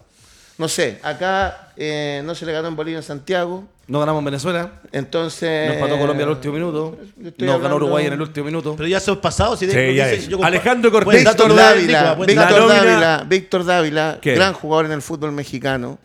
No 0.58 0.66
sé, 0.66 0.98
acá 1.04 1.70
eh, 1.76 2.20
no 2.24 2.34
se 2.34 2.44
le 2.44 2.50
ganó 2.50 2.66
en 2.66 2.74
Bolivia 2.74 2.98
en 2.98 3.04
Santiago. 3.04 3.64
No 3.86 4.00
ganamos 4.00 4.18
en 4.20 4.24
Venezuela. 4.24 4.72
Entonces. 4.90 5.68
Nos 5.68 5.76
empató 5.76 5.98
Colombia 5.98 6.26
al 6.26 6.32
último 6.32 6.54
minuto. 6.54 6.98
Nos 7.38 7.62
ganó 7.62 7.76
Uruguay 7.76 8.06
en 8.06 8.14
el 8.14 8.20
último 8.20 8.46
minuto. 8.46 8.74
Pero 8.76 8.88
ya 8.88 8.98
son 8.98 9.20
pasados. 9.20 9.60
Si 9.60 9.70
sí, 9.70 10.00
Alejandro 10.42 10.90
Cortés. 10.90 11.24
Víctor 11.24 11.54
Dávila, 11.54 12.14
Víctor 12.16 12.68
Dávila, 12.68 13.24
Víctor 13.28 13.64
Dávila, 13.64 14.18
gran 14.20 14.52
jugador 14.52 14.86
en 14.86 14.92
el 14.92 15.00
fútbol 15.00 15.30
mexicano 15.30 15.96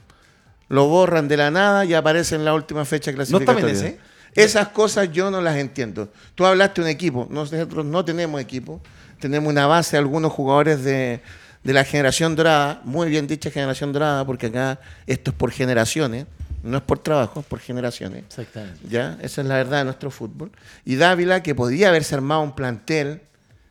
lo 0.74 0.88
borran 0.88 1.28
de 1.28 1.38
la 1.38 1.52
nada 1.52 1.86
y 1.86 1.94
aparece 1.94 2.34
en 2.34 2.44
la 2.44 2.56
última 2.56 2.84
fecha 2.84 3.14
clasificatoria. 3.14 3.62
No 3.62 3.70
está 3.70 3.96
Esas 4.34 4.70
cosas 4.70 5.12
yo 5.12 5.30
no 5.30 5.40
las 5.40 5.58
entiendo. 5.58 6.12
Tú 6.34 6.48
hablaste 6.48 6.82
de 6.82 6.86
un 6.86 6.92
equipo, 6.92 7.28
nosotros 7.30 7.86
no 7.86 8.04
tenemos 8.04 8.42
equipo, 8.42 8.82
tenemos 9.20 9.52
una 9.52 9.68
base 9.68 9.92
de 9.92 10.00
algunos 10.00 10.32
jugadores 10.32 10.84
de, 10.84 11.22
la 11.64 11.84
generación 11.84 12.36
dorada, 12.36 12.82
muy 12.86 13.08
bien 13.08 13.28
dicha 13.28 13.52
generación 13.52 13.94
dorada, 13.94 14.26
porque 14.26 14.48
acá 14.48 14.80
esto 15.06 15.30
es 15.30 15.38
por 15.38 15.52
generaciones, 15.52 16.26
no 16.64 16.78
es 16.78 16.84
por 16.84 16.98
trabajo, 16.98 17.42
es 17.42 17.46
por 17.46 17.60
generaciones. 17.60 18.24
Exactamente. 18.24 18.80
¿Ya? 18.90 19.20
Esa 19.22 19.42
es 19.42 19.48
la 19.48 19.58
verdad 19.58 19.78
de 19.78 19.86
nuestro 19.86 20.10
fútbol. 20.10 20.52
Y 20.86 20.96
Dávila, 20.96 21.44
que 21.44 21.54
podía 21.54 21.90
haberse 21.90 22.16
armado 22.16 22.42
un 22.42 22.56
plantel, 22.56 23.22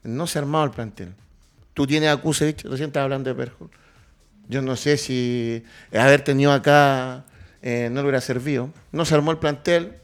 no 0.05 0.29
se 0.29 0.39
ha 0.39 0.43
armado 0.43 0.67
el 0.67 0.71
plantel. 0.71 1.13
Tú 1.75 1.85
tienes 1.85 2.11
a 2.11 2.17
Kusevich, 2.17 2.63
recién 2.63 2.91
estás 2.91 3.03
hablando 3.03 3.29
de 3.29 3.35
Perjol. 3.35 3.71
Yo 4.53 4.61
no 4.61 4.77
sé 4.77 4.99
si 4.99 5.65
haber 5.93 6.23
tenido 6.23 6.53
acá 6.53 7.25
eh, 7.63 7.89
no 7.91 8.01
le 8.01 8.03
hubiera 8.03 8.21
servido. 8.21 8.71
No 8.93 9.07
se 9.07 9.15
armó 9.15 9.31
el 9.31 9.39
plantel. 9.39 9.95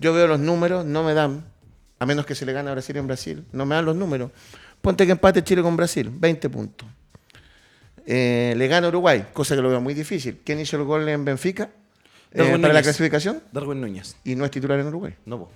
Yo 0.00 0.12
veo 0.12 0.26
los 0.26 0.40
números, 0.40 0.84
no 0.84 1.04
me 1.04 1.14
dan, 1.14 1.44
a 2.00 2.06
menos 2.06 2.26
que 2.26 2.34
se 2.34 2.44
le 2.44 2.52
gane 2.52 2.68
a 2.68 2.72
Brasil 2.72 2.96
en 2.96 3.06
Brasil, 3.06 3.44
no 3.52 3.64
me 3.64 3.76
dan 3.76 3.84
los 3.84 3.94
números. 3.94 4.32
Ponte 4.80 5.06
que 5.06 5.12
empate 5.12 5.44
Chile 5.44 5.62
con 5.62 5.76
Brasil, 5.76 6.10
20 6.12 6.50
puntos. 6.50 6.88
Eh, 8.04 8.54
le 8.56 8.66
gana 8.66 8.88
Uruguay, 8.88 9.26
cosa 9.32 9.54
que 9.54 9.62
lo 9.62 9.68
veo 9.68 9.80
muy 9.80 9.94
difícil. 9.94 10.40
¿Quién 10.44 10.58
hizo 10.58 10.76
el 10.76 10.82
gol 10.82 11.08
en 11.08 11.24
Benfica? 11.24 11.70
Eh, 12.32 12.58
para 12.60 12.74
la 12.74 12.82
clasificación. 12.82 13.40
Darwin 13.52 13.80
Núñez. 13.80 14.16
Y 14.24 14.34
no 14.34 14.44
es 14.44 14.50
titular 14.50 14.80
en 14.80 14.88
Uruguay. 14.88 15.14
No, 15.24 15.48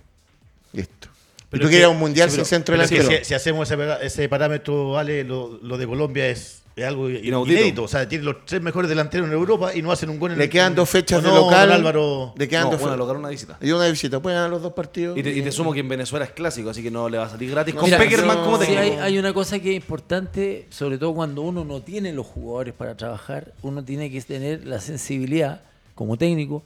Listo. 0.73 1.09
Pero 1.51 1.65
¿Y 1.65 1.67
tú 1.67 1.71
querías 1.71 1.91
un 1.91 1.99
mundial 1.99 2.31
sin 2.31 2.45
centro 2.45 2.75
delantero? 2.75 3.09
Si, 3.09 3.25
si, 3.25 3.35
hacemos 3.35 3.69
ese, 4.03 4.29
parámetro, 4.29 4.93
vale, 4.93 5.25
lo, 5.25 5.59
de 5.59 5.87
Colombia 5.87 6.29
es 6.29 6.63
es 6.77 6.85
algo 6.85 7.09
inédito. 7.09 7.85
O 7.85 7.89
sea, 7.89 8.07
tiene 8.07 8.25
los 8.25 8.45
tres 8.45 8.61
mejores 8.61 8.91
delanteros 8.91 9.27
en 9.27 9.33
Europa 9.33 9.75
y 9.75 9.81
no 9.81 9.91
hacen 9.91 10.11
un 10.11 10.19
gol 10.19 10.33
en 10.33 10.39
Le 10.39 10.51
quedan 10.51 10.75
dos 10.75 10.91
fechas 10.91 11.23
de 11.23 11.31
local. 11.31 11.73
Álvaro. 11.73 12.35
Le 12.37 12.47
quedan 12.47 12.65
no, 12.71 12.77
dos 12.77 12.99
local 12.99 13.17
una 13.17 13.31
visita. 13.31 13.57
Y 13.63 13.71
una 13.73 13.89
visita. 13.89 14.21
Pueden 14.21 14.37
ganar 14.37 14.51
los 14.51 14.61
dos 14.61 14.75
partidos. 14.75 15.17
Y 15.17 15.23
te, 15.23 15.53
sumo 15.53 15.73
que 15.73 15.81
en 15.81 15.89
Venezuela 15.89 16.27
es 16.27 16.33
clásico, 16.33 16.69
así 16.69 16.83
que 16.83 16.91
no 16.91 17.09
le 17.09 17.17
va 17.17 17.25
a 17.25 17.31
salir 17.31 17.51
gratis. 17.51 17.75
Con 17.75 17.89
Peckerman 17.89 18.45
como 18.45 18.61
sí, 18.63 18.77
hay, 18.77 18.91
hay, 18.91 19.19
una 19.19 19.33
cosa 19.33 19.59
que 19.59 19.71
es 19.71 19.77
importante, 19.77 20.67
sobre 20.69 20.99
todo 20.99 21.15
cuando 21.15 21.41
uno 21.41 21.65
no 21.65 21.81
tiene 21.81 22.13
los 22.13 22.27
jugadores 22.27 22.75
para 22.75 22.95
trabajar, 22.95 23.55
uno 23.63 23.83
tiene 23.83 24.11
que 24.11 24.21
tener 24.21 24.67
la 24.67 24.79
sensibilidad 24.81 25.63
como 25.95 26.19
técnico 26.19 26.63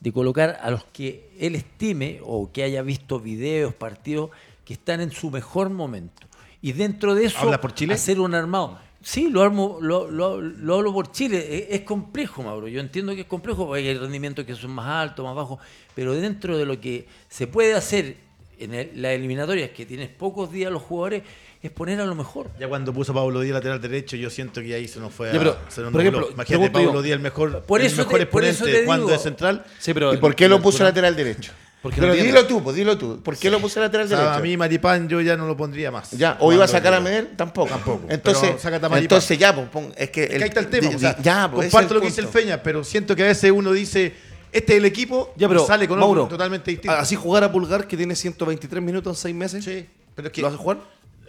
de 0.00 0.12
colocar 0.12 0.58
a 0.60 0.72
los 0.72 0.82
que 0.86 1.30
él 1.38 1.54
estime 1.54 2.18
o 2.24 2.50
que 2.50 2.64
haya 2.64 2.82
visto 2.82 3.20
videos, 3.20 3.72
partidos 3.72 4.30
que 4.64 4.72
están 4.72 5.00
en 5.00 5.12
su 5.12 5.30
mejor 5.30 5.70
momento. 5.70 6.26
Y 6.60 6.72
dentro 6.72 7.14
de 7.14 7.26
eso, 7.26 7.60
por 7.60 7.74
Chile? 7.74 7.94
hacer 7.94 8.18
un 8.18 8.34
armado. 8.34 8.78
Sí, 9.02 9.28
lo, 9.28 9.42
armo, 9.42 9.78
lo, 9.80 10.10
lo, 10.10 10.40
lo 10.40 10.76
hablo 10.76 10.92
por 10.92 11.10
Chile. 11.10 11.66
Es, 11.70 11.80
complejo, 11.82 12.42
Mauro. 12.42 12.68
Yo 12.68 12.80
entiendo 12.80 13.14
que 13.14 13.22
es 13.22 13.26
complejo 13.26 13.66
porque 13.66 13.88
hay 13.88 13.98
rendimientos 13.98 14.44
que 14.44 14.54
son 14.54 14.70
más 14.70 14.86
altos, 14.86 15.24
más 15.24 15.34
bajos. 15.34 15.58
Pero 15.94 16.14
dentro 16.14 16.56
de 16.56 16.64
lo 16.64 16.80
que 16.80 17.06
se 17.28 17.46
puede 17.46 17.74
hacer 17.74 18.16
en 18.58 18.74
el, 18.74 18.90
la 19.02 19.12
eliminatoria, 19.12 19.66
es 19.66 19.72
que 19.72 19.84
tienes 19.86 20.08
pocos 20.08 20.52
días 20.52 20.70
los 20.70 20.82
jugadores, 20.82 21.22
es 21.62 21.70
poner 21.70 22.00
a 22.00 22.06
lo 22.06 22.14
mejor. 22.14 22.50
Ya 22.58 22.68
cuando 22.68 22.92
puso 22.92 23.12
Pablo 23.12 23.40
Díaz 23.40 23.54
lateral 23.54 23.80
derecho, 23.80 24.16
yo 24.16 24.30
siento 24.30 24.60
que 24.60 24.74
ahí 24.74 24.88
se 24.88 25.00
nos 25.00 25.12
fue 25.12 25.30
a. 25.30 25.32
pero, 25.32 25.56
por 25.90 26.00
ejemplo, 26.00 26.28
Imagínate 26.32 26.70
Pablo 26.70 27.02
Díaz 27.02 27.16
el 27.16 27.22
mejor, 27.22 27.62
por 27.62 27.80
eso 27.80 28.02
el 28.02 28.06
mejor 28.06 28.18
te, 28.18 28.24
exponente 28.24 28.84
cuando 28.84 29.14
es 29.14 29.22
central. 29.22 29.64
Sí, 29.78 29.94
pero, 29.94 30.14
¿Y 30.14 30.18
por 30.18 30.34
qué 30.34 30.48
lo 30.48 30.60
puso 30.60 30.82
lateral 30.84 31.14
derecho? 31.16 31.52
Pero 31.82 32.14
dilo 32.14 32.46
tú, 32.46 32.62
pues 32.62 32.76
dilo 32.76 32.96
tú. 32.96 33.20
¿Por 33.22 33.36
qué 33.36 33.50
lo 33.50 33.60
puse 33.60 33.80
lateral 33.80 34.08
derecho? 34.08 34.30
A 34.30 34.38
mí 34.38 34.56
Maripán 34.56 35.08
yo 35.08 35.20
ya 35.20 35.36
no 35.36 35.46
lo 35.46 35.56
pondría 35.56 35.90
más. 35.90 36.12
Ya, 36.12 36.36
o 36.40 36.52
iba 36.52 36.64
a 36.64 36.68
sacar 36.68 36.94
a 36.94 37.00
Medel, 37.00 37.30
tampoco. 37.36 37.70
Tampoco. 37.70 38.06
Entonces, 38.08 38.54
entonces 38.64 39.38
ya, 39.38 39.54
pues, 39.54 39.86
es 39.96 40.10
que, 40.10 40.22
ahí 40.22 40.42
está 40.42 40.60
el 40.60 40.68
tema. 40.68 40.90
ya, 41.22 41.50
pues, 41.50 41.70
comparto 41.70 41.94
lo 41.94 42.00
que 42.00 42.06
dice 42.06 42.20
el 42.20 42.28
Feña, 42.28 42.62
pero 42.62 42.84
siento 42.84 43.16
que 43.16 43.24
a 43.24 43.26
veces 43.26 43.50
uno 43.50 43.72
dice, 43.72 44.14
este 44.52 44.74
es 44.74 44.78
el 44.78 44.84
equipo, 44.84 45.32
ya, 45.36 45.48
pero, 45.48 45.66
sale 45.66 45.88
con 45.88 45.98
Mauro, 45.98 46.26
totalmente 46.26 46.70
distinto. 46.70 46.96
Así 46.96 47.16
jugar 47.16 47.42
a 47.42 47.50
Pulgar 47.50 47.86
que 47.86 47.96
tiene 47.96 48.14
123 48.14 48.82
minutos 48.82 49.18
en 49.18 49.22
6 49.22 49.34
meses. 49.34 49.64
Sí. 49.64 49.86
Pero 50.14 50.28
es 50.28 50.32
que, 50.32 50.42
¿Lo 50.42 50.48
hace 50.48 50.56
jugar? 50.58 50.78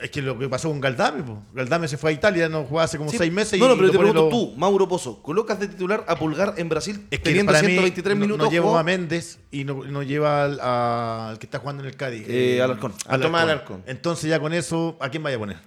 Es 0.04 0.12
que 0.12 0.22
lo 0.22 0.38
que 0.38 0.50
pasó 0.50 0.68
con 0.68 0.82
Galdame, 0.82 1.24
pues. 1.24 1.38
Galdame 1.54 1.88
se 1.88 1.96
fue 1.96 2.10
a 2.10 2.14
Italia, 2.14 2.50
no 2.50 2.66
jugaba 2.66 2.84
hace 2.84 2.98
como 2.98 3.10
seis 3.10 3.32
meses. 3.32 3.58
No, 3.58 3.70
no, 3.70 3.78
pero 3.78 3.90
te 3.90 3.98
pregunto 3.98 4.28
tú, 4.28 4.54
Mauro 4.58 4.86
Pozo, 4.86 5.24
¿colocas 5.24 5.62
de 5.62 5.70
titular 5.70 6.04
a 6.10 6.18
Pulgar 6.18 6.56
en 6.58 6.68
Brasil 6.68 7.08
es 7.10 7.20
que 7.20 7.30
teniendo 7.30 7.54
123 7.54 8.18
minutos? 8.18 8.46
No, 8.46 8.52
lleva 8.52 8.78
a 8.78 8.84
Méndez 8.84 9.40
y 9.50 9.64
no, 9.64 10.04
lleva 10.04 10.44
al, 11.30 11.40
que 11.40 11.46
está 11.46 11.60
jugando 11.60 11.84
en 11.84 11.90
el 11.90 11.96
Cádiz. 11.96 12.26
Eh, 12.28 12.62
al 12.62 12.72
Alcón. 12.72 12.94
A 13.08 13.18
Tomás 13.18 13.44
Alarcón. 13.44 13.82
Entonces 13.86 14.30
ya 14.30 14.42
con 14.42 14.52
eso, 14.52 14.98
¿a 15.00 15.08
quién 15.08 15.24
vaya 15.24 15.38
a 15.38 15.40
poner? 15.40 15.58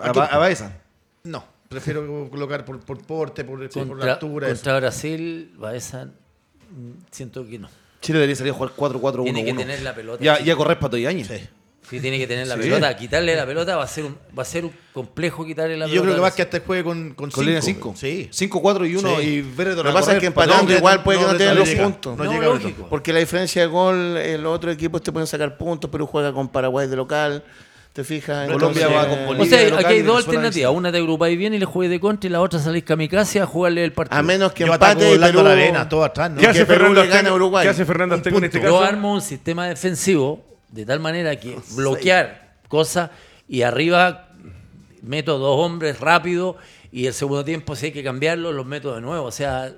¿A, 0.00 0.38
Baeza? 0.38 0.80
No, 1.22 1.44
prefiero 1.68 2.28
colocar 2.30 2.64
por, 2.64 2.80
por 2.80 3.00
porte, 3.06 3.44
por, 3.44 3.68
por 3.70 4.04
la 4.04 4.14
altura. 4.14 4.48
Contra 4.48 4.80
Brasil, 4.80 5.54
Baeza, 5.56 6.06
mm, 6.06 6.90
siento 7.12 7.46
que 7.46 7.60
no. 7.60 7.68
Chile 8.00 8.18
debería 8.18 8.34
salir 8.34 8.52
a 8.52 8.56
jugar 8.56 8.72
4-4-1. 8.76 9.22
Tiene 9.22 9.44
que 9.44 9.54
tener 9.54 9.82
la 9.82 9.94
pelota. 9.94 10.24
Ya, 10.24 10.40
ya 10.40 10.56
corres 10.56 10.78
para 10.78 10.96
Años. 11.08 11.28
Sí. 11.28 11.36
Sí, 11.92 12.00
tiene 12.00 12.18
que 12.18 12.26
tener 12.26 12.46
la 12.46 12.56
pelota. 12.56 12.96
Quitarle 12.96 13.36
la 13.36 13.44
pelota 13.44 13.76
va 13.76 13.84
a 13.84 13.86
ser 13.86 14.04
un, 14.04 14.16
va 14.36 14.42
a 14.42 14.46
ser 14.46 14.64
un 14.64 14.72
complejo 14.94 15.44
quitarle 15.44 15.76
la 15.76 15.84
pelota. 15.84 15.94
Yo 15.94 16.02
creo 16.02 16.14
que 16.14 16.20
más 16.22 16.32
que 16.32 16.40
hasta 16.40 16.60
juegue 16.60 16.82
con, 16.82 17.12
con, 17.12 17.30
con 17.30 17.62
5. 17.62 17.94
Sí. 17.94 18.28
5, 18.30 18.62
4 18.62 18.86
y 18.86 18.96
1 18.96 19.20
y 19.20 19.42
Lo 19.42 19.84
que 19.84 19.92
pasa 19.92 20.14
es 20.14 20.20
que 20.20 20.26
empatando 20.26 20.72
igual 20.72 21.02
puede 21.02 21.18
que 21.18 21.26
no 21.26 21.36
tenga 21.36 21.52
los 21.52 21.68
puntos. 21.68 22.16
No, 22.16 22.32
llega 22.32 22.46
lógico. 22.46 22.86
Porque 22.88 23.12
la 23.12 23.18
diferencia 23.18 23.60
de 23.60 23.68
gol, 23.68 24.16
el 24.16 24.46
otro 24.46 24.70
equipo 24.70 25.00
te 25.02 25.12
pueden 25.12 25.26
sacar 25.26 25.58
puntos, 25.58 25.90
pero 25.90 26.06
juega 26.06 26.32
con 26.32 26.48
Paraguay 26.48 26.88
de 26.88 26.96
local. 26.96 27.44
¿Te 27.92 28.04
fijas? 28.04 28.50
Colombia 28.50 28.88
va 28.88 29.06
con 29.06 29.26
Bolivia. 29.26 29.44
O 29.44 29.46
sea, 29.46 29.78
aquí 29.80 29.92
hay 29.92 30.00
dos 30.00 30.26
alternativas. 30.26 30.72
Una 30.72 30.90
te 30.90 30.96
agrupáis 30.96 31.36
bien 31.36 31.52
y 31.52 31.58
le 31.58 31.66
juegues 31.66 31.90
de 31.90 32.00
contra 32.00 32.26
y 32.26 32.32
la 32.32 32.40
otra 32.40 32.58
salís 32.58 32.84
kamikaze 32.84 33.38
a 33.38 33.44
jugarle 33.44 33.84
el 33.84 33.92
partido. 33.92 34.18
A 34.18 34.22
menos 34.22 34.52
que 34.52 34.64
empate 34.64 35.14
y 35.14 35.18
Perú... 35.18 35.42
la 35.42 35.52
arena, 35.52 35.86
todo 35.86 36.02
atrás. 36.02 36.30
¿no? 36.30 36.40
¿Qué, 36.40 36.46
hace 36.46 36.64
Fernando 36.64 37.02
¿Qué 37.02 37.68
hace 37.68 37.84
Fernando 37.84 38.14
en 38.14 38.44
este 38.44 38.60
caso? 38.60 38.70
Yo 38.70 38.80
armo 38.80 39.12
un 39.12 39.20
sistema 39.20 39.66
defensivo 39.66 40.51
de 40.72 40.84
tal 40.84 40.98
manera 40.98 41.36
que 41.36 41.58
bloquear 41.76 42.56
cosa 42.68 43.12
y 43.48 43.62
arriba 43.62 44.28
meto 45.02 45.38
dos 45.38 45.58
hombres 45.58 46.00
rápido 46.00 46.56
y 46.90 47.06
el 47.06 47.14
segundo 47.14 47.44
tiempo 47.44 47.76
si 47.76 47.86
hay 47.86 47.92
que 47.92 48.02
cambiarlo 48.02 48.52
los 48.52 48.66
meto 48.66 48.94
de 48.94 49.00
nuevo. 49.00 49.24
O 49.24 49.32
sea, 49.32 49.72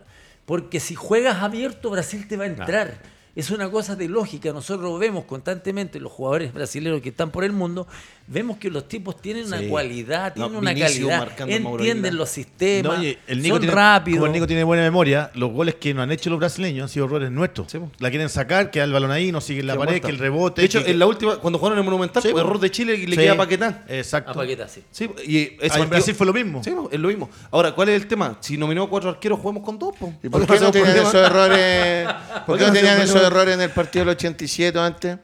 porque 0.47 0.81
si 0.81 0.95
juegas 0.95 1.43
abierto 1.43 1.91
Brasil 1.91 2.27
te 2.27 2.37
va 2.37 2.45
a 2.45 2.49
entrar. 2.49 3.14
Es 3.37 3.51
una 3.51 3.71
cosa 3.71 3.97
de 3.97 4.09
lógica. 4.09 4.53
Nosotros 4.53 4.99
vemos 5.01 5.25
constantemente 5.25 5.99
los 5.99 6.13
jugadores 6.13 6.53
brasileños 6.53 7.01
que 7.03 7.09
están 7.09 7.31
por 7.31 7.45
el 7.45 7.53
mundo, 7.53 7.87
vemos 8.27 8.59
que 8.59 8.71
los 8.71 8.89
tipos 8.89 9.21
tienen 9.21 9.47
una 9.47 9.61
cualidad, 9.69 10.33
tienen 10.35 10.57
una 10.57 10.75
calidad, 10.75 11.29
entienden 11.49 12.17
los 12.17 12.29
sistemas, 12.29 13.05
el 13.27 13.43
Nico 13.43 13.57
son 13.57 13.69
rápidos. 13.69 14.19
Como 14.19 14.27
el 14.27 14.33
Nico 14.33 14.47
tiene 14.47 14.65
buena 14.65 14.83
memoria, 14.83 15.31
los 15.35 15.53
goles 15.53 15.75
que 15.75 15.93
nos 15.93 16.05
han 16.05 16.13
hecho 16.13 16.31
los 16.31 16.39
brasileños 16.39 16.85
han 16.85 16.89
sido 16.89 17.07
errores 17.07 17.31
nuestros. 17.31 17.67
la 17.99 18.11
quieren 18.11 18.29
sacar, 18.29 18.71
queda 18.71 18.85
el 18.85 18.93
balón 18.93 19.11
ahí, 19.11 19.33
no 19.33 19.41
sigue 19.41 19.63
la 19.63 19.77
pared, 19.77 20.01
que 20.01 20.11
el 20.11 20.19
rebote. 20.19 20.63
De 20.63 20.67
hecho, 20.67 20.83
en 20.85 20.99
la 20.99 21.07
última, 21.07 21.37
cuando 21.37 21.59
jugaron 21.59 21.79
en 21.79 21.85
el 21.85 21.91
Monumental, 21.91 22.23
fue 22.23 22.41
error 22.41 22.59
de 22.59 22.71
Chile 22.71 22.95
y 22.95 23.07
le 23.07 23.17
queda 23.17 23.33
a 23.33 23.37
Paquetá. 23.37 23.85
Exacto. 23.89 24.31
A 24.31 24.35
Paquetá, 24.35 24.69
sí. 24.69 24.83
sí 24.91 25.11
y 25.27 25.57
eso 25.61 25.83
en 25.83 25.91
Brasil 25.91 26.15
fue 26.15 26.27
lo 26.27 26.33
mismo. 26.33 26.63
Sí, 26.63 26.73
es 26.91 27.01
lo 27.01 27.09
mismo. 27.09 27.29
Ahora, 27.51 27.73
¿cuál 27.75 27.89
es 27.89 28.01
el 28.01 28.07
tema? 28.07 28.39
Si 28.41 28.57
nominó 28.57 28.89
cuatro 28.89 29.11
arqueros, 29.11 29.41
juguemos 29.41 29.65
con 29.65 29.79
dos. 29.79 29.95
¿Y 30.23 30.29
por 30.29 30.47
qué 30.47 30.61
no 30.61 30.71
tenían 30.71 30.97
esos 30.97 31.15
errores? 31.15 32.09
¿Por 32.47 32.59
qué 32.59 32.67
no 32.67 32.73
tenían 32.73 33.01
esos 33.01 33.24
errores 33.27 33.55
en 33.55 33.61
el 33.61 33.71
partido 33.71 34.05
del 34.05 34.15
87 34.17 34.79
antes? 34.79 35.19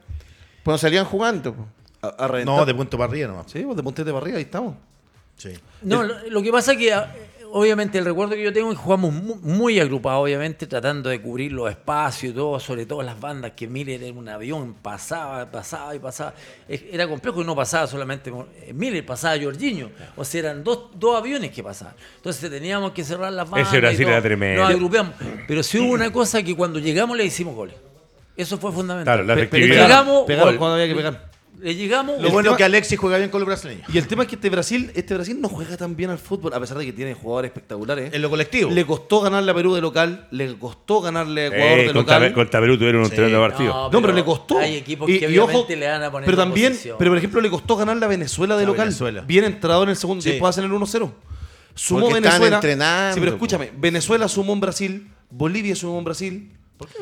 Pues 0.63 0.73
no 0.73 0.77
salían 0.77 1.05
jugando. 1.05 1.55
no, 2.45 2.65
de 2.65 2.75
punto 2.75 2.97
para 2.97 3.09
arriba 3.09 3.27
nomás. 3.27 3.51
Sí, 3.51 3.61
pues 3.61 3.75
de 3.75 3.83
punto 3.83 4.03
para 4.03 4.17
arriba, 4.17 4.37
ahí 4.37 4.43
estamos. 4.43 4.75
Sí. 5.37 5.53
No, 5.81 6.03
lo, 6.03 6.41
que 6.43 6.51
pasa 6.51 6.73
es 6.73 6.77
que 6.77 6.93
obviamente 7.51 7.97
el 7.97 8.05
recuerdo 8.05 8.35
que 8.35 8.43
yo 8.43 8.53
tengo 8.53 8.71
es 8.71 8.77
que 8.77 8.83
jugamos 8.83 9.13
muy, 9.13 9.79
agrupados, 9.79 10.23
obviamente, 10.23 10.67
tratando 10.67 11.09
de 11.09 11.21
cubrir 11.21 11.51
los 11.51 11.69
espacios 11.69 12.31
y 12.31 12.35
todo, 12.35 12.59
sobre 12.59 12.85
todo 12.85 13.01
las 13.01 13.19
bandas 13.19 13.53
que 13.55 13.67
Miller 13.67 14.03
en 14.03 14.17
un 14.17 14.29
avión 14.29 14.75
pasaba, 14.75 15.49
pasaba 15.49 15.95
y 15.95 15.99
pasaba. 15.99 16.33
Era 16.67 17.07
complejo 17.07 17.41
y 17.41 17.45
no 17.45 17.55
pasaba 17.55 17.87
solamente 17.87 18.31
Miller, 18.73 19.05
pasaba 19.05 19.41
Jorginho. 19.41 19.89
O 20.15 20.23
sea, 20.23 20.39
eran 20.41 20.63
dos, 20.63 20.91
dos 20.95 21.17
aviones 21.17 21.51
que 21.51 21.63
pasaban. 21.63 21.95
Entonces 22.17 22.49
teníamos 22.49 22.91
que 22.91 23.03
cerrar 23.03 23.33
las 23.33 23.49
bandas. 23.49 23.67
Ese 23.67 23.79
Brasil 23.79 24.07
era 24.07 24.21
tremendo. 24.21 24.61
Nos 24.61 24.71
agrupamos. 24.71 25.15
Pero 25.47 25.63
sí 25.63 25.79
hubo 25.79 25.93
una 25.93 26.11
cosa 26.11 26.43
que 26.43 26.55
cuando 26.55 26.79
llegamos 26.79 27.17
le 27.17 27.25
hicimos 27.25 27.55
goles. 27.55 27.75
Eso 28.35 28.57
fue 28.57 28.71
fundamental. 28.71 29.23
Claro, 29.23 29.23
la 29.23 29.33
efectividad. 29.33 29.83
Llegamos, 29.83 30.25
cuando 30.25 30.73
había 30.73 30.87
que 30.87 30.95
pegar 30.95 31.31
le 31.61 31.75
llegamos. 31.75 32.21
Lo 32.21 32.29
bueno 32.31 32.51
es 32.51 32.57
que 32.57 32.63
Alexis 32.63 32.97
juega 32.97 33.17
bien 33.17 33.29
con 33.29 33.39
los 33.39 33.47
brasileños. 33.47 33.83
Y 33.93 33.97
el 33.97 34.07
tema 34.07 34.23
es 34.23 34.29
que 34.29 34.35
este 34.35 34.49
Brasil, 34.49 34.91
este 34.95 35.13
Brasil 35.13 35.39
no 35.39 35.47
juega 35.47 35.77
tan 35.77 35.95
bien 35.95 36.09
al 36.09 36.17
fútbol, 36.17 36.53
a 36.53 36.59
pesar 36.59 36.77
de 36.77 36.85
que 36.85 36.93
tiene 36.93 37.13
jugadores 37.13 37.49
espectaculares. 37.49 38.13
En 38.13 38.21
lo 38.21 38.29
colectivo. 38.29 38.71
Le 38.71 38.85
costó 38.85 39.21
ganarle 39.21 39.51
a 39.51 39.53
Perú 39.53 39.75
de 39.75 39.81
local, 39.81 40.27
le 40.31 40.57
costó 40.57 41.01
ganarle 41.01 41.43
a 41.43 41.47
Ecuador 41.47 41.77
de 41.77 41.93
local. 41.93 42.33
Contra 42.33 42.59
Perú 42.59 42.77
tuvieron 42.77 43.01
un 43.01 43.09
sí. 43.09 43.15
tremendo 43.15 43.39
partido. 43.39 43.89
No, 43.91 44.01
pero, 44.01 44.13
le 44.13 44.23
costó. 44.23 44.57
Hay 44.57 44.75
equipos 44.75 45.07
que 45.07 45.25
obviamente 45.27 45.75
le 45.75 45.87
van 45.87 46.03
a 46.03 46.11
poner 46.11 46.25
Pero 46.25 46.37
también, 46.37 46.77
pero 46.97 47.11
por 47.11 47.17
ejemplo, 47.17 47.41
le 47.41 47.49
costó 47.49 47.75
ganarle 47.75 48.05
a 48.05 48.09
Venezuela 48.09 48.57
de 48.57 48.65
local. 48.65 48.95
Bien 49.27 49.43
entrado 49.43 49.83
en 49.83 49.89
el 49.89 49.95
segundo 49.95 50.23
tiempo, 50.23 50.47
hacen 50.47 50.63
el 50.63 50.71
1-0. 50.71 51.11
Sumó 51.73 52.11
Venezuela. 52.11 52.57
Entrenando, 52.57 53.13
sí, 53.13 53.19
pero 53.21 53.31
escúchame, 53.33 53.71
Venezuela 53.77 54.27
sumó 54.27 54.51
en 54.51 54.59
Brasil, 54.59 55.11
Bolivia 55.29 55.73
sumó 55.73 55.99
en 55.99 56.03
Brasil, 56.03 56.51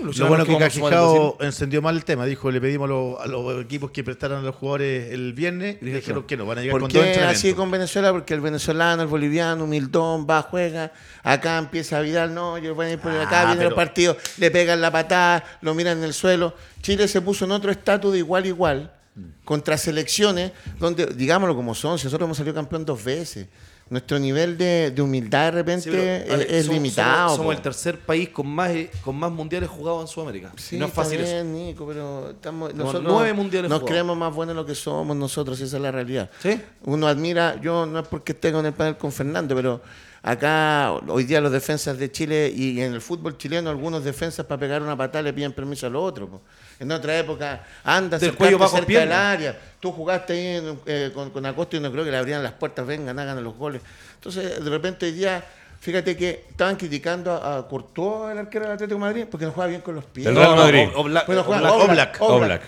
lo 0.01 0.27
bueno 0.27 0.45
que 0.45 0.57
Cajijao 0.57 1.37
encendió 1.41 1.81
mal 1.81 1.95
el 1.95 2.05
tema. 2.05 2.25
Dijo, 2.25 2.51
le 2.51 2.59
pedimos 2.61 2.89
a 3.21 3.27
los, 3.27 3.61
equipos 3.61 3.91
que 3.91 4.03
prestaran 4.03 4.39
a 4.39 4.41
los 4.41 4.55
jugadores 4.55 5.11
el 5.11 5.33
viernes 5.33 5.77
y 5.81 5.85
dijeron 5.85 6.23
que 6.23 6.37
no, 6.37 6.45
van 6.45 6.59
a 6.59 6.61
llegar 6.61 6.73
¿Por 6.73 6.81
con 6.81 6.89
qué 6.89 7.19
así 7.21 7.53
con 7.53 7.71
Venezuela? 7.71 8.11
Porque 8.11 8.33
el 8.33 8.41
venezolano, 8.41 9.01
el 9.01 9.07
boliviano, 9.07 9.63
humildón, 9.63 10.27
va, 10.29 10.41
juega, 10.41 10.91
acá 11.23 11.57
empieza 11.57 11.99
Vidal, 12.01 12.33
no, 12.33 12.57
yo 12.57 12.75
voy 12.75 12.87
a 12.87 12.93
ir 12.93 12.99
por 12.99 13.11
acá, 13.11 13.41
ah, 13.41 13.53
viene 13.53 13.67
el 13.67 13.73
partido, 13.73 14.17
le 14.37 14.51
pegan 14.51 14.81
la 14.81 14.91
patada, 14.91 15.43
lo 15.61 15.73
miran 15.73 15.97
en 15.99 16.03
el 16.03 16.13
suelo. 16.13 16.53
Chile 16.81 17.07
se 17.07 17.21
puso 17.21 17.45
en 17.45 17.51
otro 17.51 17.71
estatus 17.71 18.13
de 18.13 18.19
igual 18.19 18.45
igual, 18.45 18.91
contra 19.43 19.77
selecciones, 19.77 20.51
donde, 20.79 21.07
digámoslo 21.07 21.55
como 21.55 21.75
son, 21.75 21.97
si 21.97 22.05
nosotros 22.05 22.27
hemos 22.27 22.37
salido 22.37 22.55
campeón 22.55 22.85
dos 22.85 23.03
veces 23.03 23.47
nuestro 23.89 24.19
nivel 24.19 24.57
de, 24.57 24.93
humildad 24.99 25.45
de 25.45 25.51
repente 25.51 26.57
es, 26.57 26.67
limitado. 26.67 27.35
Somos, 27.35 27.55
el 27.55 27.61
tercer 27.61 27.99
país 27.99 28.29
con 28.29 28.47
más 28.47 28.71
con 29.03 29.15
más 29.15 29.31
mundiales 29.31 29.69
jugados 29.69 30.01
en 30.01 30.07
Sudamérica. 30.07 30.51
Sí, 30.57 30.77
no 30.77 30.85
es 30.85 30.93
fácil 30.93 31.21
eso. 31.21 31.43
Nico, 31.43 31.87
pero 31.87 32.29
estamos, 32.29 32.73
nosotros 32.73 33.03
nueve 33.05 33.33
mundiales 33.33 33.69
nos 33.69 33.83
creemos 33.83 34.15
más 34.15 34.33
buenos 34.33 34.55
de 34.55 34.61
lo 34.61 34.65
que 34.65 34.75
somos 34.75 35.17
nosotros, 35.17 35.59
esa 35.59 35.77
es 35.77 35.81
la 35.81 35.91
realidad. 35.91 36.29
¿Sí? 36.41 36.61
Uno 36.83 37.07
admira, 37.07 37.59
yo 37.61 37.85
no 37.85 37.99
es 37.99 38.07
porque 38.07 38.33
esté 38.33 38.51
con 38.51 38.65
el 38.65 38.73
panel 38.73 38.97
con 38.97 39.11
Fernando, 39.11 39.55
pero 39.55 39.81
acá 40.21 40.91
hoy 41.07 41.23
día 41.23 41.41
los 41.41 41.51
defensas 41.51 41.97
de 41.97 42.11
Chile 42.11 42.51
y 42.55 42.81
en 42.81 42.93
el 42.93 43.01
fútbol 43.01 43.37
chileno 43.37 43.69
algunos 43.69 44.03
defensas 44.03 44.45
para 44.45 44.59
pegar 44.59 44.81
una 44.81 44.95
patada 44.97 45.23
le 45.23 45.33
piden 45.33 45.53
permiso 45.53 45.87
a 45.87 45.89
los 45.89 46.03
otros. 46.03 46.29
En 46.79 46.91
otra 46.91 47.17
época, 47.19 47.65
anda 47.83 48.17
del 48.17 48.35
cuello 48.35 48.57
bajo 48.57 48.77
cerca 48.77 48.99
del 49.01 49.11
área. 49.11 49.59
Tú 49.81 49.91
jugaste 49.91 50.33
ahí 50.33 50.79
eh, 50.85 51.11
con, 51.13 51.29
con, 51.29 51.45
Acosta 51.45 51.75
y 51.75 51.79
no 51.81 51.91
creo 51.91 52.05
que 52.05 52.11
le 52.11 52.17
abrían 52.17 52.41
las 52.41 52.53
puertas, 52.53 52.87
vengan, 52.87 53.19
hagan 53.19 53.43
los 53.43 53.55
goles. 53.55 53.81
Entonces, 54.15 54.63
de 54.63 54.69
repente 54.69 55.05
hoy 55.05 55.11
día, 55.11 55.43
fíjate 55.79 56.15
que 56.15 56.45
estaban 56.49 56.77
criticando 56.77 57.33
a, 57.33 57.57
a 57.57 57.67
Courtois, 57.67 58.31
el 58.31 58.37
arquero 58.37 58.65
del 58.65 58.73
Atlético 58.75 58.95
de 58.95 59.01
Madrid, 59.01 59.25
porque 59.29 59.45
no 59.45 59.51
juega 59.51 59.67
bien 59.69 59.81
con 59.81 59.95
los 59.95 60.05
pies. 60.05 60.27
El 60.27 60.35
Real 60.35 60.55
Madrid. 60.55 60.87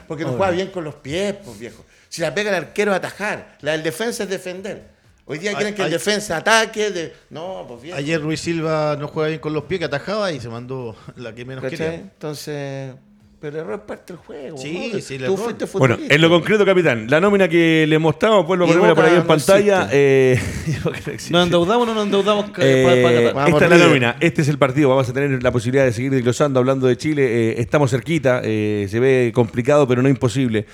Porque 0.07 0.25
no 0.25 0.31
juega 0.31 0.51
bien 0.51 0.67
con 0.67 0.83
los 0.83 0.95
pies, 0.95 1.35
pues 1.43 1.57
viejo. 1.57 1.85
Si 2.09 2.21
la 2.21 2.33
pega 2.33 2.49
el 2.49 2.55
arquero 2.55 2.91
es 2.91 2.97
atajar, 2.97 3.57
la 3.61 3.71
del 3.71 3.83
defensa 3.83 4.23
es 4.23 4.29
defender. 4.29 4.91
Hoy 5.25 5.37
día 5.37 5.53
quieren 5.53 5.73
que 5.73 5.83
el 5.83 5.91
defensa 5.91 6.35
ataque. 6.35 6.91
De... 6.91 7.13
No, 7.29 7.63
pues 7.65 7.81
bien. 7.83 7.95
Ayer 7.95 8.19
Ruiz 8.19 8.41
Silva 8.41 8.97
no 8.99 9.07
juega 9.07 9.29
bien 9.29 9.39
con 9.39 9.53
los 9.53 9.63
pies, 9.63 9.79
que 9.79 9.85
atajaba 9.85 10.29
y 10.33 10.41
se 10.41 10.49
mandó 10.49 10.93
la 11.15 11.33
que 11.33 11.45
menos 11.45 11.63
quería. 11.63 11.93
Entonces, 11.93 12.93
pero 13.41 13.57
el 13.57 13.63
error 13.63 13.79
es 13.79 13.85
parte 13.87 14.13
del 14.13 14.17
juego. 14.17 14.55
Sí, 14.55 15.01
sí, 15.01 15.17
Tú 15.17 15.35
fuiste 15.35 15.65
Bueno, 15.73 15.97
en 15.99 16.21
lo 16.21 16.29
concreto, 16.29 16.63
capitán, 16.63 17.07
la 17.09 17.19
nómina 17.19 17.49
que 17.49 17.87
le 17.87 17.97
mostramos, 17.97 18.45
vuelvo 18.45 18.65
a 18.65 18.67
ponerla 18.67 18.93
por 18.93 19.03
ahí 19.03 19.15
en 19.15 19.25
pantalla. 19.25 19.89
Eh, 19.91 20.39
¿Nos 21.31 21.43
endeudamos 21.45 21.87
o 21.87 21.91
no 21.91 21.95
nos 21.95 22.05
endeudamos? 22.05 22.51
Eh, 22.59 23.33
esta 23.47 23.65
es 23.65 23.69
la 23.71 23.77
nómina, 23.79 24.15
este 24.19 24.43
es 24.43 24.47
el 24.47 24.59
partido. 24.59 24.89
Vamos 24.89 25.09
a 25.09 25.13
tener 25.13 25.41
la 25.41 25.51
posibilidad 25.51 25.85
de 25.85 25.91
seguir 25.91 26.11
desglosando, 26.11 26.59
hablando 26.59 26.85
de 26.85 26.95
Chile. 26.97 27.23
Eh, 27.25 27.55
estamos 27.57 27.89
cerquita, 27.89 28.41
eh, 28.43 28.85
se 28.87 28.99
ve 28.99 29.31
complicado, 29.33 29.87
pero 29.87 30.03
no 30.03 30.09
imposible. 30.09 30.67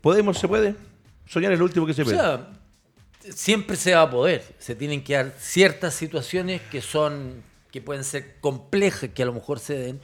¿Podemos, 0.00 0.38
se 0.38 0.46
puede? 0.46 0.76
Soñar 1.26 1.50
es 1.50 1.58
lo 1.58 1.64
último 1.64 1.86
que 1.86 1.92
se 1.92 2.04
puede. 2.04 2.18
O 2.18 2.20
sea, 2.20 2.50
siempre 3.34 3.74
se 3.74 3.96
va 3.96 4.02
a 4.02 4.10
poder. 4.10 4.44
Se 4.60 4.76
tienen 4.76 5.02
que 5.02 5.14
dar 5.14 5.34
ciertas 5.40 5.92
situaciones 5.94 6.60
que 6.70 6.80
son, 6.80 7.42
que 7.72 7.80
pueden 7.80 8.04
ser 8.04 8.36
complejas, 8.40 9.10
que 9.12 9.24
a 9.24 9.26
lo 9.26 9.32
mejor 9.32 9.58
se 9.58 9.74
den 9.76 10.00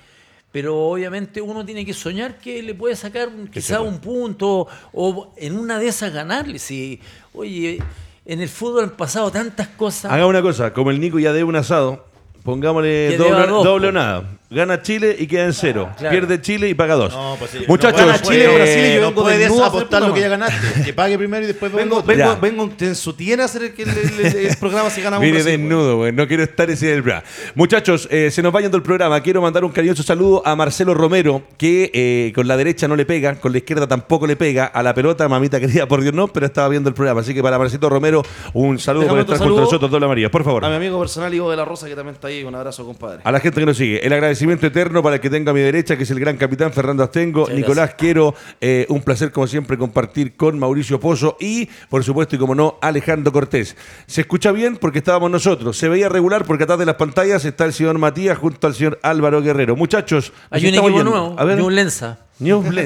pero 0.54 0.78
obviamente 0.78 1.40
uno 1.40 1.64
tiene 1.64 1.84
que 1.84 1.92
soñar 1.92 2.38
que 2.38 2.62
le 2.62 2.76
puede 2.76 2.94
sacar 2.94 3.28
quizá 3.50 3.80
un 3.80 3.98
punto 3.98 4.68
o 4.92 5.32
en 5.36 5.58
una 5.58 5.80
de 5.80 5.88
esas 5.88 6.12
ganarle. 6.12 6.60
Si, 6.60 7.00
oye, 7.32 7.82
en 8.24 8.40
el 8.40 8.48
fútbol 8.48 8.84
han 8.84 8.90
pasado 8.90 9.32
tantas 9.32 9.66
cosas. 9.66 10.12
Haga 10.12 10.28
una 10.28 10.40
cosa, 10.42 10.72
como 10.72 10.92
el 10.92 11.00
Nico 11.00 11.18
ya 11.18 11.32
debe 11.32 11.42
un 11.42 11.56
asado, 11.56 12.04
pongámosle 12.44 13.16
doble, 13.16 13.46
doble 13.48 13.88
o 13.88 13.92
nada. 13.92 14.38
Gana 14.54 14.80
Chile 14.82 15.16
y 15.18 15.26
queda 15.26 15.46
en 15.46 15.52
cero. 15.52 15.90
Pierde 15.98 16.40
Chile 16.40 16.68
y 16.68 16.74
paga 16.74 16.94
dos. 16.94 17.12
Pues 17.38 17.68
Muchachos, 17.68 18.00
gana 18.00 18.22
Chile, 18.22 18.44
eh, 18.44 18.54
Brasil 18.54 18.86
y 18.86 18.94
yo 18.94 19.00
no 19.00 19.14
puedes 19.14 19.50
apostar 19.50 20.02
lo 20.02 20.14
que 20.14 20.20
ya 20.20 20.28
ganaste. 20.28 20.84
Que 20.84 20.92
pague 20.92 21.18
primero 21.18 21.42
y 21.42 21.48
después 21.48 21.72
vengo. 21.72 22.02
Vengo, 22.02 22.36
vengo, 22.40 22.70
en 22.78 22.94
su 22.94 23.14
tienda 23.14 23.44
a 23.44 23.46
hacer 23.46 23.62
el, 23.62 23.74
el, 23.76 24.36
el, 24.46 24.56
programa 24.56 24.90
si 24.90 25.02
ganamos. 25.02 25.26
Mire 25.26 25.42
desnudo, 25.42 25.96
güey. 25.96 26.12
No 26.12 26.28
quiero 26.28 26.44
estar 26.44 26.70
ese 26.70 26.86
del 26.86 27.02
bra. 27.02 27.24
Muchachos, 27.54 28.06
eh, 28.10 28.30
se 28.30 28.42
nos 28.42 28.54
va 28.54 28.60
yendo 28.60 28.76
el 28.76 28.82
programa. 28.82 29.20
Quiero 29.20 29.42
mandar 29.42 29.64
un 29.64 29.72
cariñoso 29.72 30.02
saludo 30.02 30.42
a 30.46 30.54
Marcelo 30.54 30.94
Romero, 30.94 31.42
que 31.58 31.90
eh, 31.92 32.32
con 32.34 32.46
la 32.46 32.56
derecha 32.56 32.86
no 32.86 32.94
le 32.94 33.04
pega, 33.04 33.34
con 33.40 33.52
la 33.52 33.58
izquierda 33.58 33.88
tampoco 33.88 34.26
le 34.26 34.36
pega. 34.36 34.66
A 34.66 34.82
la 34.82 34.94
pelota, 34.94 35.28
mamita 35.28 35.58
querida, 35.58 35.86
por 35.86 36.00
Dios 36.00 36.14
no, 36.14 36.28
pero 36.28 36.46
estaba 36.46 36.68
viendo 36.68 36.88
el 36.88 36.94
programa. 36.94 37.22
Así 37.22 37.34
que 37.34 37.42
para 37.42 37.58
Marcelo 37.58 37.88
Romero, 37.88 38.22
un 38.52 38.78
saludo 38.78 39.08
por 39.08 39.18
estar 39.18 39.38
junto 39.38 39.58
a 39.58 39.60
nosotros, 39.62 39.90
Doble 39.90 40.06
María. 40.06 40.30
Por 40.30 40.44
favor. 40.44 40.64
A 40.64 40.68
mi 40.68 40.76
amigo 40.76 40.98
personal 41.00 41.34
Ivo 41.34 41.50
de 41.50 41.56
la 41.56 41.64
Rosa, 41.64 41.88
que 41.88 41.96
también 41.96 42.14
está 42.14 42.28
ahí. 42.28 42.44
Un 42.44 42.54
abrazo, 42.54 42.84
compadre. 42.84 43.20
A 43.24 43.32
la 43.32 43.40
gente 43.40 43.58
que 43.60 43.66
nos 43.66 43.76
sigue. 43.76 44.04
El 44.06 44.12
agradecimiento 44.12 44.43
eterno 44.52 45.02
para 45.02 45.16
el 45.16 45.20
que 45.20 45.30
tengo 45.30 45.50
a 45.50 45.54
mi 45.54 45.60
derecha, 45.60 45.96
que 45.96 46.04
es 46.04 46.10
el 46.10 46.20
gran 46.20 46.36
capitán 46.36 46.72
Fernando 46.72 47.02
Astengo. 47.02 47.48
Nicolás, 47.48 47.94
quiero 47.96 48.34
eh, 48.60 48.86
un 48.88 49.02
placer, 49.02 49.32
como 49.32 49.46
siempre, 49.46 49.76
compartir 49.78 50.36
con 50.36 50.58
Mauricio 50.58 51.00
Pozo 51.00 51.36
y, 51.40 51.68
por 51.88 52.04
supuesto, 52.04 52.36
y 52.36 52.38
como 52.38 52.54
no, 52.54 52.78
Alejandro 52.80 53.32
Cortés. 53.32 53.76
Se 54.06 54.22
escucha 54.22 54.52
bien 54.52 54.76
porque 54.76 54.98
estábamos 54.98 55.30
nosotros. 55.30 55.76
Se 55.76 55.88
veía 55.88 56.08
regular 56.08 56.44
porque 56.44 56.64
atrás 56.64 56.78
de 56.78 56.86
las 56.86 56.96
pantallas 56.96 57.44
está 57.44 57.64
el 57.64 57.72
señor 57.72 57.98
Matías 57.98 58.38
junto 58.38 58.66
al 58.66 58.74
señor 58.74 58.98
Álvaro 59.02 59.42
Guerrero. 59.42 59.76
Muchachos, 59.76 60.32
hay 60.50 60.66
un 60.66 60.74
equipo 60.74 61.02
nuevo, 61.02 61.34
a 61.38 61.44
ver. 61.44 61.60
un 61.60 61.74
Lenza. 61.74 62.18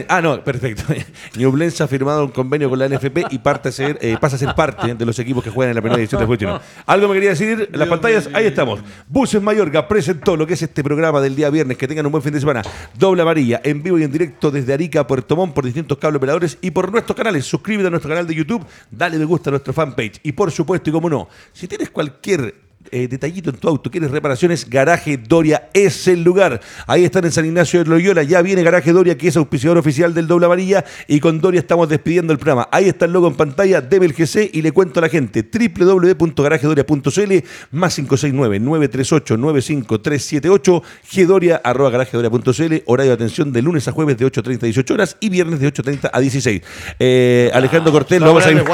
Ah, 0.09 0.21
no, 0.21 0.45
perfecto. 0.45 0.83
Newblenz 1.37 1.81
ha 1.81 1.89
firmado 1.89 2.25
un 2.25 2.31
convenio 2.31 2.69
con 2.69 2.79
la 2.79 2.89
NFP 2.89 3.27
y 3.31 3.39
parte 3.39 3.71
a 3.71 3.73
ser, 3.73 3.99
eh, 4.01 4.17
pasa 4.21 4.37
a 4.37 4.39
ser 4.39 4.55
parte 4.55 4.95
de 4.95 5.05
los 5.07 5.19
equipos 5.19 5.43
que 5.43 5.51
juegan 5.51 5.71
en 5.71 5.77
la 5.77 5.83
primera 5.83 6.01
edición 6.01 6.21
de 6.21 6.27
fútbol. 6.27 6.61
Algo 6.87 7.09
me 7.09 7.15
quería 7.15 7.31
decir, 7.31 7.69
las 7.73 7.89
pantallas, 7.89 8.29
ahí 8.35 8.47
estamos. 8.47 8.81
Buses 9.09 9.41
Mayorga 9.41 9.89
presentó 9.89 10.37
lo 10.37 10.47
que 10.47 10.55
es 10.55 10.63
este 10.63 10.85
programa 10.85 11.21
del 11.21 11.35
día 11.35 11.51
viernes. 11.51 11.77
Que 11.79 11.89
tengan 11.89 12.07
un 12.07 12.13
buen 12.13 12.23
fin 12.23 12.33
de 12.33 12.41
semana. 12.41 12.63
Doble 12.95 13.23
amarilla, 13.23 13.61
en 13.65 13.83
vivo 13.83 13.99
y 13.99 14.05
en 14.05 14.13
directo 14.13 14.51
desde 14.51 14.73
Arica 14.73 15.01
a 15.01 15.07
Puerto 15.07 15.37
Montt 15.37 15.55
por 15.55 15.65
distintos 15.65 15.99
cable 15.99 16.19
operadores 16.19 16.59
y 16.61 16.71
por 16.71 16.91
nuestros 16.93 17.17
canales. 17.17 17.45
Suscríbete 17.47 17.87
a 17.87 17.91
nuestro 17.91 18.09
canal 18.09 18.27
de 18.27 18.35
YouTube, 18.35 18.65
dale 18.91 19.19
me 19.19 19.25
gusta 19.25 19.51
a 19.51 19.53
nuestro 19.53 19.73
fanpage. 19.73 20.21
Y 20.23 20.33
por 20.33 20.51
supuesto, 20.51 20.91
y 20.91 20.93
como 20.93 21.09
no, 21.09 21.29
si 21.53 21.67
tienes 21.67 21.91
cualquier 21.91 22.68
eh, 22.91 23.09
detallito 23.09 23.51
en 23.51 23.57
tu 23.57 23.69
auto, 23.69 23.91
quieres 23.91 24.11
reparaciones, 24.11 24.69
Garaje 24.69 25.17
Doria 25.17 25.69
es 25.73 26.09
el 26.09 26.23
lugar. 26.23 26.61
Ahí 26.87 27.05
están 27.05 27.25
en 27.25 27.33
San 27.33 27.45
Ignacio 27.45 27.85
de 27.85 27.91
Loyola. 27.91 28.23
Ya 28.23 28.43
viene 28.43 28.63
Garaje 28.63 28.93
Doria, 28.93 29.17
que 29.17 29.29
es 29.29 29.37
auspiciador 29.37 29.79
oficial 29.79 30.15
del 30.15 30.27
Doble 30.27 30.47
Amarilla. 30.47 30.85
Y 31.07 31.21
con 31.21 31.41
Doria 31.41 31.61
estamos 31.61 31.89
despidiendo 31.89 32.33
el 32.33 32.39
programa. 32.39 32.69
Ahí 32.73 32.89
está 32.89 33.05
el 33.05 33.13
logo 33.13 33.29
en 33.29 33.35
pantalla 33.35 33.81
de 33.81 34.09
GC 34.09 34.51
y 34.53 34.63
le 34.63 34.73
cuento 34.73 34.99
a 35.01 35.03
la 35.03 35.09
gente 35.09 35.43
www.garajedoria.cl 35.43 37.33
más 37.73 37.99
569-938-95378 37.99 40.83
gdoria 41.13 41.61
arroba 41.63 41.91
garajedoria.cl 41.91 42.83
horario 42.87 43.11
de 43.11 43.15
atención 43.15 43.53
de 43.53 43.61
lunes 43.63 43.87
a 43.89 43.93
jueves 43.93 44.17
de 44.19 44.27
8.30 44.27 44.63
a 44.63 44.67
18 44.67 44.95
horas 44.95 45.17
y 45.21 45.29
viernes 45.29 45.61
de 45.61 45.73
8.30 45.73 46.11
a 46.13 46.21
16. 46.21 46.63
Eh, 46.99 47.51
Alejandro 47.53 47.93
Cortés, 47.93 48.21
lo 48.21 48.35
vamos 48.35 48.47
a, 48.47 48.51
no, 48.51 48.65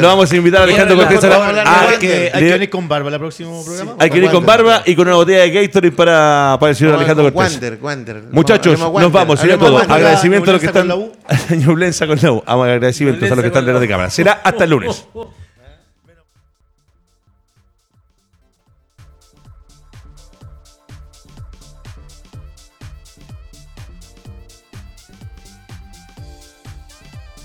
vamos 0.00 0.32
a 0.32 0.36
invitar 0.36 0.60
a 0.60 0.64
Alejandro 0.64 0.96
Cortés 0.96 1.24
a 1.24 1.28
la, 1.28 1.90
Hay 1.90 1.98
que 1.98 2.30
venir 2.32 2.70
con 2.70 2.88
barba 2.92 3.10
el 3.10 3.18
próximo 3.18 3.64
programa. 3.64 3.94
Hay 3.98 4.10
que 4.10 4.16
venir 4.16 4.30
con 4.30 4.44
barba 4.44 4.82
y 4.84 4.94
con 4.94 5.06
una 5.06 5.16
botella 5.16 5.40
de 5.42 5.50
Gatorade 5.50 5.92
para, 5.92 6.56
para 6.60 6.70
el 6.70 6.76
señor 6.76 6.94
Alejandro 6.94 7.32
Cortés. 7.32 7.52
Wander, 7.54 7.78
Wander. 7.80 8.22
Muchachos, 8.30 8.78
nos 8.78 9.12
vamos. 9.12 9.40
Sería 9.40 9.58
todo. 9.58 9.78
Agradecimiento 9.78 10.50
a 10.50 10.52
los 10.52 10.60
que 10.60 10.66
están. 10.66 10.90
Agradecimientos 12.46 13.30
a 13.30 13.34
los 13.34 13.40
que 13.40 13.48
están 13.48 13.64
detrás 13.64 13.80
de 13.80 13.88
cámara. 13.88 14.10
Será 14.10 14.40
hasta 14.44 14.64
el 14.64 14.70
lunes. 14.70 15.06